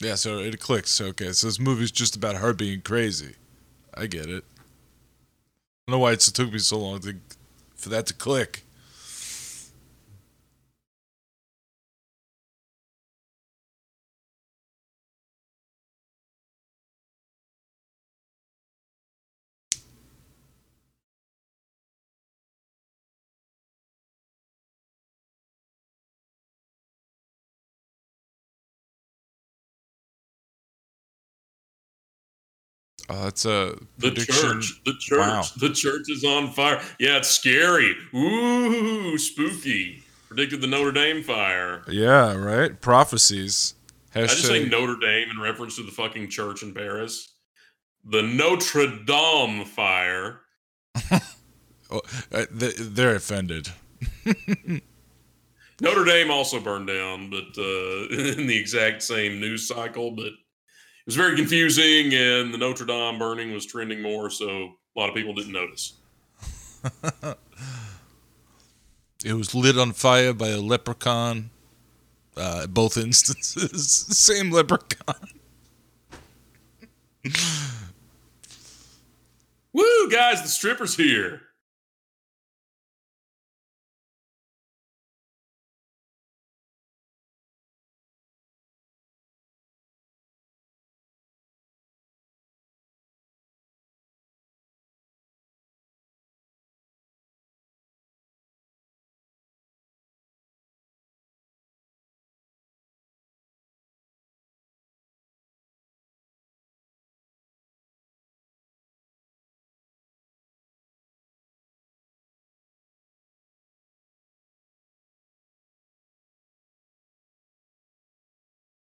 Yeah, 0.00 0.14
so 0.14 0.38
it 0.38 0.58
clicks. 0.60 1.00
Okay, 1.00 1.32
so 1.32 1.46
this 1.46 1.60
movie's 1.60 1.90
just 1.90 2.16
about 2.16 2.36
her 2.36 2.54
being 2.54 2.80
crazy. 2.80 3.34
I 3.94 4.06
get 4.06 4.26
it. 4.26 4.44
I 5.88 5.92
don't 5.92 5.98
know 5.98 5.98
why 5.98 6.12
it 6.12 6.20
took 6.20 6.52
me 6.52 6.58
so 6.58 6.78
long 6.78 7.00
to, 7.00 7.16
for 7.76 7.90
that 7.90 8.06
to 8.06 8.14
click. 8.14 8.64
Uh, 33.10 33.24
that's 33.24 33.44
a 33.44 33.76
The 33.98 34.10
prediction. 34.12 34.34
church, 34.34 34.80
the 34.84 34.94
church, 35.00 35.18
Wow. 35.18 35.42
the 35.58 35.70
church 35.70 36.02
is 36.08 36.22
on 36.24 36.52
fire. 36.52 36.80
Yeah, 37.00 37.16
it's 37.16 37.28
scary. 37.30 37.96
Ooh, 38.14 39.18
spooky. 39.18 40.04
Predicted 40.28 40.60
the 40.60 40.68
Notre 40.68 40.92
Dame 40.92 41.24
fire. 41.24 41.82
Yeah, 41.88 42.34
right. 42.36 42.80
Prophecies. 42.80 43.74
I 44.14 44.22
just 44.22 44.44
say 44.46 44.64
Notre 44.64 44.94
Dame 45.00 45.28
in 45.30 45.40
reference 45.40 45.74
to 45.76 45.82
the 45.82 45.90
fucking 45.90 46.28
church 46.30 46.62
in 46.62 46.72
Paris. 46.72 47.34
The 48.04 48.22
Notre 48.22 48.86
Dame 49.04 49.64
fire. 49.64 50.40
Oh, 51.92 52.02
uh, 52.30 52.46
they- 52.52 52.70
they're 52.78 53.16
offended. 53.16 53.68
Notre 55.80 56.04
Dame 56.04 56.30
also 56.30 56.60
burned 56.60 56.86
down, 56.86 57.30
but 57.30 57.58
uh, 57.58 58.06
in 58.38 58.46
the 58.46 58.56
exact 58.56 59.02
same 59.02 59.40
news 59.40 59.66
cycle. 59.66 60.12
But 60.12 60.32
was 61.06 61.16
very 61.16 61.36
confusing, 61.36 62.14
and 62.14 62.52
the 62.52 62.58
Notre 62.58 62.84
Dame 62.84 63.18
burning 63.18 63.52
was 63.52 63.66
trending 63.66 64.02
more, 64.02 64.30
so 64.30 64.48
a 64.48 64.98
lot 64.98 65.08
of 65.08 65.14
people 65.14 65.34
didn't 65.34 65.52
notice. 65.52 65.94
It 69.24 69.34
was 69.34 69.54
lit 69.54 69.76
on 69.76 69.92
fire 69.92 70.32
by 70.32 70.48
a 70.48 70.60
leprechaun. 70.60 71.50
Uh, 72.36 72.66
both 72.66 72.96
instances, 72.96 73.90
same 73.90 74.50
leprechaun. 74.50 75.28
Woo, 79.72 80.10
guys, 80.10 80.42
the 80.42 80.48
stripper's 80.48 80.96
here. 80.96 81.42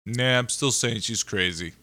Nah, 0.08 0.38
I'm 0.38 0.48
still 0.48 0.72
saying 0.72 1.00
she's 1.00 1.22
crazy. 1.22 1.74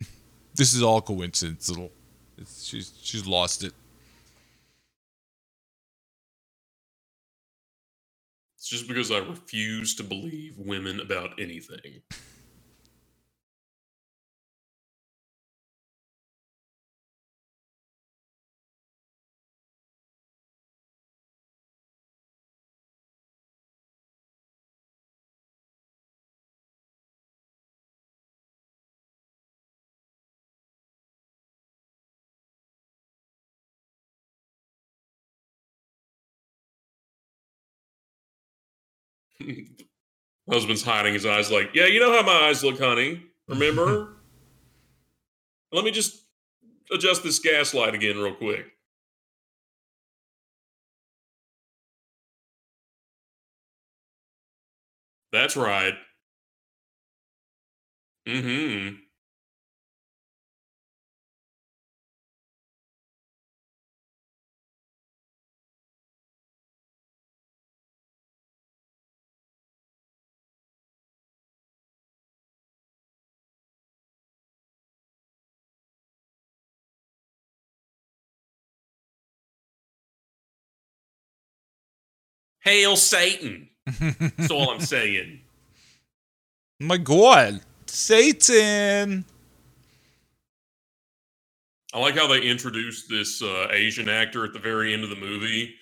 this 0.54 0.72
is 0.72 0.84
all 0.84 1.00
coincidental. 1.00 1.90
It's, 2.36 2.64
she's 2.64 2.92
she's 3.02 3.26
lost 3.26 3.64
it. 3.64 3.72
It's 8.56 8.68
just 8.68 8.86
because 8.86 9.10
I 9.10 9.18
refuse 9.18 9.96
to 9.96 10.04
believe 10.04 10.58
women 10.58 11.00
about 11.00 11.30
anything. 11.40 12.02
Husband's 40.50 40.82
hiding 40.82 41.14
his 41.14 41.26
eyes, 41.26 41.50
like, 41.50 41.70
yeah, 41.74 41.86
you 41.86 42.00
know 42.00 42.12
how 42.12 42.22
my 42.22 42.48
eyes 42.48 42.64
look, 42.64 42.78
honey. 42.78 43.22
Remember? 43.48 44.16
Let 45.72 45.84
me 45.84 45.90
just 45.90 46.24
adjust 46.90 47.22
this 47.22 47.38
gaslight 47.38 47.94
again, 47.94 48.16
real 48.16 48.34
quick. 48.34 48.66
That's 55.32 55.56
right. 55.56 55.94
Mm-hmm. 58.26 59.07
Hail 82.68 82.96
Satan. 82.96 83.66
That's 83.98 84.50
all 84.50 84.68
I'm 84.68 84.80
saying. 84.80 85.40
My 86.80 86.98
God, 86.98 87.62
Satan! 87.86 89.24
I 91.94 91.98
like 91.98 92.14
how 92.14 92.26
they 92.26 92.42
introduced 92.42 93.08
this 93.08 93.42
uh, 93.42 93.68
Asian 93.70 94.10
actor 94.10 94.44
at 94.44 94.52
the 94.52 94.58
very 94.58 94.92
end 94.92 95.02
of 95.02 95.08
the 95.08 95.16
movie 95.16 95.76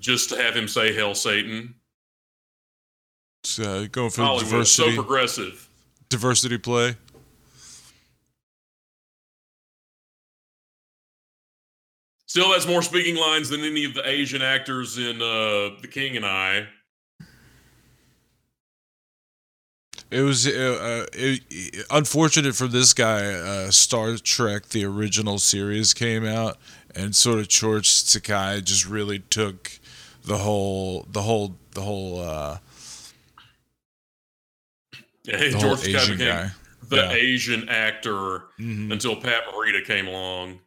just 0.00 0.28
to 0.30 0.42
have 0.42 0.56
him 0.56 0.66
say 0.66 0.92
Hail 0.92 1.14
Satan. 1.14 1.76
It's, 3.44 3.60
uh, 3.60 3.86
going 3.92 4.10
for 4.10 4.22
Hollywood, 4.22 4.44
diversity, 4.44 4.90
so 4.90 4.96
progressive. 4.96 5.68
diversity 6.08 6.58
play. 6.58 6.96
Still, 12.34 12.50
that's 12.50 12.66
more 12.66 12.82
speaking 12.82 13.14
lines 13.14 13.48
than 13.48 13.60
any 13.62 13.84
of 13.84 13.94
the 13.94 14.02
Asian 14.08 14.42
actors 14.42 14.98
in 14.98 15.22
uh, 15.22 15.78
The 15.80 15.88
King 15.88 16.16
and 16.16 16.26
I. 16.26 16.66
It 20.10 20.20
was 20.22 20.44
uh, 20.44 20.50
uh, 20.50 21.06
it, 21.12 21.86
unfortunate 21.92 22.56
for 22.56 22.66
this 22.66 22.92
guy. 22.92 23.26
Uh, 23.34 23.70
Star 23.70 24.16
Trek, 24.16 24.70
the 24.70 24.84
original 24.84 25.38
series, 25.38 25.94
came 25.94 26.26
out, 26.26 26.56
and 26.92 27.14
sort 27.14 27.38
of 27.38 27.46
George 27.46 27.88
Takei 27.88 28.64
just 28.64 28.84
really 28.84 29.20
took 29.20 29.70
the 30.24 30.38
whole, 30.38 31.06
the 31.12 31.22
whole, 31.22 31.54
the 31.74 31.82
whole, 31.82 32.20
uh, 32.20 32.58
Yeah, 35.22 35.36
the 35.36 35.50
whole 35.52 35.60
George 35.60 35.78
Takei 35.82 36.00
Asian 36.02 36.18
became 36.18 36.34
guy. 36.34 36.50
the 36.88 36.96
Yeah. 36.96 37.12
Asian 37.12 37.68
actor 37.68 38.46
Mhm. 38.58 38.90
until 38.90 39.14
Pat 39.14 39.44
Morita 39.46 39.84
came 39.86 40.08
along. 40.08 40.58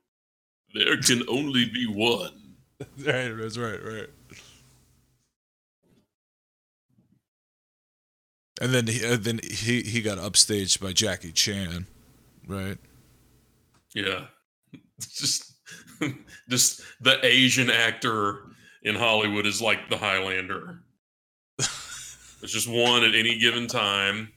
There 0.78 0.98
can 0.98 1.24
only 1.28 1.66
be 1.66 1.88
one. 1.88 2.32
Right, 3.04 3.30
that's 3.36 3.58
right, 3.58 3.84
right. 3.84 4.10
And 8.62 8.72
then 8.72 8.86
he, 8.86 9.04
uh, 9.04 9.18
then 9.20 9.40
he 9.44 9.82
he 9.82 10.02
got 10.02 10.20
upstaged 10.20 10.80
by 10.80 10.94
Jackie 10.94 11.32
Chan, 11.32 11.88
right? 12.48 12.78
Yeah, 13.96 14.26
just 15.00 15.56
just 16.50 16.82
the 17.02 17.18
Asian 17.26 17.72
actor 17.72 18.44
in 18.84 18.94
Hollywood 18.94 19.48
is 19.48 19.60
like 19.60 19.90
the 19.90 19.98
Highlander. 19.98 20.82
It's 21.58 22.54
just 22.54 22.70
one 22.70 23.04
at 23.04 23.16
any 23.16 23.40
given 23.40 23.66
time. 23.66 24.32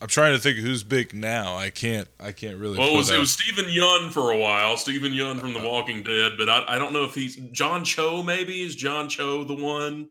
I'm 0.00 0.08
trying 0.08 0.32
to 0.32 0.38
think 0.38 0.58
who's 0.58 0.82
big 0.82 1.12
now. 1.14 1.56
I 1.56 1.68
can't. 1.68 2.08
I 2.18 2.32
can't 2.32 2.56
really. 2.56 2.78
Well, 2.78 2.94
it 2.94 2.96
was, 2.96 3.10
it 3.10 3.18
was 3.18 3.32
Steven 3.32 3.66
Yeun 3.66 4.10
for 4.10 4.30
a 4.30 4.38
while. 4.38 4.78
Steven 4.78 5.12
Yeun 5.12 5.38
from 5.38 5.52
The 5.52 5.60
Walking 5.60 6.02
Dead, 6.02 6.32
but 6.38 6.48
I, 6.48 6.64
I 6.68 6.78
don't 6.78 6.92
know 6.92 7.04
if 7.04 7.14
he's 7.14 7.36
John 7.36 7.84
Cho. 7.84 8.22
Maybe 8.22 8.62
is 8.62 8.74
John 8.74 9.08
Cho 9.08 9.44
the 9.44 9.54
one? 9.54 10.08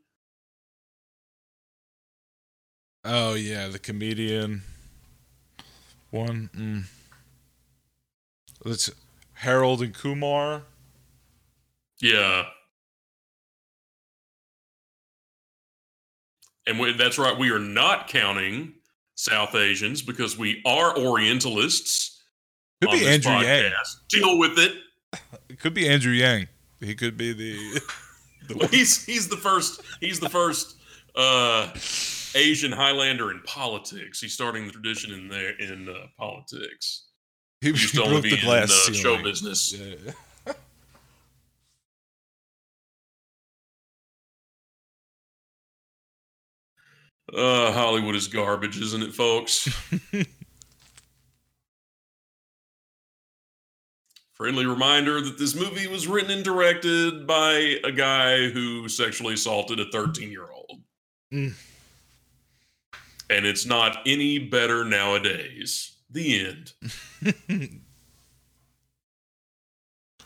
Oh 3.03 3.33
yeah, 3.33 3.67
the 3.67 3.79
comedian 3.79 4.61
one. 6.11 6.49
Mm. 6.55 6.83
Let's 8.63 8.91
Harold 9.33 9.81
and 9.81 9.93
Kumar. 9.93 10.63
Yeah. 11.99 12.43
And 16.67 16.79
we, 16.79 16.93
that's 16.93 17.17
right. 17.17 17.37
We 17.37 17.49
are 17.49 17.59
not 17.59 18.07
counting 18.07 18.73
South 19.19 19.53
Asians 19.53 20.01
because 20.01 20.37
we 20.37 20.61
are 20.65 20.97
Orientalists. 20.97 22.21
Could 22.81 22.91
be 22.91 22.99
this 22.99 23.25
Andrew 23.25 23.45
Yang. 23.45 23.73
Deal 24.07 24.39
with 24.39 24.57
it. 24.57 24.71
It 25.49 25.59
could 25.59 25.73
be 25.73 25.89
Andrew 25.89 26.13
Yang. 26.13 26.47
He 26.79 26.95
could 26.95 27.17
be 27.17 27.33
the. 27.33 27.81
the 28.47 28.67
He's 28.67 29.05
he's 29.05 29.27
the 29.27 29.35
first. 29.35 29.81
He's 29.99 30.21
the 30.21 30.29
first 30.29 30.77
uh, 31.17 31.69
Asian 32.33 32.71
Highlander 32.71 33.31
in 33.31 33.41
politics. 33.41 34.21
He's 34.21 34.33
starting 34.33 34.67
the 34.67 34.71
tradition 34.71 35.11
in 35.11 35.27
there 35.27 35.51
in 35.59 35.89
uh, 35.89 36.07
politics. 36.17 37.07
he, 37.59 37.67
He 37.67 37.73
used 37.73 37.95
to 37.95 38.01
he 38.01 38.07
only 38.07 38.21
broke 38.21 38.23
be 38.23 38.47
the 38.47 38.55
in 38.55 38.63
uh, 38.63 38.93
show 38.93 39.21
business. 39.21 39.73
Yeah. 39.73 40.13
Uh, 47.35 47.71
Hollywood 47.71 48.15
is 48.15 48.27
garbage, 48.27 48.79
isn't 48.79 49.03
it, 49.03 49.13
folks? 49.13 49.67
Friendly 54.33 54.65
reminder 54.65 55.21
that 55.21 55.37
this 55.37 55.53
movie 55.53 55.87
was 55.87 56.07
written 56.07 56.31
and 56.31 56.43
directed 56.43 57.27
by 57.27 57.75
a 57.83 57.91
guy 57.91 58.49
who 58.49 58.87
sexually 58.87 59.33
assaulted 59.33 59.79
a 59.79 59.91
13 59.91 60.31
year 60.31 60.45
old. 60.51 60.81
Mm. 61.33 61.53
And 63.29 63.45
it's 63.45 63.65
not 63.65 63.99
any 64.05 64.39
better 64.39 64.85
nowadays. 64.85 65.97
The 66.09 66.47
end. 66.47 66.73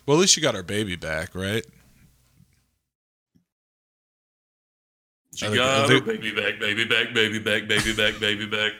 Well, 0.06 0.18
at 0.18 0.22
least 0.22 0.36
you 0.36 0.44
got 0.44 0.56
our 0.56 0.64
baby 0.64 0.96
back, 0.96 1.34
right? 1.34 1.66
She 5.36 5.48
got 5.56 5.90
her 5.90 6.02
baby 6.02 6.32
back, 6.32 6.60
baby 6.60 6.86
back, 6.86 7.14
baby 7.14 7.40
back, 7.40 7.68
baby 7.68 7.96
back, 7.96 8.20
baby 8.20 8.46
back. 8.46 8.74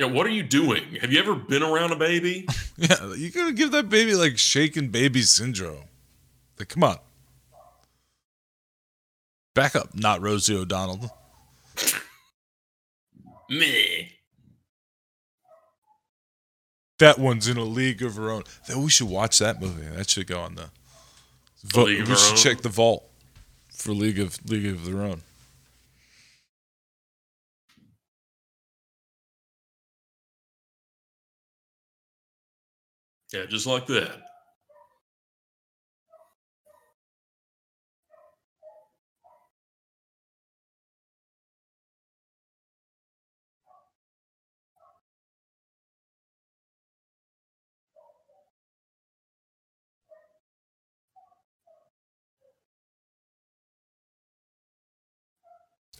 Yeah, 0.00 0.06
what 0.06 0.26
are 0.26 0.30
you 0.30 0.42
doing? 0.42 0.82
Have 1.00 1.12
you 1.12 1.20
ever 1.20 1.34
been 1.34 1.62
around 1.62 1.92
a 1.92 1.96
baby? 1.96 2.46
Yeah, 2.78 3.14
you 3.14 3.30
gotta 3.30 3.52
give 3.52 3.70
that 3.72 3.90
baby 3.90 4.14
like 4.14 4.38
shaken 4.38 4.88
baby 4.88 5.22
syndrome. 5.22 5.84
Like, 6.58 6.68
come 6.68 6.82
on. 6.82 6.96
Back 9.54 9.76
up, 9.76 9.94
not 9.94 10.22
Rosie 10.22 10.56
O'Donnell. 10.56 11.10
Me. 13.50 14.12
That 16.98 17.18
one's 17.18 17.48
in 17.48 17.56
a 17.56 17.64
league 17.64 18.02
of 18.02 18.16
her 18.16 18.30
own. 18.30 18.44
Then 18.66 18.82
we 18.82 18.88
should 18.88 19.08
watch 19.08 19.38
that 19.40 19.60
movie. 19.60 19.84
That 19.94 20.08
should 20.08 20.26
go 20.26 20.40
on 20.40 20.54
the. 20.54 20.70
Vo- 21.64 21.84
we 21.84 22.04
should 22.16 22.36
check 22.36 22.62
the 22.62 22.68
vault 22.68 23.04
for 23.74 23.92
League 23.92 24.18
of 24.18 24.38
League 24.48 24.66
of 24.66 24.84
Their 24.84 25.02
Own. 25.02 25.22
Yeah, 33.32 33.46
just 33.46 33.66
like 33.66 33.86
that. 33.86 34.31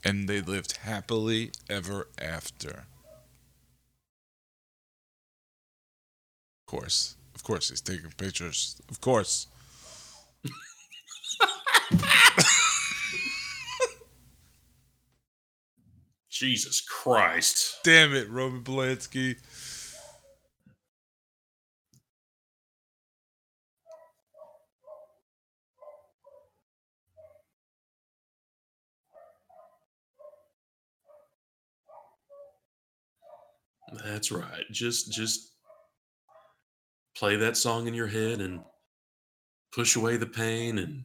And 0.04 0.28
they 0.28 0.40
lived 0.40 0.78
happily 0.78 1.52
ever 1.70 2.08
after. 2.20 2.86
Of 6.60 6.66
course. 6.66 7.16
Of 7.34 7.44
course, 7.44 7.70
he's 7.70 7.80
taking 7.80 8.10
pictures. 8.16 8.80
Of 8.88 9.00
course. 9.00 9.46
Jesus 16.30 16.80
Christ. 16.80 17.78
Damn 17.84 18.14
it, 18.14 18.28
Roman 18.28 18.64
Polanski. 18.64 19.36
That's 33.92 34.32
right. 34.32 34.64
Just 34.70 35.12
just 35.12 35.52
play 37.16 37.36
that 37.36 37.56
song 37.56 37.86
in 37.86 37.94
your 37.94 38.06
head 38.06 38.40
and 38.40 38.60
push 39.72 39.96
away 39.96 40.16
the 40.16 40.26
pain 40.26 40.78
and 40.78 41.04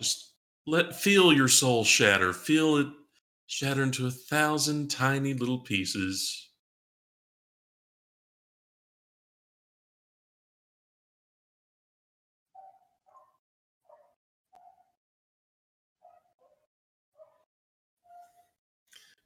just 0.00 0.34
let 0.66 0.94
feel 0.94 1.32
your 1.32 1.48
soul 1.48 1.84
shatter. 1.84 2.32
Feel 2.32 2.76
it 2.76 2.86
shatter 3.46 3.82
into 3.82 4.06
a 4.06 4.10
thousand 4.10 4.90
tiny 4.90 5.34
little 5.34 5.60
pieces. 5.60 6.45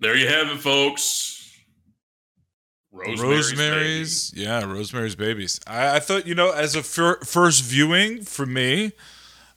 There 0.01 0.17
you 0.17 0.29
have 0.29 0.49
it, 0.49 0.61
folks. 0.61 1.37
Rosemary's, 2.91 3.53
Rosemary's, 3.53 4.33
yeah, 4.35 4.65
Rosemary's 4.65 5.15
Babies. 5.15 5.61
I, 5.67 5.97
I 5.97 6.01
thought, 6.01 6.27
you 6.27 6.35
know, 6.35 6.51
as 6.53 6.75
a 6.75 6.83
fir- 6.83 7.21
first 7.21 7.63
viewing 7.63 8.23
for 8.23 8.47
me, 8.47 8.93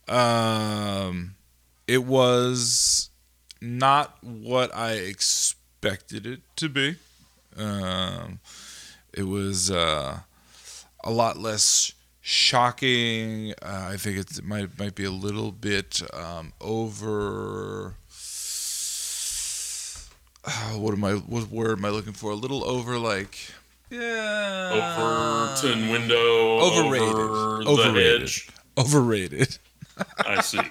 um, 0.10 1.36
it 1.88 2.04
was 2.04 3.10
not 3.62 4.18
what 4.22 4.76
I 4.76 4.94
expected 4.94 6.28
it 6.28 6.42
to 6.58 6.68
be. 6.68 6.98
Um, 7.58 8.42
it 9.14 9.24
was 9.24 9.72
uh, 9.72 10.20
a 11.06 11.12
lot 11.12 11.38
less 11.38 11.94
shocking. 12.20 13.54
Uh, 13.62 13.90
I 13.92 13.98
think 13.98 14.18
it 14.18 14.44
might 14.44 14.78
might 14.78 14.96
be 14.96 15.06
a 15.06 15.12
little 15.12 15.52
bit 15.54 16.02
um, 16.14 16.52
over. 16.60 17.96
Uh, 20.46 20.52
what 20.78 20.94
am 20.94 21.04
I? 21.04 21.14
What 21.14 21.50
word 21.50 21.78
am 21.80 21.86
I 21.86 21.90
looking 21.90 22.14
for? 22.14 22.32
A 22.32 22.36
little 22.36 22.64
over, 22.66 22.98
like 22.98 23.38
yeah, 23.90 25.50
Overton 25.54 25.90
window. 25.90 26.60
Overrated. 26.60 27.08
Over 27.08 27.64
the 27.64 27.70
Overrated. 27.70 28.32
overrated. 28.78 29.58
I 30.26 30.42
see. 30.42 30.60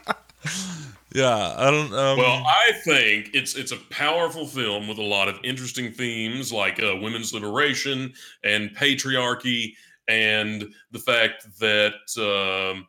Yeah, 1.15 1.55
I 1.59 1.71
don't. 1.71 1.93
Um, 1.93 2.17
Well, 2.19 2.43
I 2.47 2.73
think 2.85 3.31
it's 3.35 3.55
it's 3.55 3.71
a 3.71 3.77
powerful 3.91 4.47
film 4.47 4.89
with 4.89 4.97
a 4.97 5.03
lot 5.03 5.29
of 5.29 5.39
interesting 5.45 5.93
themes 5.93 6.53
like 6.53 6.83
uh, 6.83 6.97
women's 6.97 7.35
liberation 7.35 8.15
and 8.43 8.71
patriarchy, 8.75 9.75
and 10.09 10.73
the 10.91 10.99
fact 10.99 11.47
that 11.61 11.95
um, 12.19 12.87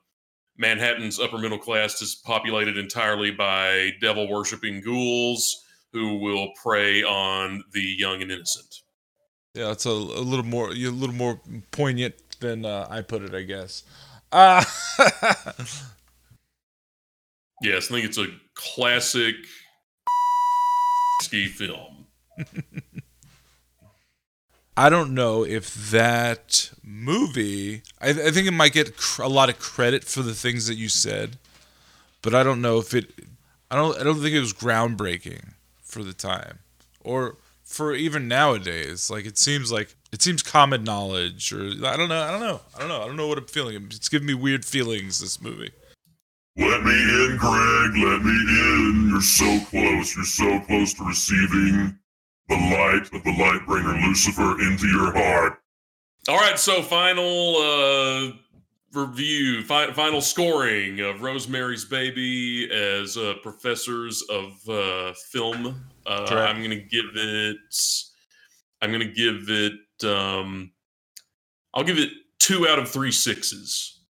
Manhattan's 0.58 1.20
upper 1.20 1.38
middle 1.38 1.58
class 1.58 2.02
is 2.02 2.16
populated 2.16 2.78
entirely 2.78 3.30
by 3.32 3.92
devil 4.00 4.30
worshipping 4.30 4.80
ghouls 4.82 5.63
who 5.94 6.18
will 6.18 6.50
prey 6.62 7.04
on 7.04 7.64
the 7.74 7.82
young 7.82 8.22
and 8.22 8.32
innocent. 8.32 8.82
yeah, 9.54 9.72
it's 9.72 9.86
a, 9.86 9.90
a 9.90 10.26
little 10.26 10.44
more, 10.46 10.72
a 10.72 10.74
little 10.74 11.16
more 11.16 11.40
poignant 11.72 12.16
than 12.40 12.66
uh, 12.66 12.88
I 12.90 13.02
put 13.02 13.22
it, 13.22 13.34
I 13.34 13.44
guess. 13.44 13.84
Uh, 14.32 14.64
Yes, 17.62 17.90
I 17.90 17.94
think 17.94 18.06
it's 18.06 18.18
a 18.18 18.28
classic 18.56 19.36
ski 21.22 21.46
film. 21.48 22.08
I 24.76 24.90
don't 24.90 25.14
know 25.14 25.46
if 25.46 25.74
that 25.92 26.72
movie. 26.84 27.84
I, 28.02 28.10
I 28.10 28.32
think 28.32 28.48
it 28.48 28.52
might 28.52 28.74
get 28.74 28.98
cr- 28.98 29.22
a 29.22 29.28
lot 29.30 29.48
of 29.50 29.60
credit 29.60 30.04
for 30.04 30.24
the 30.24 30.34
things 30.34 30.68
that 30.68 30.76
you 30.76 30.90
said, 30.90 31.38
but 32.22 32.34
I 32.36 32.44
don't 32.44 32.62
know 32.62 32.80
if 32.80 32.94
it. 32.94 33.12
I 33.72 33.76
don't. 33.78 33.98
I 33.98 34.04
don't 34.04 34.22
think 34.22 34.36
it 34.36 34.40
was 34.42 34.54
groundbreaking 34.54 35.53
for 35.94 36.04
the 36.04 36.14
time, 36.14 36.60
or 37.00 37.38
for 37.64 37.94
even 37.94 38.28
nowadays. 38.28 39.10
Like 39.10 39.26
it 39.26 39.38
seems 39.38 39.72
like 39.72 39.96
it 40.12 40.22
seems 40.22 40.44
common 40.44 40.84
knowledge, 40.84 41.54
or 41.54 41.62
I 41.86 41.96
don't 41.96 42.10
know. 42.10 42.22
I 42.22 42.32
don't 42.32 42.42
know. 42.42 42.62
I 42.76 42.80
don't 42.80 42.90
know. 42.90 43.02
I 43.02 43.06
don't 43.06 43.16
know 43.16 43.28
what 43.28 43.38
I'm 43.38 43.46
feeling. 43.46 43.76
It's 43.86 44.10
giving 44.10 44.28
me 44.28 44.34
weird 44.34 44.66
feelings. 44.66 45.20
This 45.20 45.42
movie. 45.42 45.72
Let 46.58 46.84
me 46.84 46.94
in, 46.94 47.38
Greg. 47.40 47.92
Let 47.98 48.22
me 48.22 48.32
in. 48.32 49.08
You're 49.10 49.22
so 49.22 49.60
close. 49.70 50.16
You're 50.16 50.26
so 50.26 50.60
close 50.62 50.94
to 50.96 51.04
receiving 51.04 51.98
the 52.50 52.56
light 52.56 53.10
of 53.14 53.24
the 53.24 53.36
light 53.40 53.66
bringer 53.66 53.94
Lucifer 54.08 54.62
into 54.62 54.88
your 54.88 55.14
heart. 55.14 55.60
All 56.28 56.38
right, 56.38 56.58
so 56.58 56.82
final 56.82 57.56
uh, 57.58 58.32
review, 58.96 59.64
fi- 59.64 59.92
final 59.92 60.22
scoring 60.22 61.00
of 61.00 61.22
Rosemary's 61.22 61.86
Baby 61.86 62.70
as 62.72 63.18
uh, 63.18 63.36
professors 63.42 64.24
of 64.30 64.54
uh, 64.70 65.14
film. 65.32 65.84
Uh. 66.06 66.26
I'm 66.30 66.62
gonna 66.62 66.76
give 66.76 67.06
it. 67.16 67.58
I'm 68.82 68.92
gonna 68.92 69.06
give 69.06 69.50
it. 69.50 69.74
Um, 70.04 70.72
I'll 71.74 71.84
give 71.84 71.98
it 71.98 72.10
two 72.40 72.68
out 72.68 72.80
of 72.80 72.90
three 72.90 73.12
sixes. 73.12 74.02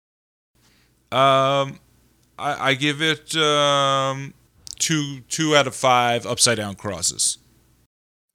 Um, 1.11 1.79
I, 2.39 2.69
I 2.69 2.73
give 2.73 3.01
it 3.01 3.35
um 3.35 4.33
two 4.79 5.21
two 5.29 5.55
out 5.55 5.67
of 5.67 5.75
five 5.75 6.25
upside 6.25 6.57
down 6.57 6.75
crosses. 6.75 7.37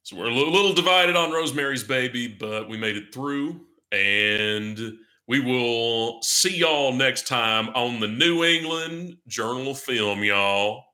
So 0.03 0.17
we're 0.17 0.25
a 0.25 0.33
little 0.33 0.73
divided 0.73 1.15
on 1.15 1.31
Rosemary's 1.31 1.83
Baby, 1.83 2.27
but 2.27 2.67
we 2.67 2.77
made 2.77 2.97
it 2.97 3.13
through, 3.13 3.61
and 3.91 4.97
we 5.29 5.39
will 5.39 6.19
see 6.23 6.57
y'all 6.57 6.91
next 6.91 7.27
time 7.27 7.69
on 7.75 7.99
the 7.99 8.07
New 8.07 8.43
England 8.43 9.17
Journal 9.27 9.69
of 9.69 9.79
Film, 9.79 10.23
y'all. 10.23 10.85